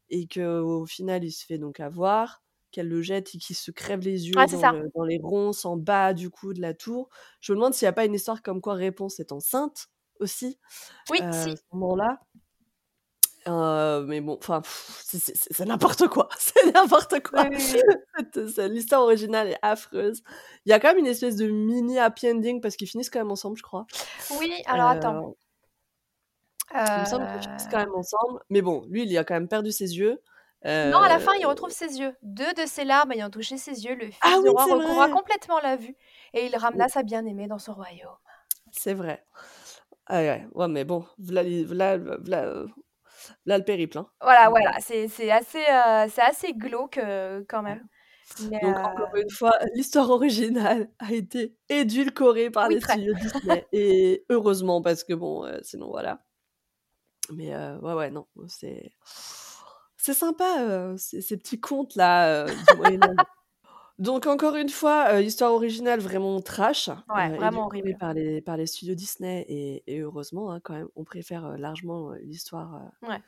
et 0.10 0.28
qu'au 0.28 0.86
final, 0.86 1.24
il 1.24 1.32
se 1.32 1.46
fait 1.46 1.58
donc 1.58 1.80
avoir, 1.80 2.44
qu'elle 2.72 2.90
le 2.90 3.02
jette 3.02 3.36
et 3.36 3.40
qu'il 3.40 3.56
se 3.56 3.72
crève 3.72 4.02
les 4.02 4.30
yeux 4.30 4.48
dans, 4.48 4.68
le- 4.68 4.90
dans 4.96 5.04
les 5.04 5.20
ronces 5.22 5.66
en 5.66 5.78
bas 5.78 6.14
du 6.14 6.30
coup 6.30 6.54
de 6.54 6.62
la 6.62 6.74
tour. 6.74 7.10
Je 7.42 7.54
me 7.54 7.58
demande 7.58 7.74
s'il 7.74 7.86
n'y 7.86 7.90
a 7.90 7.94
pas 7.94 8.06
une 8.06 8.14
histoire 8.16 8.42
comme 8.44 8.62
quoi 8.62 8.76
Réponse 8.76 9.20
est 9.20 9.32
enceinte 9.32 9.88
aussi 10.20 10.60
Oui, 11.10 11.20
euh, 11.22 11.30
à 11.30 11.32
si. 11.34 11.58
ce 11.58 11.62
moment-là. 11.74 12.20
Euh, 13.48 14.02
mais 14.02 14.22
bon, 14.22 14.38
enfin, 14.42 14.62
c'est- 14.66 15.66
n'importe 15.66 16.08
quoi. 16.08 16.28
C'est 16.40 16.74
n'importe 16.74 17.22
quoi. 17.22 17.44
Oui, 17.44 17.58
oui, 17.60 17.82
oui. 18.36 18.70
L'histoire 18.70 19.02
originale 19.04 19.50
est 19.50 19.60
affreuse. 19.62 20.24
Il 20.66 20.72
y 20.72 20.74
a 20.74 20.80
quand 20.80 20.88
même 20.90 20.98
une 20.98 21.06
espèce 21.06 21.36
de 21.36 21.48
mini 21.48 22.00
happy 22.00 22.32
ending 22.32 22.60
parce 22.60 22.76
qu'ils 22.76 22.88
finissent 22.88 23.12
quand 23.12 23.20
même 23.20 23.30
ensemble, 23.32 23.56
je 23.58 23.62
crois. 23.62 23.86
Oui, 24.40 24.52
alors 24.66 24.88
attends. 24.88 25.36
Euh, 26.74 26.84
il 26.96 27.02
me 27.02 27.06
semble 27.06 27.28
qu'ils 27.34 27.42
finissent 27.44 27.68
quand 27.70 27.78
Euh, 27.78 27.86
même 27.86 27.94
ensemble. 27.96 28.40
Mais 28.50 28.64
bon, 28.64 28.84
lui, 28.90 29.04
il 29.04 29.16
a 29.16 29.24
quand 29.24 29.36
même 29.36 29.48
perdu 29.48 29.72
ses 29.72 29.96
yeux. 29.96 30.20
Non, 30.64 30.98
à 31.00 31.08
la 31.10 31.20
fin, 31.20 31.34
il 31.40 31.46
retrouve 31.46 31.70
ses 31.70 32.00
yeux. 32.00 32.16
Deux 32.24 32.52
de 32.56 32.66
ses 32.66 32.86
larmes 32.86 33.12
ayant 33.12 33.30
touché 33.30 33.58
ses 33.58 33.86
yeux, 33.86 33.94
le 33.94 34.08
fils 34.08 34.18
Ah 34.24 34.40
du 34.42 34.46
oui, 34.46 34.50
roi 34.50 34.66
recouvra 34.66 35.10
complètement 35.10 35.60
la 35.60 35.76
vue 35.76 35.96
et 36.34 36.48
il 36.48 36.56
ramena 36.58 36.88
sa 36.90 37.04
bien-aimée 37.04 37.46
dans 37.48 37.60
son 37.60 37.76
royaume. 37.76 38.18
C'est 38.72 38.96
vrai. 38.96 39.24
Ah 40.08 40.20
ouais, 40.22 40.48
ouais, 40.54 40.68
mais 40.68 40.84
bon, 40.86 41.06
v'là, 41.18 41.44
les- 41.44 41.64
v'là- 41.66 41.98
v'là, 41.98 42.66
v'là 43.46 43.58
le 43.60 43.66
périple. 43.66 43.98
Hein. 44.00 44.10
Voilà, 44.22 44.50
Donc, 44.50 44.50
voilà, 44.50 44.80
c'est 44.82 45.08
c'est 45.08 45.30
assez, 45.32 45.60
euh, 45.70 46.08
c'est 46.10 46.22
assez 46.22 46.54
glauque 46.54 46.98
euh, 46.98 47.44
quand 47.48 47.62
même. 47.62 47.88
Mais, 48.40 48.60
Donc, 48.62 48.78
euh, 48.78 48.84
encore 48.84 49.16
une 49.16 49.30
fois, 49.30 49.54
l'histoire 49.76 50.10
originale 50.10 50.90
a 51.00 51.14
été 51.14 51.58
édulcorée 51.70 52.50
par 52.50 52.68
Oui, 52.68 52.76
les 52.76 52.80
très. 52.80 52.98
studios 52.98 53.14
Disney. 53.14 53.68
Et 53.72 54.26
heureusement, 54.30 54.82
parce 54.82 55.04
que 55.04 55.14
bon, 55.14 55.46
sinon 55.64 55.88
voilà. 55.90 56.22
Mais 57.34 57.56
ouais, 57.56 57.94
ouais, 57.94 58.12
non, 58.12 58.28
c'est. 58.48 58.92
C'est 59.98 60.14
sympa, 60.14 60.58
euh, 60.62 60.98
ces, 60.98 61.22
ces 61.22 61.38
petits 61.38 61.60
contes 61.60 61.96
là 61.96 62.28
euh, 62.48 62.56
du 62.56 62.74
Moyen-Âge. 62.76 63.18
Donc, 63.98 64.28
encore 64.28 64.56
une 64.56 64.70
fois, 64.70 65.08
euh, 65.14 65.22
histoire 65.22 65.54
originale 65.54 66.00
vraiment 66.02 66.42
trash, 66.42 66.90
Ouais, 67.10 67.32
euh, 67.32 67.36
vraiment 67.36 67.66
édulcorée 67.66 67.66
horrible. 67.66 68.00
par 68.00 68.14
les, 68.14 68.42
par 68.42 68.58
les 68.58 68.66
studios 68.68 68.96
Disney. 68.96 69.46
Et, 69.48 69.84
et 69.88 70.00
heureusement, 70.02 70.52
hein, 70.52 70.60
quand 70.62 70.74
même, 70.74 70.90
on 70.96 71.04
préfère 71.06 71.46
euh, 71.46 71.58
largement 71.58 72.12
euh, 72.12 72.18
l'histoire. 72.24 72.76
euh, 72.76 72.80
Ouais. 73.02 73.24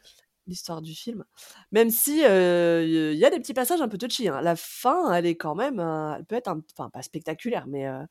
l'histoire 0.48 0.82
du 0.82 0.96
film. 0.96 1.26
Même 1.72 1.90
si 1.92 2.20
il 2.20 3.16
y 3.18 3.26
a 3.26 3.30
des 3.30 3.40
petits 3.40 3.54
passages 3.54 3.82
un 3.82 3.88
peu 3.90 3.98
touchy. 3.98 4.30
Hein. 4.30 4.42
La 4.42 4.56
fin, 4.56 5.14
elle 5.14 5.26
est 5.26 5.38
quand 5.38 5.56
même, 5.56 5.80
euh, 5.80 6.16
elle 6.18 6.26
peut 6.26 6.36
être, 6.36 6.48
un- 6.50 6.62
enfin 6.74 6.90
pas 6.90 7.02
spectaculaire, 7.04 7.68
mais 7.68 7.88
euh, 7.88 8.06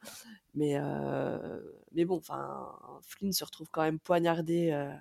mais 0.55 0.77
euh, 0.79 1.61
mais 1.93 2.05
bon, 2.07 2.19
enfin 2.19 2.73
Flynn 3.03 3.33
se 3.33 3.45
retrouve 3.45 3.69
quand 3.73 3.83
même 3.83 4.01
poignardé, 4.01 4.71
euh, 4.73 4.93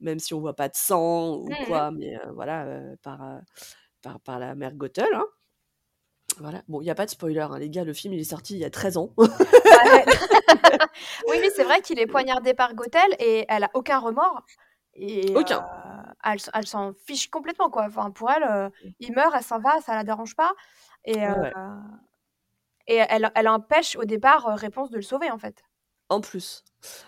même 0.00 0.18
si 0.18 0.34
on 0.34 0.40
voit 0.40 0.56
pas 0.56 0.68
de 0.68 0.76
sang 0.76 1.36
ou 1.38 1.56
Mhm. 1.58 1.62
quoi, 1.62 1.90
mais 1.92 2.16
euh, 2.18 2.32
voilà 2.32 2.66
euh, 2.66 2.96
par 3.02 3.22
euh, 3.24 3.38
par 4.02 4.20
par 4.20 4.38
la 4.38 4.54
mère 4.54 4.74
Gothel. 4.76 5.14
Hein. 5.14 5.26
Voilà. 6.40 6.62
Bon, 6.68 6.80
il 6.80 6.86
y 6.86 6.90
a 6.90 6.94
pas 6.94 7.04
de 7.06 7.10
spoiler, 7.10 7.40
hein, 7.40 7.58
les 7.58 7.70
gars. 7.70 7.84
Le 7.84 7.92
film, 7.92 8.14
il 8.14 8.20
est 8.20 8.24
sorti 8.24 8.54
il 8.54 8.60
y 8.60 8.64
a 8.64 8.70
13 8.70 8.96
ans. 8.96 9.10
Oui, 11.28 11.36
oui, 11.40 11.50
c'est 11.54 11.64
vrai 11.64 11.80
qu'il 11.80 11.98
est 11.98 12.06
poignardé 12.06 12.54
par 12.54 12.74
Gothel 12.74 13.14
et 13.18 13.44
elle 13.48 13.64
a 13.64 13.70
aucun 13.74 13.98
remords. 13.98 14.42
Et 14.94 15.34
Aucun. 15.36 15.58
euh, 15.58 16.12
elle, 16.24 16.38
elle 16.54 16.66
s'en 16.66 16.92
fiche 17.06 17.28
complètement, 17.28 17.68
quoi. 17.70 17.84
Enfin, 17.86 18.10
pour 18.10 18.30
elle, 18.30 18.44
euh, 18.44 18.70
il 19.00 19.12
meurt, 19.12 19.34
elle 19.36 19.42
s'en 19.42 19.58
va, 19.58 19.80
ça 19.80 19.94
la 19.94 20.04
dérange 20.04 20.36
pas. 20.36 20.52
Et, 21.04 21.26
euh, 21.26 21.32
ouais. 21.34 21.52
et 22.86 22.96
elle, 23.08 23.30
elle 23.34 23.48
empêche 23.48 23.96
au 23.96 24.04
départ 24.04 24.44
Réponse 24.56 24.90
de 24.90 24.96
le 24.96 25.02
sauver, 25.02 25.30
en 25.30 25.38
fait. 25.38 25.62
En 26.14 26.20
plus. 26.20 26.64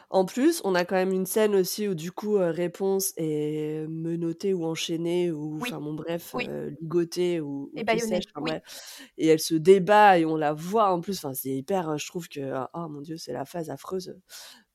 En 0.09 0.25
plus, 0.25 0.63
on 0.65 0.75
a 0.75 0.87
quand 0.87 0.95
même 0.95 1.13
une 1.13 1.27
scène 1.27 1.55
aussi 1.55 1.87
où 1.87 1.95
du 1.95 2.11
coup, 2.11 2.39
euh, 2.39 2.51
Réponse 2.51 3.13
est 3.19 3.87
menottée 3.89 4.55
ou 4.55 4.65
enchaînée 4.65 5.31
ou 5.31 5.59
Oui, 5.61 5.69
enfin 5.69 5.81
bon 5.83 5.93
bref, 5.93 6.31
oui. 6.35 6.47
euh, 6.49 6.71
ligotée 6.81 7.41
ou, 7.41 7.71
ou 7.75 7.79
Et 7.79 7.85
que 7.85 7.93
sais-je, 7.93 8.05
bâillonnée, 8.07 8.21
enfin 8.35 8.41
oui. 8.43 8.51
bref. 8.53 9.03
Et 9.19 9.27
elle 9.27 9.39
se 9.41 9.55
débat 9.55 10.19
et 10.19 10.25
on 10.25 10.37
la 10.37 10.55
voit 10.55 10.91
en 10.93 11.03
plus. 11.03 11.19
Enfin, 11.19 11.35
c'est 11.35 11.51
hyper. 11.51 11.91
euh, 11.91 11.97
Je 11.99 12.07
trouve 12.07 12.27
que 12.29 12.41
ah 12.55 12.71
oh, 12.73 12.89
mon 12.89 13.03
Dieu, 13.03 13.19
c'est 13.19 13.35
la 13.35 13.45
phase 13.45 13.69
affreuse 13.69 14.17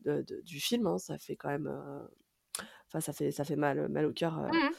de- 0.05 0.21
de- 0.21 0.41
du 0.41 0.59
film. 0.59 0.85
hein, 0.85 0.99
Ça 0.99 1.17
fait 1.17 1.35
quand 1.35 1.49
même. 1.49 1.67
euh, 1.67 2.05
Enfin, 2.89 2.99
ça 2.99 3.13
fait 3.13 3.31
ça 3.31 3.43
fait 3.45 3.55
mal 3.55 3.87
mal 3.89 4.05
au 4.05 4.13
cœur. 4.13 4.37
euh, 4.37 4.47
Mhm. 4.49 4.71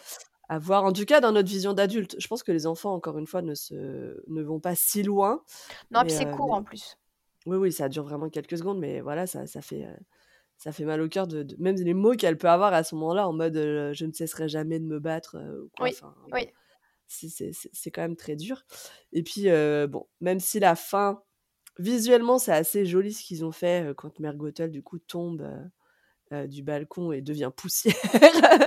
à 0.48 0.59
voir, 0.59 0.84
en 0.84 0.92
tout 0.92 1.07
cas 1.07 1.20
dans 1.20 1.32
notre 1.32 1.48
vision 1.48 1.72
d'adulte. 1.72 2.14
Je 2.20 2.28
pense 2.28 2.42
que 2.44 2.53
les 2.53 2.66
enfants, 2.66 2.92
encore 2.92 3.16
une 3.18 3.26
fois, 3.26 3.40
ne, 3.42 3.55
se... 3.55 4.22
ne 4.28 4.42
vont 4.42 4.61
pas 4.61 4.74
si 4.76 5.03
loin. 5.03 5.42
Non, 5.90 6.00
Mais, 6.00 6.07
puis 6.09 6.14
c'est 6.16 6.26
euh, 6.26 6.30
court 6.30 6.48
mais- 6.50 6.59
en 6.59 6.62
plus. 6.62 6.96
Oui, 7.47 7.57
oui, 7.57 7.72
ça 7.72 7.88
dure 7.88 8.05
vraiment 8.05 8.28
quelques 8.30 8.59
secondes, 8.59 8.78
mais 8.78 9.01
voilà, 9.01 9.26
ça, 9.26 9.47
ça 9.47 9.61
fait, 9.62 9.84
euh, 9.84 9.95
ça 10.59 10.72
fait 10.72 10.84
mal 10.84 11.01
au 11.01 11.09
cœur 11.09 11.26
de, 11.26 11.43
de- 11.43 11.57
même 11.59 11.76
les 11.76 11.95
mots 11.95 12.12
qu'elle 12.14 12.38
peut 12.38 12.49
avoir 12.49 12.72
à 12.72 12.84
ce 12.84 12.95
moment-là, 12.95 13.26
en 13.28 13.32
mode 13.32 13.57
euh, 13.57 13.93
je 13.95 14.07
ne 14.07 14.12
cesserai 14.12 14.49
jamais 14.49 14.78
de 14.78 14.84
me 14.86 15.01
battre 15.01 15.36
euh, 15.36 15.62
ou 15.64 15.70
quoi. 15.76 15.86
Oui, 15.86 15.93
Enfin, 15.95 16.14
oui. 16.32 16.49
c'est 17.09 17.28
c'est- 17.28 17.53
c'est- 17.53 17.70
c'est 17.72 17.90
quand 17.90 18.03
même 18.03 18.16
très 18.16 18.36
dur. 18.36 18.62
Et 19.12 19.22
puis, 19.22 19.49
euh, 19.51 19.86
bon, 19.86 20.07
même 20.20 20.40
si 20.40 20.61
la 20.61 20.76
fin, 20.76 21.22
visuellement, 21.78 22.38
c'est 22.38 22.53
assez 22.53 22.86
joli 22.86 23.12
ce 23.12 23.24
qu'ils 23.24 23.45
ont 23.45 23.53
fait 23.53 23.88
euh, 23.90 23.95
quand 23.95 24.18
Mère 24.20 24.36
Gothel, 24.36 24.70
du 24.70 24.82
coup, 24.82 24.99
tombe 24.99 25.43
euh, 25.43 25.64
euh, 26.32 26.47
du 26.47 26.62
balcon 26.62 27.12
et 27.12 27.20
devient 27.22 27.51
poussière. 27.55 27.95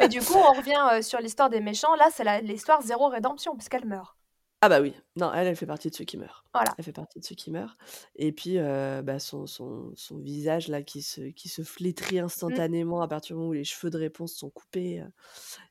Et 0.02 0.08
du 0.10 0.20
coup, 0.20 0.36
on 0.36 0.54
revient 0.54 0.82
euh, 0.94 1.02
sur 1.02 1.20
l'histoire 1.20 1.50
des 1.50 1.62
méchants. 1.62 1.96
Là, 1.96 2.10
c'est 2.12 2.24
la- 2.24 2.42
l'histoire 2.42 2.82
zéro 2.82 3.08
rédemption, 3.08 3.56
puisqu'elle 3.56 3.86
meurt. 3.86 4.18
Ah 4.66 4.70
bah 4.70 4.82
oui, 4.82 4.96
non, 5.16 5.32
elle, 5.32 5.46
elle 5.46 5.56
fait 5.56 5.68
partie 5.68 5.92
de 5.92 5.96
ceux 5.96 6.06
qui 6.06 6.18
meurent. 6.18 6.44
Voilà. 6.56 6.74
Elle 6.80 6.84
fait 6.84 6.92
partie 6.92 7.20
de 7.20 7.24
ceux 7.24 7.36
qui 7.36 7.52
meurent. 7.52 7.78
Et 8.16 8.32
puis, 8.32 8.58
euh, 8.58 9.04
bah, 9.04 9.20
son, 9.20 9.46
son, 9.46 9.92
son 9.96 10.18
visage, 10.18 10.70
là, 10.70 10.82
qui 10.82 11.04
se, 11.04 11.22
qui 11.22 11.50
se 11.50 11.62
flétrit 11.62 12.20
Mm. 12.20 12.26
instantanément 12.26 13.02
à 13.04 13.08
partir 13.08 13.36
du 13.36 13.38
moment 13.38 13.50
où 13.50 13.54
les 13.54 13.64
cheveux 13.64 13.92
de 13.92 14.00
réponse 14.00 14.34
sont 14.34 14.50
coupés, 14.50 15.02
euh, 15.02 15.08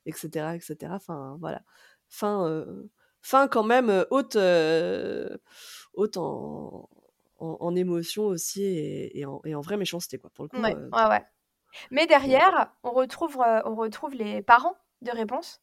etc., 0.05 0.55
etc. 0.55 0.93
Enfin, 0.95 1.35
voilà. 1.41 1.61
Fin, 2.07 2.47
euh, 2.47 2.83
fin 3.21 3.49
quand 3.49 3.63
même 3.63 3.89
euh, 3.89 4.05
haute, 4.11 4.37
euh, 4.37 5.35
haute 5.95 6.15
en, 6.15 6.87
en, 7.39 7.57
en 7.59 7.75
émotion 7.75 8.23
aussi 8.27 8.63
et, 8.63 9.19
et 9.19 9.25
en, 9.25 9.41
et 9.43 9.55
en 9.55 9.61
vraie 9.61 9.75
méchanceté, 9.75 10.17
quoi. 10.19 10.29
Pour 10.33 10.45
le 10.45 10.49
coup, 10.49 10.61
Ouais, 10.61 10.73
euh, 10.73 10.89
ouais, 10.91 11.09
ouais. 11.09 11.25
Mais 11.91 12.07
derrière, 12.07 12.71
on 12.83 12.91
retrouve, 12.91 13.37
euh, 13.45 13.59
on 13.65 13.75
retrouve 13.75 14.13
les 14.13 14.41
parents 14.41 14.77
de 15.01 15.11
réponse 15.11 15.59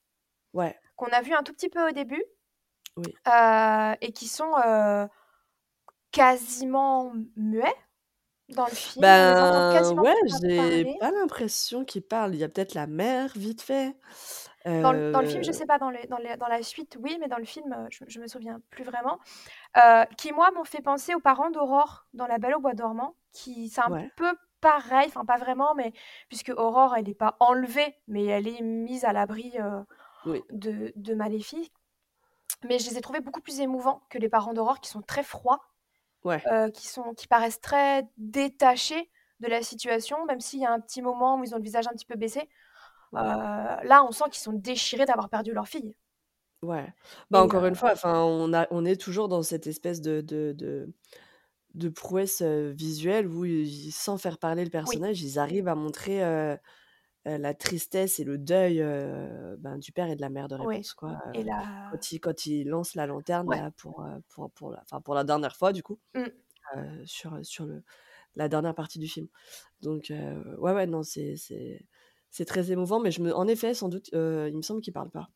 ouais, 0.52 0.78
qu'on 0.96 1.06
a 1.06 1.22
vu 1.22 1.32
un 1.32 1.42
tout 1.42 1.54
petit 1.54 1.70
peu 1.70 1.88
au 1.88 1.92
début 1.92 2.22
oui. 2.96 3.18
euh, 3.28 3.94
et 4.00 4.12
qui 4.12 4.28
sont 4.28 4.52
euh, 4.64 5.06
quasiment 6.12 7.12
muets 7.36 7.74
dans 8.50 8.66
le 8.68 8.76
film. 8.76 9.00
Ben 9.00 9.90
ouais, 9.92 10.14
j'ai 10.26 10.84
pas 10.86 11.10
l'impression 11.10 11.84
qu'il 11.84 12.02
parle. 12.02 12.34
Il 12.34 12.38
y 12.40 12.44
a 12.44 12.48
peut-être 12.48 12.74
la 12.74 12.86
mère, 12.86 13.32
vite 13.36 13.62
fait. 13.62 13.96
Dans 14.80 14.92
le, 14.92 15.04
dans 15.12 15.20
le 15.20 15.26
film, 15.26 15.44
je 15.44 15.52
Euh, 15.52 15.52
sais 15.52 15.66
pas, 15.66 15.78
dans, 15.78 15.90
les, 15.90 16.06
dans, 16.08 16.16
les- 16.18 16.36
dans 16.36 16.48
la 16.48 16.62
suite, 16.62 16.96
oui, 17.00 17.16
mais 17.20 17.28
dans 17.28 17.36
le 17.38 17.44
film, 17.44 17.86
je, 17.90 18.04
je 18.08 18.18
me 18.20 18.26
souviens 18.26 18.60
plus 18.70 18.82
vraiment. 18.84 19.18
Euh, 19.78 20.04
qui, 20.18 20.32
moi, 20.32 20.50
m'ont 20.52 20.64
fait 20.64 20.82
penser 20.82 21.14
aux 21.14 21.20
parents 21.20 21.50
d'Aurore 21.50 22.06
dans 22.14 22.26
La 22.26 22.38
Belle 22.38 22.56
au 22.56 22.60
Bois 22.60 22.74
dormant, 22.74 23.16
qui 23.32 23.68
c'est 23.70 23.82
un 23.82 23.92
ouais, 23.92 24.10
peu 24.16 24.34
pareil, 24.60 25.08
enfin 25.08 25.24
pas 25.24 25.38
vraiment, 25.38 25.74
mais 25.76 25.92
puisque 26.28 26.50
Aurore, 26.56 26.96
elle 26.96 27.06
n'est 27.06 27.14
pas 27.14 27.36
enlevée, 27.40 27.96
mais 28.08 28.24
elle 28.26 28.48
est 28.48 28.62
mise 28.62 29.04
à 29.04 29.12
l'abri 29.12 29.52
euh, 29.60 29.82
oui, 30.24 30.42
de, 30.50 30.92
de 30.96 31.14
Maléfique. 31.14 31.72
Mais 32.64 32.78
je 32.78 32.88
les 32.90 32.98
ai 32.98 33.00
trouvés 33.00 33.20
beaucoup 33.20 33.40
plus 33.40 33.60
émouvants 33.60 34.02
que 34.10 34.18
les 34.18 34.28
parents 34.28 34.52
d'Aurore, 34.54 34.80
qui 34.80 34.90
sont 34.90 35.02
très 35.02 35.22
froids, 35.24 35.60
ouais, 36.24 36.42
euh, 36.50 36.70
qui, 36.70 36.88
sont, 36.88 37.14
qui 37.14 37.28
paraissent 37.28 37.60
très 37.60 38.08
détachés 38.18 39.10
de 39.40 39.48
la 39.48 39.62
situation, 39.62 40.24
même 40.26 40.40
s'il 40.40 40.60
y 40.60 40.66
a 40.66 40.72
un 40.72 40.80
petit 40.80 41.02
moment 41.02 41.38
où 41.38 41.44
ils 41.44 41.54
ont 41.54 41.58
le 41.58 41.64
visage 41.64 41.86
un 41.88 41.92
petit 41.92 42.06
peu 42.06 42.16
baissé. 42.16 42.48
ouais. 43.12 43.36
Euh, 43.40 43.76
là, 43.84 44.04
on 44.04 44.12
sent 44.12 44.24
qu'ils 44.32 44.42
sont 44.42 44.52
déchirés 44.54 45.06
d'avoir 45.06 45.30
perdu 45.30 45.52
leur 45.52 45.68
fille. 45.68 45.96
Ouais. 46.62 46.92
Bah, 47.30 47.40
Et 47.40 47.42
encore 47.42 47.64
euh, 47.64 47.66
une 47.66 47.74
fois, 47.74 47.94
on 48.04 48.52
a, 48.54 48.68
on 48.70 48.84
est 48.84 49.00
toujours 49.00 49.28
dans 49.28 49.42
cette 49.42 49.66
espèce 49.66 50.00
de, 50.00 50.20
de, 50.20 50.54
de, 50.56 50.92
de 51.74 51.88
prouesse 51.90 52.42
visuelle 52.42 53.28
où, 53.28 53.44
ils- 53.46 53.92
sans 53.92 54.18
faire 54.18 54.38
parler 54.38 54.64
le 54.64 54.70
oui, 54.84 54.98
personnage, 55.00 55.22
ils 55.22 55.38
arrivent 55.38 55.68
à 55.68 55.74
montrer 55.76 56.22
euh, 57.26 57.38
la 57.38 57.54
tristesse 57.54 58.18
et 58.18 58.24
le 58.24 58.38
deuil 58.38 58.80
euh, 58.80 59.56
ben, 59.58 59.78
du 59.78 59.92
père 59.92 60.08
et 60.10 60.16
de 60.16 60.20
la 60.20 60.28
mère 60.28 60.48
de 60.48 60.56
oui. 60.56 60.76
réponse, 60.76 60.94
quoi. 60.94 61.18
Et 61.34 61.40
euh, 61.40 61.44
la... 61.44 61.88
quand 61.90 62.12
il, 62.12 62.20
quand 62.20 62.46
il 62.46 62.68
lance 62.68 62.94
la 62.94 63.06
lanterne, 63.06 63.48
Ouais. 63.48 63.58
là, 63.58 63.70
pour, 63.76 64.06
pour, 64.28 64.50
pour, 64.50 64.70
la, 64.70 64.82
enfin, 64.82 65.00
pour 65.00 65.14
la 65.14 65.24
dernière 65.24 65.56
fois, 65.56 65.72
du 65.72 65.82
coup, 65.82 65.98
Mm. 66.14 66.24
euh, 66.76 67.02
sur, 67.04 67.38
sur 67.44 67.66
le, 67.66 67.82
la 68.36 68.48
dernière 68.48 68.74
partie 68.74 68.98
du 68.98 69.08
film. 69.08 69.28
Donc, 69.82 70.10
ouais, 70.10 70.72
ouais, 70.72 70.86
non, 70.86 71.02
c'est, 71.02 71.36
c'est, 71.36 71.84
c'est 72.30 72.44
très 72.44 72.72
émouvant, 72.72 72.98
mais 73.00 73.10
je 73.10 73.22
me, 73.22 73.34
en 73.34 73.46
effet, 73.46 73.74
sans 73.74 73.88
doute, 73.88 74.08
il 74.12 74.56
me 74.56 74.62
semble 74.62 74.80
qu'il 74.80 74.92
parle 74.92 75.10
pas. 75.10 75.28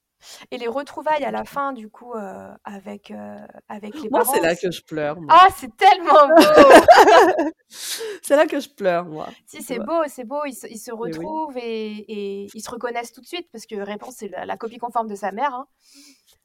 Et 0.51 0.59
les 0.59 0.68
retrouvailles 0.68 1.24
à 1.24 1.31
la 1.31 1.45
fin, 1.45 1.72
du 1.72 1.89
coup, 1.91 2.14
euh, 2.14 2.53
avec, 2.64 3.11
euh, 3.11 3.39
avec 3.68 4.01
les 4.03 4.11
Moi, 4.11 4.24
parents. 4.24 4.24
c'est 4.24 4.41
là 4.41 4.57
que 4.57 4.70
je 4.70 4.83
pleure, 4.83 5.20
moi. 5.20 5.39
Ah, 5.39 5.49
c'est 5.57 5.77
tellement 5.77 6.29
beau! 6.35 6.87
c'est 7.68 8.37
là 8.37 8.47
que 8.47 8.61
je 8.61 8.68
pleure, 8.68 9.07
moi. 9.07 9.35
Si, 9.45 9.62
c'est 9.62 9.79
beau, 9.81 10.03
c'est 10.09 10.24
beau. 10.24 10.45
Ils 10.47 10.55
se, 10.55 10.66
ils 10.66 10.79
se 10.79 10.93
oui. 11.03 11.41
retrouvent 11.41 11.57
et, 11.59 12.43
et 12.43 12.51
ils 12.55 12.61
se 12.62 12.70
reconnaissent 12.70 13.12
tout 13.12 13.20
de 13.20 13.27
suite 13.27 13.49
parce 13.53 13.66
que 13.66 13.77
Réponse, 13.77 14.16
c'est 14.18 14.29
la, 14.29 14.45
la 14.47 14.57
copie 14.57 14.79
conforme 14.79 15.09
de 15.09 15.14
sa 15.14 15.33
mère. 15.33 15.55
hein. 15.55 15.66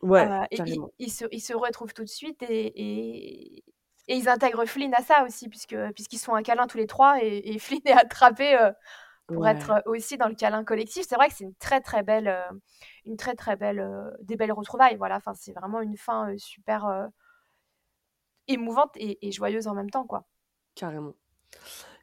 Ouais, 0.02 0.32
Euh, 0.32 0.44
et 0.52 0.62
ils, 1.00 1.12
se, 1.12 1.26
ils 1.32 1.42
se 1.42 1.54
retrouvent 1.54 1.94
tout 1.94 2.04
de 2.04 2.10
suite 2.10 2.44
et, 2.44 2.74
et, 3.58 3.64
Et 4.08 4.16
ils 4.18 4.30
intègrent 4.30 4.66
Flynn 4.66 4.94
à 4.96 5.02
ça 5.04 5.24
aussi, 5.26 5.50
puisque 5.50 5.76
puisqu'ils 5.96 6.20
sont 6.20 6.34
un 6.36 6.44
câlin 6.44 6.68
tous 6.68 6.78
les 6.78 6.88
trois 6.88 7.24
et, 7.24 7.54
et 7.54 7.60
Flynn 7.60 7.82
est 7.86 7.92
attrapé 7.94 8.56
euh, 8.60 8.72
pour 9.34 9.48
Ouais, 9.48 9.48
être 9.48 9.84
aussi 9.88 10.18
dans 10.18 10.28
le 10.30 10.36
câlin 10.36 10.64
collectif. 10.66 11.06
C'est 11.08 11.16
vrai 11.16 11.30
que 11.30 11.36
c'est 11.36 11.46
une 11.46 11.56
très 11.56 11.82
très 11.82 12.04
belle, 12.04 12.28
euh, 12.30 12.44
une 13.06 13.18
très 13.18 13.36
très 13.36 13.56
belle, 13.56 13.80
euh, 13.80 14.12
des 14.22 14.36
belles 14.36 14.52
retrouvailles. 14.52 14.98
Voilà, 14.98 15.18
enfin 15.18 15.34
c'est 15.34 15.54
vraiment 15.54 15.82
une 15.82 15.98
fin 15.98 16.32
euh, 16.32 16.38
super 16.38 16.86
euh, 16.86 17.08
émouvante 18.48 18.92
et, 18.96 19.26
et 19.28 19.32
joyeuse 19.32 19.68
en 19.68 19.74
même 19.76 19.90
temps, 19.90 20.06
quoi. 20.06 20.26
carrément, 20.76 21.14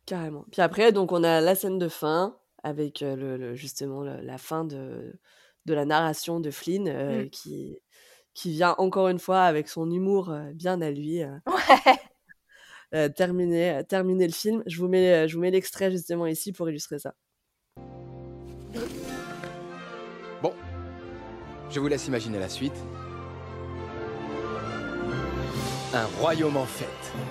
carrément. 0.07 0.45
Puis 0.51 0.63
après, 0.63 0.93
donc 0.93 1.13
on 1.13 1.23
a 1.25 1.41
la 1.41 1.55
scène 1.55 1.79
de 1.79 1.89
fin 1.89 2.39
avec 2.63 3.01
le, 3.01 3.37
le- 3.37 3.55
justement 3.55 4.03
le- 4.03 4.21
la 4.21 4.39
fin 4.39 4.65
de, 4.65 5.19
de 5.67 5.75
la 5.75 5.85
narration 5.85 6.41
de 6.41 6.51
Flynn 6.51 6.89
euh, 6.89 7.25
Mm. 7.25 7.31
qui, 7.31 7.79
qui 8.35 8.51
vient 8.51 8.75
encore 8.79 9.09
une 9.09 9.19
fois 9.19 9.43
avec 9.43 9.69
son 9.69 9.91
humour 9.91 10.31
euh, 10.31 10.53
bien 10.53 10.81
à 10.81 10.91
lui 10.91 11.23
euh, 11.23 11.37
Ouais. 12.93 13.09
terminer, 13.11 13.83
terminer 13.89 14.27
le 14.27 14.33
film. 14.33 14.63
Je 14.67 14.79
vous 14.79 14.89
mets, 14.89 15.29
je 15.29 15.35
vous 15.35 15.41
mets 15.43 15.51
l'extrait 15.51 15.91
justement 15.91 16.27
ici 16.27 16.53
pour 16.53 16.69
illustrer 16.69 16.99
ça. 16.99 17.15
Je 21.71 21.81
vous 21.81 21.89
laisse 21.89 22.07
imaginer 22.07 22.39
la 22.39 22.49
suite. 22.49 22.75
Un 25.95 26.07
royaume 26.21 26.57
en 26.57 26.67
fête 26.67 26.89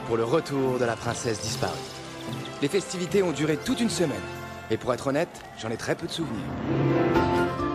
pour 0.08 0.18
le 0.18 0.24
retour 0.24 0.80
de 0.80 0.86
la 0.86 0.96
princesse 0.96 1.42
disparue. 1.42 1.78
Les 2.62 2.68
festivités 2.68 3.24
ont 3.24 3.32
duré 3.32 3.58
toute 3.58 3.80
une 3.80 3.90
semaine. 3.90 4.18
Et 4.70 4.78
pour 4.78 4.94
être 4.94 5.08
honnête, 5.08 5.30
j'en 5.60 5.70
ai 5.70 5.78
très 5.78 5.96
peu 5.96 6.08
de 6.08 6.12
souvenirs. 6.12 6.46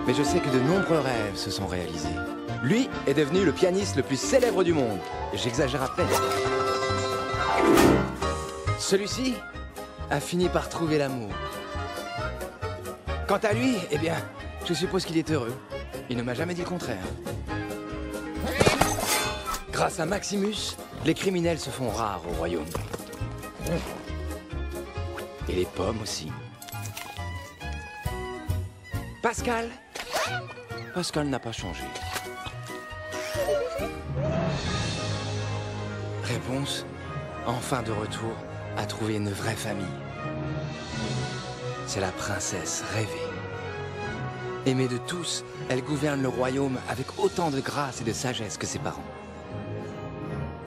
Mais 0.07 0.15
je 0.15 0.23
sais 0.23 0.41
que 0.41 0.51
de 0.51 0.61
nombreux 0.61 0.99
rêves 0.99 1.37
se 1.37 1.51
sont 1.51 1.67
réalisés. 1.67 2.09
Lui 2.63 2.89
est 3.07 3.15
devenu 3.15 3.45
le 3.45 3.53
pianiste 3.53 3.97
le 3.97 4.03
plus 4.03 4.21
célèbre 4.21 4.63
du 4.63 4.73
monde. 4.73 4.99
J'exagère 5.35 5.83
à 5.83 5.89
peine. 5.89 6.07
Celui-ci 8.79 9.35
a 10.11 10.21
fini 10.21 10.49
par 10.49 10.69
trouver 10.69 10.99
l'amour. 10.99 11.31
Quant 13.27 13.41
à 13.43 13.53
lui, 13.53 13.77
eh 13.91 13.99
bien, 13.99 14.17
je 14.67 14.75
suppose 14.75 15.05
qu'il 15.05 15.17
est 15.17 15.31
heureux. 15.31 15.55
Il 16.13 16.19
ne 16.19 16.23
m'a 16.23 16.35
jamais 16.35 16.53
dit 16.53 16.61
le 16.61 16.67
contraire. 16.67 17.03
Grâce 19.73 19.99
à 19.99 20.05
Maximus, 20.05 20.77
les 21.07 21.15
criminels 21.15 21.59
se 21.59 21.71
font 21.71 21.89
rares 21.89 22.21
au 22.29 22.35
royaume. 22.35 22.67
Et 25.49 25.55
les 25.55 25.65
pommes 25.65 26.03
aussi. 26.03 26.31
Pascal? 29.23 29.71
Pascal 30.95 31.29
n'a 31.29 31.39
pas 31.39 31.53
changé. 31.53 31.85
Réponse 36.25 36.85
Enfin 37.47 37.83
de 37.83 37.91
retour 37.91 38.35
à 38.77 38.85
trouver 38.85 39.15
une 39.15 39.31
vraie 39.31 39.57
famille. 39.57 39.87
C'est 41.87 42.01
la 42.01 42.13
princesse 42.13 42.85
rêvée. 42.93 43.32
Aimée 44.65 44.87
de 44.87 44.99
tous, 44.99 45.45
elle 45.69 45.83
gouverne 45.83 46.23
le 46.23 46.29
royaume 46.29 46.79
avec 46.89 47.07
autant 47.19 47.51
de 47.51 47.61
grâce 47.61 48.01
et 48.01 48.05
de 48.05 48.13
sagesse 48.13 48.57
que 48.57 48.67
ses 48.67 48.79
parents. 48.79 49.03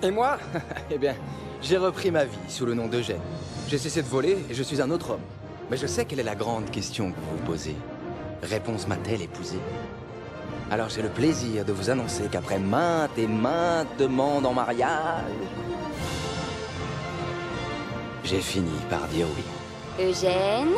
Et 0.04 0.12
moi 0.12 0.38
Eh 0.92 0.98
bien, 0.98 1.16
j'ai 1.62 1.78
repris 1.78 2.12
ma 2.12 2.26
vie 2.26 2.38
sous 2.50 2.66
le 2.66 2.74
nom 2.74 2.88
d'Eugène. 2.88 3.22
J'ai 3.70 3.78
cessé 3.78 4.02
de 4.02 4.08
voler 4.08 4.38
et 4.50 4.54
je 4.54 4.64
suis 4.64 4.82
un 4.82 4.92
autre 4.92 5.12
homme. 5.12 5.22
Mais 5.72 5.78
je 5.78 5.88
sais 5.88 6.06
quelle 6.06 6.20
est 6.20 6.24
la 6.24 6.36
grande 6.36 6.70
question 6.70 7.12
que 7.12 7.16
vous 7.16 7.38
vous 7.38 7.44
posez. 7.46 7.76
Réponse 8.44 8.86
m'a-t-elle 8.88 9.22
épousé 9.22 9.58
Alors 10.70 10.90
j'ai 10.90 11.02
le 11.02 11.10
plaisir 11.10 11.64
de 11.64 11.72
vous 11.72 11.90
annoncer 11.90 12.24
qu'après 12.30 12.60
maintes 12.60 13.18
et 13.18 13.28
maintes 13.28 13.88
demandes 13.98 14.46
en 14.46 14.54
mariage, 14.54 15.24
j'ai 18.26 18.42
fini 18.42 18.72
par 18.90 19.08
dire 19.08 19.26
oui. 19.36 20.06
Eugène, 20.06 20.76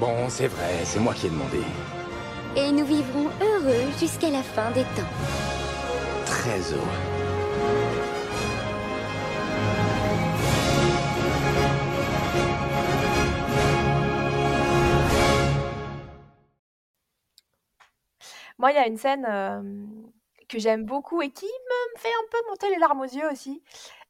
Bon, 0.00 0.28
c'est 0.28 0.48
vrai, 0.48 0.80
c'est 0.84 0.98
moi 0.98 1.14
qui 1.14 1.26
ai 1.26 1.30
demandé. 1.30 1.60
Et 2.56 2.70
nous 2.72 2.84
vivrons 2.84 3.28
heureux 3.40 3.90
jusqu'à 3.98 4.30
la 4.30 4.42
fin 4.42 4.70
des 4.72 4.82
temps. 4.82 5.12
Très 6.26 6.60
heureux. 6.72 6.98
Moi, 18.58 18.70
il 18.72 18.76
y 18.76 18.78
a 18.78 18.86
une 18.86 18.96
scène 18.98 19.26
euh, 19.28 19.62
que 20.48 20.58
j'aime 20.58 20.84
beaucoup 20.84 21.22
et 21.22 21.30
qui 21.30 21.46
me 21.46 21.98
fait 21.98 22.08
un 22.08 22.26
peu 22.30 22.38
monter 22.48 22.68
les 22.70 22.78
larmes 22.78 23.00
aux 23.00 23.04
yeux 23.04 23.28
aussi. 23.30 23.62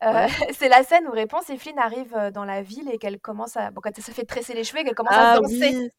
Euh, 0.02 0.12
Ouais. 0.12 0.28
c'est 0.52 0.68
la 0.68 0.82
scène 0.82 1.06
où 1.06 1.12
Réponse 1.12 1.48
et 1.50 1.56
Flynn 1.58 1.78
arrivent 1.78 2.16
euh, 2.16 2.30
dans 2.30 2.44
la 2.44 2.62
ville 2.62 2.90
et 2.90 2.98
qu'elle 2.98 3.20
commence 3.20 3.56
à. 3.56 3.70
Bon, 3.70 3.80
quand 3.80 3.96
elle 3.96 4.04
se 4.04 4.10
fait 4.10 4.24
tresser 4.24 4.54
les 4.54 4.64
cheveux 4.64 4.80
et 4.80 4.84
qu'elle 4.84 4.94
commence 4.94 5.18
à 5.18 5.34
Ah 5.34 5.40
danser. 5.40 5.76
oui 5.76 5.90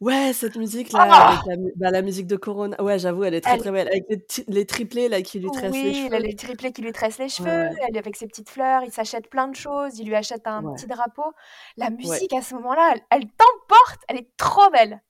Ouais, 0.00 0.32
cette 0.32 0.56
musique-là, 0.56 1.06
Ah 1.10 1.28
avec 1.28 1.40
la, 1.46 1.56
mu- 1.56 1.72
bah, 1.76 1.90
la 1.90 2.02
musique 2.02 2.26
de 2.26 2.36
Corona. 2.36 2.80
Ouais, 2.82 2.98
j'avoue, 2.98 3.24
elle 3.24 3.34
est 3.34 3.40
très 3.40 3.54
Elle- 3.54 3.60
très 3.60 3.70
belle. 3.70 3.88
Avec 3.88 4.04
les, 4.08 4.24
les 4.48 4.66
triplés 4.66 5.08
là, 5.08 5.22
qui 5.22 5.38
lui 5.38 5.50
tressent 5.50 5.72
les 5.72 5.82
Oui, 5.82 5.94
cheveux. 5.94 6.06
il 6.08 6.14
a 6.14 6.18
les 6.18 6.34
triplés 6.36 6.72
qui 6.72 6.82
lui 6.82 6.92
tressent 6.92 7.18
les 7.18 7.28
cheveux, 7.28 7.48
Ouais. 7.48 7.70
elle 7.88 7.98
avec 7.98 8.16
ses 8.16 8.26
petites 8.26 8.50
fleurs, 8.50 8.82
il 8.84 8.92
s'achète 8.92 9.28
plein 9.28 9.48
de 9.48 9.56
choses, 9.56 9.98
il 9.98 10.06
lui 10.08 10.14
achète 10.16 10.46
un 10.46 10.62
Ouais. 10.62 10.74
petit 10.74 10.86
drapeau. 10.86 11.32
La 11.76 11.86
Ouais. 11.86 11.92
musique 11.92 12.32
à 12.32 12.42
ce 12.42 12.54
moment-là, 12.56 12.92
elle, 12.94 13.00
elle 13.10 13.28
t'emporte, 13.28 14.00
elle 14.08 14.18
est 14.18 14.36
trop 14.36 14.70
belle. 14.70 15.02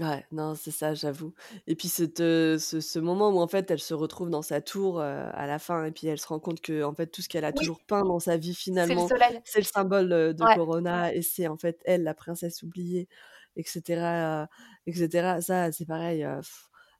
Ouais, 0.00 0.26
non, 0.32 0.56
c'est 0.56 0.72
ça, 0.72 0.92
j'avoue. 0.94 1.34
Et 1.68 1.76
puis 1.76 1.86
cette, 1.86 2.18
ce 2.18 2.58
ce 2.80 2.98
moment 2.98 3.28
où 3.30 3.38
en 3.38 3.46
fait 3.46 3.70
elle 3.70 3.78
se 3.78 3.94
retrouve 3.94 4.28
dans 4.28 4.42
sa 4.42 4.60
tour, 4.60 5.00
à 5.00 5.46
la 5.46 5.60
fin 5.60 5.84
et 5.84 5.92
puis 5.92 6.08
elle 6.08 6.18
se 6.18 6.26
rend 6.26 6.40
compte 6.40 6.60
que 6.60 6.82
en 6.82 6.92
fait 6.94 7.06
tout 7.06 7.22
ce 7.22 7.28
qu'elle 7.28 7.44
a 7.44 7.52
Oui, 7.52 7.62
toujours 7.62 7.80
peint 7.80 8.02
dans 8.02 8.18
sa 8.18 8.36
vie 8.36 8.56
c'est 8.76 8.94
le 8.94 9.00
finalement, 9.00 9.12
soleil. 9.16 9.42
c'est 9.44 9.60
le 9.60 9.64
symbole, 9.64 10.34
de 10.34 10.46
Ouais. 10.46 10.56
Corona 10.56 11.14
et 11.14 11.22
c'est 11.22 11.46
en 11.46 11.56
fait 11.56 11.80
elle, 11.84 12.02
la 12.02 12.12
princesse 12.14 12.64
oubliée 12.64 13.08
et 13.54 13.62
cetera, 13.62 14.42
heu, 14.44 14.46
et 14.86 14.92
cetera. 14.94 15.40
Ça, 15.40 15.70
c'est 15.70 15.86
pareil, 15.86 16.26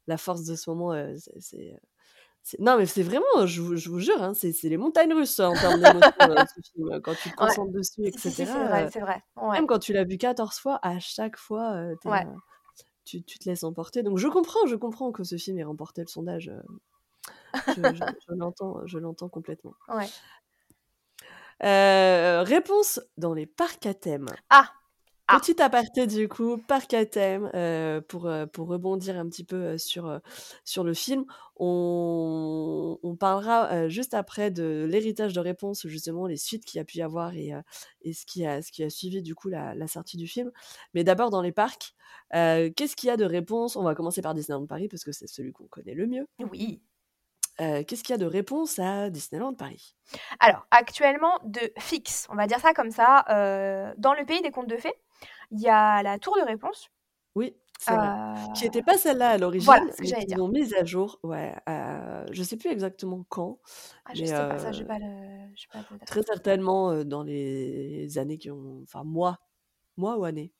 la 0.07 0.17
force 0.17 0.45
de 0.45 0.55
ce 0.55 0.71
moment, 0.71 0.93
c'est 1.19 1.41
c'est, 1.41 1.73
heu, 1.75 1.79
c'est 2.43 2.61
non 2.61 2.79
mais 2.79 2.87
c'est 2.87 3.03
vraiment, 3.05 3.47
je 3.47 3.63
vous 3.63 3.77
je 3.77 3.89
vous 3.91 4.01
jure, 4.01 4.23
hein, 4.23 4.35
c'est 4.35 4.53
c'est 4.53 4.69
les 4.71 4.79
montagnes 4.79 5.15
russes 5.15 5.41
en 5.41 5.59
termes 5.59 5.81
d'émotions, 5.81 6.31
heu, 6.31 6.45
ce 6.47 6.61
film, 6.73 7.01
quand 7.03 7.17
tu 7.17 7.31
te 7.31 7.37
Ouais. 7.41 7.57
concentres 7.57 7.73
dessus 7.73 8.03
et 8.07 8.13
Si, 8.13 8.19
si, 8.19 8.33
si, 8.33 8.47
c'est 8.47 8.65
vrai, 8.65 8.89
c'est 8.93 9.01
vrai. 9.01 9.23
Ouais. 9.37 9.61
même 9.61 9.67
quand 9.69 9.79
tu 9.81 9.93
l'as 9.95 10.05
vu 10.05 10.19
14 10.19 10.59
fois, 10.59 10.79
à 10.83 11.01
chaque 11.01 11.37
fois, 11.39 11.95
Ouais. 12.05 12.27
Tu 13.05 13.23
tu 13.25 13.39
te 13.39 13.49
laisses 13.49 13.65
emporter. 13.65 14.03
Donc 14.03 14.19
je 14.19 14.29
comprends 14.29 14.67
je 14.67 14.77
comprends 14.77 15.13
que 15.13 15.25
ce 15.25 15.37
film 15.37 15.59
ait 15.59 15.65
remporté 15.65 16.03
le 16.03 16.09
sondage, 16.09 16.49
heu, 16.51 16.63
je 17.67 17.93
je 17.93 18.05
je 18.27 18.33
l'entends 18.35 18.87
je 18.87 18.99
l'entends 18.99 19.29
complètement. 19.29 19.75
Ouais. 19.89 20.15
Heu, 21.63 22.43
réponse 22.45 23.01
dans 23.17 23.35
les 23.35 23.47
parcs 23.47 23.87
à 23.87 23.95
thème. 23.95 24.37
Ah! 24.51 24.84
Ah! 25.29 25.41
Petit 25.41 25.61
aparté 25.63 26.07
du 26.07 26.29
coup, 26.29 26.59
à 26.93 27.07
thème, 27.07 27.51
heu, 27.55 28.03
pour, 28.09 28.29
heu, 28.29 28.47
pour 28.47 28.69
rebondir 28.69 29.19
un 29.19 29.27
petit 29.29 29.43
peu, 29.45 29.57
heu, 29.75 29.79
sur, 29.79 30.07
heu, 30.07 30.21
sur 30.65 30.85
le 30.85 30.95
film. 30.95 31.25
On 31.57 32.99
on 33.03 33.17
parlera, 33.17 33.89
juste 33.89 34.13
après 34.15 34.51
de 34.51 34.87
l'héritage 34.89 35.33
de 35.33 35.41
Réponse, 35.41 35.87
justement 35.87 36.27
les 36.27 36.37
suites 36.37 36.65
qu'il 36.65 36.79
y 36.79 36.81
a 36.81 36.85
pu 36.85 36.99
y 36.99 37.03
avoir 37.03 37.35
et 37.35 37.53
et 38.03 38.13
ce 38.13 38.27
qui 38.27 38.45
a 38.47 38.61
ce 38.63 38.71
qui 38.73 38.83
a 38.85 38.91
suivi 38.91 39.23
du 39.23 39.35
coup 39.35 39.49
la 39.49 39.75
la 39.75 39.87
sortie 39.89 40.17
du 40.17 40.27
film. 40.29 40.51
Mais 40.95 41.05
d'abord 41.05 41.31
dans 41.31 41.43
les 41.43 41.53
parcs, 41.53 41.95
qu'est-ce 42.33 42.95
qu'il 42.97 43.07
y 43.09 43.11
a 43.11 43.17
de 43.17 43.25
Réponse? 43.25 43.77
On 43.77 43.83
va 43.85 43.95
commencer 43.95 44.21
par 44.23 44.35
Disneyland 44.35 44.67
Paris 44.67 44.89
parce 44.89 45.05
que 45.05 45.13
c'est 45.13 45.27
celui 45.29 45.53
qu'on 45.53 45.67
connaît 45.69 45.95
le 45.95 46.07
mieux. 46.07 46.27
Oui. 46.41 46.85
Qu'est-ce 47.59 48.03
qu'il 48.03 48.11
y 48.13 48.15
a 48.15 48.19
de 48.19 48.27
Réponse 48.27 48.79
à 48.79 49.11
Disneyland 49.11 49.55
Paris? 49.55 49.95
Alors, 50.41 50.67
actuellement, 50.71 51.39
de 51.45 51.61
fixe, 51.79 52.27
on 52.31 52.35
va 52.35 52.47
dire 52.47 52.61
ça 52.61 52.73
comme 52.75 52.91
ça, 52.91 53.25
dans 53.99 54.15
le 54.15 54.25
pays 54.25 54.43
des 54.43 54.51
contes 54.51 54.67
de 54.69 54.77
fées, 54.77 54.95
il 55.51 55.61
y 55.61 55.69
a 55.69 56.03
la 56.03 56.19
tour 56.19 56.37
de 56.37 56.43
Réponse. 56.43 56.91
Oui, 57.35 57.57
c'est 57.81 57.97
vrai. 57.97 58.13
Qui 58.53 58.65
Heu, 58.65 58.67
était 58.67 58.83
pas 58.83 58.97
celle-là 58.99 59.31
à 59.31 59.39
voilà, 59.59 59.83
l'origine, 59.83 59.93
que 59.99 60.05
mais 60.05 60.15
qu'ils 60.15 60.35
l'ont 60.37 60.49
mise 60.49 60.75
à 60.75 60.85
jour, 60.85 61.19
ouais, 61.25 61.55
heu, 61.69 62.27
je 62.33 62.43
sais 62.43 62.57
plus 62.57 62.71
exactement 62.71 63.25
quand, 63.29 63.61
Ah, 64.07 64.15
je 64.15 64.25
mais 64.25 64.33
sais 64.35 64.45
pas, 64.47 64.59
ça, 64.59 64.73
j'ai 64.73 64.85
heu, 64.85 64.87
pas 64.87 64.99
le 64.99 65.53
j'ai 65.55 65.67
pas 65.69 65.83
de 65.83 65.97
date. 65.97 66.09
très 66.09 66.23
certainement, 66.23 66.93
heu, 66.93 67.05
dans 67.05 67.23
les 67.23 68.19
années 68.19 68.39
qui 68.39 68.51
ont 68.51 68.83
enfin 68.83 69.05
mois 69.05 69.39
mois 69.97 70.19
ou 70.19 70.25
années? 70.25 70.53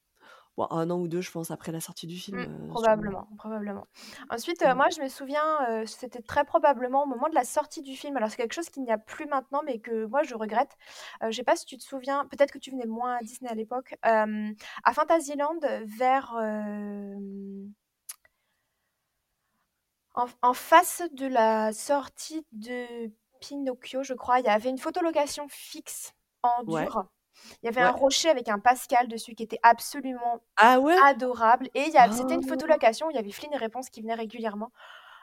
Bon, 0.57 0.67
1 0.71 0.91
an 0.91 1.01
ou 1.01 1.09
2 1.09 1.21
je 1.21 1.31
pense 1.31 1.51
après 1.51 1.73
la 1.73 1.81
sortie 1.81 2.07
du 2.07 2.19
film, 2.19 2.43
Mmh, 2.43 2.77
sûrement. 2.77 3.07
probablement, 3.07 3.29
probablement. 3.39 3.87
Ensuite, 4.31 4.63
heu, 4.63 4.75
Mmh. 4.75 4.75
moi 4.75 4.87
je 4.97 5.01
me 5.01 5.09
souviens, 5.09 5.43
heu, 5.83 5.87
c'était 5.87 6.23
très 6.23 6.45
probablement 6.45 7.05
au 7.05 7.07
moment 7.07 7.29
de 7.29 7.35
la 7.35 7.45
sortie 7.45 7.83
du 7.83 7.95
film. 7.97 8.17
Alors 8.17 8.31
c'est 8.31 8.37
quelque 8.37 8.55
chose 8.55 8.71
qu'il 8.71 8.83
n'y 8.83 8.91
a 8.93 8.99
plus 8.99 9.27
maintenant, 9.27 9.61
mais 9.65 9.79
que 9.79 10.07
moi 10.07 10.23
je 10.23 10.35
regrette. 10.35 10.77
Je 11.23 11.31
sais 11.31 11.45
pas 11.45 11.57
si 11.57 11.67
tu 11.67 11.77
te 11.77 11.83
souviens, 11.85 12.25
peut-être 12.27 12.51
que 12.53 12.59
tu 12.59 12.71
venais 12.71 12.87
moins 12.87 13.17
à 13.17 13.23
Disney 13.23 13.51
à 13.51 13.55
l'époque, 13.55 13.95
à 14.03 14.27
Fantasyland 14.95 15.59
vers, 15.85 16.35
en 20.43 20.55
face 20.55 21.03
de 21.13 21.27
la 21.27 21.73
sortie 21.73 22.47
de 22.53 23.11
Pinocchio, 23.41 24.03
je 24.03 24.15
crois, 24.15 24.41
il 24.41 24.47
y 24.47 24.49
avait 24.49 24.71
une 24.71 24.79
photolocation 24.79 25.47
fixe 25.49 26.13
en 26.43 26.63
Ouais. 26.67 26.95
dur. 26.95 27.05
Il 27.63 27.67
y 27.67 27.69
avait 27.69 27.81
un 27.83 27.91
rocher 27.91 28.29
avec 28.31 28.49
un 28.49 28.59
Pascal 28.59 29.09
dessus 29.09 29.35
qui 29.35 29.43
était 29.43 29.59
absolument 29.63 30.41
Ah 30.57 30.79
ouais? 30.79 31.05
adorable 31.05 31.71
et 31.75 31.93
c'était 32.13 32.35
une 32.37 32.43
Oh! 32.43 32.45
photolocation 32.45 33.09
où 33.09 33.11
il 33.11 33.17
y 33.17 33.19
avait 33.21 33.33
Flynn 33.33 33.53
et 33.55 33.57
Réponse 33.59 33.91
qui 33.91 34.03
venaient 34.03 34.15
régulièrement. 34.15 34.73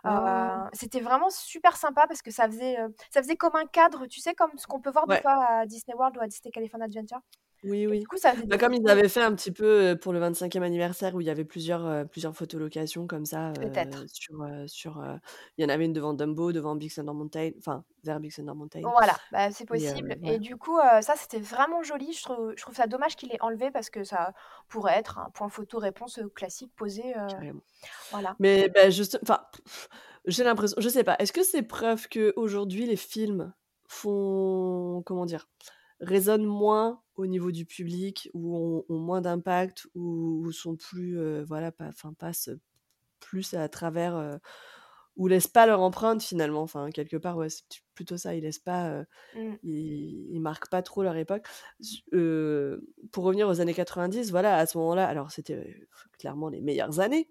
Heu, 0.08 0.12
Oh! 0.14 0.72
c'était 0.74 1.02
vraiment 1.02 1.30
super 1.32 1.78
sympa 1.78 2.08
parce 2.08 2.22
que 2.24 2.32
ça 2.32 2.48
faisait, 2.48 2.80
heu, 2.82 2.96
ça 3.12 3.22
faisait 3.24 3.38
comme 3.38 3.56
un 3.58 3.66
cadre, 3.68 4.08
tu 4.08 4.22
sais, 4.22 4.36
comme 4.36 4.52
ce 4.58 4.68
qu'on 4.68 4.82
peut 4.82 4.92
voir 4.92 5.08
des 5.08 5.16
Ouais. 5.16 5.24
fois 5.24 5.34
à 5.62 5.66
Disney 5.68 5.96
World 5.98 6.18
ou 6.18 6.22
à 6.22 6.28
Disney 6.28 6.52
California 6.52 6.86
Adventure 6.88 7.22
Oui, 7.64 7.86
et 7.90 7.96
oui. 7.96 8.00
du 8.00 8.08
coup 8.08 8.18
ça 8.18 8.34
faisait 8.34 8.48
Bah, 8.50 8.58
des 8.58 8.58
comme 8.58 8.74
ils 8.74 8.88
photos 8.88 8.90
avaient 8.90 9.08
fait 9.08 9.22
un 9.22 9.36
petit 9.36 9.52
peu, 9.52 9.96
pour 10.02 10.14
le 10.14 10.20
25e 10.20 10.64
anniversaire 10.64 11.14
où 11.14 11.22
il 11.22 11.28
y 11.28 11.30
avait 11.30 11.46
plusieurs, 11.46 11.86
heu, 11.86 12.08
plusieurs 12.08 12.36
photolocations 12.36 13.06
comme 13.06 13.26
ça, 13.26 13.52
heu, 13.54 13.60
Peut-être. 13.60 14.08
sur, 14.08 14.42
heu, 14.44 14.68
sur, 14.68 15.00
heu, 15.00 15.20
il 15.58 15.62
y 15.62 15.66
en 15.66 15.70
avait 15.70 15.86
une 15.86 15.94
devant 15.94 16.16
Dumbo, 16.16 16.52
devant 16.52 16.76
Big 16.76 16.92
Thunder 16.92 17.14
Mountain, 17.14 17.52
enfin 17.60 17.86
vers 18.04 18.20
Big 18.20 18.34
Thunder 18.34 18.54
Mountain 18.56 18.90
Voilà, 18.98 19.20
bah, 19.30 19.52
c'est 19.52 19.66
et 19.72 19.88
heu, 19.90 19.94
possible 19.94 20.16
et 20.24 20.40
voilà. 20.40 20.40
du 20.40 20.58
coup, 20.58 20.80
heu, 20.80 21.02
ça 21.04 21.16
c'était 21.16 21.40
vraiment 21.40 21.84
joli. 21.84 22.14
Je 22.14 22.24
trouve 22.24 22.54
je 22.58 22.62
trouve 22.64 22.74
ça 22.76 22.88
dommage 22.88 23.16
qu'il 23.16 23.30
l'ait 23.30 23.42
enlevé 23.42 23.70
parce 23.70 23.92
que 23.92 24.04
ça 24.04 24.34
pourrait 24.70 24.96
être 24.98 25.20
un 25.20 25.30
point 25.30 25.50
photo 25.50 25.78
réponse, 25.78 26.18
heu, 26.18 26.30
classique 26.30 26.74
posé, 26.76 27.16
heu, 27.16 27.30
Carrément. 27.30 27.62
voilà. 28.12 28.38
Mais 28.40 28.70
bah, 28.76 28.90
juste 28.90 29.20
enfin, 29.24 29.46
j'ai 30.26 30.44
l'impression 30.46 30.78
je 30.82 30.90
sais 30.90 31.04
pas, 31.04 31.18
est-ce 31.20 31.34
que 31.34 31.44
c'est 31.44 31.64
preuve 31.64 32.08
qu'aujourd'hui 32.10 32.86
les 32.88 32.98
films 32.98 33.54
font 33.88 35.04
comment 35.06 35.26
dire? 35.26 35.50
Résonnent 36.02 36.46
moins 36.46 37.04
au 37.16 37.28
niveau 37.28 37.52
du 37.52 37.66
public 37.66 38.30
ou 38.34 38.56
ont 38.58 38.86
ont 38.90 39.00
moins 39.00 39.22
d'impact 39.22 39.88
ou 39.96 40.42
ou 40.46 40.52
sont 40.52 40.76
plus, 40.76 41.18
heu, 41.20 41.44
voilà, 41.44 41.72
pas 41.72 41.88
enfin 41.90 42.14
passent 42.14 42.50
plus 43.22 43.54
à 43.56 43.70
travers, 43.70 44.16
heu, 44.18 44.40
ou 45.18 45.28
laissent 45.28 45.48
pas 45.48 45.68
leur 45.68 45.82
empreinte 45.82 46.24
finalement? 46.24 46.62
Enfin 46.64 46.90
quelque 46.92 47.18
part, 47.18 47.38
ouais, 47.38 47.50
c'est 47.50 47.64
plutôt 47.96 48.18
ça, 48.18 48.36
ils 48.36 48.44
laissent 48.44 48.60
pas, 48.60 48.92
heu, 49.02 49.06
Mmh. 49.34 49.58
ils 49.64 50.30
ils 50.36 50.42
marquent 50.42 50.70
pas 50.72 50.84
trop 50.84 51.04
leur 51.04 51.16
époque. 51.18 51.48
Pour 53.12 53.24
revenir 53.26 53.48
aux 53.50 53.60
années 53.62 53.74
90, 53.74 54.32
voilà, 54.32 54.58
à 54.58 54.66
ce 54.66 54.78
moment-là, 54.80 55.08
alors 55.08 55.32
c'était, 55.32 55.88
clairement 56.20 56.50
les 56.50 56.62
meilleures 56.62 57.00
années. 57.00 57.30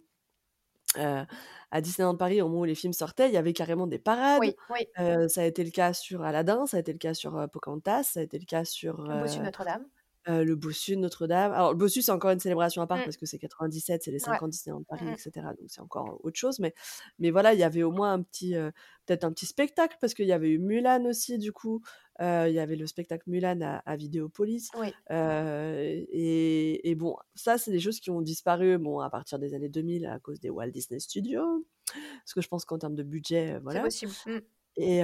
Heu, 0.96 1.24
à 1.70 1.80
Disneyland 1.80 2.16
Paris, 2.16 2.40
au 2.42 2.48
moment 2.48 2.60
où 2.62 2.64
les 2.64 2.74
films 2.74 2.92
sortaient, 2.92 3.28
il 3.28 3.34
y 3.34 3.36
avait 3.36 3.52
carrément 3.52 3.86
des 3.86 3.98
parades. 3.98 4.50
Oui, 4.50 4.56
oui. 4.68 4.86
Heu, 4.98 5.28
ça 5.28 5.42
a 5.42 5.44
été 5.44 5.64
le 5.64 5.70
cas 5.70 5.92
sur 5.92 6.22
Aladdin, 6.22 6.66
ça 6.66 6.78
a 6.78 6.80
été 6.80 6.92
le 6.92 6.98
cas 6.98 7.14
sur, 7.14 7.36
heu, 7.38 7.48
Pocahontas, 7.48 8.04
ça 8.04 8.20
a 8.20 8.22
été 8.24 8.38
le 8.38 8.44
cas 8.46 8.64
sur, 8.64 9.00
heu 9.10 9.40
Notre-Dame. 9.40 9.90
Le 10.26 10.54
Bossu 10.56 10.96
de 10.96 11.00
Notre-Dame. 11.00 11.52
Alors 11.52 11.72
le 11.72 11.78
Bossu, 11.78 12.02
c'est 12.02 12.12
encore 12.12 12.30
une 12.30 12.40
célébration 12.40 12.82
à 12.82 12.86
part 12.86 12.98
Mmh. 12.98 13.04
parce 13.04 13.16
que 13.16 13.26
c'est 13.26 13.38
97, 13.38 14.02
c'est 14.04 14.10
les 14.10 14.18
Ouais. 14.26 14.38
5 14.38 14.42
ans 14.42 14.46
de 14.46 14.52
Disneyland 14.52 14.82
Paris 14.84 15.06
Mmh 15.06 15.12
et 15.12 15.16
mh. 15.16 15.16
cetera, 15.16 15.50
donc 15.54 15.66
c'est 15.68 15.80
encore 15.80 16.20
autre 16.24 16.38
chose, 16.38 16.58
mais 16.60 16.74
mais 17.18 17.30
voilà, 17.30 17.54
il 17.54 17.60
y 17.60 17.64
avait 17.64 17.82
au 17.82 17.90
moins 17.92 18.12
un 18.14 18.22
petit, 18.22 18.54
peut-être 19.06 19.24
un 19.24 19.32
petit 19.32 19.46
spectacle 19.46 19.96
parce 20.00 20.14
qu'il 20.14 20.26
y 20.26 20.32
avait 20.32 20.50
eu 20.50 20.58
Mulan 20.58 21.04
aussi 21.06 21.38
du 21.38 21.52
coup. 21.52 21.82
Il 22.20 22.52
y 22.52 22.58
avait 22.58 22.76
le 22.76 22.86
spectacle 22.86 23.24
Mulan 23.30 23.60
à 23.62 23.76
à 23.86 23.96
Vidéopolis. 23.96 24.72
Oui. 24.74 24.94
Et 25.10 26.90
et 26.90 26.94
bon, 26.94 27.16
ça, 27.34 27.58
c'est 27.58 27.70
des 27.72 27.80
choses 27.80 28.00
qui 28.00 28.10
ont 28.10 28.20
disparu, 28.22 28.78
bon, 28.78 29.00
à 29.00 29.10
partir 29.10 29.38
des 29.38 29.54
années 29.54 29.68
2000 29.70 30.06
à 30.06 30.18
cause 30.20 30.40
des 30.40 30.50
Walt 30.50 30.70
Disney 30.70 31.00
Studios. 31.00 31.66
Parce 32.24 32.34
que 32.34 32.40
je 32.42 32.48
pense 32.48 32.64
qu'en 32.66 32.78
termes 32.78 32.94
de 32.96 33.02
budget, 33.04 33.54
heu, 33.56 33.60
C'est 33.68 33.80
voilà 33.80 33.80
possible. 33.80 34.16
Mmh. 34.26 34.40
et 34.76 35.02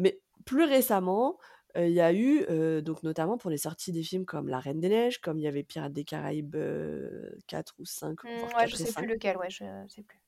mais 0.00 0.20
plus 0.46 0.64
récemment, 0.64 1.38
il 1.76 1.92
y 1.92 2.00
a 2.00 2.12
eu, 2.12 2.44
donc 2.82 3.02
notamment 3.02 3.38
pour 3.38 3.50
les 3.50 3.58
sorties 3.58 3.92
des 3.92 4.02
films 4.02 4.24
comme 4.26 4.48
La 4.48 4.58
Reine 4.60 4.80
des 4.80 4.88
Neiges, 4.88 5.20
comme 5.20 5.38
il 5.38 5.42
y 5.42 5.48
avait 5.48 5.62
Pirates 5.64 5.92
des 5.92 6.04
Caraïbes, 6.04 6.56
heu, 6.56 7.38
4 7.46 7.74
ou 7.78 7.84
5, 7.84 8.18
voire 8.34 8.52
Mmh, 8.52 8.56
ouais, 8.56 8.66
je 8.66 8.76
4 8.76 8.80
et 8.80 8.84
sais 8.84 8.92
plus 8.92 9.06
5. 9.06 9.06
lequel, 9.06 9.36
ouais, 9.36 9.50
je 9.50 9.64
sais 9.88 10.02
plus. 10.02 10.18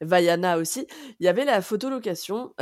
Vaiana 0.00 0.58
aussi. 0.58 0.86
Il 1.20 1.24
y 1.26 1.28
avait 1.28 1.44
la 1.44 1.60
photolocation, 1.62 2.54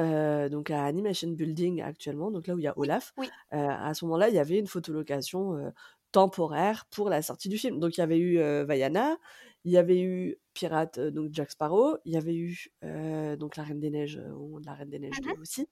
donc 0.51 0.71
à 0.71 0.85
Animation 0.85 1.29
Building 1.31 1.83
actuellement, 1.83 2.31
donc 2.31 2.47
là 2.47 2.55
où 2.55 2.59
il 2.59 2.65
y 2.65 2.67
a 2.69 2.79
Olaf. 2.79 3.13
oui. 3.17 3.35
À 3.51 3.93
ce 3.95 4.05
moment-là, 4.05 4.29
il 4.29 4.35
y 4.35 4.39
avait 4.39 4.59
une 4.59 4.67
photolocation, 4.67 5.73
temporaire 6.13 6.85
pour 6.91 7.09
la 7.09 7.23
sortie 7.23 7.49
du 7.49 7.57
film. 7.59 7.81
Donc 7.81 7.97
il 7.97 8.01
y 8.01 8.03
avait 8.03 8.19
eu, 8.19 8.37
Vaiana, 8.65 9.17
il 9.65 9.73
y 9.73 9.79
avait 9.79 10.01
eu 10.03 10.37
Pirates, 10.55 10.99
heu, 10.99 11.11
donc 11.11 11.31
Jack 11.33 11.51
Sparrow, 11.53 11.97
il 12.05 12.13
y 12.13 12.17
avait 12.17 12.35
eu, 12.37 12.69
donc 13.39 13.57
La 13.57 13.63
Reine 13.65 13.81
des 13.81 13.91
Neiges, 13.91 14.17
de 14.17 14.67
La 14.67 14.75
Reine 14.75 14.91
des 14.91 14.99
Neiges 14.99 15.21
Mmh 15.21 15.25
2 15.25 15.33
mh. 15.33 15.37
aussi 15.41 15.69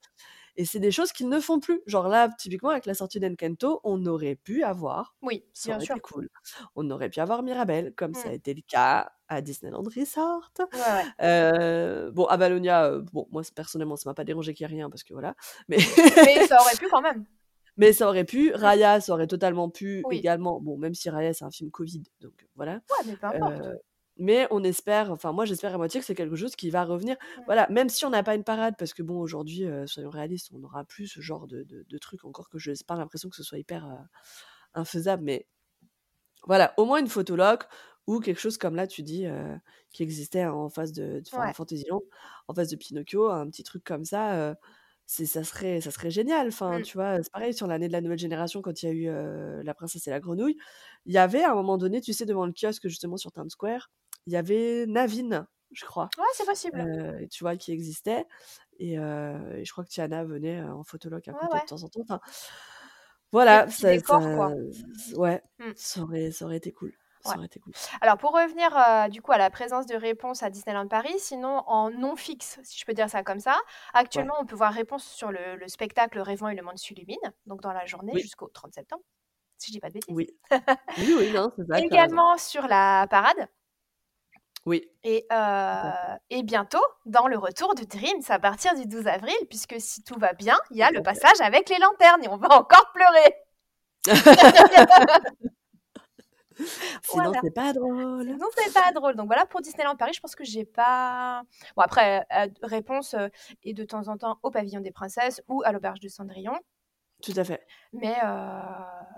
et 0.56 0.64
c'est 0.64 0.80
des 0.80 0.90
choses 0.90 1.12
qu'ils 1.12 1.28
ne 1.28 1.40
font 1.40 1.60
plus. 1.60 1.80
Genre 1.86 2.08
là, 2.08 2.28
typiquement 2.38 2.70
avec 2.70 2.86
la 2.86 2.94
sortie 2.94 3.20
d'Encanto, 3.20 3.80
on 3.84 4.04
aurait 4.06 4.36
pu 4.36 4.62
avoir, 4.64 5.14
Oui, 5.22 5.44
ça 5.52 5.72
bien 5.72 5.74
aurait 5.74 5.84
été 5.86 6.00
sûr. 6.00 6.00
cool, 6.00 6.28
on 6.76 6.90
aurait 6.90 7.10
pu 7.10 7.20
avoir 7.20 7.42
Mirabel 7.42 7.94
comme 7.96 8.14
ça 8.14 8.28
a 8.30 8.32
Mmh. 8.32 8.34
été 8.34 8.54
le 8.54 8.62
cas 8.66 9.12
à 9.28 9.42
Disneyland 9.42 9.82
Resort. 9.84 10.50
Ouais, 10.72 10.80
ouais. 10.92 11.10
Heu, 11.22 12.10
bon 12.12 12.24
Avalonia, 12.26 12.90
heu, 12.92 13.02
bon 13.12 13.28
moi 13.30 13.42
personnellement 13.54 13.96
ça 13.96 14.08
m'a 14.10 14.14
pas 14.14 14.24
dérangé 14.24 14.54
qu'il 14.54 14.64
y 14.64 14.70
ait 14.70 14.74
rien 14.74 14.90
parce 14.90 15.04
que 15.04 15.12
voilà, 15.14 15.34
mais 15.68 15.78
Mais 16.22 16.42
ça 16.42 16.60
aurait 16.62 16.76
pu 16.76 16.88
quand 16.88 17.00
même. 17.02 17.26
mais 17.76 17.92
ça 17.92 18.08
aurait 18.08 18.24
pu. 18.24 18.52
Raya, 18.54 19.00
ça 19.00 19.12
aurait 19.14 19.26
totalement 19.28 19.70
pu 19.70 20.04
Oui. 20.04 20.24
également, 20.24 20.60
bon 20.60 20.78
même 20.78 20.94
si 20.94 21.10
Raya 21.10 21.32
c'est 21.34 21.44
un 21.44 21.50
film 21.50 21.70
covid, 21.70 22.02
donc 22.20 22.48
voilà. 22.56 22.80
Ouais, 22.90 23.04
mais 23.06 23.16
peu 23.16 23.26
importe. 23.26 23.62
Heu, 23.62 23.78
mais 24.20 24.46
on 24.50 24.62
espère, 24.64 25.10
enfin 25.12 25.32
moi 25.32 25.44
j'espère 25.46 25.74
à 25.74 25.78
moitié 25.78 26.00
que 26.00 26.06
c'est 26.06 26.14
quelque 26.14 26.36
chose 26.36 26.56
qui 26.56 26.70
va 26.70 26.84
revenir. 26.84 27.16
Voilà, 27.46 27.68
même 27.70 27.88
si 27.88 28.04
on 28.06 28.10
n'a 28.10 28.22
pas 28.22 28.34
une 28.36 28.44
parade 28.44 28.74
parce 28.78 28.94
que 28.94 29.02
bon 29.02 29.18
aujourd'hui, 29.20 29.64
heu, 29.64 29.86
soyons 29.86 30.10
réalistes, 30.10 30.50
on 30.54 30.58
n'aura 30.60 30.84
plus 30.84 31.08
ce 31.08 31.20
genre 31.20 31.46
de 31.48 31.62
de 31.64 31.84
de 31.88 31.98
truc, 31.98 32.24
encore 32.24 32.48
que 32.50 32.58
j'ai 32.58 32.74
pas 32.86 32.96
l'impression 32.96 33.28
que 33.30 33.36
ce 33.36 33.42
soit 33.44 33.58
hyper, 33.58 33.86
heu, 33.86 33.98
infaisable, 34.74 35.24
mais 35.24 35.48
voilà, 36.46 36.72
au 36.78 36.84
moins 36.86 37.00
une 37.00 37.08
photoloc 37.08 37.64
ou 38.06 38.20
quelque 38.20 38.40
chose 38.40 38.58
comme 38.58 38.74
là 38.76 38.86
tu 38.86 39.02
dis, 39.02 39.26
heu, 39.26 39.56
qui 39.92 40.02
existait 40.02 40.46
en 40.46 40.68
face 40.70 40.92
de 40.92 41.22
Ouais. 41.32 41.54
Fantasyland, 41.54 42.00
en 42.48 42.54
face 42.54 42.68
de 42.70 42.76
Pinocchio, 42.76 43.28
un 43.30 43.48
petit 43.50 43.62
truc 43.62 43.84
comme 43.84 44.04
ça, 44.04 44.50
heu, 44.52 44.54
c'est 45.06 45.26
ça 45.26 45.44
serait 45.44 45.80
ça 45.80 45.90
serait 45.90 46.10
génial. 46.10 46.48
Enfin, 46.48 46.80
Mmh. 46.80 46.82
tu 46.82 46.96
vois? 46.96 47.16
C'est 47.22 47.32
pareil 47.32 47.52
sur 47.54 47.66
l'année 47.66 47.88
de 47.88 47.92
la 47.92 48.00
nouvelle 48.00 48.18
génération 48.18 48.62
quand 48.62 48.82
il 48.82 48.86
y 48.86 48.88
a 48.88 48.92
eu, 48.92 49.62
La 49.64 49.74
Princesse 49.74 50.06
et 50.06 50.10
la 50.10 50.20
Grenouille. 50.20 50.56
Il 51.06 51.12
y 51.12 51.18
avait 51.18 51.42
à 51.42 51.52
un 51.52 51.54
moment 51.54 51.78
donné, 51.78 52.00
tu 52.00 52.12
sais, 52.14 52.26
devant 52.26 52.46
le 52.46 52.52
kiosque 52.52 52.88
justement 52.88 53.16
sur 53.16 53.32
Times 53.32 53.50
Square, 53.50 53.90
il 54.26 54.32
y 54.32 54.36
avait 54.36 54.86
Naveen, 54.86 55.46
je 55.72 55.84
crois, 55.84 56.14
Ouais, 56.18 56.24
c'est 56.34 56.44
possible. 56.44 56.76
heu, 56.76 57.28
tu 57.30 57.44
vois? 57.44 57.56
Qui 57.56 57.72
existait 57.72 58.26
et 58.78 58.98
heu 58.98 59.56
et 59.58 59.64
je 59.66 59.72
crois 59.72 59.84
que 59.84 59.90
Tiana 59.90 60.24
venait, 60.24 60.60
heu, 60.62 60.70
en 60.72 60.84
photoloc 60.84 61.28
à 61.28 61.34
Ouais, 61.34 61.36
côté 61.36 61.60
de 61.60 61.64
temps 61.66 61.82
en 61.84 61.88
temps, 61.90 62.02
enfin 62.02 62.20
voilà, 63.32 63.68
ça 63.68 63.96
ça 63.98 64.16
décors, 64.18 64.30
quoi. 64.30 64.54
ouais, 65.16 65.42
Mmh. 65.58 65.74
ça 65.74 66.02
aurait 66.02 66.30
ça 66.32 66.44
aurait 66.46 66.56
été 66.56 66.72
cool, 66.72 66.92
Ouais. 67.24 67.34
ça 67.34 67.38
aurait 67.38 67.46
été 67.46 67.60
cool. 67.60 67.74
Alors 68.00 68.18
pour 68.18 68.32
revenir, 68.32 69.10
du 69.10 69.22
coup 69.22 69.32
à 69.32 69.38
la 69.38 69.50
présence 69.50 69.86
de 69.86 69.96
Réponse 69.96 70.42
à 70.42 70.50
Disneyland 70.50 70.88
Paris, 70.88 71.14
sinon 71.18 71.62
en 71.68 71.90
non 71.90 72.16
fixe, 72.16 72.60
si 72.64 72.78
je 72.78 72.86
peux 72.86 72.94
dire 72.94 73.10
ça 73.10 73.22
comme 73.24 73.40
ça, 73.40 73.58
Ouais. 74.14 74.24
actuellement 74.24 74.34
on 74.40 74.46
peut 74.46 74.56
voir 74.56 74.72
Réponse 74.74 75.04
sur 75.06 75.32
le 75.32 75.56
le 75.56 75.68
spectacle 75.68 76.18
Rêvons 76.20 76.48
et 76.48 76.56
le 76.56 76.62
monde 76.62 76.78
s'illumine, 76.78 77.18
donc 77.46 77.60
dans 77.62 77.72
la 77.72 77.86
journée 77.86 78.16
Oui. 78.16 78.20
jusqu'au 78.20 78.48
30 78.48 78.74
septembre, 78.74 79.02
si 79.58 79.68
je 79.68 79.72
dis 79.74 79.80
pas 79.80 79.88
de 79.90 79.94
bêtises. 79.94 80.08
Oui. 80.08 80.28
Oui, 80.96 81.14
oui, 81.14 81.30
non, 81.30 81.50
c'est 81.56 81.66
ça. 81.66 81.82
Également 81.82 82.38
sur 82.38 82.68
la 82.68 83.06
parade 83.10 83.48
Oui. 84.66 84.86
et 85.04 85.26
et 86.30 86.42
bientôt 86.42 86.82
dans 87.06 87.26
le 87.28 87.38
retour 87.38 87.74
de 87.74 87.84
Dreams 87.84 88.22
à 88.28 88.38
partir 88.38 88.74
du 88.74 88.86
12 88.86 89.06
avril 89.06 89.34
puisque 89.48 89.76
si 89.78 90.02
tout 90.04 90.18
va 90.18 90.32
bien, 90.34 90.58
il 90.70 90.76
y 90.76 90.82
a 90.82 90.90
le 90.90 91.02
passage 91.02 91.40
avec 91.40 91.68
les 91.68 91.78
lanternes 91.78 92.24
et 92.24 92.28
on 92.28 92.36
va 92.36 92.48
encore 92.58 92.92
pleurer. 92.92 93.34
Sinon 97.02 97.24
Voilà. 97.24 97.40
c'est 97.42 97.54
pas 97.54 97.72
drôle. 97.72 98.24
Sinon 98.24 98.46
c'est 98.56 98.72
pas 98.74 98.92
drôle. 98.92 99.16
Donc 99.16 99.26
voilà 99.26 99.46
pour 99.46 99.60
Disneyland 99.62 99.96
Paris, 99.96 100.12
je 100.14 100.20
pense 100.20 100.34
que 100.34 100.44
j'ai 100.44 100.64
pas 100.66 101.42
bon 101.76 101.82
après, 101.82 102.26
heu, 102.36 102.52
Réponse, 102.62 103.14
heu, 103.14 103.30
est 103.64 103.72
de 103.72 103.84
temps 103.84 104.08
en 104.08 104.18
temps 104.18 104.38
au 104.42 104.50
Pavillon 104.50 104.80
des 104.80 104.90
Princesses 104.92 105.42
ou 105.48 105.62
à 105.64 105.72
l'Auberge 105.72 106.00
de 106.00 106.08
Cendrillon. 106.08 106.52
Tout 107.22 107.32
à 107.36 107.44
fait. 107.44 107.66
Mais 107.92 108.16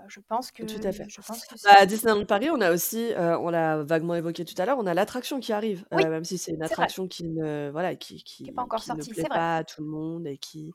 je 0.09 0.19
pense 0.19 0.51
que 0.51 0.63
Tout 0.63 0.81
à 0.83 0.91
fait. 0.91 1.05
je 1.07 1.21
pense 1.21 1.45
que 1.45 1.55
Bah, 1.63 1.75
à 1.77 1.85
Disneyland 1.85 2.25
Paris, 2.25 2.49
on 2.51 2.59
a 2.61 2.71
aussi, 2.71 3.11
on 3.17 3.49
l'a 3.49 3.83
vaguement 3.83 4.15
évoqué 4.15 4.43
tout 4.45 4.59
à 4.61 4.65
l'heure, 4.65 4.77
on 4.79 4.85
a 4.85 4.93
l'attraction 4.93 5.39
qui 5.39 5.53
arrive, 5.53 5.85
Oui, 5.91 6.03
même 6.05 6.23
si 6.23 6.37
c'est 6.37 6.51
une 6.51 6.57
vrai. 6.57 6.65
attraction 6.65 7.07
qui 7.07 7.23
ne 7.25 7.69
voilà, 7.71 7.95
qui 7.95 8.23
Qui 8.23 8.49
est 8.49 8.51
pas 8.51 8.63
qui 8.63 8.65
encore 8.65 8.81
qui 8.81 8.91
ne 8.95 8.95
sortie, 8.95 9.09
plaît 9.11 9.23
c'est 9.23 9.29
vrai. 9.29 9.37
pas 9.37 9.57
à 9.57 9.63
tout 9.63 9.81
le 9.81 9.87
monde 9.87 10.27
et 10.27 10.37
qui 10.37 10.73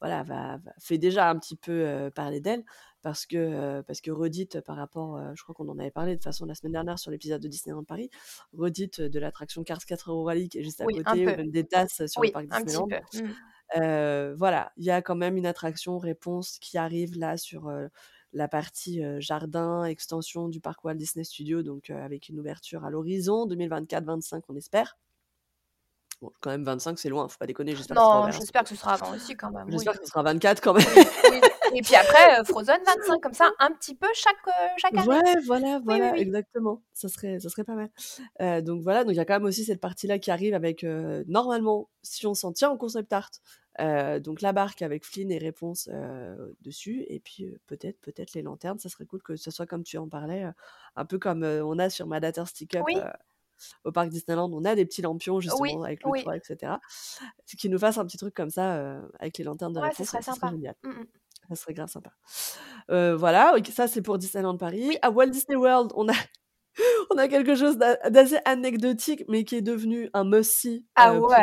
voilà, 0.00 0.22
va 0.22 0.58
va 0.58 0.72
fait 0.78 0.98
déjà 0.98 1.30
un 1.30 1.38
petit 1.38 1.56
peu, 1.56 2.10
parler 2.14 2.40
d'elle 2.40 2.64
parce 3.02 3.24
que, 3.26 3.80
parce 3.82 4.00
que 4.00 4.10
redite 4.10 4.60
par 4.62 4.76
rapport, 4.76 5.20
je 5.34 5.42
crois 5.42 5.54
qu'on 5.54 5.68
en 5.68 5.78
avait 5.78 5.90
parlé 5.92 6.12
de 6.12 6.16
toute 6.16 6.24
façon 6.24 6.44
la 6.46 6.54
semaine 6.54 6.72
dernière 6.72 6.98
sur 6.98 7.10
l'épisode 7.10 7.40
de 7.40 7.48
Disneyland 7.48 7.84
Paris, 7.84 8.10
redite 8.52 9.00
de 9.00 9.18
l'attraction 9.20 9.62
Cars 9.64 9.84
4 9.86 10.10
Euro 10.10 10.24
Rally 10.24 10.48
qui 10.48 10.58
est 10.58 10.62
juste 10.64 10.80
à 10.80 10.84
Oui, 10.84 10.94
côté 10.94 11.28
ou 11.28 11.34
même 11.36 11.50
des 11.50 11.64
tasses 11.64 12.04
sur 12.06 12.22
le 12.22 12.30
parc 12.30 12.46
un 12.50 12.62
petit 12.64 12.66
Disneyland. 12.66 12.88
peu. 12.88 12.96
Mmh. 13.22 13.34
Voilà, 13.74 14.72
il 14.76 14.84
y 14.84 14.90
a 14.90 15.02
quand 15.02 15.16
même 15.16 15.36
une 15.36 15.46
attraction 15.46 15.98
Réponse 15.98 16.58
qui 16.60 16.78
arrive 16.78 17.18
là 17.18 17.36
sur, 17.36 17.70
la 18.32 18.48
partie 18.48 19.02
jardin, 19.18 19.84
extension 19.84 20.48
du 20.48 20.60
parc 20.60 20.84
Walt 20.84 20.94
Disney 20.94 21.24
Studio, 21.24 21.62
donc 21.62 21.90
avec 21.90 22.28
une 22.28 22.38
ouverture 22.38 22.84
à 22.84 22.90
l'horizon 22.90 23.46
2024-25, 23.46 24.42
on 24.48 24.56
espère. 24.56 24.98
Bon, 26.20 26.30
quand 26.40 26.50
même 26.50 26.64
25, 26.64 26.98
c'est 26.98 27.08
loin, 27.08 27.28
faut 27.28 27.38
pas 27.38 27.46
déconner. 27.46 27.76
J'espère 27.76 27.96
non, 27.96 28.30
j'espère 28.30 28.62
que 28.62 28.70
ce 28.70 28.76
sera 28.76 28.94
avant 28.94 29.14
aussi 29.14 29.36
quand 29.36 29.50
même. 29.50 29.70
J'espère 29.70 29.98
que 29.98 30.04
ce 30.04 30.10
sera 30.10 30.22
24 30.22 30.62
quand 30.62 30.74
même. 30.74 30.86
Et 31.74 31.82
puis 31.82 31.94
après, 31.94 32.44
Frozen 32.44 32.78
25, 32.84 33.20
comme 33.20 33.34
ça, 33.34 33.50
un 33.58 33.70
petit 33.72 33.94
peu 33.94 34.06
chaque, 34.14 34.36
chaque 34.78 34.96
année. 34.96 35.08
Ouais, 35.08 35.40
voilà, 35.46 35.80
voilà, 35.84 36.16
exactement. 36.16 36.82
Ça 36.92 37.08
serait, 37.08 37.38
ça 37.40 37.48
serait 37.48 37.64
pas 37.64 37.74
mal. 37.74 38.62
donc 38.62 38.82
voilà, 38.82 39.04
donc 39.04 39.12
il 39.12 39.16
y 39.16 39.20
a 39.20 39.24
quand 39.24 39.34
même 39.34 39.44
aussi 39.44 39.64
cette 39.64 39.80
partie-là 39.80 40.18
qui 40.18 40.30
arrive 40.30 40.54
avec, 40.54 40.84
normalement, 41.26 41.88
si 42.02 42.26
on 42.26 42.34
s'en 42.34 42.52
tient 42.52 42.70
au 42.70 42.76
concept 42.76 43.12
art, 43.12 43.30
donc 44.20 44.40
la 44.40 44.52
barque 44.52 44.82
avec 44.82 45.04
Flynn 45.04 45.30
et 45.30 45.38
réponse 45.38 45.90
dessus, 46.62 47.04
et 47.08 47.20
puis 47.20 47.46
peut-être, 47.66 48.00
peut-être 48.00 48.34
les 48.34 48.42
lanternes. 48.42 48.78
Ça 48.78 48.88
serait 48.88 49.06
cool 49.06 49.22
que 49.22 49.36
ce 49.36 49.50
soit 49.50 49.66
comme 49.66 49.82
tu 49.84 49.98
en 49.98 50.08
parlais, 50.08 50.44
un 50.94 51.04
peu 51.04 51.18
comme 51.18 51.42
on 51.42 51.78
a 51.78 51.90
sur 51.90 52.06
Madater 52.06 52.44
Stick 52.46 52.76
Up. 52.76 52.84
Oui 52.86 52.96
au 53.84 53.90
parc 53.90 54.10
Disneyland, 54.10 54.52
on 54.52 54.66
a 54.66 54.74
des 54.74 54.84
petits 54.84 55.00
lampions 55.00 55.40
justement 55.40 55.82
avec 55.82 56.04
le 56.04 56.22
toit, 56.22 56.36
etc. 56.36 56.74
Qui 57.56 57.70
nous 57.70 57.78
fasse 57.78 57.96
un 57.96 58.04
petit 58.04 58.18
truc 58.18 58.34
comme 58.34 58.50
ça 58.50 59.00
avec 59.18 59.38
les 59.38 59.44
lanternes 59.44 59.72
de 59.72 59.80
ouais, 59.80 59.88
réponse, 59.88 60.08
ça 60.08 60.20
serait 60.20 60.34
sympa. 60.34 60.50
génial. 60.50 60.74
Mmh 60.82 61.04
ça 61.48 61.56
serait 61.56 61.74
grave 61.74 61.88
sympa. 61.88 62.12
voilà, 62.88 63.54
ça 63.74 63.88
c'est 63.88 64.02
pour 64.02 64.18
Disneyland 64.18 64.56
Paris. 64.56 64.98
À 65.02 65.10
Walt 65.10 65.26
Disney 65.26 65.56
World, 65.56 65.92
on 65.94 66.08
a 66.08 66.14
on 67.10 67.18
a 67.18 67.28
quelque 67.28 67.54
chose 67.54 67.78
d'assez 67.78 68.38
anecdotique, 68.44 69.24
mais 69.28 69.44
qui 69.44 69.56
est 69.56 69.62
devenu 69.62 70.10
un 70.12 70.24
must-see 70.24 70.84
ah 70.94 71.14
pour, 71.14 71.34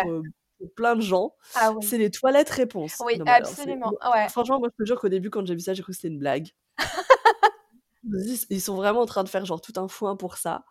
plein 0.75 0.95
de 0.95 1.01
gens. 1.01 1.35
Ah 1.55 1.73
c'est 1.81 1.97
les 1.97 2.09
toilettes 2.09 2.49
réponses. 2.49 2.95
Oui, 3.05 3.19
absolument. 3.25 3.93
Franchement, 4.29 4.59
moi 4.59 4.69
je 4.71 4.83
te 4.83 4.87
jure 4.87 4.99
qu'au 4.99 5.09
début, 5.09 5.29
quand 5.29 5.45
j'ai 5.45 5.55
vu 5.55 5.61
ça, 5.61 5.73
j'ai 5.73 5.83
cru 5.83 5.91
que 5.91 5.95
c'était 5.95 6.13
une 6.13 6.19
blague. 6.19 6.49
Ils 8.49 8.61
sont 8.61 8.75
vraiment 8.75 9.01
en 9.01 9.05
train 9.05 9.23
de 9.23 9.29
faire 9.29 9.45
genre 9.45 9.61
tout 9.61 9.73
un 9.77 9.87
foin 9.87 10.15
pour 10.15 10.37
ça. 10.37 10.65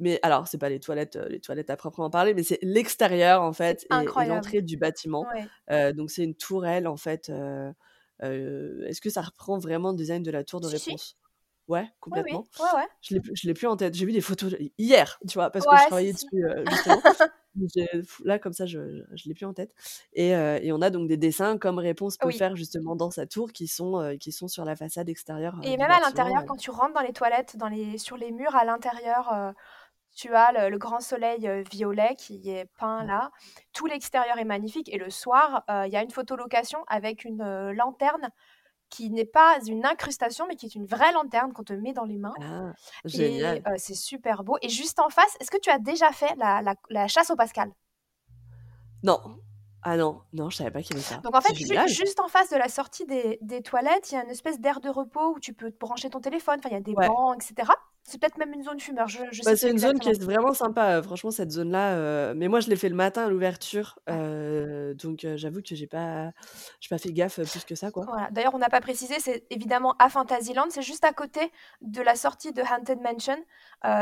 Mais 0.00 0.18
alors, 0.22 0.48
c'est 0.48 0.58
pas 0.58 0.68
les 0.68 0.80
toilettes, 0.80 1.16
les 1.28 1.40
toilettes 1.40 1.70
à 1.70 1.76
proprement 1.76 2.10
parler, 2.10 2.34
mais 2.34 2.42
c'est 2.42 2.58
l'extérieur 2.62 3.42
en 3.42 3.52
fait 3.52 3.86
et, 3.90 4.26
l'entrée 4.26 4.60
du 4.60 4.76
bâtiment. 4.76 5.26
donc 5.68 6.10
c'est 6.10 6.24
une 6.24 6.34
tourelle 6.34 6.86
en 6.86 6.96
fait. 6.96 7.30
Est-ce 8.20 9.00
que 9.00 9.10
ça 9.10 9.22
reprend 9.22 9.58
vraiment 9.58 9.90
le 9.90 9.96
design 9.96 10.22
de 10.22 10.30
la 10.30 10.44
tour 10.44 10.60
de 10.60 10.66
réponse? 10.66 11.16
Ouais, 11.66 11.88
complètement. 11.98 12.46
Oui, 12.58 12.64
ouais, 12.64 12.80
ouais. 12.80 12.88
Je 13.00 13.46
l'ai 13.46 13.54
plus 13.54 13.66
en 13.66 13.76
tête. 13.76 13.94
J'ai 13.94 14.04
vu 14.04 14.12
des 14.12 14.20
photos 14.20 14.54
hier, 14.76 15.18
tu 15.26 15.34
vois, 15.34 15.50
parce 15.50 15.64
que 15.64 15.74
je 15.74 15.86
travaillais 15.86 16.12
dessus 16.12 16.26
justement. 16.70 17.02
Là, 18.24 18.38
comme 18.38 18.52
ça, 18.52 18.66
je 18.66 18.78
ne 18.78 19.26
l'ai 19.26 19.34
plus 19.34 19.46
en 19.46 19.54
tête. 19.54 19.74
Et, 20.12 20.30
et, 20.30 20.72
on 20.72 20.82
a 20.82 20.90
donc 20.90 21.08
des 21.08 21.16
dessins 21.16 21.56
comme 21.56 21.78
Réponse 21.78 22.18
peut 22.18 22.30
faire 22.32 22.54
justement 22.56 22.96
dans 22.96 23.10
sa 23.10 23.26
tour 23.26 23.52
qui 23.52 23.66
sont, 23.66 24.16
qui 24.20 24.30
sont 24.30 24.48
sur 24.48 24.64
la 24.64 24.76
façade 24.76 25.08
extérieure. 25.08 25.58
Et 25.62 25.76
même 25.76 25.90
à 25.90 26.00
l'intérieur, 26.00 26.44
quand 26.46 26.56
tu 26.56 26.70
rentres 26.70 26.94
dans 26.94 27.00
les 27.00 27.12
toilettes, 27.12 27.56
dans 27.56 27.68
les, 27.68 27.96
sur 27.96 28.16
les 28.16 28.30
murs 28.30 28.54
à 28.54 28.64
l'intérieur, 28.64 29.54
tu 30.14 30.34
as 30.34 30.68
le, 30.68 30.78
grand 30.78 31.00
soleil 31.00 31.48
violet 31.70 32.14
qui 32.16 32.50
est 32.50 32.66
peint 32.78 33.04
là. 33.04 33.30
Tout 33.72 33.86
l'extérieur 33.86 34.38
est 34.38 34.44
magnifique. 34.44 34.92
Et 34.92 34.98
le 34.98 35.10
soir, 35.10 35.64
il 35.68 35.92
y 35.92 35.96
a 35.96 36.02
une 36.02 36.10
photolocation 36.10 36.78
avec 36.88 37.24
une 37.24 37.72
lanterne 37.72 38.30
qui 38.94 39.10
n'est 39.10 39.24
pas 39.24 39.58
une 39.66 39.84
incrustation, 39.84 40.46
mais 40.46 40.54
qui 40.54 40.66
est 40.66 40.74
une 40.74 40.86
vraie 40.86 41.12
lanterne 41.12 41.52
qu'on 41.52 41.64
te 41.64 41.72
met 41.72 41.92
dans 41.92 42.04
les 42.04 42.16
mains. 42.16 42.34
Ah, 42.40 42.72
génial. 43.04 43.62
C'est 43.76 43.94
super 43.94 44.44
beau. 44.44 44.56
Et 44.62 44.68
juste 44.68 45.00
en 45.00 45.08
face, 45.08 45.36
est-ce 45.40 45.50
que 45.50 45.58
tu 45.58 45.70
as 45.70 45.78
déjà 45.78 46.12
fait 46.12 46.34
la, 46.36 46.62
la, 46.90 47.08
chasse 47.08 47.30
au 47.30 47.36
Pascal? 47.36 47.72
Non. 49.02 49.20
Ah 49.82 49.96
non, 49.96 50.22
non, 50.32 50.48
je 50.48 50.56
savais 50.56 50.70
pas 50.70 50.80
qu'il 50.80 50.92
y 50.92 50.94
avait 50.94 51.02
ça. 51.02 51.16
Donc 51.18 51.36
en 51.36 51.40
fait, 51.42 51.54
juste 51.88 52.18
en 52.20 52.28
face 52.28 52.50
de 52.50 52.56
la 52.56 52.68
sortie 52.68 53.04
des, 53.04 53.38
des 53.42 53.60
toilettes, 53.60 54.12
il 54.12 54.14
y 54.14 54.18
a 54.18 54.24
une 54.24 54.30
espèce 54.30 54.58
d'air 54.58 54.80
de 54.80 54.88
repos 54.88 55.34
où 55.34 55.40
tu 55.40 55.52
peux 55.52 55.70
te 55.70 55.76
brancher 55.76 56.08
ton 56.08 56.20
téléphone. 56.20 56.56
Enfin, 56.58 56.70
il 56.70 56.74
y 56.74 56.76
a 56.76 56.80
des 56.80 56.94
bancs, 56.94 57.34
etc. 57.34 57.70
C'est 58.06 58.20
peut-être 58.20 58.36
même 58.36 58.52
une 58.52 58.62
zone 58.62 58.78
fumeur. 58.78 59.08
Je, 59.08 59.18
je 59.32 59.42
bah, 59.44 59.56
c'est 59.56 59.70
une 59.70 59.78
zone 59.78 59.98
qui 59.98 60.10
est 60.10 60.22
vraiment 60.22 60.52
sympa, 60.52 61.02
franchement, 61.02 61.30
cette 61.30 61.50
zone-là. 61.50 61.94
Euh, 61.94 62.34
mais 62.36 62.48
moi, 62.48 62.60
je 62.60 62.68
l'ai 62.68 62.76
fait 62.76 62.90
le 62.90 62.94
matin 62.94 63.24
à 63.24 63.28
l'ouverture. 63.30 63.98
Euh, 64.10 64.92
donc, 64.92 65.24
euh, 65.24 65.38
j'avoue 65.38 65.62
que 65.62 65.74
j'ai 65.74 65.86
pas, 65.86 66.30
j'ai 66.80 66.90
pas 66.90 66.98
fait 66.98 67.12
gaffe 67.12 67.40
plus 67.50 67.64
que 67.64 67.74
ça. 67.74 67.90
quoi. 67.90 68.04
Voilà. 68.06 68.28
D'ailleurs, 68.30 68.54
on 68.54 68.58
n'a 68.58 68.68
pas 68.68 68.82
précisé, 68.82 69.14
c'est 69.20 69.46
évidemment 69.48 69.94
à 69.98 70.10
Fantasyland. 70.10 70.66
C'est 70.68 70.82
juste 70.82 71.02
à 71.04 71.14
côté 71.14 71.50
de 71.80 72.02
la 72.02 72.14
sortie 72.14 72.52
de 72.52 72.60
Haunted 72.60 73.00
Mansion. 73.00 73.42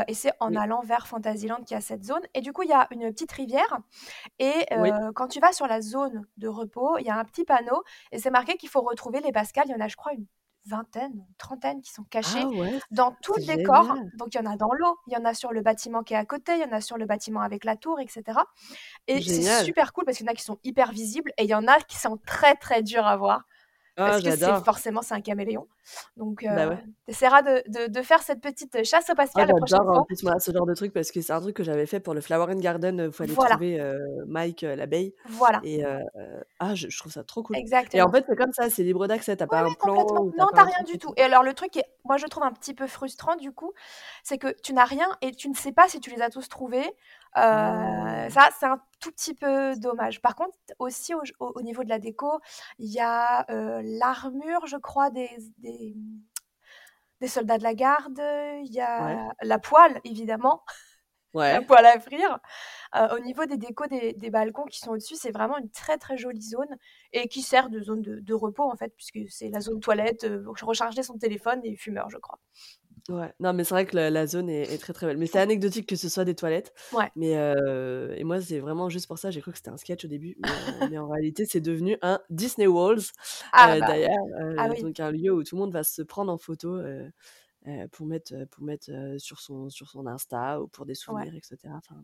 et 0.09 0.13
c'est 0.13 0.33
en 0.41 0.53
allant 0.53 0.81
vers 0.81 1.07
Fantasyland 1.07 1.63
qu'il 1.63 1.75
y 1.75 1.77
a 1.77 1.81
cette 1.81 2.03
zone. 2.03 2.21
Et 2.33 2.41
du 2.41 2.51
coup, 2.51 2.63
il 2.63 2.69
y 2.69 2.73
a 2.73 2.89
une 2.91 3.09
petite 3.13 3.31
rivière. 3.31 3.79
Et 4.37 4.65
quand 5.15 5.29
tu 5.29 5.39
vas 5.39 5.53
sur 5.53 5.65
la 5.65 5.79
zone 5.79 6.27
de 6.35 6.49
repos, 6.49 6.97
il 6.97 7.05
y 7.05 7.09
a 7.09 7.17
un 7.17 7.23
petit 7.23 7.45
panneau. 7.45 7.83
Et 8.11 8.19
c'est 8.19 8.31
marqué 8.31 8.57
qu'il 8.57 8.67
faut 8.67 8.81
retrouver 8.81 9.21
les 9.21 9.31
Pascal. 9.31 9.63
Il 9.67 9.71
y 9.71 9.75
en 9.75 9.79
a, 9.79 9.87
je 9.87 9.95
crois, 9.95 10.11
une 10.11 10.25
vingtaine, 10.65 11.25
trentaine 11.37 11.81
qui 11.81 11.91
sont 11.91 12.03
cachés 12.03 12.43
ah 12.43 12.77
dans 12.91 13.11
tout 13.21 13.33
le 13.37 13.45
décor. 13.45 13.95
Donc 14.17 14.33
il 14.33 14.37
y 14.37 14.39
en 14.39 14.49
a 14.49 14.55
dans 14.55 14.71
l'eau, 14.73 14.97
il 15.07 15.13
y 15.13 15.17
en 15.17 15.25
a 15.25 15.33
sur 15.33 15.51
le 15.51 15.61
bâtiment 15.61 16.03
qui 16.03 16.13
est 16.13 16.17
à 16.17 16.25
côté, 16.25 16.53
il 16.53 16.61
y 16.61 16.63
en 16.63 16.71
a 16.71 16.81
sur 16.81 16.97
le 16.97 17.05
bâtiment 17.05 17.41
avec 17.41 17.63
la 17.65 17.75
tour, 17.75 17.99
etc. 17.99 18.39
Et 19.07 19.21
c'est 19.21 19.63
super 19.63 19.93
cool 19.93 20.05
parce 20.05 20.17
qu'il 20.17 20.25
y 20.25 20.29
en 20.29 20.31
a 20.31 20.35
qui 20.35 20.43
sont 20.43 20.59
hyper 20.63 20.91
visibles 20.91 21.31
et 21.37 21.43
il 21.43 21.49
y 21.49 21.55
en 21.55 21.67
a 21.67 21.79
qui 21.79 21.97
sont 21.97 22.17
très 22.25 22.55
très 22.55 22.81
durs 22.81 23.05
à 23.05 23.17
voir. 23.17 23.43
Ah, 23.95 24.17
parce 24.23 24.23
que 24.23 24.63
forcément 24.63 25.01
c'est 25.03 25.13
un 25.13 25.21
caméléon. 25.21 25.67
Donc 26.17 26.43
bah 26.43 26.65
euh, 26.65 26.75
tu 27.05 27.11
essaieras 27.11 27.43
de, 27.43 27.63
de, 27.67 27.91
de, 27.91 28.01
faire 28.01 28.23
cette 28.23 28.41
petite 28.41 28.83
chasse 28.83 29.09
au 29.11 29.15
Pascal 29.15 29.43
ah, 29.43 29.51
la 29.51 29.53
prochaine 29.53 29.83
fois. 29.83 29.99
en 29.99 30.03
plus 30.03 30.23
moi 30.23 30.39
ce 30.39 30.51
genre 30.51 30.65
de 30.65 30.73
truc 30.73 30.93
parce 30.93 31.11
que 31.11 31.21
c'est 31.21 31.33
un 31.33 31.41
truc 31.41 31.55
que 31.55 31.63
j'avais 31.63 31.85
fait 31.85 31.99
pour 31.99 32.15
le 32.15 32.21
Flower 32.21 32.51
and 32.51 32.59
Garden, 32.59 33.03
il 33.05 33.11
faut 33.11 33.23
aller 33.23 33.33
trouver 33.33 33.79
euh, 33.79 33.99
Mike 34.25 34.63
euh, 34.63 34.75
l'abeille. 34.75 35.13
Voilà. 35.27 35.61
Et 35.63 35.83
ah 36.59 36.73
je, 36.73 36.97
trouve 36.97 37.11
ça 37.11 37.23
trop 37.23 37.43
cool. 37.43 37.55
Exactement. 37.57 38.01
Et 38.01 38.07
en 38.07 38.11
fait 38.11 38.25
c'est 38.27 38.35
comme 38.35 38.51
ça, 38.51 38.69
c'est 38.69 38.83
libre 38.83 39.05
d'accès, 39.07 39.35
t'as 39.35 39.47
pas 39.47 39.61
un 39.61 39.73
plan. 39.73 40.05
Non, 40.37 40.47
t'as 40.53 40.63
rien 40.63 40.83
du 40.87 40.97
tout. 40.97 41.13
Et 41.17 41.21
alors 41.21 41.43
le 41.43 41.53
truc 41.53 41.71
qui 41.71 41.79
est, 41.79 41.87
moi 42.03 42.17
je 42.17 42.25
trouve 42.25 42.43
un 42.43 42.51
petit 42.51 42.73
peu 42.73 42.87
frustrant 42.87 43.35
du 43.35 43.51
coup, 43.51 43.73
c'est 44.23 44.39
que 44.39 44.55
tu 44.63 44.73
n'as 44.73 44.85
rien 44.85 45.07
et 45.21 45.31
tu 45.33 45.49
ne 45.49 45.55
sais 45.55 45.71
pas 45.71 45.87
si 45.87 45.99
tu 45.99 46.09
les 46.09 46.21
as 46.21 46.29
tous 46.29 46.49
trouvés. 46.49 46.95
Ah. 47.35 48.29
Ça, 48.29 48.49
c'est 48.57 48.65
un 48.65 48.81
tout 48.99 49.11
petit 49.11 49.33
peu 49.33 49.75
dommage. 49.75 50.21
Par 50.21 50.35
contre, 50.35 50.55
aussi 50.79 51.13
au, 51.39 51.61
niveau 51.61 51.83
de 51.83 51.89
la 51.89 51.99
déco, 51.99 52.39
il 52.79 52.91
y 52.91 52.99
a 52.99 53.45
l'armure, 53.81 54.65
je 54.67 54.77
crois, 54.77 55.09
des, 55.09 55.29
des, 55.57 55.95
des, 57.21 57.27
soldats 57.27 57.57
de 57.57 57.63
la 57.63 57.73
garde. 57.73 58.19
Il 58.63 58.71
y 58.71 58.81
a 58.81 59.29
la 59.41 59.59
poêle, 59.59 59.99
évidemment. 60.03 60.63
Ouais. 61.33 61.51
La 61.51 61.63
poêle 61.63 61.87
à 61.87 61.99
frire. 61.99 62.37
au 63.11 63.19
niveau 63.19 63.45
des 63.45 63.57
décos 63.57 63.87
des, 63.87 64.13
des 64.13 64.29
balcons 64.29 64.65
qui 64.65 64.77
sont 64.77 64.91
au-dessus, 64.91 65.15
c'est 65.15 65.31
vraiment 65.31 65.57
une 65.57 65.71
très 65.71 65.97
très 65.97 66.15
jolie 66.15 66.43
zone 66.43 66.77
et 67.11 67.27
qui 67.27 67.41
sert 67.41 67.71
de 67.71 67.81
zone 67.81 68.03
de, 68.03 68.19
de 68.19 68.33
repos 68.35 68.71
en 68.71 68.75
fait, 68.75 68.93
puisque 68.95 69.31
c'est 69.31 69.49
la 69.49 69.59
zone 69.59 69.79
toilette, 69.79 70.27
recharger 70.45 71.01
son 71.01 71.17
téléphone 71.17 71.59
et 71.63 71.75
fumeur, 71.75 72.07
je 72.11 72.17
crois. 72.17 72.37
Ouais, 73.09 73.33
non, 73.41 73.51
mais 73.51 73.65
c'est 73.65 73.73
vrai 73.73 73.85
que 73.85 73.97
la, 73.97 74.27
zone 74.27 74.49
est, 74.49 74.77
très 74.79 74.93
très 74.93 75.05
belle. 75.05 75.17
Mais 75.17 75.27
c'est 75.27 75.39
anecdotique 75.39 75.87
que 75.87 75.97
ce 75.97 76.07
soit 76.07 76.23
des 76.23 76.35
toilettes. 76.35 76.73
Ouais. 76.93 77.11
Mais 77.15 77.31
et 77.31 78.23
moi, 78.23 78.39
c'est 78.39 78.59
vraiment 78.59 78.89
juste 78.89 79.07
pour 79.07 79.17
ça. 79.17 79.29
J'ai 79.29 79.41
cru 79.41 79.51
que 79.51 79.57
c'était 79.57 79.71
un 79.71 79.77
sketch 79.77 80.05
au 80.05 80.07
début, 80.07 80.37
mais, 80.89 80.97
en 80.97 81.09
réalité, 81.09 81.45
c'est 81.45 81.61
devenu 81.61 81.97
un 82.01 82.19
Disney 82.29 82.67
Walls. 82.67 83.01
Ah, 83.51 83.79
bah, 83.79 83.87
d'ailleurs, 83.87 84.25
ah 84.57 84.69
donc 84.69 84.99
un 84.99 85.11
lieu 85.11 85.33
où 85.33 85.43
tout 85.43 85.55
le 85.55 85.61
monde 85.61 85.73
va 85.73 85.83
se 85.83 86.01
prendre 86.01 86.31
en 86.31 86.37
photo 86.37 86.79
pour 87.91 88.05
mettre 88.05 88.45
pour 88.51 88.63
mettre 88.63 88.89
sur 89.17 89.39
son 89.39 89.69
sur 89.69 89.89
son 89.89 90.07
Insta 90.07 90.61
ou 90.61 90.67
pour 90.67 90.85
des 90.85 90.95
souvenirs, 90.95 91.35
etc. 91.35 91.57
Enfin, 91.75 91.95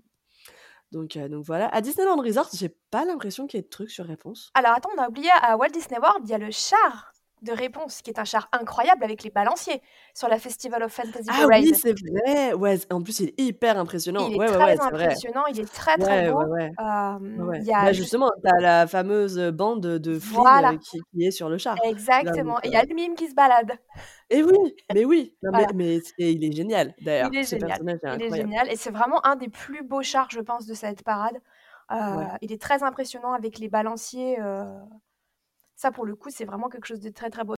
donc, 0.91 1.17
donc 1.17 1.45
voilà. 1.45 1.67
À 1.67 1.81
Disneyland 1.81 2.17
Resort, 2.17 2.49
j'ai 2.53 2.75
pas 2.91 3.05
l'impression 3.05 3.47
qu'il 3.47 3.57
y 3.57 3.61
ait 3.61 3.63
de 3.63 3.69
trucs 3.69 3.91
sur 3.91 4.05
réponse. 4.05 4.51
Alors 4.53 4.73
attends, 4.73 4.89
on 4.97 5.01
a 5.01 5.07
oublié 5.07 5.29
à 5.41 5.55
Walt 5.55 5.69
Disney 5.69 5.99
World, 5.99 6.23
il 6.25 6.31
y 6.31 6.33
a 6.33 6.39
le 6.39 6.51
char 6.51 7.13
de 7.41 7.51
réponse, 7.51 8.01
qui 8.01 8.09
est 8.09 8.19
un 8.19 8.25
char 8.25 8.49
incroyable 8.51 9.03
avec 9.03 9.23
les 9.23 9.29
balanciers 9.29 9.81
sur 10.13 10.27
la 10.27 10.39
Festival 10.39 10.83
of 10.83 10.91
Fantasy 10.91 11.29
Ah 11.29 11.45
oui, 11.47 11.73
c'est 11.73 11.93
vrai. 11.93 12.53
Ouais, 12.53 12.77
en 12.91 13.01
plus, 13.01 13.19
il 13.21 13.29
est 13.29 13.39
hyper 13.39 13.77
impressionnant. 13.77 14.27
Il 14.27 14.35
est 14.35 14.39
ouais, 14.39 14.47
très 14.47 14.57
ouais, 14.57 14.81
impressionnant, 14.81 15.45
il 15.47 15.59
est 15.59 15.73
très 15.73 15.97
très 15.97 16.31
beau. 16.31 16.43
Ouais. 16.45 16.71
y 17.63 17.73
a 17.73 17.83
bah, 17.85 17.93
justement, 17.93 18.29
tu 18.43 18.51
as 18.51 18.59
la 18.59 18.87
fameuse 18.87 19.37
bande 19.51 19.81
de 19.81 20.19
Flynn 20.19 20.79
qui, 20.79 21.25
est 21.25 21.31
sur 21.31 21.49
le 21.49 21.57
char. 21.57 21.75
Exactement. 21.83 22.59
Et 22.63 22.67
il 22.67 22.73
y 22.73 22.77
a 22.77 22.83
le 22.83 22.93
mime 22.93 23.15
qui 23.15 23.27
se 23.27 23.35
balade. 23.35 23.71
Et 24.29 24.43
oui, 24.43 24.75
mais 24.93 25.05
oui, 25.05 25.35
mais, 25.75 25.99
il 26.17 26.43
est 26.43 26.51
génial 26.51 26.93
d'ailleurs. 27.01 27.29
Il 27.31 27.39
est 27.39 27.49
génial. 27.49 27.99
il 28.15 28.23
est 28.23 28.35
génial. 28.35 28.71
Et 28.71 28.75
c'est 28.75 28.91
vraiment 28.91 29.25
un 29.25 29.35
des 29.35 29.49
plus 29.49 29.83
beaux 29.83 30.03
chars, 30.03 30.29
je 30.29 30.39
pense, 30.39 30.65
de 30.65 30.73
cette 30.73 31.03
parade. 31.03 31.39
Euh, 31.91 32.23
il 32.41 32.51
est 32.51 32.61
très 32.61 32.83
impressionnant 32.83 33.33
avec 33.33 33.57
les 33.57 33.67
balanciers. 33.67 34.37
Ça, 35.81 35.91
pour 35.93 36.05
le 36.05 36.13
coup, 36.13 36.29
c'est 36.29 36.43
vraiment 36.43 36.67
quelque 36.67 36.87
chose 36.87 36.99
de 36.99 37.09
très 37.09 37.29
très 37.29 37.45
beau. 37.45 37.58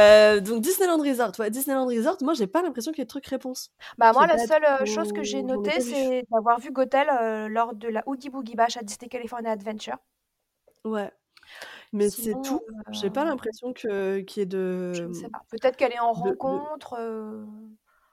Heu, 0.00 0.40
donc 0.40 0.62
Disneyland 0.62 0.98
Resort, 0.98 1.32
ouais, 1.38 1.50
Disneyland 1.50 1.86
Resort, 1.86 2.16
moi 2.22 2.34
j'ai 2.34 2.46
pas 2.46 2.62
l'impression 2.62 2.92
qu'il 2.92 3.00
y 3.00 3.02
ait 3.02 3.04
de 3.04 3.08
trucs 3.10 3.26
réponses. 3.26 3.72
Bah, 3.98 4.12
moi, 4.12 4.26
la 4.26 4.36
seule, 4.38 4.64
heu, 4.64 4.84
chose 4.84 5.12
que 5.12 5.22
j'ai 5.22 5.42
notée, 5.44 5.80
c'est 5.80 6.22
d'avoir 6.30 6.58
vu 6.58 6.70
Gothel, 6.72 7.08
heu, 7.08 7.46
lors 7.48 7.74
de 7.74 7.86
la 7.88 8.02
Oogie 8.08 8.28
Boogie 8.30 8.54
Bash 8.56 8.76
à 8.76 8.82
Disney 8.82 9.08
California 9.08 9.50
Adventure. 9.52 9.98
Ouais, 10.84 11.12
mais 11.92 12.10
c'est 12.10 12.36
tout. 12.42 12.62
J'ai 12.92 13.10
pas 13.10 13.24
l'impression 13.24 13.72
que 13.74 14.20
qu'il 14.20 14.40
y 14.40 14.44
ait 14.44 14.46
je 14.92 15.02
de, 15.02 15.06
ne 15.08 15.12
sais 15.12 15.28
mmh, 15.28 15.30
pas. 15.30 15.42
Peut-être 15.50 15.76
qu'elle 15.76 15.92
est 15.92 15.98
en 16.00 16.12
de 16.16 16.38
rencontre, 16.38 16.96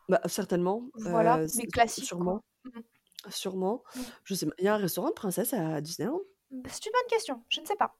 bah, 0.09 0.22
certainement, 0.27 0.89
voilà, 1.03 1.41
mais 1.53 1.68
classique, 1.68 2.05
sûrement, 2.05 2.41
Mmh 2.65 2.81
sûrement. 3.30 3.84
Mmh. 3.95 4.03
Je 4.26 4.35
sais 4.35 4.45
pas, 4.47 4.53
il 4.59 4.65
y 4.65 4.68
a 4.69 4.76
un 4.76 4.77
restaurant 4.77 5.09
de 5.09 5.14
princesse 5.14 5.53
à 5.53 5.81
Disneyland? 5.81 6.22
Bah, 6.51 6.69
c'est 6.73 6.85
une 6.85 6.91
bonne 6.91 7.07
question, 7.09 7.43
je 7.49 7.61
ne 7.61 7.65
sais 7.65 7.76
pas. 7.77 7.95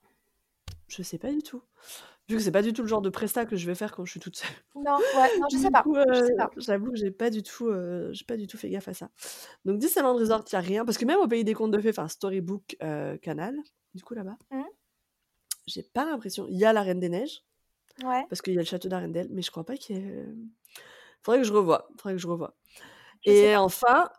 Je 0.88 1.03
sais 1.03 1.18
pas 1.18 1.31
du 1.31 1.41
tout. 1.41 1.61
Vu 2.29 2.35
que 2.37 2.41
c'est 2.43 2.51
pas 2.51 2.61
du 2.61 2.73
tout 2.73 2.81
le 2.81 2.87
genre 2.87 3.01
de 3.01 3.09
presta 3.09 3.45
que 3.45 3.55
je 3.55 3.65
vais 3.65 3.75
faire 3.75 3.91
quand 3.95 4.03
je 4.05 4.11
suis 4.11 4.19
toute 4.19 4.35
seule. 4.37 4.49
Non, 4.75 5.03
ouais, 5.11 5.29
non, 5.35 5.47
je 5.53 5.57
sais 5.57 5.69
pas, 5.71 5.83
coup, 5.83 5.95
je 6.11 6.19
heu, 6.19 6.23
sais 6.23 6.35
pas. 6.35 6.49
j'avoue 6.57 6.91
que 6.91 6.97
j'ai 6.97 7.11
pas 7.11 7.29
du 7.29 7.43
tout, 7.43 7.67
heu, 7.69 8.09
j'ai 8.13 8.25
pas 8.25 8.37
du 8.37 8.47
tout 8.47 8.57
fait 8.57 8.69
gaffe 8.69 8.87
à 8.89 8.93
ça. 8.93 9.09
Donc 9.65 9.79
Disneyland 9.79 10.15
Resort, 10.15 10.45
il 10.49 10.53
y 10.53 10.55
a 10.57 10.61
rien 10.61 10.85
parce 10.85 10.97
que 10.97 11.05
même 11.05 11.19
au 11.19 11.27
Pays 11.27 11.43
des 11.45 11.53
Contes 11.55 11.71
de 11.71 11.79
Fées, 11.81 11.89
enfin 11.91 12.07
Storybook, 12.09 12.77
heu, 12.83 13.17
Canal, 13.21 13.55
du 13.95 14.03
coup 14.03 14.15
là-bas, 14.15 14.37
Mmh. 14.51 14.67
j'ai 15.67 15.83
pas 15.83 16.05
l'impression 16.05 16.47
il 16.47 16.57
y 16.57 16.65
a 16.65 16.73
la 16.73 16.81
Reine 16.83 16.99
des 16.99 17.09
Neiges, 17.09 17.43
Ouais, 18.03 18.27
parce 18.29 18.41
qu'il 18.43 18.53
y 18.55 18.57
a 18.57 18.61
le 18.61 18.67
château 18.67 18.89
d'Arendelle, 18.89 19.29
mais 19.31 19.41
je 19.43 19.51
crois 19.51 19.65
pas 19.65 19.77
qu'il 19.77 19.97
y 19.97 19.99
ait, 19.99 20.25
faudrait 21.23 21.39
que 21.41 21.47
je 21.47 21.53
revoie, 21.53 21.87
faudrait 21.97 22.13
que 22.13 22.19
je 22.19 22.27
revoie. 22.27 22.57
Et 23.26 23.56
enfin, 23.56 24.10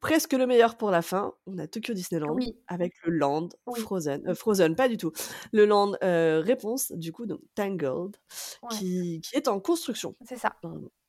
presque 0.00 0.32
le 0.32 0.46
meilleur 0.46 0.76
pour 0.76 0.90
la 0.90 1.02
fin, 1.02 1.34
on 1.46 1.58
a 1.58 1.66
Tokyo 1.66 1.94
Disneyland 1.94 2.40
Oui, 2.40 2.58
avec 2.66 2.94
le 3.04 3.12
Land 3.12 3.50
oui, 3.66 3.88
Frozen, 3.88 4.34
Frozen 4.34 4.74
pas 4.74 4.88
du 4.88 4.96
tout, 4.96 5.12
le 5.52 5.64
Land, 5.66 5.92
Réponse 6.02 6.92
du 6.92 7.12
coup 7.12 7.26
donc 7.26 7.40
Tangled 7.54 8.16
ouais, 8.62 8.80
qui 8.80 9.20
qui 9.22 9.36
est 9.36 9.48
en 9.48 9.60
construction, 9.60 10.14
c'est 10.24 10.36
ça. 10.36 10.56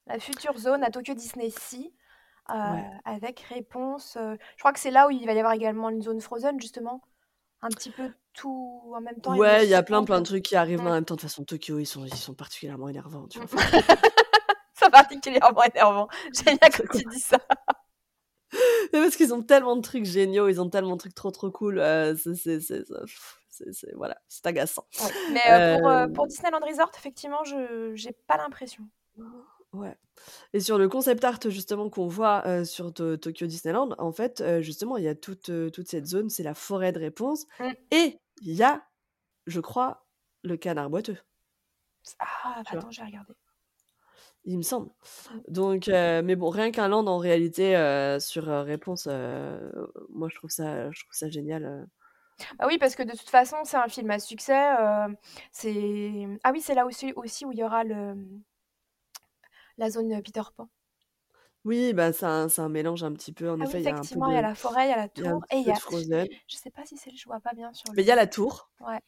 La 0.08 0.20
future 0.20 0.58
zone 0.58 0.84
à 0.84 0.92
Tokyo 0.92 1.14
Disney 1.16 1.50
Sea, 1.52 1.94
Ouais. 2.64 2.86
avec 3.06 3.42
réponse, 3.42 4.18
je 4.18 4.60
crois 4.60 4.74
que 4.74 4.80
c'est 4.80 4.92
là 4.92 5.08
où 5.08 5.12
il 5.12 5.26
va 5.26 5.34
y 5.34 5.40
avoir 5.40 5.54
également 5.54 5.90
une 5.90 6.02
zone 6.04 6.22
Frozen, 6.22 6.60
justement. 6.62 7.02
Un 7.62 7.74
petit 7.74 7.92
peu 7.92 8.14
tout 8.34 8.92
en 8.96 9.02
même 9.02 9.22
temps, 9.22 9.36
Ouais, 9.36 9.66
il 9.66 9.70
y 9.70 9.74
a 9.74 9.82
plein, 9.82 10.04
plein 10.04 10.20
de 10.20 10.26
trucs 10.26 10.44
qui 10.44 10.56
arrivent 10.56 10.82
Mmh. 10.82 10.86
en 10.86 10.92
même 10.94 11.04
temps. 11.06 11.16
De 11.16 11.20
toute 11.22 11.30
façon, 11.30 11.44
Tokyo, 11.46 11.80
ils 11.80 11.86
sont 11.86 12.06
ils 12.06 12.14
sont 12.16 12.36
particulièrement 12.36 12.90
énervants, 12.90 13.28
tu 13.28 13.42
Mmh. 13.42 13.46
vois? 13.46 13.64
Particulièrement 14.91 15.64
énervant. 15.64 16.07
J'aime 16.34 16.57
bien 16.57 16.70
quand 16.70 16.98
tu 16.98 17.06
dis 17.10 17.20
ça. 17.20 17.38
mais 18.94 19.02
parce 19.02 19.16
qu'ils 19.16 19.34
ont 19.34 19.41
tellement 19.41 19.76
de 19.76 19.82
trucs 19.82 20.06
géniaux, 20.06 20.48
ils 20.48 20.62
ont 20.62 20.70
tellement 20.70 20.94
de 20.94 20.99
trucs 20.99 21.16
trop, 21.16 21.32
trop 21.32 21.52
cool, 21.52 21.80
heu, 21.80 22.16
c'est 22.16 23.95
voilà, 23.95 24.18
c'est 24.28 24.45
agaçant. 24.45 24.86
Ouais, 25.02 25.12
mais 25.32 25.41
heu, 25.49 25.80
pour, 25.80 26.14
pour 26.14 26.28
Disneyland 26.28 26.60
Resort, 26.60 26.91
effectivement, 26.98 27.44
je 27.44 27.91
j'ai 27.95 28.12
pas 28.28 28.38
l'impression. 28.38 28.84
Ouais 29.74 29.98
et 30.53 30.62
sur 30.62 30.78
le 30.78 30.88
concept 30.88 31.24
art 31.26 31.40
justement 31.49 31.90
qu'on 31.90 32.07
voit, 32.07 32.64
sur 32.66 32.94
To 32.94 33.18
Tokyo 33.18 33.45
Disneyland, 33.48 33.90
en 33.98 34.14
fait, 34.14 34.41
justement, 34.62 34.95
il 34.98 35.03
y 35.03 35.10
a 35.10 35.16
toute, 35.16 35.52
toute 35.72 35.88
cette 35.88 36.06
zone, 36.06 36.30
c'est 36.30 36.44
la 36.44 36.53
forêt 36.53 36.94
de 36.94 36.99
réponse 36.99 37.45
Mmh. 37.60 37.72
et 37.91 38.20
il 38.41 38.53
y 38.53 38.64
a, 38.64 38.84
je 39.48 39.60
crois, 39.60 40.06
le 40.44 40.57
canard 40.57 40.90
boiteux. 40.90 41.18
Ah, 42.20 42.62
bah, 42.64 42.72
attends, 42.78 42.91
je 42.91 43.02
vais 43.02 43.07
regarder. 43.07 43.34
Il 44.46 44.58
me 44.58 44.62
semble. 44.64 44.92
Donc 45.48 45.88
heu, 45.90 46.22
mais 46.24 46.36
bon, 46.36 46.50
rien 46.50 46.72
qu'un 46.72 46.88
land 46.88 47.08
en 47.08 47.18
réalité, 47.18 47.76
heu, 47.78 48.20
sur, 48.20 48.50
heu, 48.50 48.62
réponse, 48.62 49.08
moi 50.10 50.30
je 50.30 50.36
trouve 50.36 50.50
ça 50.52 50.92
je 50.92 51.02
trouve 51.04 51.14
ça 51.16 51.30
génial. 51.30 51.88
Bah, 52.60 52.66
oui, 52.68 52.78
parce 52.78 52.96
que 52.96 53.04
de 53.04 53.12
toute 53.12 53.30
façon, 53.30 53.58
c'est 53.64 53.78
un 53.78 53.88
film 53.88 54.10
à 54.12 54.20
succès, 54.20 54.54
c'est 55.52 56.28
ah 56.44 56.52
oui, 56.52 56.62
c'est 56.62 56.76
là 56.76 56.86
aussi 56.86 57.14
aussi 57.16 57.46
où 57.46 57.52
il 57.52 57.60
y 57.60 57.64
aura 57.64 57.84
le, 57.84 58.16
la 59.78 59.90
zone, 59.90 60.22
Peter 60.22 60.42
Pan. 60.56 60.70
Oui, 61.66 61.94
bah, 61.94 62.14
c'est 62.14 62.26
un 62.26 62.48
un 62.58 62.70
mélange 62.70 63.04
un 63.04 63.14
petit 63.14 63.34
peu 63.34 63.50
en 63.50 63.60
Ah 63.60 63.66
oui, 63.68 63.76
effet, 63.76 63.82
il 63.82 63.86
y 63.86 63.90
a 63.90 63.98
un 63.98 64.06
peu 64.06 64.20
effectivement, 64.20 64.30
il 64.30 64.36
y 64.36 64.38
a 64.38 64.42
la 64.42 64.56
forêt, 64.56 64.86
il 64.88 64.90
y 64.90 64.94
a 64.94 64.98
la 64.98 65.10
y 65.18 65.28
a 65.28 65.34
tour 65.34 65.44
et 65.50 65.58
il 65.58 65.66
y 65.66 65.72
a 65.72 65.80
Frozen. 65.80 66.28
je 66.48 66.58
sais 66.58 66.72
pas 66.72 66.86
si 66.86 66.98
c'est 66.98 67.16
je 67.16 67.26
vois 67.28 67.40
pas 67.42 67.54
bien 67.54 67.74
sur 67.74 67.94
Mais 67.96 68.04
il 68.04 68.06
le 68.06 68.08
y 68.08 68.12
a 68.12 68.16
la 68.16 68.28
tour. 68.28 68.72
ouais. 68.82 69.02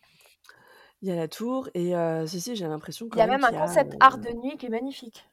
Il 1.01 1.07
y 1.09 1.11
a 1.11 1.15
la 1.15 1.27
tour 1.27 1.69
et 1.75 1.95
heu, 1.95 2.25
si, 2.25 2.41
si, 2.41 2.55
j'ai 2.55 2.67
l'impression 2.67 3.07
Il 3.13 3.17
y 3.19 3.21
a 3.21 3.27
même 3.27 3.43
un 3.43 3.53
a, 3.53 3.53
concept 3.53 3.95
art 3.99 4.17
de 4.17 4.29
nuit 4.31 4.57
qui 4.57 4.65
est 4.65 4.69
magnifique. 4.69 5.29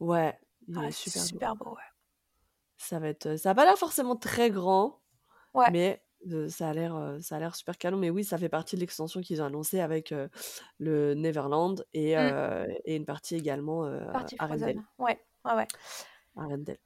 ouais, 0.00 0.38
il 0.68 0.82
Ah, 0.82 0.88
est 0.88 0.92
super 0.92 1.26
beau. 1.26 1.40
beau, 1.56 1.70
ouais. 1.74 1.82
Ça 2.78 2.98
va 2.98 3.08
être, 3.08 3.36
ça 3.36 3.50
a 3.50 3.54
pas 3.54 3.64
l'air 3.64 3.76
forcément 3.78 4.16
très 4.16 4.50
grand, 4.50 5.00
Ouais. 5.54 5.70
mais 5.70 6.02
ça 6.48 6.70
a 6.70 6.74
l'air, 6.74 7.18
ça 7.22 7.36
a 7.36 7.40
l'air 7.40 7.56
super 7.56 7.78
canon. 7.78 7.98
Mais 7.98 8.10
oui, 8.10 8.24
ça 8.24 8.38
fait 8.38 8.48
partie 8.48 8.76
de 8.76 8.80
l'extension 8.80 9.20
qu'ils 9.20 9.42
ont 9.42 9.46
annoncée 9.46 9.80
avec, 9.80 10.14
le 10.78 11.14
Neverland 11.14 11.84
et 11.94 12.14
Mmh. 12.16 12.32
et 12.86 12.96
une 12.96 13.06
partie 13.06 13.36
également, 13.36 13.84
Partie 14.12 14.36
Arendelle. 14.38 14.82
Ouais, 14.98 15.18
ouais, 15.44 15.54
ouais. 15.54 15.66
Arendelle. 16.36 16.78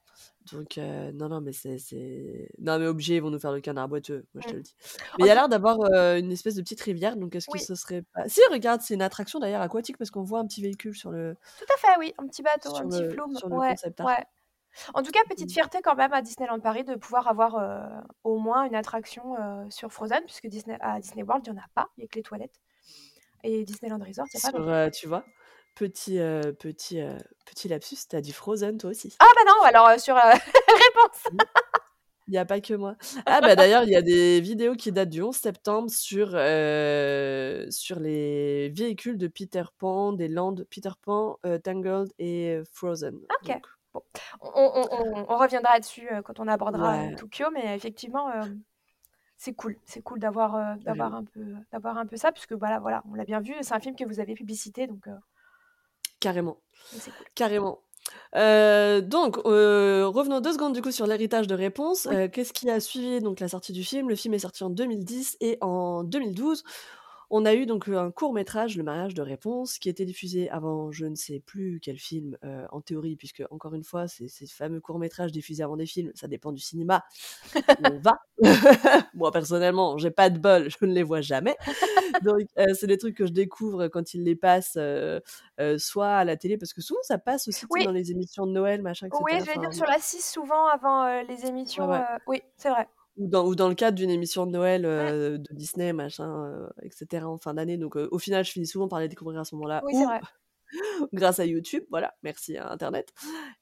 Donc 0.53 0.77
non, 0.79 1.29
non, 1.29 1.41
mais 1.41 1.53
c'est 1.53 1.79
non, 2.59 2.79
mais 2.79 2.87
obligé, 2.87 3.17
ils 3.17 3.23
vont 3.23 3.31
nous 3.31 3.39
faire 3.39 3.53
le 3.53 3.61
canard 3.61 3.89
boiteux, 3.89 4.27
moi 4.35 4.41
je 4.43 4.47
te 4.47 4.55
Mmh. 4.55 4.57
le 4.57 4.63
dis. 4.63 4.75
Mais 5.17 5.25
il 5.25 5.27
y 5.27 5.31
a 5.31 5.35
l'air 5.35 5.49
d'avoir, 5.49 5.79
une 6.19 6.31
espèce 6.33 6.55
de 6.55 6.63
petite 6.63 6.81
rivière, 6.83 7.17
donc 7.17 7.35
est-ce 7.35 7.49
que 7.49 7.57
Oui. 7.57 7.61
ce 7.61 7.75
serait 7.75 8.03
pas 8.03 8.29
si 8.29 8.41
regarde, 8.51 8.81
c'est 8.83 8.95
une 8.95 9.03
attraction 9.03 9.39
d'ailleurs 9.41 9.63
aquatique 9.63 9.97
parce 9.99 10.11
qu'on 10.11 10.23
voit 10.23 10.41
un 10.41 10.47
petit 10.47 10.63
véhicule 10.63 10.95
sur 10.97 11.11
le 11.11 11.37
Tout 11.57 11.65
à 11.73 11.77
fait, 11.79 11.99
oui, 11.99 12.13
un 12.19 12.27
petit 12.27 12.43
bateau, 12.43 12.77
un 12.77 12.89
petit 12.89 13.05
flume. 13.05 13.41
Ouais, 13.51 13.77
concept 13.77 14.01
art. 14.01 14.09
ouais. 14.09 14.25
En 14.95 15.03
tout 15.03 15.13
cas, 15.13 15.21
petite 15.29 15.51
Mmh. 15.51 15.53
fierté 15.53 15.83
quand 15.83 15.97
même 15.97 16.13
à 16.15 16.23
Disneyland 16.23 16.61
Paris 16.61 16.85
de 16.85 16.97
pouvoir 16.97 17.29
avoir, 17.29 17.57
au 18.25 18.39
moins 18.39 18.65
une 18.67 18.75
attraction, 18.77 19.37
sur 19.71 19.93
Frozen 19.93 20.23
puisque 20.27 20.49
Disney 20.49 20.79
à 20.81 21.01
Disney 21.01 21.25
World, 21.25 21.45
il 21.47 21.51
y 21.51 21.53
en 21.55 21.59
a 21.59 21.67
pas, 21.75 21.89
il 21.99 22.03
y 22.03 22.05
a 22.07 22.09
que 22.09 22.17
les 22.17 22.23
toilettes 22.25 22.61
et 23.45 23.65
Disneyland 23.65 24.01
Resort, 24.05 24.27
il 24.33 24.37
y 24.37 24.39
a 24.39 24.41
pas 24.41 24.53
Sur, 24.53 24.69
heu, 24.69 24.91
tu 24.91 25.07
vois? 25.07 25.25
Petit, 25.77 26.19
heu, 26.21 26.53
petit, 26.55 27.01
heu, 27.01 27.19
petit 27.45 27.67
lapsus, 27.69 27.97
tu 28.09 28.15
as 28.15 28.21
dit 28.21 28.31
Frozen 28.33 28.79
toi 28.79 28.91
aussi. 28.91 29.21
Ah 29.21 29.27
bah 29.37 29.43
non, 29.47 29.63
alors, 29.65 29.89
heu, 29.91 29.99
sur, 29.99 30.17
heu, 30.17 30.21
Réponse. 30.69 31.31
Il 32.29 32.35
y 32.35 32.39
a 32.39 32.47
pas 32.47 32.61
que 32.61 32.75
moi. 32.75 32.97
Ah 33.27 33.43
bah 33.43 33.55
d'ailleurs, 33.57 33.83
il 33.85 33.91
y 33.91 33.97
a 33.97 34.03
des 34.03 34.41
vidéos 34.41 34.75
qui 34.77 34.93
datent 34.93 35.11
du 35.11 35.23
11 35.23 35.37
septembre 35.37 35.91
sur, 35.91 36.31
heu, 36.35 37.67
sur 37.71 38.01
les 38.01 38.71
véhicules 38.71 39.19
de 39.19 39.29
Peter 39.29 39.65
Pan, 39.79 40.13
des 40.15 40.29
lands 40.29 40.55
Peter 40.71 40.91
Pan, 41.03 41.39
Tangled 41.65 42.13
et 42.19 42.61
Frozen, 42.73 43.21
OK. 43.31 43.53
donc 43.53 43.67
Bon, 43.93 44.03
on 44.41 44.51
on 44.55 44.89
on 44.91 45.27
on 45.29 45.37
reviendra 45.39 45.79
dessus, 45.81 46.09
quand 46.25 46.41
on 46.41 46.49
abordera, 46.49 46.99
Ouais. 46.99 47.17
Tokyo, 47.17 47.47
mais 47.53 47.75
effectivement, 47.77 48.31
c'est 49.37 49.55
cool. 49.55 49.77
C'est 49.85 50.03
cool 50.03 50.19
d'avoir, 50.21 50.79
d'avoir 50.79 51.15
un 51.15 51.25
peu 51.25 51.41
d'avoir 51.73 51.99
un 51.99 52.07
peu 52.07 52.17
ça 52.17 52.33
puisque, 52.33 52.55
bah, 52.55 52.71
là, 52.71 52.81
voilà, 52.81 53.03
on 53.11 53.15
l'a 53.15 53.25
bien 53.25 53.41
vu, 53.41 53.55
c'est 53.63 53.75
un 53.75 53.81
film 53.81 53.97
que 53.97 54.05
vous 54.05 54.21
avez 54.21 54.35
publicité 54.35 54.87
donc 54.87 55.09
Carrément, 56.25 56.57
cool. 56.91 57.27
carrément. 57.35 57.81
Heu, 58.35 59.03
donc 59.03 59.39
heu, 59.45 60.07
revenons 60.07 60.41
2 60.41 60.53
secondes 60.55 60.73
du 60.73 60.81
coup 60.81 60.91
sur 60.91 61.07
l'héritage 61.07 61.47
de 61.47 61.55
Réponse. 61.55 62.09
Oui. 62.11 62.17
Heu, 62.17 62.29
qu'est-ce 62.29 62.55
qui 62.55 62.71
a 62.71 62.81
suivi 62.81 63.21
donc 63.21 63.41
la 63.41 63.49
sortie 63.49 63.73
du 63.73 63.85
film? 63.85 64.09
Le 64.09 64.17
film 64.17 64.33
est 64.33 64.39
sorti 64.39 64.65
en 64.65 64.71
2010 64.71 65.37
et 65.41 65.59
en 65.61 66.03
2012, 66.03 66.65
on 67.37 67.45
a 67.47 67.55
eu 67.55 67.67
donc, 67.67 67.89
un 67.89 68.13
court 68.13 68.33
métrage, 68.33 68.77
Le 68.77 68.85
mariage 68.85 69.13
de 69.13 69.21
Réponse, 69.21 69.79
qui 69.81 69.89
était 69.89 70.05
diffusé 70.05 70.49
avant 70.51 70.93
je 70.93 71.05
ne 71.07 71.17
sais 71.17 71.41
plus 71.41 71.81
quel 71.83 71.99
film, 71.99 72.39
en 72.71 72.81
théorie 72.81 73.17
puisque 73.17 73.43
encore 73.51 73.75
une 73.75 73.83
fois, 73.83 74.07
ces 74.07 74.29
ces 74.29 74.47
fameux 74.47 74.81
courts 74.81 75.01
métrages 75.01 75.33
diffusés 75.33 75.65
avant 75.65 75.77
des 75.77 75.87
films, 75.87 76.13
ça 76.15 76.29
dépend 76.29 76.53
du 76.53 76.61
cinéma 76.61 77.05
où 77.57 77.61
on 77.93 77.99
va. 77.99 78.21
Moi 79.15 79.33
personnellement, 79.33 79.99
j'ai 79.99 80.13
pas 80.13 80.31
de 80.31 80.39
bol, 80.39 80.71
je 80.71 80.87
ne 80.87 80.93
les 80.93 81.03
vois 81.03 81.23
jamais. 81.23 81.57
Donc 82.23 82.43
c'est 82.75 82.87
des 82.87 82.99
trucs 82.99 83.17
que 83.17 83.27
je 83.27 83.33
découvre 83.33 83.89
quand 83.89 84.15
ils 84.15 84.23
les 84.23 84.37
passent, 84.37 84.79
soit 85.79 86.09
à 86.09 86.25
la 86.25 86.37
télé 86.37 86.57
parce 86.57 86.73
que 86.73 86.83
souvent 86.83 87.03
ça 87.03 87.19
passe 87.19 87.49
aussi, 87.49 87.67
Oui. 87.71 87.85
dans 87.85 87.91
les 87.93 88.13
émissions 88.13 88.47
de 88.47 88.53
Noël, 88.53 88.81
machin, 88.81 89.09
et 89.09 89.11
Oui, 89.21 89.33
j'allais 89.33 89.51
enfin 89.51 89.61
dire 89.61 89.75
sur 89.75 89.87
la 89.87 89.99
6 89.99 90.25
souvent 90.25 90.69
avant, 90.69 91.23
les 91.23 91.47
émissions, 91.47 91.91
ouais. 91.91 92.01
oui, 92.29 92.43
c'est 92.57 92.71
vrai. 92.71 92.87
Ou 93.17 93.29
dans 93.29 93.47
ou 93.47 93.55
dans 93.55 93.69
le 93.69 93.77
cadre 93.77 93.97
d'une 93.97 94.11
émission 94.11 94.45
de 94.45 94.51
Noël, 94.51 94.83
de 94.83 95.41
Disney, 95.53 95.93
machin, 95.93 96.47
heu, 96.47 96.69
et 96.83 96.91
cetera, 96.91 97.29
en 97.29 97.39
fin 97.39 97.55
d'année, 97.55 97.79
donc 97.79 97.95
au 97.97 98.19
final, 98.19 98.45
je 98.45 98.51
finis 98.51 98.67
souvent 98.67 98.89
par 98.89 98.99
les 98.99 99.09
découvrir 99.09 99.39
à 99.41 99.45
ce 99.45 99.55
moment-là 99.55 99.85
Oui, 99.85 99.95
c'est 99.95 100.05
vrai. 100.05 100.25
grâce 101.13 101.39
à 101.41 101.47
YouTube, 101.47 101.85
voilà, 101.91 102.15
merci 102.23 102.57
à 102.57 102.71
internet 102.71 103.13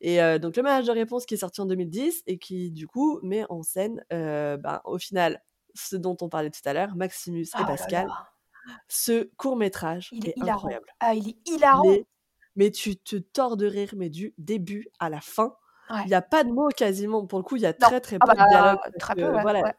et 0.01 0.19
donc 0.41 0.57
Le 0.57 0.63
mariage 0.63 0.87
de 0.87 0.93
Réponse 0.93 1.27
qui 1.27 1.35
est 1.35 1.39
sorti 1.39 1.61
en 1.61 1.67
2010 1.67 2.23
et 2.27 2.39
qui 2.39 2.71
du 2.73 2.87
coup 2.89 3.21
met 3.23 3.45
en 3.51 3.63
scène, 3.63 4.05
ben, 4.11 4.81
au 4.85 4.99
final, 4.99 5.43
ce 5.75 5.97
dont 5.97 6.17
on 6.23 6.29
parlait 6.31 6.51
tout 6.51 6.61
à 6.67 6.73
l'heure, 6.75 6.97
Maximus 6.97 7.47
et 7.59 7.65
Oh 7.65 7.75
là 7.79 7.89
Pascal. 7.89 8.07
là! 8.07 8.33
Ce 8.89 9.31
court 9.37 9.57
métrage 9.57 10.15
Il 10.15 10.27
est 10.27 10.29
est 10.29 10.37
hilarant. 10.37 10.79
incroyable. 10.81 10.87
Ah, 11.01 11.15
il 11.15 11.29
est 11.29 11.39
hilarant! 11.49 11.97
Mais 11.97 12.07
mais 12.57 12.71
tu 12.73 12.97
te 12.99 13.17
tords 13.17 13.57
de 13.59 13.67
rire, 13.67 13.95
mais 13.97 14.11
du 14.11 14.35
début 14.39 14.89
à 15.01 15.11
la 15.11 15.21
fin. 15.23 15.57
Ouais. 15.91 16.07
Il 16.07 16.11
y 16.11 16.15
a 16.15 16.23
pas 16.23 16.45
de 16.45 16.51
mots 16.51 16.69
quasiment, 16.77 17.27
pour 17.27 17.39
le 17.39 17.45
coup, 17.45 17.57
il 17.57 17.63
y 17.63 17.67
a 17.67 17.73
Non. 17.81 17.89
très, 17.89 18.01
très 18.01 18.19
Ah 18.21 18.27
peu 18.27 18.37
de 18.37 18.43
dialogue 18.45 18.79
bah, 18.85 18.91
parce 18.93 18.95
très 18.99 19.15
peu, 19.17 19.27
que 19.27 19.33
ouais, 19.33 19.43
voilà, 19.43 19.65
ouais. 19.65 19.75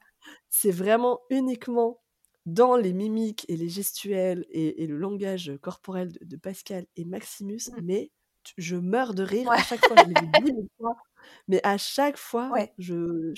c'est 0.49 0.71
vraiment 0.71 1.21
uniquement 1.29 2.01
dans 2.45 2.75
les 2.77 2.93
mimiques 2.93 3.45
et 3.49 3.57
les 3.57 3.69
gestuels 3.69 4.45
et 4.49 4.83
et 4.83 4.87
le 4.87 4.97
langage, 4.97 5.53
corporel 5.61 6.11
de 6.13 6.19
de 6.25 6.37
Pascal 6.37 6.85
et 6.97 7.05
Maximus, 7.05 7.71
Mmh. 7.71 7.81
mais 7.81 8.11
tu 8.43 8.53
je 8.57 8.75
meurs 8.77 9.13
de 9.15 9.23
rire 9.23 9.51
à 9.51 9.61
chaque 9.61 9.83
fois. 9.85 9.97
Je 9.97 10.05
l'ai 10.07 10.15
vu 10.15 10.27
10 10.27 10.43
000 10.43 10.67
fois, 10.79 10.95
mais 11.47 11.61
à 11.65 11.77
chaque 11.77 12.17
fois, 12.17 12.55
je 12.79 13.33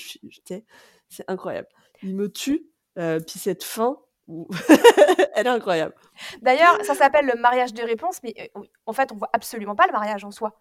c'est 1.09 1.25
incroyable. 1.29 1.67
Il 2.03 2.15
me 2.15 2.31
tue, 2.31 2.67
heu, 2.99 3.19
puis 3.25 3.39
cette 3.39 3.63
fin, 3.63 3.99
Elle 5.35 5.45
est 5.47 5.49
incroyable. 5.49 5.95
D'ailleurs, 6.41 6.77
ça 6.83 6.95
s'appelle 6.95 7.25
le 7.27 7.39
mariage 7.39 7.73
de 7.73 7.83
réponse, 7.83 8.21
mais 8.23 8.33
euh, 8.39 8.47
oui, 8.59 8.71
en 8.85 8.93
fait, 8.93 9.11
on 9.11 9.15
voit 9.17 9.29
absolument 9.33 9.75
pas 9.75 9.85
le 9.87 9.91
mariage 9.93 10.23
en 10.25 10.31
soi. 10.31 10.59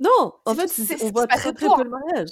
Non, 0.00 0.32
en 0.44 0.54
fait, 0.54 0.70
on 1.02 1.10
voit 1.10 1.26
très 1.26 1.52
très 1.52 1.66
peu 1.68 1.82
le 1.84 1.90
mariage. 1.90 2.28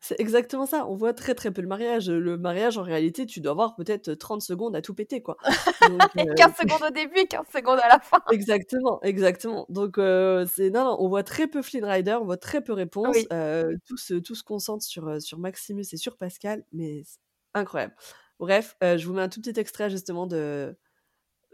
C'est 0.00 0.20
exactement 0.20 0.64
ça. 0.64 0.86
On 0.86 0.94
voit 0.94 1.12
très 1.12 1.34
très 1.34 1.50
peu 1.50 1.60
le 1.60 1.66
mariage. 1.66 2.08
Le 2.08 2.38
mariage, 2.38 2.78
en 2.78 2.82
réalité, 2.82 3.26
tu 3.26 3.40
dois 3.40 3.50
avoir 3.50 3.74
peut-être 3.74 4.14
30 4.14 4.40
secondes 4.42 4.76
à 4.76 4.82
tout 4.82 4.94
péter, 4.94 5.22
quoi. 5.22 5.36
Donc, 5.82 6.00
Et 6.16 6.28
euh, 6.28 6.34
15 6.36 6.54
secondes 6.54 6.82
au 6.88 6.90
début 6.92 7.18
et 7.18 7.26
15 7.26 7.46
secondes 7.52 7.80
à 7.82 7.88
la 7.88 7.98
fin. 7.98 8.18
Exactement, 8.32 9.00
exactement. 9.02 9.66
Donc, 9.68 9.98
euh, 9.98 10.46
c'est 10.46 10.70
non, 10.70 10.84
non, 10.84 10.96
on 11.00 11.08
voit 11.08 11.24
très 11.24 11.48
peu 11.48 11.62
Flynn 11.62 11.84
Rider, 11.84 12.16
on 12.20 12.24
voit 12.26 12.36
très 12.36 12.62
peu 12.62 12.72
réponses. 12.74 13.16
Oui. 13.16 13.26
euh, 13.32 13.74
tout, 13.88 13.96
se, 13.96 14.14
tout 14.14 14.36
se 14.36 14.44
concentre 14.44 14.84
sur, 14.84 15.20
sur 15.20 15.38
Maximus 15.40 15.84
et 15.92 15.96
sur 15.96 16.16
Pascal, 16.16 16.64
mais 16.72 17.02
c'est 17.04 17.18
incroyable. 17.54 17.96
Bref, 18.38 18.76
je 18.80 19.04
vous 19.04 19.14
mets 19.14 19.22
un 19.22 19.28
tout 19.28 19.40
petit 19.40 19.58
extrait 19.58 19.90
justement 19.90 20.28
de, 20.28 20.76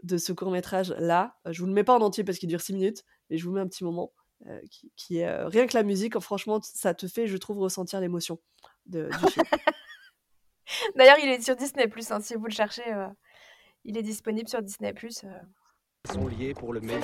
de 0.03 0.17
ce 0.17 0.33
court-métrage 0.33 0.93
là. 0.99 1.35
Euh, 1.47 1.51
Je 1.51 1.61
vous 1.61 1.67
le 1.67 1.73
mets 1.73 1.83
pas 1.83 1.95
en 1.95 2.01
entier 2.01 2.23
parce 2.23 2.37
qu'il 2.37 2.49
dure 2.49 2.61
6 2.61 2.73
minutes, 2.73 3.03
mais 3.29 3.37
je 3.37 3.45
vous 3.45 3.51
mets 3.51 3.61
un 3.61 3.67
petit 3.67 3.83
moment 3.83 4.13
euh, 4.47 4.59
qui, 4.69 4.91
qui 4.95 5.19
est 5.19 5.27
euh, 5.27 5.47
rien 5.47 5.67
que 5.67 5.75
la 5.75 5.83
musique. 5.83 6.17
franchement, 6.19 6.59
ça 6.61 6.93
te 6.93 7.07
fait, 7.07 7.27
je 7.27 7.37
trouve, 7.37 7.59
ressentir 7.59 7.99
l'émotion 8.01 8.39
de- 8.85 9.09
du 9.09 9.31
film. 9.31 9.45
D'ailleurs, 10.95 11.17
il 11.21 11.29
est 11.29 11.41
sur 11.41 11.55
Disney+, 11.55 11.87
hein, 12.11 12.19
si 12.21 12.35
vous 12.35 12.45
le 12.45 12.51
cherchez. 12.51 12.91
euh, 12.93 13.07
il 13.83 13.97
est 13.97 14.03
disponible 14.03 14.49
sur 14.49 14.61
Disney+. 14.61 14.93
euh. 15.23 16.11
sont 16.11 16.27
liés 16.27 16.53
pour 16.53 16.73
le 16.73 16.81
meilleur. 16.81 17.03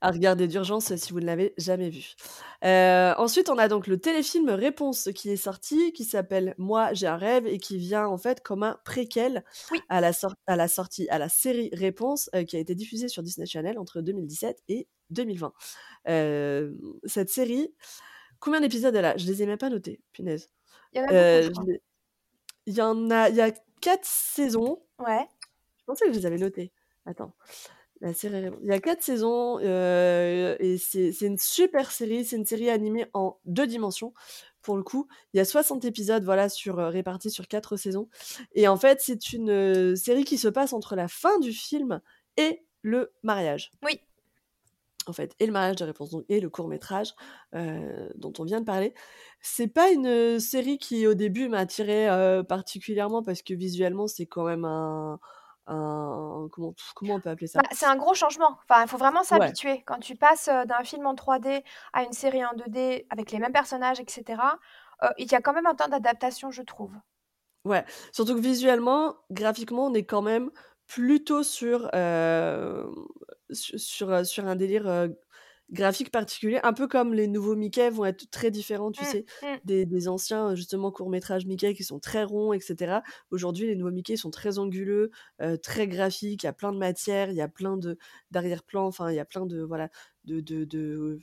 À 0.00 0.10
regarder 0.10 0.46
d'urgence 0.46 0.94
si 0.96 1.12
vous 1.12 1.20
ne 1.20 1.26
l'avez 1.26 1.54
jamais 1.58 1.90
vu. 1.90 2.14
Euh, 2.64 3.14
ensuite, 3.18 3.48
on 3.48 3.58
a 3.58 3.66
donc 3.68 3.86
le 3.86 3.98
téléfilm 3.98 4.48
Réponse 4.50 5.08
qui 5.14 5.30
est 5.30 5.36
sorti, 5.36 5.92
qui 5.92 6.04
s'appelle 6.04 6.54
Moi 6.58 6.92
j'ai 6.92 7.06
un 7.06 7.16
rêve 7.16 7.46
et 7.46 7.58
qui 7.58 7.78
vient 7.78 8.06
en 8.06 8.16
fait 8.18 8.40
comme 8.42 8.62
un 8.62 8.78
préquel 8.84 9.44
Oui. 9.72 9.80
à, 9.88 10.00
la 10.00 10.12
sor- 10.12 10.34
à 10.46 10.56
la 10.56 10.68
sortie, 10.68 11.08
à 11.08 11.18
la 11.18 11.28
série 11.28 11.70
Réponse 11.72 12.30
euh, 12.34 12.44
qui 12.44 12.56
a 12.56 12.60
été 12.60 12.74
diffusée 12.74 13.08
sur 13.08 13.22
Disney 13.22 13.46
Channel 13.46 13.78
entre 13.78 14.00
2017 14.00 14.62
et 14.68 14.86
2020. 15.10 15.52
Euh, 16.08 16.72
cette 17.04 17.30
série, 17.30 17.74
combien 18.40 18.60
d'épisodes 18.60 18.94
elle 18.94 19.04
a? 19.04 19.16
Je 19.16 19.26
les 19.26 19.42
ai 19.42 19.46
même 19.46 19.58
pas 19.58 19.70
notés, 19.70 20.00
punaise. 20.12 20.50
Il 20.92 20.98
y 20.98 21.00
en 21.02 21.06
a 21.08 21.48
beaucoup, 21.48 21.66
Il 22.66 22.74
y 22.74 22.80
en 22.82 23.10
a, 23.10 23.28
il 23.30 23.36
y 23.36 23.40
a 23.40 23.50
quatre 23.80 24.04
saisons. 24.04 24.82
Ouais. 24.98 25.26
Je 25.80 25.84
pensais 25.86 26.06
que 26.06 26.12
je 26.12 26.18
les 26.18 26.26
avais 26.26 26.38
notés. 26.38 26.72
Attends. 27.06 27.32
La 28.00 28.14
série 28.14 28.50
Il 28.62 28.68
y 28.68 28.72
a 28.72 28.78
quatre 28.80 29.02
saisons 29.02 29.58
euh, 29.60 30.56
et 30.60 30.78
c'est 30.78 31.12
c'est 31.12 31.26
une 31.26 31.38
super 31.38 31.90
série. 31.90 32.24
C'est 32.24 32.36
une 32.36 32.46
série 32.46 32.70
animée 32.70 33.06
en 33.12 33.38
deux 33.44 33.66
dimensions 33.66 34.14
pour 34.62 34.76
le 34.76 34.82
coup. 34.82 35.08
Il 35.32 35.38
y 35.38 35.40
a 35.40 35.44
60 35.44 35.84
épisodes 35.84 36.24
voilà, 36.24 36.48
sur, 36.48 36.78
euh, 36.78 36.88
répartis 36.88 37.30
sur 37.30 37.48
quatre 37.48 37.76
saisons. 37.76 38.08
Et 38.54 38.68
en 38.68 38.76
fait, 38.76 39.00
c'est 39.00 39.32
une 39.32 39.50
euh, 39.50 39.96
série 39.96 40.24
qui 40.24 40.38
se 40.38 40.48
passe 40.48 40.72
entre 40.72 40.94
la 40.94 41.08
fin 41.08 41.38
du 41.40 41.52
film 41.52 42.00
et 42.36 42.64
le 42.82 43.12
mariage. 43.22 43.72
Oui. 43.82 44.00
En 45.06 45.12
fait, 45.12 45.34
et 45.40 45.46
le 45.46 45.52
mariage 45.52 45.76
de 45.76 45.84
réponse, 45.84 46.10
donc, 46.10 46.26
et 46.28 46.38
le 46.38 46.50
court 46.50 46.68
métrage 46.68 47.14
dont 47.54 48.32
on 48.38 48.44
vient 48.44 48.60
de 48.60 48.66
parler. 48.66 48.92
C'est 49.40 49.68
pas 49.68 49.90
une 49.90 50.38
série 50.38 50.76
qui 50.76 51.06
au 51.06 51.14
début 51.14 51.48
m'a 51.48 51.60
attiré 51.60 52.10
euh, 52.10 52.42
particulièrement 52.42 53.22
parce 53.22 53.40
que 53.40 53.54
visuellement 53.54 54.06
c'est 54.06 54.26
quand 54.26 54.44
même 54.44 54.66
un, 54.66 55.18
un 55.68 56.48
comment, 56.52 56.74
comment 56.94 57.14
on 57.16 57.20
peut 57.20 57.30
appeler 57.30 57.46
ça? 57.48 57.60
Bah, 57.60 57.64
c'est 57.72 57.86
un 57.86 57.96
gros 57.96 58.14
changement. 58.14 58.58
Enfin, 58.68 58.82
il 58.82 58.88
faut 58.88 58.96
vraiment 58.98 59.22
Ouais. 59.30 59.52
s'habituer. 59.52 59.82
Quand 59.84 59.98
tu 59.98 60.16
passes 60.16 60.46
d'un 60.48 60.84
film 60.84 61.06
en 61.06 61.14
3D 61.14 61.62
à 61.92 62.02
une 62.04 62.12
série 62.12 62.44
en 62.44 62.54
2D 62.54 63.06
avec 63.10 63.32
les 63.32 63.38
mêmes 63.38 63.52
personnages, 63.52 64.00
etc., 64.00 64.58
euh, 65.02 65.10
il 65.18 65.30
y 65.30 65.34
a 65.34 65.40
quand 65.42 65.52
même 65.52 65.66
un 65.66 65.74
temps 65.74 65.88
d'adaptation, 65.88 66.50
je 66.50 66.62
trouve. 66.62 66.92
Ouais, 67.64 67.84
surtout 68.12 68.34
que 68.36 68.40
visuellement, 68.40 69.16
graphiquement, 69.30 69.86
on 69.86 69.94
est 69.94 70.04
quand 70.04 70.22
même 70.22 70.50
plutôt 70.86 71.42
sur, 71.42 71.90
euh, 71.94 72.86
sur, 73.50 73.78
sur, 73.78 74.26
sur 74.26 74.46
un 74.46 74.56
délire 74.56 74.86
euh, 74.88 75.08
graphique 75.70 76.10
particulier, 76.10 76.60
un 76.62 76.72
peu 76.72 76.88
comme 76.88 77.12
les 77.14 77.26
nouveaux 77.28 77.56
Mickey 77.56 77.90
vont 77.90 78.04
être 78.06 78.30
très 78.30 78.50
différents, 78.50 78.90
tu 78.92 79.04
Mm, 79.04 79.06
sais, 79.06 79.24
mm. 79.42 79.46
des, 79.64 79.86
des 79.86 80.08
anciens 80.08 80.54
justement 80.54 80.90
courts-métrages 80.90 81.46
Mickey 81.46 81.74
qui 81.74 81.84
sont 81.84 81.98
très 82.00 82.24
ronds, 82.24 82.52
etc. 82.52 83.02
Aujourd'hui, 83.30 83.66
les 83.66 83.76
nouveaux 83.76 83.90
Mickey 83.92 84.16
sont 84.16 84.30
très 84.30 84.58
anguleux, 84.58 85.10
euh, 85.42 85.56
très 85.56 85.86
graphiques, 85.88 86.42
il 86.44 86.46
y 86.46 86.48
a 86.48 86.52
plein 86.52 86.72
de 86.72 86.78
matière, 86.78 87.30
il 87.30 87.36
y 87.36 87.40
a 87.42 87.48
plein 87.48 87.76
de 87.76 87.98
d'arrière-plan, 88.30 88.86
enfin, 88.86 89.10
il 89.10 89.16
y 89.16 89.20
a 89.20 89.24
plein 89.24 89.46
de, 89.46 89.60
voilà, 89.62 89.90
de, 90.24 90.40
de, 90.40 90.64
de... 90.64 91.18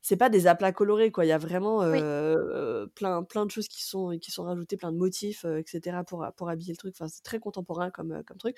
C'est 0.00 0.16
pas 0.16 0.30
des 0.30 0.46
aplats 0.46 0.72
colorés, 0.72 1.10
quoi. 1.10 1.24
Il 1.24 1.28
y 1.28 1.32
a 1.32 1.38
vraiment 1.38 1.82
euh, 1.82 2.86
plein, 2.94 3.22
plein 3.24 3.44
de 3.44 3.50
choses 3.50 3.68
qui 3.68 3.84
sont, 3.84 4.16
qui 4.20 4.30
sont 4.30 4.44
rajoutées, 4.44 4.76
plein 4.76 4.92
de 4.92 4.96
motifs, 4.96 5.44
euh, 5.44 5.58
etc. 5.58 6.04
pour, 6.04 6.24
pour 6.36 6.48
habiller 6.48 6.72
le 6.72 6.76
truc. 6.76 6.94
Enfin, 6.94 7.08
c'est 7.08 7.22
très 7.22 7.40
contemporain 7.40 7.90
comme, 7.90 8.12
euh, 8.12 8.22
comme 8.24 8.36
truc. 8.38 8.56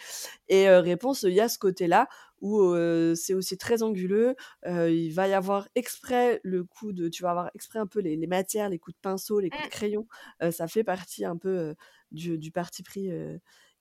Et 0.48 0.68
euh, 0.68 0.80
réponse, 0.80 1.22
il 1.22 1.32
y 1.32 1.40
a 1.40 1.48
ce 1.48 1.58
côté-là 1.58 2.08
où 2.40 2.60
euh, 2.60 3.14
c'est 3.14 3.34
aussi 3.34 3.56
très 3.58 3.82
anguleux. 3.82 4.34
il 4.66 5.10
va 5.12 5.28
y 5.28 5.32
avoir 5.32 5.68
exprès 5.74 6.40
le 6.44 6.64
coup 6.64 6.92
de. 6.92 7.08
Tu 7.08 7.22
vas 7.22 7.30
avoir 7.30 7.50
exprès 7.54 7.78
un 7.78 7.86
peu 7.86 8.00
les, 8.00 8.16
les 8.16 8.26
matières, 8.26 8.68
les 8.68 8.78
coups 8.78 8.96
de 8.96 9.00
pinceau, 9.00 9.40
les 9.40 9.50
coups 9.50 9.62
de 9.62 9.66
Mm. 9.68 9.70
crayon. 9.70 10.06
ça 10.50 10.68
fait 10.68 10.84
partie 10.84 11.24
un 11.24 11.36
peu 11.36 11.74
du, 12.12 12.38
du 12.38 12.50
parti 12.52 12.82
pris. 12.82 13.10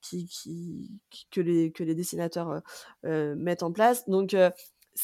qui, 0.02 0.28
qui, 0.28 0.90
qui- 1.10 1.28
que, 1.30 1.42
les, 1.42 1.72
que 1.74 1.84
les 1.84 1.94
dessinateurs 1.94 2.62
mettent 3.04 3.64
en 3.64 3.72
place. 3.72 4.08
Donc, 4.08 4.36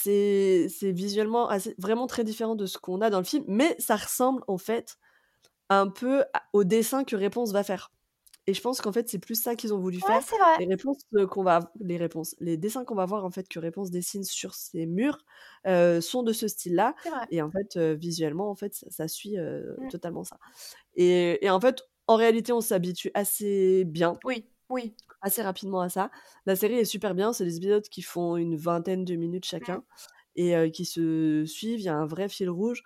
c'est 0.02 0.68
c'est 0.70 0.92
visuellement 0.92 1.48
assez, 1.50 1.76
vraiment 1.78 2.08
très 2.08 2.24
différent 2.24 2.56
de 2.56 2.66
ce 2.66 2.78
qu'on 2.78 3.02
a 3.02 3.10
dans 3.10 3.20
le 3.20 3.24
film, 3.26 3.46
mais 3.48 3.76
ça 3.80 3.96
ressemble 3.96 4.44
en 4.48 4.58
fait 4.58 4.98
un 5.70 5.90
peu 5.90 6.24
au 6.54 6.64
dessin 6.64 7.04
que 7.04 7.16
Réponse 7.16 7.52
va 7.52 7.64
faire. 7.64 7.92
Et 8.48 8.54
je 8.54 8.62
pense 8.62 8.82
qu'en 8.82 8.92
fait, 8.94 9.10
c'est 9.10 9.20
plus 9.20 9.42
ça 9.42 9.56
qu'ils 9.56 9.74
ont 9.74 9.80
voulu 9.80 10.02
Ouais, 10.02 10.22
faire. 10.22 10.24
Les 10.58 10.66
réponses 10.68 11.02
euh, 11.16 11.28
qu'on 11.28 11.44
va, 11.44 11.72
les 11.80 11.98
réponses, 11.98 12.36
les 12.40 12.58
dessins 12.58 12.86
qu'on 12.86 12.96
va 12.96 13.06
voir 13.06 13.26
en 13.26 13.32
fait 13.32 13.48
que 13.50 13.60
Réponse 13.60 13.92
dessine 13.92 14.24
sur 14.24 14.54
ses 14.56 14.86
murs 14.86 15.20
euh, 15.68 16.02
sont 16.02 16.24
de 16.24 16.34
ce 16.34 16.48
style-là. 16.48 16.96
Et 17.30 17.42
en 17.42 17.52
fait, 17.52 17.78
euh, 17.78 17.96
visuellement, 17.96 18.50
en 18.52 18.56
fait, 18.56 18.76
ça, 18.76 18.88
ça 18.92 19.08
suit 19.08 19.38
euh, 19.40 19.76
Mm. 19.78 19.90
totalement 19.90 20.24
ça. 20.24 20.38
Et, 20.96 21.44
et 21.46 21.50
en 21.50 21.60
fait, 21.62 21.84
en 22.08 22.16
réalité, 22.18 22.54
on 22.54 22.62
s'habitue 22.62 23.12
assez 23.16 23.84
bien 23.86 24.20
Oui, 24.24 24.50
oui. 24.70 24.96
assez 25.22 25.42
rapidement 25.42 25.82
à 25.82 25.90
ça. 25.90 26.12
La 26.46 26.56
série 26.56 26.76
est 26.76 26.86
super 26.86 27.16
bien, 27.16 27.34
c'est 27.34 27.46
des 27.46 27.58
épisodes 27.58 27.88
qui 27.88 28.02
font 28.02 28.38
une 28.38 28.56
vingtaine 28.56 29.06
de 29.06 29.16
minutes 29.16 29.46
chacun 29.46 29.84
et 30.36 30.56
euh, 30.56 30.70
qui 30.70 30.86
se 30.86 31.46
suivent, 31.46 31.80
il 31.80 31.86
y 31.86 31.90
a 31.90 31.96
un 31.96 32.06
vrai 32.06 32.30
fil 32.30 32.50
rouge 32.50 32.84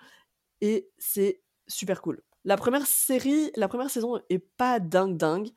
et 0.61 0.89
c'est 0.97 1.41
super 1.67 2.01
cool. 2.01 2.21
La 2.45 2.57
première 2.57 2.85
série, 2.87 3.51
la 3.55 3.67
première 3.67 3.89
saison 3.89 4.21
est 4.29 4.39
pas 4.39 4.79
dingue 4.79 5.17
dingue. 5.17 5.49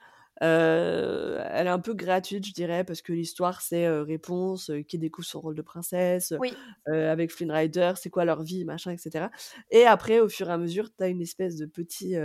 Euh, 0.42 1.44
elle 1.50 1.66
est 1.66 1.70
un 1.70 1.78
peu 1.78 1.94
gratuite, 1.94 2.46
je 2.46 2.52
dirais, 2.52 2.84
parce 2.84 3.00
que 3.02 3.12
l'histoire, 3.12 3.60
c'est 3.60 3.86
euh, 3.86 4.02
Réponse 4.02 4.70
euh, 4.70 4.82
qui 4.82 4.98
découvre 4.98 5.26
son 5.26 5.40
rôle 5.40 5.54
de 5.54 5.62
princesse, 5.62 6.34
Oui. 6.40 6.52
avec 6.86 7.30
Flynn 7.30 7.52
Rider, 7.52 7.92
c'est 7.96 8.10
quoi 8.10 8.24
leur 8.24 8.42
vie, 8.42 8.64
machin, 8.64 8.90
etc. 8.90 9.26
Et 9.70 9.84
après, 9.84 10.18
au 10.20 10.28
fur 10.28 10.48
et 10.48 10.52
à 10.52 10.58
mesure, 10.58 10.88
tu 10.96 11.04
as 11.04 11.08
une 11.08 11.22
espèce 11.22 11.56
de 11.56 11.66
petit. 11.66 12.16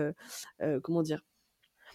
comment 0.82 1.04
dire 1.04 1.22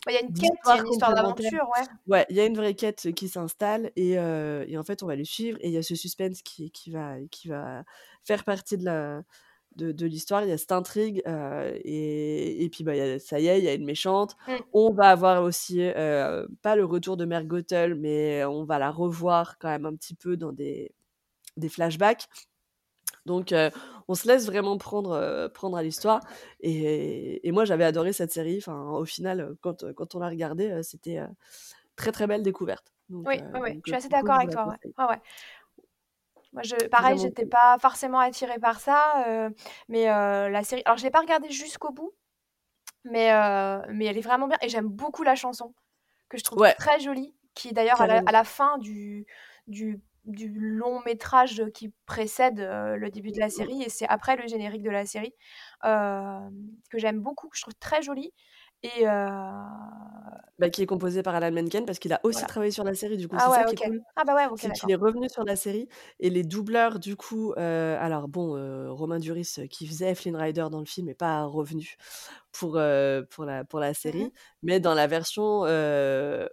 Il 0.08 0.14
y 0.14 0.16
a 0.16 0.20
une 0.22 0.32
quête, 0.32 0.50
il 0.64 0.68
y 0.68 0.72
a 0.72 0.76
une 0.78 0.88
histoire 0.88 1.14
d'aventure, 1.14 1.68
ouais. 1.76 1.86
Ouais, 2.08 2.26
il 2.28 2.36
y 2.36 2.40
a 2.40 2.46
une 2.46 2.56
vraie 2.56 2.74
quête 2.74 3.12
qui 3.14 3.28
s'installe 3.28 3.92
et, 3.94 4.18
euh, 4.18 4.64
et 4.66 4.76
en 4.76 4.82
fait, 4.82 5.02
on 5.02 5.06
va 5.06 5.14
les 5.14 5.24
suivre 5.24 5.58
et 5.60 5.68
il 5.68 5.72
y 5.72 5.76
a 5.78 5.82
ce 5.82 5.94
suspense 5.94 6.42
qui, 6.42 6.70
qui, 6.72 6.90
va, 6.90 7.14
qui 7.30 7.48
va 7.48 7.84
faire 8.24 8.44
partie 8.44 8.76
de 8.76 8.84
la 8.84 9.22
de, 9.76 9.90
de 9.92 10.06
l'histoire. 10.06 10.42
Il 10.42 10.48
y 10.48 10.52
a 10.52 10.58
cette 10.58 10.72
intrigue 10.72 11.22
euh, 11.26 11.72
et, 11.84 12.64
et 12.64 12.68
puis 12.68 12.84
bah, 12.84 12.94
il 12.94 12.98
y 12.98 13.00
a- 13.00 13.18
ça 13.18 13.40
y 13.40 13.46
est, 13.46 13.58
il 13.58 13.64
y 13.64 13.68
a 13.68 13.74
une 13.74 13.84
méchante. 13.84 14.36
Mm. 14.48 14.52
On 14.72 14.92
va 14.92 15.10
avoir 15.10 15.42
aussi, 15.44 15.78
euh, 15.80 16.46
pas 16.62 16.76
le 16.76 16.84
retour 16.84 17.16
de 17.16 17.24
Mère 17.24 17.44
Gothel, 17.44 17.94
mais 17.94 18.44
on 18.44 18.64
va 18.64 18.78
la 18.78 18.90
revoir 18.90 19.56
quand 19.58 19.68
même 19.68 19.86
un 19.86 19.94
petit 19.94 20.14
peu 20.14 20.36
dans 20.36 20.52
des, 20.52 20.92
des 21.56 21.68
flashbacks. 21.68 22.26
Donc, 23.24 23.52
euh, 23.52 23.70
on 24.08 24.14
se 24.14 24.26
laisse 24.26 24.46
vraiment 24.46 24.76
prendre, 24.78 25.12
euh, 25.12 25.48
prendre 25.48 25.76
à 25.76 25.82
l'histoire. 25.82 26.20
Et, 26.60 27.46
et 27.46 27.52
moi, 27.52 27.64
j'avais 27.64 27.84
adoré 27.84 28.12
cette 28.12 28.32
série. 28.32 28.58
Enfin, 28.58 28.90
au 28.90 29.04
final, 29.04 29.40
euh, 29.40 29.54
quand, 29.60 29.92
quand 29.94 30.14
on 30.14 30.18
l'a 30.18 30.28
regardée, 30.28 30.82
c'était 30.82 31.18
euh, 31.18 31.26
très 31.96 32.10
très 32.12 32.26
belle 32.26 32.42
découverte. 32.42 32.92
Donc, 33.08 33.26
Oui, 33.28 33.40
ouais. 33.60 33.74
donc, 33.74 33.82
Je 33.86 33.90
suis 33.90 33.94
assez 33.94 34.08
d'accord 34.08 34.36
avec 34.36 34.50
toi, 34.50 34.66
ouais. 34.68 34.76
conseille. 34.82 34.94
Ouais. 34.98 35.20
Moi, 36.52 36.62
je, 36.64 36.86
pareil, 36.88 37.16
j'étais 37.18 37.42
cool. 37.42 37.50
pas 37.50 37.78
forcément 37.80 38.18
attirée 38.18 38.58
par 38.58 38.78
ça, 38.80 39.24
mais 39.88 40.04
la 40.06 40.62
série. 40.64 40.82
Alors, 40.84 40.98
je 40.98 41.04
l'ai 41.04 41.10
pas 41.10 41.20
regardée 41.20 41.50
jusqu'au 41.50 41.92
bout, 41.92 42.12
mais, 43.04 43.30
mais 43.88 44.04
elle 44.04 44.18
est 44.18 44.22
vraiment 44.22 44.48
bien 44.48 44.58
et 44.60 44.68
j'aime 44.68 44.88
beaucoup 44.88 45.22
la 45.22 45.34
chanson 45.34 45.72
que 46.28 46.36
je 46.36 46.44
trouve 46.44 46.58
Ouais. 46.60 46.74
très 46.74 47.00
jolie, 47.00 47.34
qui 47.54 47.72
d'ailleurs 47.72 48.02
à 48.02 48.04
à 48.04 48.32
la 48.32 48.44
fin 48.44 48.76
du, 48.78 49.26
du 49.66 49.98
du 50.24 50.48
long 50.54 51.00
métrage 51.04 51.62
qui 51.74 51.92
précède 52.06 52.58
le 52.60 53.10
début 53.10 53.32
de 53.32 53.40
la 53.40 53.50
série 53.50 53.82
et 53.82 53.88
c'est 53.88 54.06
après 54.08 54.36
le 54.36 54.46
générique 54.46 54.82
de 54.82 54.90
la 54.90 55.06
série 55.06 55.34
que 55.82 56.98
j'aime 56.98 57.20
beaucoup, 57.20 57.48
que 57.48 57.56
je 57.56 57.62
trouve 57.62 57.74
très 57.74 58.02
joli. 58.02 58.32
Et 58.84 59.04
bah, 60.58 60.70
qui 60.70 60.82
est 60.82 60.86
composé 60.86 61.22
par 61.22 61.34
Alan 61.34 61.52
Menken 61.52 61.84
parce 61.86 61.98
qu'il 61.98 62.12
a 62.12 62.20
aussi 62.24 62.44
travaillé 62.46 62.70
sur 62.72 62.84
la 62.84 62.94
série 62.94 63.16
du 63.16 63.26
coup, 63.28 63.36
Ah 63.38 63.46
c'est 63.46 63.52
ça 63.52 63.66
ouais, 63.66 63.74
qui 63.74 63.82
est 63.84 63.86
cool. 63.88 64.00
Ah 64.16 64.24
bah 64.24 64.34
ouais, 64.34 64.46
OK, 64.46 64.60
C'est 64.60 64.70
qu'il 64.70 64.90
est 64.90 64.96
revenu 64.96 65.28
sur 65.28 65.44
la 65.44 65.56
série 65.56 65.88
et 66.20 66.30
les 66.30 66.42
doubleurs 66.42 66.98
du 66.98 67.16
coup, 67.16 67.52
alors 67.56 68.28
bon, 68.28 68.52
Romain 68.94 69.18
Duris, 69.18 69.56
qui 69.70 69.86
faisait 69.86 70.14
Flynn 70.14 70.36
Rider 70.36 70.66
dans 70.70 70.80
le 70.80 70.84
film 70.86 71.08
est 71.08 71.14
pas 71.14 71.44
revenu 71.44 71.96
pour, 72.52 72.72
pour 73.30 73.44
la 73.44 73.64
pour 73.64 73.80
la 73.80 73.94
Mmh 73.94 73.94
série, 73.94 74.32
mais 74.62 74.78
dans 74.80 74.94
la 74.94 75.06
version, 75.06 75.60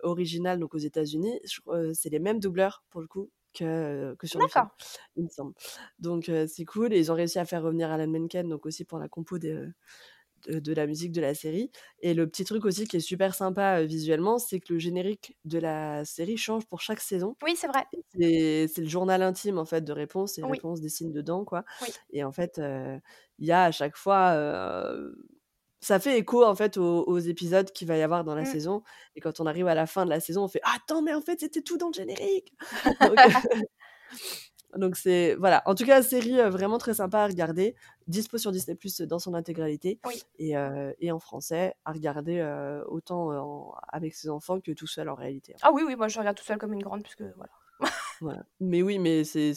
originale 0.04 0.60
donc 0.60 0.74
aux 0.76 0.80
États-Unis, 0.80 1.40
c'est 1.94 2.10
les 2.10 2.20
mêmes 2.20 2.40
doubleurs 2.40 2.84
pour 2.90 3.02
le 3.02 3.08
coup 3.08 3.30
que 3.54 4.16
que 4.20 4.28
sur 4.28 4.40
le 4.42 4.48
film, 4.48 4.68
il 5.16 5.24
me 5.26 5.30
semble. 5.30 5.54
Donc 6.00 6.32
c'est 6.48 6.66
cool 6.66 6.94
et 6.94 7.00
ils 7.00 7.12
ont 7.12 7.16
réussi 7.16 7.40
à 7.40 7.46
faire 7.46 7.64
revenir 7.64 7.92
Alan 7.92 8.08
Menken 8.08 8.48
donc 8.50 8.66
aussi 8.66 8.86
pour 8.86 9.00
la 9.00 9.10
compo 9.10 9.40
de 9.40 9.72
de 10.48 10.60
de 10.60 10.74
la 10.74 10.88
musique 10.88 11.12
de 11.14 11.22
la 11.22 11.36
série 11.36 11.72
et 12.02 12.14
le 12.16 12.28
petit 12.28 12.46
truc 12.46 12.66
aussi 12.66 12.88
qui 12.88 12.98
est 12.98 13.02
super 13.02 13.36
sympa, 13.36 13.84
visuellement, 13.84 14.40
c'est 14.40 14.60
que 14.62 14.74
le 14.74 14.80
générique 14.80 15.38
de 15.46 15.60
la 15.60 16.06
série 16.06 16.38
change 16.38 16.66
pour 16.68 16.82
chaque 16.82 17.02
saison 17.02 17.36
Oui, 17.42 17.56
c'est 17.56 17.68
vrai. 17.68 17.86
c'est 18.20 18.78
le 18.80 18.88
journal 18.90 19.22
intime 19.24 19.58
en 19.60 19.66
fait 19.66 19.82
de 19.84 19.94
Réponse 19.94 20.38
et 20.40 20.44
Oui. 20.44 20.60
Réponse 20.60 20.82
dessine 20.82 21.12
dedans 21.14 21.46
quoi 21.46 21.66
Oui. 21.82 21.94
et 22.12 22.24
en 22.24 22.32
fait, 22.34 22.62
il 23.40 23.48
y 23.48 23.52
a 23.52 23.64
à 23.66 23.72
chaque 23.72 23.98
fois, 23.98 24.34
ça 25.82 26.00
fait 26.00 26.18
écho 26.18 26.44
en 26.46 26.56
fait 26.56 26.78
aux 26.78 27.04
aux 27.06 27.20
épisodes 27.20 27.72
qu'il 27.72 27.88
va 27.88 27.98
y 27.98 28.02
avoir 28.02 28.24
dans 28.24 28.36
la 28.36 28.44
Mmh. 28.44 28.46
saison 28.46 28.84
et 29.16 29.22
quand 29.22 29.40
on 29.40 29.46
arrive 29.46 29.68
à 29.68 29.76
la 29.76 29.86
fin 29.88 30.06
de 30.06 30.10
la 30.10 30.20
saison, 30.20 30.44
on 30.44 30.48
fait: 30.48 30.62
«Ah 30.64 30.74
attends, 30.78 31.02
mais 31.02 31.14
en 31.14 31.22
fait, 31.22 31.40
c'était 31.40 31.62
tout 31.62 31.78
dans 31.78 31.88
le 31.88 31.94
générique!» 31.94 32.54
donc 34.78 34.96
c'est 34.98 35.36
voilà, 35.36 35.64
en 35.66 35.76
tout 35.76 35.86
cas, 35.86 36.02
série, 36.04 36.38
vraiment 36.50 36.78
très 36.78 36.94
sympa 36.96 37.20
à 37.22 37.28
regarder, 37.28 37.76
dispo 38.08 38.38
sur 38.38 38.52
Disney+ 38.52 38.78
dans 39.08 39.20
son 39.20 39.34
intégralité 39.34 40.00
Oui. 40.06 40.22
et 40.40 40.54
et 41.00 41.12
en 41.12 41.20
français 41.20 41.76
à 41.86 41.92
regarder, 41.94 42.42
autant, 42.88 43.32
en 43.32 43.74
avec 43.90 44.14
ses 44.16 44.30
enfants 44.30 44.60
que 44.62 44.72
tout 44.72 44.88
seul 44.88 45.10
en 45.10 45.16
réalité, 45.16 45.54
hein. 45.56 45.60
Ah 45.64 45.72
oui, 45.74 45.84
oui, 45.88 45.96
moi 45.96 46.08
je 46.08 46.20
regarde 46.20 46.38
toute 46.38 46.48
seule 46.48 46.58
comme 46.60 46.74
une 46.74 46.84
grande 46.84 47.04
puisque 47.04 47.24
voilà. 47.24 47.52
Voilà, 48.22 48.44
mais 48.60 48.82
oui, 48.82 49.00
mais 49.00 49.24
c'est 49.24 49.54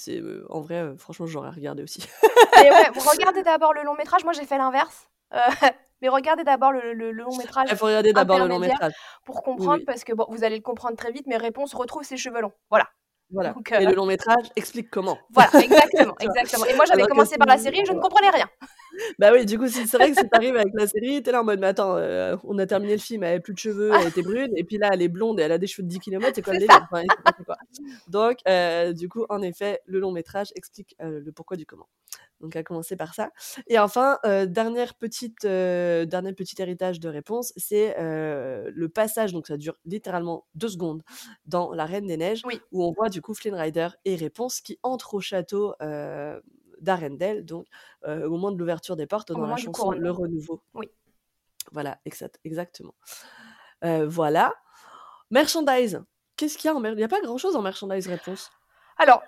en 0.49 0.61
vrai, 0.61 0.95
franchement, 0.97 1.27
j'aurais 1.27 1.51
regardé 1.51 1.83
aussi. 1.83 2.07
Mais 2.57 2.71
ouais, 2.71 2.89
regardez 3.11 3.43
d'abord 3.43 3.75
le 3.75 3.83
long 3.83 3.95
métrage, 3.97 4.25
moi 4.25 4.33
j'ai 4.33 4.47
fait 4.47 4.57
l'inverse, 4.59 5.09
mais 6.03 6.09
regardez 6.09 6.45
d'abord 6.45 6.73
le 6.73 6.93
le 6.93 7.13
le 7.13 7.23
long 7.25 7.37
métrage 7.37 7.69
Il 7.71 7.77
faut 7.77 7.87
regarder 7.87 8.13
d'abord 8.13 8.39
le 8.39 8.49
long 8.49 8.59
métrage. 8.59 8.93
pour 9.25 9.43
comprendre 9.43 9.79
oui. 9.79 9.85
parce 9.85 10.05
que 10.05 10.13
bon, 10.13 10.27
vous 10.29 10.45
allez 10.45 10.57
le 10.57 10.63
comprendre 10.63 10.97
très 10.97 11.13
vite, 11.13 11.27
mais 11.27 11.37
Réponse 11.37 11.75
retrouve 11.75 12.03
ses 12.03 12.17
cheveux 12.17 12.41
longs. 12.41 12.53
Voilà. 12.71 12.89
Voilà 13.31 13.53
Donc 13.53 13.73
et 13.73 13.85
heu 13.85 13.89
le 13.89 13.95
long 13.95 14.07
métrage 14.07 14.51
explique 14.57 14.91
comment. 14.91 15.19
Voilà, 15.31 15.51
exactement, 15.63 16.15
exactement 16.21 16.67
et 16.67 16.75
moi 16.75 16.85
j'avais 16.85 17.07
commencé 17.07 17.37
par 17.39 17.47
la 17.47 17.59
série 17.59 17.81
et 17.81 17.85
je 17.85 17.93
ne 17.93 18.01
comprenais 18.01 18.31
rien. 18.31 18.49
Bah 19.19 19.31
oui, 19.33 19.45
du 19.47 19.59
coup, 19.59 19.69
c'est 19.69 19.91
vrai 19.97 20.11
que 20.11 20.17
si 20.17 20.29
tu 20.29 20.35
arrives 20.37 20.57
avec 20.57 20.73
la 20.75 20.87
série, 20.87 21.23
tu 21.23 21.29
es 21.29 21.33
là 21.33 21.41
en 21.43 21.45
mode: 21.45 21.61
«Mais 21.61 21.67
attends, 21.69 21.97
heu, 21.99 22.37
on 22.45 22.59
a 22.59 22.67
terminé 22.67 22.93
le 22.95 22.99
film, 23.01 23.23
elle 23.23 23.31
avait 23.33 23.41
plus 23.41 23.55
de 23.55 23.59
cheveux, 23.59 23.97
elle 23.99 24.07
était 24.09 24.23
brune 24.23 24.51
et 24.57 24.65
puis 24.65 24.79
là, 24.79 24.91
elle 24.93 25.03
est 25.03 25.09
blonde 25.09 25.39
et 25.41 25.43
elle 25.45 25.53
a 25.53 25.59
des 25.59 25.67
cheveux 25.67 25.85
de 25.85 25.89
10 25.89 26.01
kilomètres, 26.01 26.37
c'est 26.37 26.43
quoi 26.43 26.55
le 26.55 26.59
délire? 26.59 26.81
ça. 26.81 26.89
Enfin, 26.91 27.03
il 27.05 27.11
s'est 27.17 27.23
passé 27.23 27.45
quoi?» 27.45 27.57
donc 28.07 28.39
heu, 28.49 28.95
du 28.95 29.09
coup, 29.09 29.25
en 29.29 29.43
effet, 29.43 29.81
le 29.87 30.01
long 30.01 30.13
métrage 30.13 30.49
explique, 30.57 30.95
heu, 31.03 31.21
le 31.21 31.33
pourquoi 31.33 31.57
du 31.57 31.67
comment. 31.67 31.89
Donc 32.41 32.57
à 32.57 32.63
commencer 32.65 32.97
par 32.97 33.15
ça 33.15 33.31
et 33.69 33.79
enfin, 33.79 34.19
dernière 34.49 34.95
petite, 34.97 35.47
dernier 35.47 36.33
petit 36.35 36.57
héritage 36.61 37.01
de 37.01 37.09
Réponse, 37.09 37.53
c'est, 37.57 37.95
le 37.99 38.89
passage 38.89 39.33
donc 39.33 39.47
ça 39.49 39.57
dure 39.57 39.79
littéralement 39.87 40.47
2 40.57 40.69
secondes 40.69 41.03
dans 41.47 41.73
La 41.73 41.87
Reine 41.87 42.07
des 42.07 42.17
Neiges 42.19 42.45
Oui. 42.45 42.63
où 42.73 42.85
on 42.85 42.93
voit 42.93 43.09
du 43.11 43.23
coup 43.23 43.35
Flynn 43.35 43.55
Rider 43.57 43.89
et 44.05 44.17
Réponse 44.17 44.61
qui 44.61 44.79
entrent 44.85 45.15
au 45.15 45.21
château, 45.21 45.75
d'Arendelle 46.83 47.45
donc 47.45 47.67
au 48.07 48.29
moment 48.31 48.51
de 48.51 48.59
l'ouverture 48.59 48.97
des 48.97 49.07
portes 49.07 49.31
Au 49.31 49.35
dans 49.35 49.47
la 49.47 49.57
chanson 49.57 49.93
Le. 49.93 50.11
Renouveau. 50.11 50.61
Oui. 50.75 50.91
Voilà, 51.71 51.99
exact 52.05 52.39
exactement. 52.45 52.95
Voilà. 53.83 54.55
Merchandise, 55.31 56.03
qu'est-ce 56.37 56.59
qu'il 56.59 56.69
y 56.69 56.73
a 56.73 56.77
en 56.77 56.81
mer 56.81 56.93
il 56.93 57.01
y 57.01 57.05
a 57.05 57.09
pas 57.09 57.21
grand 57.21 57.39
chose 57.39 57.57
en 57.57 57.63
merchandise 57.63 58.07
Réponse. 58.07 58.51
Alors, 58.99 59.23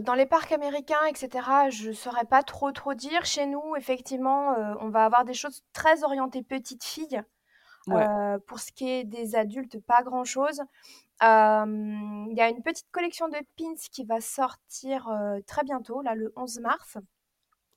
dans 0.00 0.14
les 0.14 0.26
parcs 0.26 0.52
américains 0.52 1.04
et 1.10 1.14
cetera, 1.14 1.70
je 1.70 1.90
saurais 1.90 2.24
pas 2.24 2.42
trop, 2.42 2.70
trop 2.70 2.94
dire. 2.94 3.24
Chez 3.24 3.46
nous, 3.46 3.74
effectivement, 3.76 4.54
on 4.80 4.88
va 4.90 5.04
avoir 5.04 5.24
des 5.24 5.34
choses 5.34 5.64
très 5.72 6.04
orientées 6.04 6.42
petites 6.42 6.84
filles. 6.84 7.22
Ouais. 7.88 8.06
Pour 8.46 8.60
ce 8.60 8.70
qui 8.70 8.88
est 8.88 9.04
des 9.04 9.34
adultes, 9.34 9.84
pas 9.84 10.02
grand 10.02 10.24
chose. 10.24 10.60
Hem, 10.60 10.66
il 11.22 12.34
y 12.36 12.40
a 12.40 12.48
une 12.48 12.62
petite 12.62 12.90
collection 12.92 13.28
de 13.28 13.38
pins 13.56 13.74
qui 13.92 14.04
va 14.04 14.20
sortir, 14.20 15.10
très 15.46 15.64
bientôt, 15.64 16.02
là, 16.02 16.14
le 16.14 16.32
11 16.36 16.60
mars 16.60 16.98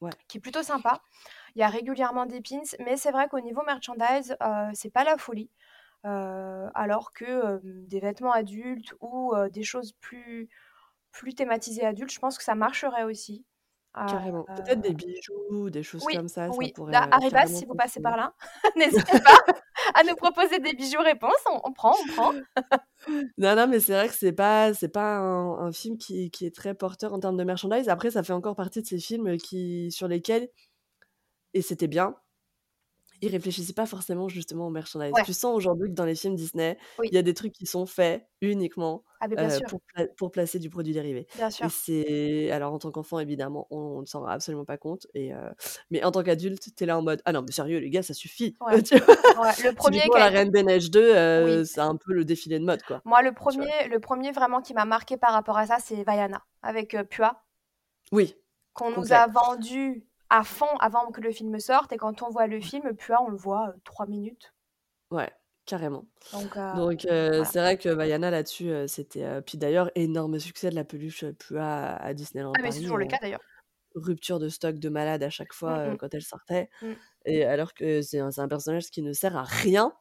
Ouais. 0.01 0.15
qui 0.30 0.38
est 0.38 0.41
plutôt 0.41 0.63
sympa. 0.63 1.01
Il 1.55 1.59
y 1.61 1.63
a 1.63 1.68
régulièrement 1.69 2.26
des 2.26 2.41
pins, 2.41 2.61
mais 2.80 2.97
c'est 2.97 3.11
vrai 3.11 3.27
qu'au 3.30 3.39
niveau 3.41 3.63
merchandise, 3.65 4.38
c'est 4.73 4.91
pas 4.91 5.03
la 5.03 5.18
folie. 5.18 5.51
Alors 6.03 7.13
que, 7.13 7.61
des 7.63 7.99
vêtements 7.99 8.34
adultes 8.34 8.93
ou 9.01 9.34
des 9.51 9.63
choses 9.63 9.93
plus 10.01 10.49
plus 11.11 11.35
thématisées 11.35 11.85
adultes, 11.85 12.11
je 12.13 12.19
pense 12.19 12.38
que 12.38 12.43
ça 12.45 12.55
marcherait 12.55 13.03
aussi. 13.03 13.45
Heu 13.97 14.01
Carrément. 14.07 14.45
Peut-être 14.55 14.81
des 14.81 14.93
bijoux, 14.93 15.69
des 15.69 15.84
choses 15.84 16.07
Oui, 16.07 16.15
comme 16.15 16.27
ça, 16.27 16.51
ça 16.51 16.57
oui, 16.57 16.73
pourrait, 16.73 16.91
bah, 16.91 17.07
Haribas, 17.11 17.45
carrément 17.45 17.47
si 17.47 17.65
vous 17.65 17.76
passez 17.76 17.99
par 18.01 18.18
là, 18.18 18.34
n'hésitez 18.77 19.19
pas 19.23 19.38
à 19.95 20.03
nous 20.03 20.15
proposer 20.15 20.59
des 20.59 20.73
bijoux 20.73 21.01
Réponse, 21.01 21.34
on 21.63 21.72
prend, 21.72 21.95
on 22.03 22.07
prend. 22.13 22.34
Non, 23.39 23.55
non, 23.55 23.68
mais 23.68 23.80
c'est 23.80 23.93
vrai 23.93 24.07
que 24.07 24.13
c'est 24.13 24.31
pas 24.31 24.76
c'est 24.76 24.88
pas 24.88 25.18
un 25.18 25.57
un 25.68 25.72
film 25.72 25.97
qui 25.97 26.30
qui 26.30 26.45
est 26.45 26.55
très 26.55 26.76
porteur 26.76 27.13
en 27.13 27.19
termes 27.19 27.35
de 27.35 27.43
merchandise. 27.43 27.89
Après, 27.89 28.11
ça 28.11 28.22
fait 28.22 28.34
encore 28.34 28.55
partie 28.55 28.84
de 28.84 28.88
ces 28.88 28.99
films 28.99 29.38
qui 29.38 29.91
sur 29.91 30.07
lesquels 30.07 30.49
et 31.53 31.61
c'était 31.61 31.88
bien 31.88 32.15
ils 33.22 33.30
réfléchissaient 33.31 33.73
pas 33.73 33.85
forcément 33.85 34.30
justement 34.30 34.68
au 34.68 34.69
merchandise. 34.72 35.18
Ouais. 35.18 35.23
Tu 35.23 35.34
sens 35.34 35.56
aujourd'hui 35.56 35.89
que 35.89 35.93
dans 35.95 36.06
les 36.06 36.15
films 36.15 36.35
Disney, 36.35 36.77
Oui. 36.98 37.11
il 37.11 37.15
y 37.15 37.18
a 37.19 37.22
des 37.23 37.34
trucs 37.34 37.53
qui 37.53 37.65
sont 37.65 37.85
faits 37.85 38.26
uniquement, 38.41 39.03
Ah 39.19 39.27
sûr. 39.49 39.68
pour 39.68 39.81
pla 39.93 40.07
pour 40.18 40.31
placer 40.31 40.60
du 40.60 40.69
produit 40.69 40.93
dérivé 40.93 41.27
Bien 41.35 41.49
et 41.60 41.69
sûr. 41.69 41.69
c'est 41.69 42.52
alors 42.52 42.73
en 42.73 42.80
tant 42.80 42.91
qu'enfant 42.91 43.19
évidemment, 43.19 43.68
on 43.72 44.02
ne 44.02 44.06
s'en 44.06 44.22
rend 44.22 44.27
absolument 44.27 44.65
pas 44.65 44.77
compte 44.77 45.07
et 45.14 45.34
heu, 45.34 45.38
mais 45.91 46.03
en 46.03 46.11
tant 46.11 46.23
qu'adulte, 46.23 46.64
tu 46.76 46.84
es 46.84 46.88
là 46.88 46.98
en 46.98 47.02
mode: 47.03 47.22
«Ah 47.26 47.34
non 47.34 47.41
mais 47.43 47.52
sérieux 47.52 47.80
les 47.80 47.89
gars, 47.91 48.03
ça 48.03 48.14
suffit!» 48.15 48.57
Ouais. 48.61 48.80
Ouais, 49.34 49.56
le 49.60 49.73
1er 49.73 50.10
Typiquement 50.10 50.15
qui 50.15 50.19
a 50.19 50.27
La 50.27 50.30
Reine 50.30 50.52
des 50.52 50.64
Neiges 50.64 50.91
2, 50.91 51.14
Oui. 51.38 51.61
heu, 51.61 51.65
c'est 51.65 51.81
un 51.81 51.95
peu 51.98 52.14
le 52.14 52.26
défilé 52.26 52.60
de 52.60 52.65
mode 52.65 52.84
quoi, 52.84 53.03
Moi, 53.06 53.22
le? 53.23 53.31
1er 53.34 53.88
le 53.88 53.99
1er 53.99 54.31
vraiment 54.31 54.61
qui 54.61 54.73
m'a 54.76 54.85
marquée 54.85 55.18
par 55.18 55.34
rapport 55.34 55.57
à 55.57 55.65
ça, 55.68 55.77
c'est 55.80 56.03
Vaiana 56.03 56.45
avec, 56.61 56.93
heu, 56.93 57.03
Pua 57.03 57.43
Oui, 58.11 58.35
qu'on 58.76 58.91
nous 58.91 59.11
a 59.14 59.27
vendu 59.27 60.07
à 60.31 60.43
fond 60.43 60.75
avant 60.79 61.11
que 61.11 61.21
le 61.21 61.31
film 61.31 61.59
sorte 61.59 61.91
et 61.93 61.97
quand 61.97 62.23
on 62.23 62.29
voit 62.31 62.47
le 62.47 62.61
film, 62.61 62.95
Pua, 62.95 63.21
on 63.23 63.29
le 63.29 63.37
voit, 63.37 63.69
heu, 63.69 63.81
3 63.85 64.07
minutes. 64.07 64.53
Ouais, 65.11 65.29
carrément. 65.65 66.05
Donc 66.73 67.05
heu, 67.05 67.43
voilà. 67.43 67.51
c'est 67.51 67.59
vrai 67.59 67.77
que 67.77 67.89
Vaiana 67.89 68.31
là-dessus, 68.31 68.69
heu, 68.69 68.87
c'était, 68.87 69.41
puis 69.43 69.57
d'ailleurs 69.57 69.91
énorme 69.95 70.39
succès 70.39 70.69
de 70.69 70.75
la 70.75 70.85
peluche, 70.85 71.25
Pua 71.39 71.95
à 71.97 72.13
Disneyland 72.13 72.57
Ah 72.57 72.61
mais 72.61 72.71
c'est 72.71 72.81
toujours 72.81 72.97
le 72.97 73.05
cas 73.05 73.17
d'ailleurs. 73.21 73.41
rupture 73.95 74.39
de 74.39 74.49
stock 74.49 74.77
de 74.79 74.89
malade 74.89 75.23
à 75.23 75.29
chaque 75.29 75.53
fois, 75.53 75.93
heu, 75.93 75.95
mh. 75.95 75.97
quand 75.97 76.13
elle 76.13 76.21
sortait 76.23 76.69
Mmh. 76.81 76.95
et 77.25 77.45
alors 77.45 77.73
que 77.75 78.01
c'est 78.03 78.19
un 78.19 78.31
c'est 78.31 78.41
un 78.41 78.47
personnage 78.49 78.87
qui 78.91 79.01
ne 79.03 79.13
sert 79.13 79.37
à 79.37 79.43
rien 79.43 79.93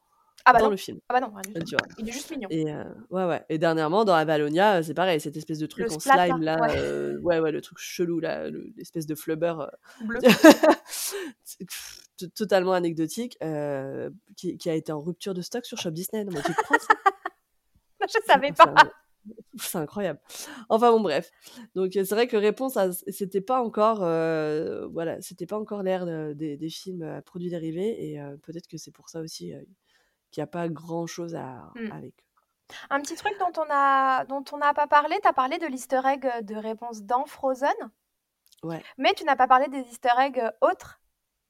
Ah 0.45 0.53
bah 0.53 0.59
dans 0.59 0.65
non. 0.67 0.71
le 0.71 0.77
film, 0.77 0.99
Ah 1.09 1.15
bah 1.15 1.21
non, 1.21 1.33
tu 1.65 1.77
vois? 1.77 1.87
Il 1.99 2.09
est 2.09 2.13
juste 2.13 2.31
mignon. 2.31 2.49
Et 2.51 2.71
heu, 2.71 2.85
ouais, 3.11 3.25
ouais 3.25 3.45
et 3.49 3.59
dernièrement 3.59 4.05
dans 4.05 4.15
Avalonia, 4.15 4.81
heu, 4.81 4.83
c'est 4.83 4.95
pareil, 4.95 5.21
cette 5.21 5.37
espèce 5.37 5.59
de 5.59 5.65
Le 5.65 5.69
truc 5.69 5.93
en 5.93 6.01
splat 6.01 6.17
là? 6.17 6.27
slime 6.27 6.43
là, 6.43 6.59
Ouais. 6.61 6.81
heu, 6.81 7.21
ouais, 7.23 7.41
ouais, 7.41 7.53
le 7.53 7.61
truc 7.61 7.79
chelou 7.79 8.21
là, 8.21 8.51
le 8.51 8.71
l'espèce 8.77 9.07
de 9.07 9.15
flubber, 9.15 9.55
Bleu. 10.01 10.21
totalement 12.35 12.73
anecdotique, 12.73 13.39
qui 14.37 14.59
qui 14.59 14.71
a 14.71 14.75
été 14.75 14.93
en 14.93 15.01
rupture 15.01 15.35
de 15.35 15.43
stock 15.43 15.65
sur 15.65 15.79
Shop 15.79 15.91
Disney. 15.91 16.25
Non 16.25 16.33
mais 16.33 16.43
tu 16.43 16.55
crois 16.55 16.79
ça? 16.79 16.95
Je 18.09 18.19
savais 18.27 18.53
pas. 18.53 18.73
c'est 19.57 19.77
incroyable. 19.79 20.19
Enfin 20.71 20.91
bon 20.91 21.01
bref, 21.01 21.31
donc 21.75 21.91
c'est 21.93 22.09
vrai 22.11 22.27
que 22.27 22.37
Réponse 22.37 22.79
c'était 23.09 23.43
pas 23.43 23.63
encore, 23.63 23.99
voilà, 24.91 25.21
c'était 25.21 25.47
pas 25.47 25.59
encore 25.59 25.83
l'ère, 25.83 26.07
des 26.35 26.57
des 26.57 26.71
films 26.71 27.03
à 27.03 27.23
produits 27.23 27.51
dérivés 27.51 28.13
et 28.13 28.19
peut-être 28.43 28.67
que 28.67 28.79
c'est 28.79 28.93
pour 28.93 29.09
ça 29.11 29.21
aussi, 29.21 29.53
qu'il 30.31 30.41
y 30.41 30.45
a 30.45 30.47
pas 30.47 30.69
grand 30.69 31.07
chose 31.07 31.35
à 31.35 31.73
Mmh. 31.75 31.91
avec 31.91 32.15
eux. 32.21 32.25
Un 32.91 33.01
petit 33.03 33.17
truc 33.17 33.35
dont 33.41 33.53
on 33.59 33.67
a 33.71 34.25
dont 34.27 34.45
on 34.53 34.59
n'a 34.59 34.75
pas 34.75 34.87
parlé, 34.89 35.19
tu 35.23 35.29
as 35.29 35.33
parlé 35.35 35.59
de 35.59 35.67
l'easter 35.67 36.01
egg, 36.07 36.27
heu, 36.27 36.43
de 36.43 36.57
Réponse 36.57 37.03
dans 37.05 37.27
Frozen 37.27 37.75
Ouais. 38.63 38.85
mais 38.99 39.13
tu 39.15 39.25
n'as 39.25 39.37
pas 39.37 39.47
parlé 39.49 39.69
des 39.69 39.81
easter 39.81 40.11
eggs, 40.19 40.39
heu, 40.39 40.51
autres 40.61 41.01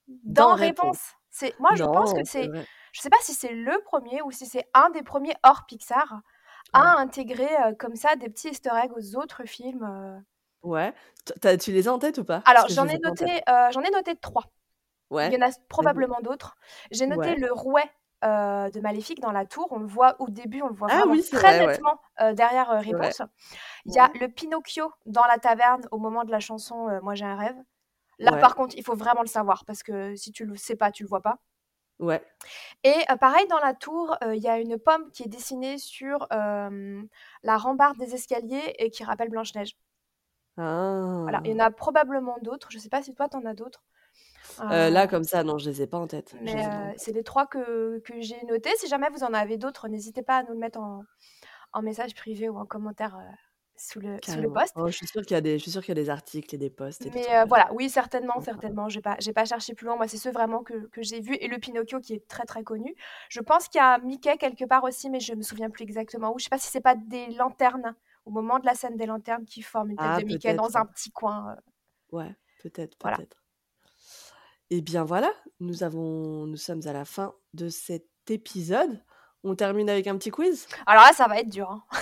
dans 0.08 0.48
Dans 0.48 0.54
Réponse. 0.54 0.98
Réponse. 0.98 1.14
C'est 1.30 1.56
moi 1.60 1.72
je 1.80 1.86
pense 1.88 2.12
que 2.14 2.22
c'est 2.24 2.52
je 2.92 3.00
sais 3.02 3.10
pas 3.10 3.16
si 3.22 3.34
c'est 3.34 3.52
le 3.54 3.80
1er 3.84 4.22
ou 4.22 4.30
si 4.32 4.46
c'est 4.46 4.68
un 4.74 4.90
des 4.90 5.02
premiers 5.02 5.34
hors 5.44 5.66
Pixar 5.66 6.22
à 6.74 6.82
Ouais. 6.82 7.00
intégrer, 7.00 7.48
heu, 7.70 7.74
comme 7.76 7.96
ça 7.96 8.16
des 8.16 8.28
petits 8.30 8.50
easter 8.50 8.70
eggs 8.84 8.92
aux 8.96 9.16
autres 9.16 9.44
films, 9.46 10.24
Ouais, 10.62 10.92
as 11.42 11.56
tu 11.56 11.72
les 11.72 11.88
as 11.88 11.92
en 11.92 11.98
tête 11.98 12.18
ou 12.18 12.24
pas? 12.24 12.44
Alors 12.44 12.68
j'en 12.68 12.86
ai 12.88 12.98
noté, 12.98 13.42
j'en 13.70 13.82
ai 13.82 13.90
noté 13.90 14.16
3. 14.16 14.44
Il 15.26 15.32
y 15.32 15.36
Ouais, 15.36 15.38
en 15.38 15.42
a 15.46 15.50
probablement 15.68 16.20
d'autres. 16.22 16.56
J'ai 16.92 17.06
noté 17.06 17.34
Ouais. 17.34 17.36
le 17.36 17.52
rouet 17.52 17.90
euh, 18.24 18.68
de 18.70 18.80
Maléfique 18.80 19.20
dans 19.20 19.32
la 19.32 19.46
tour. 19.46 19.66
On 19.70 19.78
le 19.78 19.86
voit 19.86 20.16
au 20.20 20.28
début, 20.28 20.62
on 20.62 20.68
le 20.68 20.74
voit 20.74 20.88
Ah 20.90 21.04
oui, 21.06 21.22
très 21.22 21.38
vrai, 21.38 21.60
ouais. 21.60 21.66
nettement 21.72 22.00
euh, 22.20 22.32
derrière 22.34 22.70
euh. 22.70 22.78
Réponse. 22.80 23.22
Il 23.86 23.94
y 23.94 23.98
a 23.98 24.10
Ouais. 24.10 24.18
le 24.20 24.28
Pinocchio 24.28 24.92
dans 25.06 25.24
la 25.26 25.38
taverne 25.38 25.82
au 25.90 25.98
moment 25.98 26.24
de 26.24 26.30
la 26.30 26.40
chanson 26.40 26.88
euh, 26.88 27.00
Moi 27.02 27.14
j'ai 27.14 27.24
un 27.24 27.36
rêve. 27.36 27.56
Là, 28.18 28.36
par 28.36 28.54
contre, 28.54 28.76
il 28.76 28.84
faut 28.84 28.94
vraiment 28.94 29.22
le 29.22 29.26
savoir 29.28 29.64
parce 29.64 29.82
que 29.82 30.14
si 30.14 30.30
tu 30.30 30.44
le 30.44 30.54
sais 30.54 30.76
pas, 30.76 30.90
tu 30.90 31.02
le 31.04 31.08
vois 31.08 31.22
pas. 31.22 31.38
Ouais. 31.98 32.22
Et 32.84 32.94
pareil, 33.18 33.46
dans 33.48 33.58
la 33.60 33.72
tour, 33.72 34.14
il 34.26 34.36
y 34.42 34.48
a 34.48 34.58
une 34.58 34.78
pomme 34.78 35.10
qui 35.10 35.22
est 35.22 35.28
dessinée 35.28 35.78
sur 35.78 36.26
la 36.30 37.56
rambarde 37.56 37.96
des 37.96 38.14
escaliers 38.14 38.74
et 38.78 38.90
qui 38.90 39.04
rappelle 39.04 39.30
Blanche-Neige. 39.30 39.74
Voilà, 40.56 41.40
il 41.44 41.52
y 41.52 41.54
en 41.54 41.60
Ah. 41.60 41.66
a 41.66 41.70
probablement 41.70 42.36
d'autres. 42.42 42.68
Je 42.70 42.78
sais 42.78 42.90
pas 42.90 43.02
si 43.02 43.14
toi, 43.14 43.28
t'en 43.28 43.42
as 43.46 43.54
d'autres. 43.54 43.82
Euh, 44.60 44.90
là, 44.90 45.06
comme 45.06 45.24
ça, 45.24 45.42
non, 45.44 45.58
je 45.58 45.70
les 45.70 45.82
ai 45.82 45.86
pas 45.86 45.98
en 45.98 46.06
tête. 46.06 46.34
Je 46.38 46.44
mais 46.44 46.54
pas 46.54 46.88
euh, 46.90 46.92
c'est 46.96 47.12
les 47.12 47.22
trois 47.22 47.46
que, 47.46 47.98
que 48.00 48.20
j'ai 48.20 48.42
notés. 48.44 48.70
Si 48.78 48.88
jamais 48.88 49.08
vous 49.10 49.22
en 49.24 49.32
avez 49.34 49.56
d'autres, 49.56 49.88
n'hésitez 49.88 50.22
pas 50.22 50.38
à 50.38 50.42
nous 50.42 50.52
le 50.52 50.58
mettre 50.58 50.80
en, 50.80 51.04
en 51.72 51.82
message 51.82 52.14
privé 52.14 52.48
ou 52.48 52.58
en 52.58 52.66
commentaire 52.66 53.16
euh, 53.16 53.30
sous, 53.76 54.00
le, 54.00 54.18
sous 54.24 54.40
le 54.40 54.52
post. 54.52 54.72
Oh, 54.76 54.86
je 54.88 54.92
suis 54.96 55.06
sûre 55.06 55.22
qu'il 55.22 55.34
y 55.34 55.38
a 55.38 55.40
des, 55.40 55.56
je 55.58 55.62
suis 55.62 55.70
sûre 55.70 55.80
qu'il 55.82 55.96
y 55.96 55.98
a 55.98 56.02
des 56.02 56.10
articles 56.10 56.54
et 56.54 56.58
des 56.58 56.68
posts 56.70 57.06
et 57.06 57.10
Mais 57.14 57.26
euh, 57.34 57.44
voilà, 57.46 57.72
oui, 57.72 57.88
certainement, 57.88 58.40
certainement. 58.40 58.88
J'ai 58.88 59.00
pas, 59.00 59.16
j'ai 59.20 59.32
pas 59.32 59.44
cherché 59.46 59.74
plus 59.74 59.86
loin. 59.86 59.96
Moi, 59.96 60.06
c'est 60.08 60.18
ceux 60.18 60.32
vraiment 60.32 60.62
que, 60.62 60.86
que 60.88 61.02
j'ai 61.02 61.20
vus. 61.20 61.34
Et 61.40 61.48
le 61.48 61.58
Pinocchio 61.58 62.00
qui 62.00 62.14
est 62.14 62.28
très, 62.28 62.44
très 62.44 62.62
connu. 62.62 62.94
Je 63.28 63.40
pense 63.40 63.68
qu'il 63.68 63.78
y 63.80 63.82
a 63.84 63.98
Mickey 63.98 64.36
quelque 64.36 64.64
part 64.66 64.84
aussi, 64.84 65.08
mais 65.10 65.20
je 65.20 65.34
me 65.34 65.42
souviens 65.42 65.70
plus 65.70 65.84
exactement 65.84 66.34
où. 66.34 66.38
Je 66.38 66.44
sais 66.44 66.50
pas 66.50 66.58
si 66.58 66.68
c'est 66.68 66.80
pas 66.82 66.94
des 66.94 67.28
lanternes, 67.28 67.94
au 68.26 68.30
moment 68.30 68.58
de 68.58 68.66
la 68.66 68.74
scène 68.74 68.96
des 68.96 69.06
lanternes, 69.06 69.44
qui 69.46 69.62
forment 69.62 69.90
une 69.92 69.96
tête 69.96 70.06
Ah, 70.10 70.20
de 70.20 70.24
Mickey 70.26 70.52
dans 70.54 70.64
peut-être. 70.64 70.76
un 70.76 70.84
petit 70.86 71.10
coin. 71.10 71.52
euh, 71.52 71.60
Ouais, 72.18 72.34
peut-être, 72.62 72.96
voilà. 73.00 73.16
Eh 74.70 74.80
bien 74.82 75.04
voilà, 75.04 75.32
nous 75.58 75.82
avons, 75.82 76.46
nous 76.46 76.56
sommes 76.56 76.82
à 76.86 76.92
la 76.92 77.04
fin 77.04 77.34
de 77.54 77.68
cet 77.68 78.06
épisode. 78.28 79.00
On 79.42 79.54
termine 79.56 79.88
avec 79.90 80.06
un 80.06 80.16
petit 80.16 80.30
quiz? 80.30 80.66
Alors 80.86 81.02
là, 81.04 81.12
ça 81.12 81.26
va 81.26 81.38
être 81.40 81.48
dur. 81.48 81.70
hein. 81.70 81.82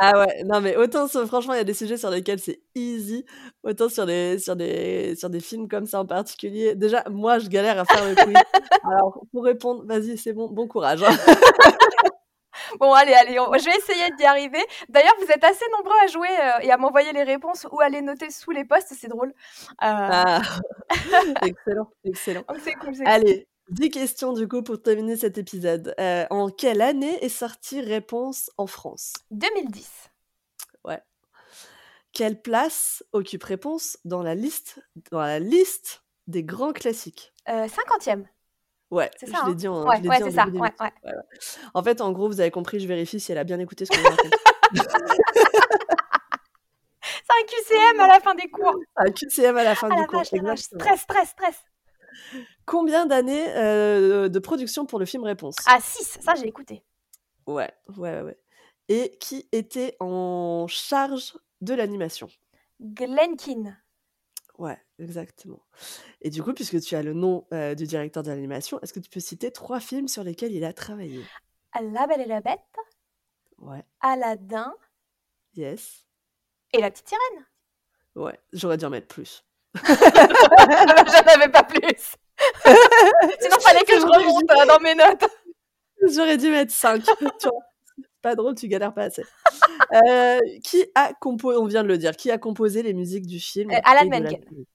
Ah 0.00 0.18
ouais, 0.18 0.42
non 0.44 0.60
mais 0.60 0.76
autant 0.76 1.06
franchement, 1.06 1.54
il 1.54 1.58
y 1.58 1.60
a 1.60 1.64
des 1.64 1.72
sujets 1.72 1.96
sur 1.96 2.10
lesquels 2.10 2.40
c'est 2.40 2.60
easy, 2.74 3.24
autant 3.62 3.88
sur 3.88 4.06
des 4.06 4.40
sur 4.40 4.56
des 4.56 5.14
sur 5.16 5.30
des 5.30 5.38
films 5.38 5.68
comme 5.68 5.86
ça 5.86 6.00
en 6.00 6.04
particulier. 6.04 6.74
Déjà, 6.74 7.04
moi, 7.08 7.38
je 7.38 7.48
galère 7.48 7.78
à 7.78 7.84
faire 7.84 8.04
le 8.08 8.16
quiz. 8.16 8.34
Alors, 8.82 9.20
pour 9.30 9.44
répondre, 9.44 9.84
vas-y, 9.86 10.18
c'est 10.18 10.32
bon, 10.32 10.48
bon 10.50 10.66
courage. 10.66 11.04
Bon, 12.78 12.92
allez, 12.92 13.14
allez, 13.14 13.38
on- 13.40 13.52
je 13.54 13.64
vais 13.64 13.76
essayer 13.76 14.10
d'y 14.18 14.24
arriver. 14.24 14.62
D'ailleurs, 14.88 15.14
vous 15.20 15.30
êtes 15.30 15.44
assez 15.44 15.64
nombreux 15.76 15.96
à 16.02 16.06
jouer 16.08 16.28
euh, 16.28 16.58
et 16.62 16.70
à 16.70 16.76
m'envoyer 16.76 17.12
les 17.12 17.22
réponses 17.24 17.66
ou 17.72 17.80
à 17.80 17.88
les 17.88 18.02
noter 18.02 18.30
sous 18.30 18.50
les 18.50 18.64
posts, 18.64 18.94
c'est 18.98 19.08
drôle. 19.08 19.28
Euh, 19.28 19.74
Ah, 19.82 20.42
excellent, 21.46 21.90
excellent. 22.04 22.44
donc 22.48 22.58
c'est 22.62 22.74
cool, 22.74 22.94
c'est 22.94 23.04
cool. 23.04 23.12
Allez, 23.12 23.48
10 23.70 23.90
questions 23.90 24.32
du 24.32 24.46
coup 24.48 24.62
pour 24.62 24.80
terminer 24.82 25.16
cet 25.16 25.38
épisode. 25.38 25.94
Euh, 25.98 26.26
en 26.30 26.50
quelle 26.50 26.82
année 26.82 27.22
est 27.24 27.28
sortie 27.28 27.80
Réponse 27.80 28.50
en 28.58 28.66
France? 28.66 29.14
2010. 29.30 29.90
Ouais. 30.84 31.00
Quelle 32.12 32.40
place 32.40 33.02
occupe 33.12 33.42
Réponse 33.44 33.98
dans 34.04 34.22
la 34.22 34.34
liste, 34.34 34.78
dans 35.10 35.20
la 35.20 35.38
liste 35.40 36.02
des 36.26 36.44
grands 36.44 36.72
classiques? 36.72 37.32
Euh, 37.48 37.66
50e, 37.66 38.24
Ouais, 38.94 39.10
c'est 39.16 39.26
je 39.26 39.32
ça, 39.32 39.42
l'ai 39.46 39.50
hein? 39.52 39.54
dit 39.54 39.68
en, 39.68 39.84
Ouais, 39.86 39.96
je 39.98 40.02
l'ai 40.02 40.08
ouais, 40.08 40.16
dit 40.18 40.22
en 40.22 40.30
ça. 40.30 40.46
Ouais, 40.46 41.82
fait, 41.82 42.00
en 42.00 42.12
gros, 42.12 42.28
vous 42.28 42.40
avez 42.40 42.50
compris, 42.50 42.78
je 42.80 42.86
vérifie 42.86 43.18
si 43.18 43.32
elle 43.32 43.38
a 43.38 43.44
bien 43.44 43.58
écouté 43.58 43.84
ce 43.84 43.90
que 43.90 43.98
je 43.98 44.02
raconte. 44.04 44.34
C'est 47.02 47.32
un 47.32 47.46
QCM 47.46 48.00
à 48.00 48.06
la 48.06 48.20
fin 48.20 48.34
des 48.34 48.48
cours. 48.48 48.74
Un 48.96 49.10
QCM 49.10 49.56
à 49.56 49.64
la 49.64 49.74
fin 49.74 49.88
Ah 49.90 49.94
du 49.94 50.00
la 50.00 50.06
cours, 50.06 50.18
vache, 50.20 50.32
la 50.32 50.42
vache. 50.42 50.60
exactement. 50.60 50.80
Stress, 50.94 51.00
stress, 51.00 51.28
stress. 51.30 51.64
Combien 52.66 53.06
d'années 53.06 53.46
euh, 53.56 54.28
de 54.28 54.38
production 54.38 54.86
pour 54.86 54.98
le 54.98 55.04
film 55.04 55.24
Réponse? 55.24 55.56
Ah, 55.66 55.78
6, 55.80 56.18
ça 56.22 56.34
j'ai 56.34 56.46
écouté. 56.46 56.82
Ouais, 57.46 57.70
ouais, 57.96 58.20
ouais. 58.22 58.38
Et 58.88 59.16
qui 59.20 59.48
était 59.52 59.96
en 60.00 60.66
charge 60.68 61.36
de 61.60 61.74
l'animation? 61.74 62.28
Glenkin. 62.80 63.76
Ouais, 64.58 64.78
exactement. 65.00 65.60
Et 66.20 66.30
du 66.30 66.42
coup, 66.42 66.54
puisque 66.54 66.80
tu 66.80 66.94
as 66.94 67.02
le 67.02 67.12
nom 67.12 67.46
euh, 67.52 67.74
du 67.74 67.86
directeur 67.86 68.22
de 68.22 68.28
l'animation, 68.30 68.80
est-ce 68.80 68.92
que 68.92 69.00
tu 69.00 69.10
peux 69.10 69.20
citer 69.20 69.50
trois 69.50 69.80
films 69.80 70.06
sur 70.08 70.22
lesquels 70.22 70.52
il 70.52 70.64
a 70.64 70.72
travaillé? 70.72 71.24
La 71.80 72.06
Belle 72.06 72.20
et 72.20 72.26
la 72.26 72.40
Bête, 72.40 72.60
Ouais, 73.58 73.84
Aladdin 74.00 74.72
yes, 75.56 76.04
et 76.72 76.80
La 76.80 76.90
Petite 76.90 77.08
Sirène. 77.08 77.46
ouais, 78.16 78.38
j'aurais 78.52 78.76
dû 78.76 78.84
en 78.84 78.90
mettre 78.90 79.08
plus. 79.08 79.44
J'en 79.74 81.32
avais 81.34 81.48
pas 81.50 81.64
plus. 81.64 81.80
Sinon, 83.40 83.58
fallait 83.60 83.84
que 83.84 83.98
je 83.98 84.06
remonte 84.06 84.50
euh, 84.50 84.66
dans 84.66 84.80
mes 84.80 84.94
notes. 84.94 85.24
J'aurais 86.14 86.36
dû 86.36 86.50
mettre 86.50 86.72
5. 86.72 87.02
tu 87.04 87.48
vois, 87.48 87.62
pas 88.24 88.34
drôle, 88.34 88.54
tu 88.56 88.66
galères 88.68 88.92
pas 88.94 89.04
assez. 89.04 89.22
Euh, 89.92 90.40
qui 90.64 90.84
a 90.94 91.12
composé, 91.14 91.58
on 91.58 91.66
vient 91.66 91.82
de 91.84 91.88
le 91.88 91.98
dire, 91.98 92.16
qui 92.16 92.30
a 92.30 92.38
composé 92.38 92.82
les 92.82 92.92
musiques 92.94 93.26
du 93.26 93.38
film 93.38 93.70
Euh, 93.70 93.78
Alan 93.84 94.08
la 94.10 94.20
Menken. 94.20 94.42
série 94.42 94.66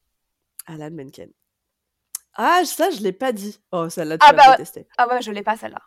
Alan 0.68 0.92
Menken. 0.92 1.32
Ah, 2.36 2.62
ça, 2.64 2.90
je 2.92 3.02
l'ai 3.02 3.12
pas 3.12 3.32
dit. 3.34 3.60
Oh, 3.72 3.90
celle-là, 3.90 4.18
tu 4.18 4.26
Ah 4.28 4.34
bah 4.34 4.56
ouais. 4.58 4.88
Ah 4.98 5.08
ouais, 5.10 5.22
je 5.22 5.32
l'ai 5.32 5.44
pas 5.44 5.58
celle-là. 5.58 5.82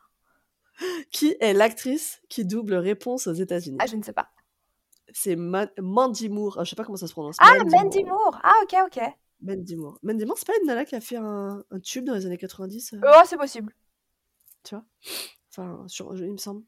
Qui 1.13 1.37
est 1.41 1.53
l'actrice 1.55 2.21
qui 2.29 2.45
double 2.45 2.75
réponse 2.75 3.27
aux 3.27 3.33
États-Unis? 3.33 3.79
Ah, 3.81 3.87
je 3.87 3.97
ne 3.97 4.03
sais 4.03 4.13
pas. 4.13 4.29
C'est 5.13 5.37
Ma- 5.37 5.71
Mandy 5.79 6.29
Moore. 6.29 6.57
Ah, 6.59 6.65
je 6.65 6.71
sais 6.71 6.77
pas 6.77 6.85
comment 6.85 6.97
ça 6.97 7.07
se 7.07 7.13
prononce. 7.13 7.37
Ah, 7.39 7.53
Mandy 7.59 7.77
Mandy 7.77 8.05
Moore. 8.05 8.19
Moore. 8.33 8.41
Ah, 8.43 8.53
ok, 8.65 8.75
ok. 8.87 9.03
Mandy 9.41 9.77
Moore. 9.77 9.99
Mandy 10.03 10.25
Moore, 10.25 10.39
c'est 10.39 10.47
pas 10.47 10.59
une 10.61 10.67
nana 10.67 10.85
qui 10.85 10.95
a 10.95 11.01
fait 11.01 11.17
un, 11.17 11.63
un 11.71 11.81
tube 11.81 12.05
dans 12.05 12.15
les 12.15 12.27
années 12.27 12.39
90 12.39 12.95
euh, 12.95 13.01
Oh, 13.07 13.23
c'est 13.27 13.37
possible. 13.37 13.75
tu 14.65 14.75
vois? 14.75 14.85
Enfin, 15.51 15.85
sur, 15.87 16.15
il 16.17 16.33
me 16.33 16.39
semble. 16.39 16.65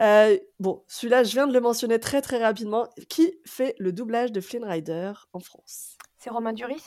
Euh, 0.00 0.38
bon, 0.58 0.82
celui-là, 0.88 1.24
je 1.24 1.32
viens 1.32 1.46
de 1.46 1.52
le 1.52 1.60
mentionner 1.60 1.98
très 2.00 2.22
très 2.22 2.42
rapidement. 2.42 2.88
Qui 3.08 3.38
fait 3.46 3.74
le 3.78 3.92
doublage 3.92 4.32
de 4.32 4.40
Flynn 4.40 4.64
Rider 4.64 5.12
en 5.32 5.40
France? 5.40 5.96
C'est 6.18 6.30
Romain 6.30 6.52
Duris? 6.52 6.82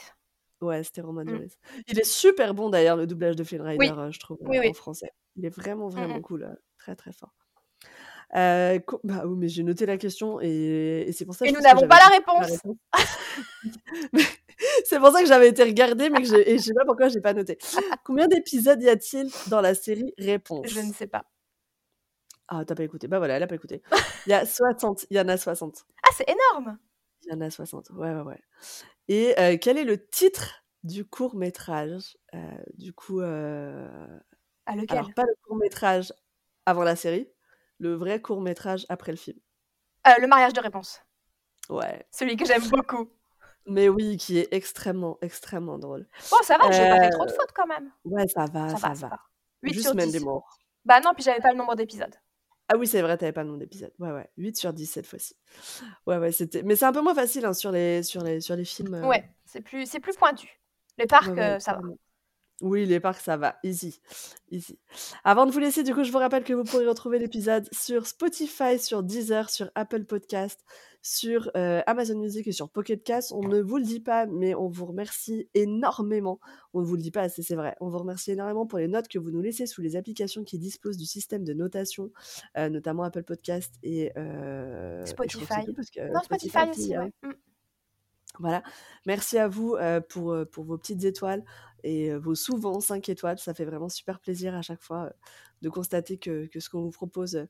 Ouais, 0.61 0.84
c'était 0.84 1.02
Romain 1.02 1.23
Mm. 1.23 1.27
Duris. 1.27 1.57
Il 1.88 1.99
est 1.99 2.06
super 2.06 2.53
bon 2.53 2.69
d'ailleurs, 2.69 2.95
le 2.98 3.06
doublage 3.06 3.35
de 3.35 3.44
Flynn 3.44 3.61
Rider, 3.61 3.77
Oui. 3.80 3.91
euh, 3.98 4.11
je 4.11 4.19
trouve, 4.19 4.38
Oui, 4.41 4.57
euh, 4.57 4.61
oui. 4.61 4.69
en 4.69 4.73
français. 4.73 5.11
Il 5.35 5.45
est 5.45 5.49
vraiment 5.49 5.88
Mm, 5.88 5.91
vraiment 5.91 6.18
mm. 6.19 6.22
cool. 6.22 6.44
euh, 6.44 6.56
très 6.77 6.95
très 6.95 7.11
fort. 7.11 7.34
Euh, 8.35 8.80
bah 9.03 9.23
oui, 9.27 9.35
mais 9.38 9.48
j'ai 9.48 9.61
noté 9.61 9.85
la 9.85 9.98
question 9.98 10.40
et, 10.41 11.06
et 11.07 11.11
c'est 11.11 11.26
pour 11.26 11.35
ça 11.35 11.45
que 11.45 11.49
Et 11.52 11.53
nous 11.53 11.60
n'avons 11.61 11.88
pas 11.88 11.99
la 11.99 12.07
réponse. 12.15 12.61
c'est 14.85 14.98
pour 14.99 15.11
ça 15.11 15.22
que 15.22 15.27
j'avais 15.27 15.49
été 15.49 15.64
regardée, 15.64 16.10
mais 16.10 16.22
que 16.22 16.27
je 16.27 16.57
sais 16.57 16.73
pas 16.73 16.85
pourquoi 16.85 17.10
j'ai 17.10 17.22
pas 17.22 17.34
noté. 17.34 17.57
Combien 18.03 18.27
d'épisodes 18.27 18.81
y 18.81 18.90
a-t-il 18.90 19.30
dans 19.49 19.61
la 19.61 19.76
série 19.76 20.14
Réponse? 20.18 20.65
Je 20.68 20.80
ne 20.80 20.91
sais 20.94 21.06
pas. 21.07 21.26
Ah, 22.55 22.63
t'as 22.65 22.75
pas 22.75 22.84
écouté. 22.84 23.07
Bah 23.07 23.17
voilà, 23.17 23.35
elle 23.35 23.43
a 23.43 23.47
pas 23.47 23.55
écouté. 23.55 23.81
Il 24.25 24.30
y 24.30 24.34
a 24.34 24.45
60. 24.45 25.05
Il 25.09 25.17
y 25.17 25.19
en 25.19 25.27
a 25.30 25.38
60. 25.38 25.85
Ah, 26.03 26.09
c'est 26.15 26.27
énorme. 26.30 26.77
Il 27.25 27.31
y 27.31 27.35
en 27.35 27.41
a 27.41 27.49
60. 27.49 27.89
Ouais, 27.91 28.13
ouais, 28.13 28.21
ouais. 28.21 28.39
Et 29.07 29.34
euh, 29.39 29.57
quel 29.59 29.77
est 29.77 29.84
le 29.85 30.05
titre 30.07 30.63
du 30.84 31.05
court 31.05 31.35
métrage 31.35 32.17
Du 32.75 32.93
coup, 32.93 33.21
euh, 33.21 34.19
Ah, 34.65 34.75
lequel? 34.75 34.97
alors 34.99 35.13
pas 35.13 35.23
le 35.23 35.35
court 35.45 35.55
métrage 35.57 36.13
avant 36.65 36.84
la 36.84 36.95
série, 36.95 37.30
le 37.80 37.93
vrai 37.95 38.21
court 38.21 38.41
métrage 38.41 38.85
après 38.89 39.11
le 39.11 39.17
film. 39.17 39.38
Euh, 40.07 40.11
Le 40.19 40.27
mariage 40.27 40.53
de 40.53 40.59
réponse. 40.61 41.01
Ouais. 41.69 42.05
Celui 42.11 42.35
que 42.35 42.45
j'aime 42.45 42.67
beaucoup. 42.69 43.09
Mais 43.65 43.88
oui, 43.88 44.17
qui 44.17 44.38
est 44.39 44.49
extrêmement, 44.53 45.17
extrêmement 45.21 45.80
drôle. 45.80 46.05
Bon, 46.30 46.38
ça 46.43 46.57
va, 46.57 46.69
j'ai 46.71 46.89
pas 46.89 46.99
fait 46.99 47.09
trop 47.11 47.23
Euh, 47.23 47.27
de 47.27 47.31
fautes 47.31 47.53
quand 47.55 47.65
même. 47.67 47.89
Ouais, 48.03 48.27
ça 48.27 48.45
va, 48.45 48.69
Ça 48.69 48.75
ça, 48.77 48.88
va, 48.89 48.95
ça 48.95 49.07
va. 49.07 49.15
va. 49.15 49.19
8 49.63 49.73
Juste 49.73 49.85
sur 49.88 49.95
10. 49.95 50.19
Moore. 50.25 50.57
Bah 50.84 50.99
non, 50.99 51.11
puis 51.13 51.23
j'avais 51.23 51.39
pas 51.39 51.51
le 51.53 51.57
nombre 51.57 51.75
d'épisodes. 51.75 52.13
Ah 52.69 52.77
oui, 52.77 52.88
c'est 52.88 53.02
vrai, 53.02 53.18
t'avais 53.18 53.34
pas 53.34 53.44
le 53.44 53.48
nombre 53.49 53.60
d'épisodes. 53.60 53.91
Ouais, 53.99 54.11
ouais. 54.11 54.30
8 54.38 54.56
sur 54.57 54.73
10 54.73 54.85
cette 54.85 55.06
fois-ci. 55.06 55.35
Ouais, 56.07 56.18
ouais, 56.18 56.31
c'était. 56.31 56.64
Mais 56.64 56.76
c'est 56.76 56.85
un 56.85 56.94
peu 56.94 57.02
moins 57.02 57.14
facile 57.15 57.45
hein, 57.45 57.53
sur, 57.53 57.72
les, 57.72 58.03
sur, 58.03 58.23
les, 58.23 58.40
sur 58.41 58.56
les 58.56 58.65
films. 58.65 58.94
euh, 58.94 59.07
Ouais, 59.07 59.30
c'est 59.45 59.61
plus, 59.61 59.85
c'est 59.85 59.99
plus 59.99 60.15
pointu. 60.15 60.60
Les 60.98 61.06
parcs, 61.06 61.27
Ouais, 61.27 61.34
ouais, 61.34 61.41
euh, 61.56 61.60
ça 61.60 61.73
va. 61.73 61.81
Oui, 62.64 62.85
les 62.85 63.02
parcs, 63.02 63.19
ça 63.19 63.35
va. 63.35 63.57
Easy. 63.64 63.99
Easy. 64.49 64.80
Avant 65.26 65.45
de 65.45 65.52
vous 65.52 65.60
laisser, 65.60 65.84
du 65.84 65.94
coup, 65.94 66.06
je 66.06 66.14
vous 66.14 66.18
rappelle 66.18 66.45
que 66.45 66.53
vous 66.53 66.64
pourrez 66.64 66.88
retrouver 66.88 67.19
l'épisode 67.19 67.68
sur 67.73 68.07
Spotify, 68.07 68.80
sur 68.80 69.03
Deezer, 69.03 69.49
sur 69.49 69.69
Apple 69.76 70.06
Podcast, 70.06 70.64
sur 71.02 71.52
euh, 71.57 71.81
Amazon 71.88 72.18
Music 72.18 72.48
et 72.48 72.53
sur 72.53 72.69
Pocket 72.69 73.03
Cast. 73.03 73.34
On 73.34 73.45
ne 73.45 73.60
vous 73.60 73.80
le 73.80 73.84
dit 73.84 73.99
pas, 73.99 74.27
mais 74.27 74.56
on 74.56 74.69
vous 74.69 74.85
remercie 74.85 75.49
énormément. 75.53 76.40
On 76.73 76.80
ne 76.80 76.85
vous 76.85 76.95
le 76.95 77.02
dit 77.02 77.11
pas 77.11 77.23
assez, 77.23 77.44
c'est 77.44 77.56
vrai. 77.56 77.76
On 77.81 77.90
vous 77.90 77.98
remercie 77.98 78.31
énormément 78.31 78.65
pour 78.65 78.80
les 78.80 78.88
notes 78.88 79.10
que 79.10 79.19
vous 79.19 79.30
nous 79.31 79.41
laissez 79.41 79.65
sous 79.65 79.81
les 79.81 79.98
applications 79.98 80.45
qui 80.45 80.57
disposent 80.57 80.95
du 80.95 81.06
système 81.06 81.44
de 81.44 81.53
notation, 81.53 82.11
euh, 82.57 82.69
notamment 82.69 83.03
Apple 83.03 83.23
Podcast 83.23 83.73
et, 83.84 84.14
euh, 84.18 85.06
Spotify. 85.06 85.65
que 85.65 86.14
Non, 86.14 86.22
Spotify 86.22 86.60
aussi, 86.69 86.80
aussi, 86.80 86.95
euh, 86.95 87.03
ouais. 87.03 87.11
Voilà. 88.39 88.64
Merci 89.05 89.38
à 89.38 89.47
vous 89.47 89.76
euh, 89.76 90.01
pour, 90.01 90.31
euh, 90.31 90.45
pour 90.45 90.64
vos 90.64 90.77
petites 90.77 91.03
étoiles 91.03 91.43
et 91.84 92.11
euh, 92.11 92.18
vos 92.19 92.35
souvent 92.35 92.80
5 92.80 93.07
étoiles. 93.10 93.38
Ça 93.38 93.53
fait 93.53 93.65
vraiment 93.65 93.89
super 93.89 94.19
plaisir 94.19 94.55
à 94.55 94.61
chaque 94.64 94.81
fois 94.81 95.11
de 95.64 95.69
constater 95.69 96.18
que, 96.19 96.45
que 96.48 96.60
ce 96.60 96.69
qu'on 96.69 96.81
vous 96.81 96.91
propose 96.91 97.48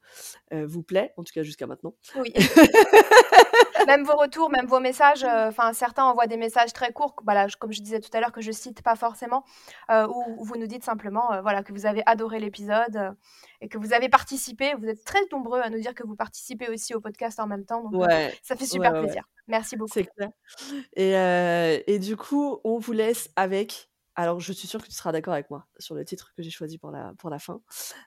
euh, 0.54 0.66
vous 0.66 0.84
plaît, 0.84 1.14
en 1.18 1.24
tout 1.24 1.34
cas 1.34 1.44
jusqu'à 1.44 1.68
maintenant. 1.68 1.94
Oui. 2.16 2.32
même 3.88 4.04
vos 4.06 4.16
retours, 4.16 4.50
même 4.50 4.66
vos 4.68 4.80
messages. 4.80 5.24
euh, 5.24 5.50
Enfin, 5.50 5.74
certains 5.74 6.06
envoient 6.06 6.28
des 6.28 6.38
messages 6.38 6.72
très 6.74 6.94
courts, 6.94 7.16
je- 7.48 7.58
comme 7.58 7.72
je 7.74 7.82
disais 7.82 8.00
tout 8.00 8.10
à 8.14 8.20
l'heure, 8.22 8.32
que 8.32 8.40
je 8.42 8.52
cite 8.52 8.82
pas 8.82 8.96
forcément, 8.96 9.44
euh, 9.92 10.08
où 10.08 10.46
vous 10.46 10.56
nous 10.58 10.68
dites 10.68 10.84
simplement, 10.84 11.34
euh, 11.34 11.42
voilà, 11.42 11.64
que 11.64 11.74
vous 11.74 11.86
avez 11.86 12.04
adoré 12.06 12.40
l'épisode 12.40 13.16
et 13.62 13.68
que 13.68 13.78
vous 13.78 13.92
avez 13.94 14.10
participé. 14.10 14.74
Vous 14.80 14.88
êtes 14.88 15.04
très 15.04 15.20
nombreux 15.32 15.60
à 15.60 15.70
nous 15.70 15.80
dire 15.80 15.94
que 15.96 16.04
vous 16.06 16.16
participez 16.16 16.70
aussi 16.70 16.94
au 16.96 17.02
podcast 17.02 17.40
en 17.40 17.48
même 17.48 17.66
temps, 17.66 17.90
donc 17.90 18.02
Ouais, 18.08 18.34
ça 18.44 18.56
fait 18.56 18.66
super 18.66 18.92
ouais, 18.94 19.00
ouais. 19.00 19.04
plaisir. 19.06 19.24
Merci 19.48 19.76
beaucoup. 19.76 19.92
C'est 19.94 20.06
clair. 20.16 20.30
Et, 20.96 21.84
et 21.94 22.00
du 22.00 22.16
coup, 22.16 22.60
on 22.64 22.78
vous 22.78 22.94
laisse 22.94 23.30
avec. 23.36 23.90
Alors, 24.16 24.40
je 24.40 24.54
suis 24.54 24.68
sûre 24.68 24.82
que 24.82 24.88
tu 24.88 24.94
seras 24.94 25.12
d'accord 25.12 25.34
avec 25.34 25.50
moi 25.50 25.66
sur 25.80 25.96
le 25.96 26.06
titre 26.06 26.34
que 26.36 26.44
j'ai 26.44 26.52
choisi 26.52 26.78
pour 26.78 26.92
la, 26.92 27.14
pour 27.18 27.30
la 27.30 27.40
fin. 27.40 27.62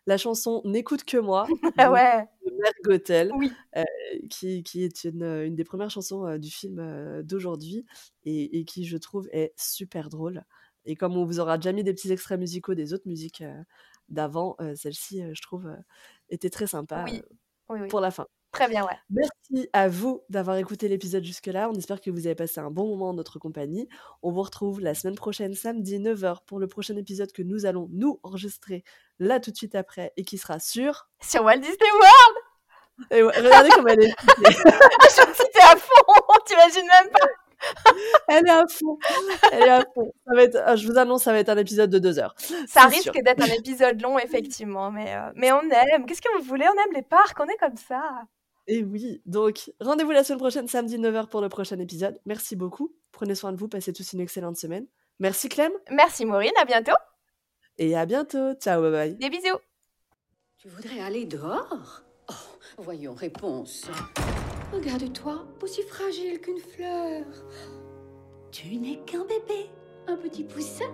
La 0.06 0.16
chanson 0.16 0.62
N'écoute 0.64 1.04
que 1.04 1.16
moi 1.16 1.46
Ah 1.78 1.90
ouais, 1.90 2.28
de 2.44 3.32
oui. 3.34 3.52
euh, 3.76 3.84
qui, 4.30 4.62
qui 4.62 4.84
est 4.84 5.04
une, 5.04 5.24
une 5.24 5.56
des 5.56 5.64
premières 5.64 5.90
chansons 5.90 6.26
euh, 6.26 6.38
du 6.38 6.50
film 6.50 6.78
euh, 6.78 7.22
d'aujourd'hui 7.22 7.84
et, 8.24 8.58
et 8.60 8.64
qui, 8.64 8.84
je 8.86 8.96
trouve, 8.96 9.28
est 9.32 9.52
super 9.56 10.08
drôle. 10.08 10.44
Et 10.84 10.94
comme 10.94 11.16
on 11.16 11.24
vous 11.24 11.40
aura 11.40 11.58
déjà 11.58 11.72
mis 11.72 11.82
des 11.82 11.92
petits 11.92 12.12
extraits 12.12 12.38
musicaux 12.38 12.74
des 12.74 12.92
autres 12.92 13.08
musiques 13.08 13.40
euh, 13.42 13.60
d'avant, 14.08 14.54
euh, 14.60 14.74
celle-ci, 14.76 15.22
euh, 15.22 15.32
je 15.34 15.42
trouve, 15.42 15.66
euh, 15.66 15.76
était 16.30 16.50
très 16.50 16.68
sympa 16.68 17.04
Oui, 17.04 17.20
euh, 17.24 17.34
oui, 17.70 17.80
oui. 17.82 17.88
pour 17.88 18.00
la 18.00 18.10
fin. 18.12 18.26
Très 18.56 18.68
bien, 18.68 18.84
ouais. 18.84 18.98
Merci 19.10 19.68
à 19.74 19.86
vous 19.86 20.22
d'avoir 20.30 20.56
écouté 20.56 20.88
l'épisode 20.88 21.22
jusque-là. 21.22 21.68
On 21.68 21.74
espère 21.74 22.00
que 22.00 22.10
vous 22.10 22.26
avez 22.26 22.34
passé 22.34 22.58
un 22.58 22.70
bon 22.70 22.88
moment 22.88 23.10
en 23.10 23.12
notre 23.12 23.38
compagnie. 23.38 23.86
On 24.22 24.30
vous 24.30 24.40
retrouve 24.40 24.80
la 24.80 24.94
semaine 24.94 25.14
prochaine, 25.14 25.52
samedi 25.52 25.98
9h, 25.98 26.38
pour 26.46 26.58
le 26.58 26.66
prochain 26.66 26.96
épisode 26.96 27.30
que 27.32 27.42
nous 27.42 27.66
allons 27.66 27.86
nous 27.92 28.18
enregistrer 28.22 28.82
là 29.18 29.40
tout 29.40 29.50
de 29.50 29.56
suite 29.56 29.74
après 29.74 30.14
et 30.16 30.24
qui 30.24 30.38
sera 30.38 30.58
sur. 30.58 31.06
Sur 31.20 31.44
Walt 31.44 31.58
Disney 31.58 31.76
World, 31.92 33.10
Et 33.10 33.22
ouais, 33.22 33.46
regardez 33.46 33.68
comme 33.68 33.88
elle 33.88 34.04
est. 34.04 34.14
je 34.38 35.10
suis 35.10 35.62
à 35.62 35.76
fond, 35.76 36.14
t'imagines 36.46 36.86
même 36.86 37.10
pas. 37.12 37.26
Elle 38.28 38.46
est 38.46 38.50
à 38.50 38.64
fond. 38.66 38.98
Elle 39.52 39.64
est 39.64 39.68
à 39.68 39.84
fond. 39.94 40.14
Ça 40.26 40.34
va 40.34 40.42
être, 40.42 40.76
je 40.78 40.86
vous 40.86 40.96
annonce, 40.96 41.24
ça 41.24 41.32
va 41.32 41.40
être 41.40 41.50
un 41.50 41.58
épisode 41.58 41.90
de 41.90 41.98
deux 41.98 42.18
heures. 42.18 42.34
Ça 42.66 42.86
risque 42.86 43.20
d'être 43.22 43.42
un 43.42 43.54
épisode 43.54 44.00
long, 44.00 44.18
effectivement, 44.18 44.90
mais, 44.90 45.14
euh, 45.14 45.30
mais 45.34 45.52
on 45.52 45.60
aime. 45.60 46.06
Qu'est-ce 46.06 46.22
que 46.22 46.38
vous 46.38 46.44
voulez? 46.44 46.66
On 46.66 46.82
aime 46.82 46.94
les 46.94 47.02
parcs, 47.02 47.38
on 47.38 47.46
est 47.46 47.58
comme 47.58 47.76
ça. 47.76 48.22
Et 48.68 48.82
oui, 48.82 49.22
donc 49.26 49.70
rendez-vous 49.80 50.10
la 50.10 50.24
semaine 50.24 50.38
prochaine, 50.40 50.66
samedi 50.68 50.98
9h, 50.98 51.28
pour 51.28 51.40
le 51.40 51.48
prochain 51.48 51.78
épisode. 51.78 52.18
Merci 52.26 52.56
beaucoup. 52.56 52.94
Prenez 53.12 53.34
soin 53.34 53.52
de 53.52 53.56
vous, 53.56 53.68
passez 53.68 53.92
tous 53.92 54.12
une 54.12 54.20
excellente 54.20 54.56
semaine. 54.56 54.86
Merci 55.20 55.48
Clem, 55.48 55.72
Merci 55.90 56.24
Maureen, 56.26 56.52
à 56.60 56.64
bientôt. 56.64 56.92
et 57.78 57.96
à 57.96 58.04
bientôt. 58.06 58.54
Ciao, 58.54 58.82
bye 58.82 58.90
bye. 58.90 59.14
Des 59.16 59.30
bisous. 59.30 59.58
Tu 60.58 60.68
voudrais 60.68 61.00
aller 61.00 61.24
dehors? 61.26 62.02
Oh, 62.28 62.32
voyons, 62.78 63.14
réponse. 63.14 63.86
Regarde-toi, 64.72 65.46
aussi 65.62 65.82
fragile 65.82 66.40
qu'une 66.40 66.58
fleur. 66.58 67.24
Tu 68.50 68.76
n'es 68.76 68.98
qu'un 69.06 69.24
bébé, 69.24 69.70
un 70.08 70.16
petit 70.16 70.42
poussin. 70.44 70.92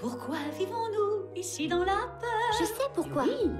Pourquoi 0.00 0.36
vivons-nous 0.58 1.34
ici 1.36 1.68
dans 1.68 1.84
la 1.84 2.06
peur 2.20 2.52
Je 2.60 2.64
sais 2.64 2.88
pourquoi. 2.94 3.22
Oui, 3.24 3.50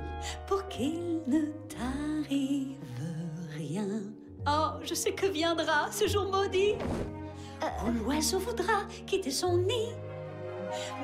pour 0.46 0.66
qu'il 0.68 1.20
ne 1.26 1.46
t'arrive 1.68 2.78
rien. 3.56 3.86
Oh, 4.48 4.78
je 4.82 4.94
sais 4.94 5.12
que 5.12 5.26
viendra 5.26 5.90
ce 5.90 6.06
jour 6.06 6.24
maudit 6.30 6.74
où 7.84 7.90
l'oiseau 8.04 8.38
voudra 8.38 8.84
quitter 9.06 9.30
son 9.30 9.58
nid. 9.58 9.94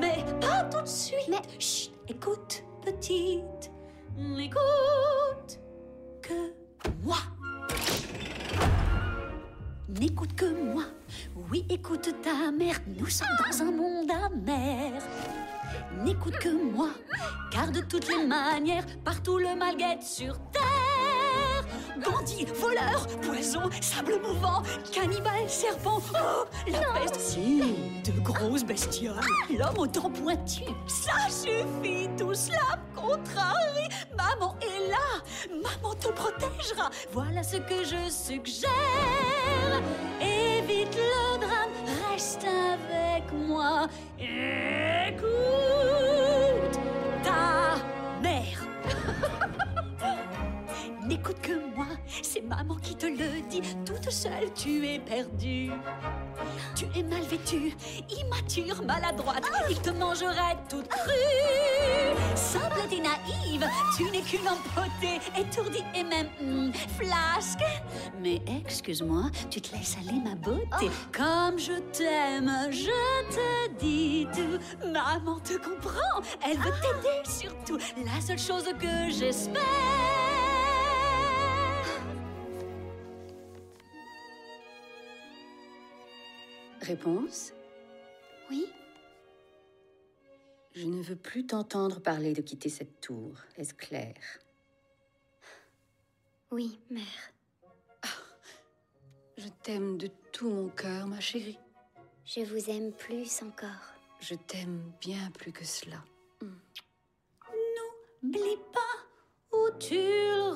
Mais 0.01 0.25
pas 0.41 0.65
tout 0.65 0.83
de 0.83 0.87
suite. 0.89 1.29
Mais- 1.29 1.41
Chut, 1.59 1.93
écoute, 2.09 2.63
petite. 2.85 3.71
N'écoute 4.17 5.61
que 6.21 6.53
moi. 7.03 7.17
N'écoute 10.01 10.35
que 10.35 10.47
moi. 10.47 10.85
Oui, 11.51 11.67
écoute 11.69 12.15
ta 12.23 12.51
mère. 12.51 12.81
Nous 12.99 13.09
sommes 13.09 13.29
dans 13.39 13.63
un 13.63 13.71
monde 13.71 14.11
amer. 14.11 15.03
N'écoute 16.03 16.37
que 16.39 16.49
moi, 16.49 16.89
car 17.51 17.71
de 17.71 17.81
toutes 17.81 18.09
les 18.09 18.25
manières, 18.27 18.85
partout 19.05 19.39
le 19.39 19.55
mal 19.55 19.77
guette 19.77 20.03
sur 20.03 20.39
terre. 20.51 20.82
Bandits, 21.99 22.47
voleurs, 22.47 23.07
poisons, 23.21 23.69
sable 23.81 24.19
mouvant, 24.23 24.63
cannibales, 24.93 25.49
serpents, 25.49 26.01
oh, 26.15 26.45
la 26.71 26.81
peste, 27.01 27.21
si, 27.21 27.63
de 28.05 28.13
grosses 28.21 28.65
bestioles, 28.65 29.21
l'homme 29.51 29.79
aux 29.79 29.87
dents 29.87 30.11
pointues, 30.11 30.65
ça 30.87 31.29
suffit, 31.29 32.09
tout 32.17 32.35
cela 32.35 32.77
me 32.77 33.01
contrarie. 33.01 33.89
Maman 34.17 34.57
est 34.63 34.89
là, 34.91 35.23
maman 35.51 35.95
te 35.95 36.09
protégera, 36.09 36.91
voilà 37.13 37.43
ce 37.43 37.57
que 37.59 37.85
je 37.85 38.09
suggère. 38.11 38.71
Évite 40.21 40.97
le 40.97 41.39
drame, 41.39 41.71
reste 42.11 42.45
avec 42.45 43.31
moi. 43.33 43.87
Écoute 44.19 45.29
N'écoute 51.23 51.41
que 51.41 51.77
moi, 51.77 51.87
c'est 52.21 52.41
maman 52.41 52.75
qui 52.83 52.97
te 52.97 53.07
le 53.07 53.49
dit. 53.49 53.63
Toute 53.87 54.11
seule, 54.11 54.53
tu 54.57 54.85
es 54.85 54.99
perdue. 54.99 55.71
Tu 56.75 56.85
es 56.99 57.03
mal 57.05 57.23
vêtue, 57.23 57.77
immature, 58.11 58.83
maladroite. 58.85 59.45
Il 59.71 59.81
te 59.81 59.91
mangerait 59.91 60.57
toute 60.69 60.89
crue. 60.89 62.35
Simple 62.35 62.81
et 62.91 62.97
naïve, 62.97 63.65
tu 63.97 64.03
n'es 64.11 64.23
qu'une 64.23 64.49
empotée, 64.49 65.21
étourdie 65.39 65.85
et 65.95 66.03
même 66.03 66.27
hmm, 66.41 66.73
flasque. 66.99 67.63
Mais 68.21 68.43
excuse-moi, 68.49 69.31
tu 69.49 69.61
te 69.61 69.77
laisses 69.77 69.99
aller 69.99 70.19
ma 70.19 70.35
beauté. 70.35 70.91
Comme 71.17 71.57
je 71.57 71.79
t'aime, 71.93 72.51
je 72.73 73.31
te 73.33 73.79
dis 73.79 74.27
tout. 74.35 74.89
Maman 74.89 75.39
te 75.39 75.53
comprend, 75.53 76.21
elle 76.45 76.59
veut 76.59 76.73
t'aider 76.83 77.31
surtout. 77.31 77.79
La 78.05 78.21
seule 78.21 78.41
chose 78.41 78.65
que 78.81 79.09
j'espère. 79.09 80.42
Réponse 86.83 87.53
Oui. 88.51 88.67
Je 90.75 90.85
ne 90.85 91.01
veux 91.01 91.17
plus 91.17 91.47
t'entendre 91.47 92.01
parler 92.01 92.33
de 92.33 92.43
quitter 92.43 92.69
cette 92.69 93.01
tour, 93.01 93.35
est-ce 93.57 93.73
clair? 93.73 94.15
Oui, 96.51 96.81
mère. 96.91 97.33
Ah, 98.03 98.09
je 99.39 99.49
t'aime 99.63 99.97
de 99.97 100.09
tout 100.33 100.51
mon 100.51 100.69
cœur, 100.71 101.07
ma 101.07 101.21
chérie. 101.21 101.59
Je 102.25 102.41
vous 102.41 102.69
aime 102.69 102.93
plus 102.93 103.43
encore. 103.43 103.95
Je 104.21 104.35
t'aime 104.35 104.93
bien 105.01 105.31
plus 105.31 105.53
que 105.53 105.65
cela. 105.65 106.03
Mm. 106.41 106.47
N'oublie 108.25 108.59
pas 108.73 108.97
où 109.57 109.71
tu 109.79 109.95
le 109.95 110.51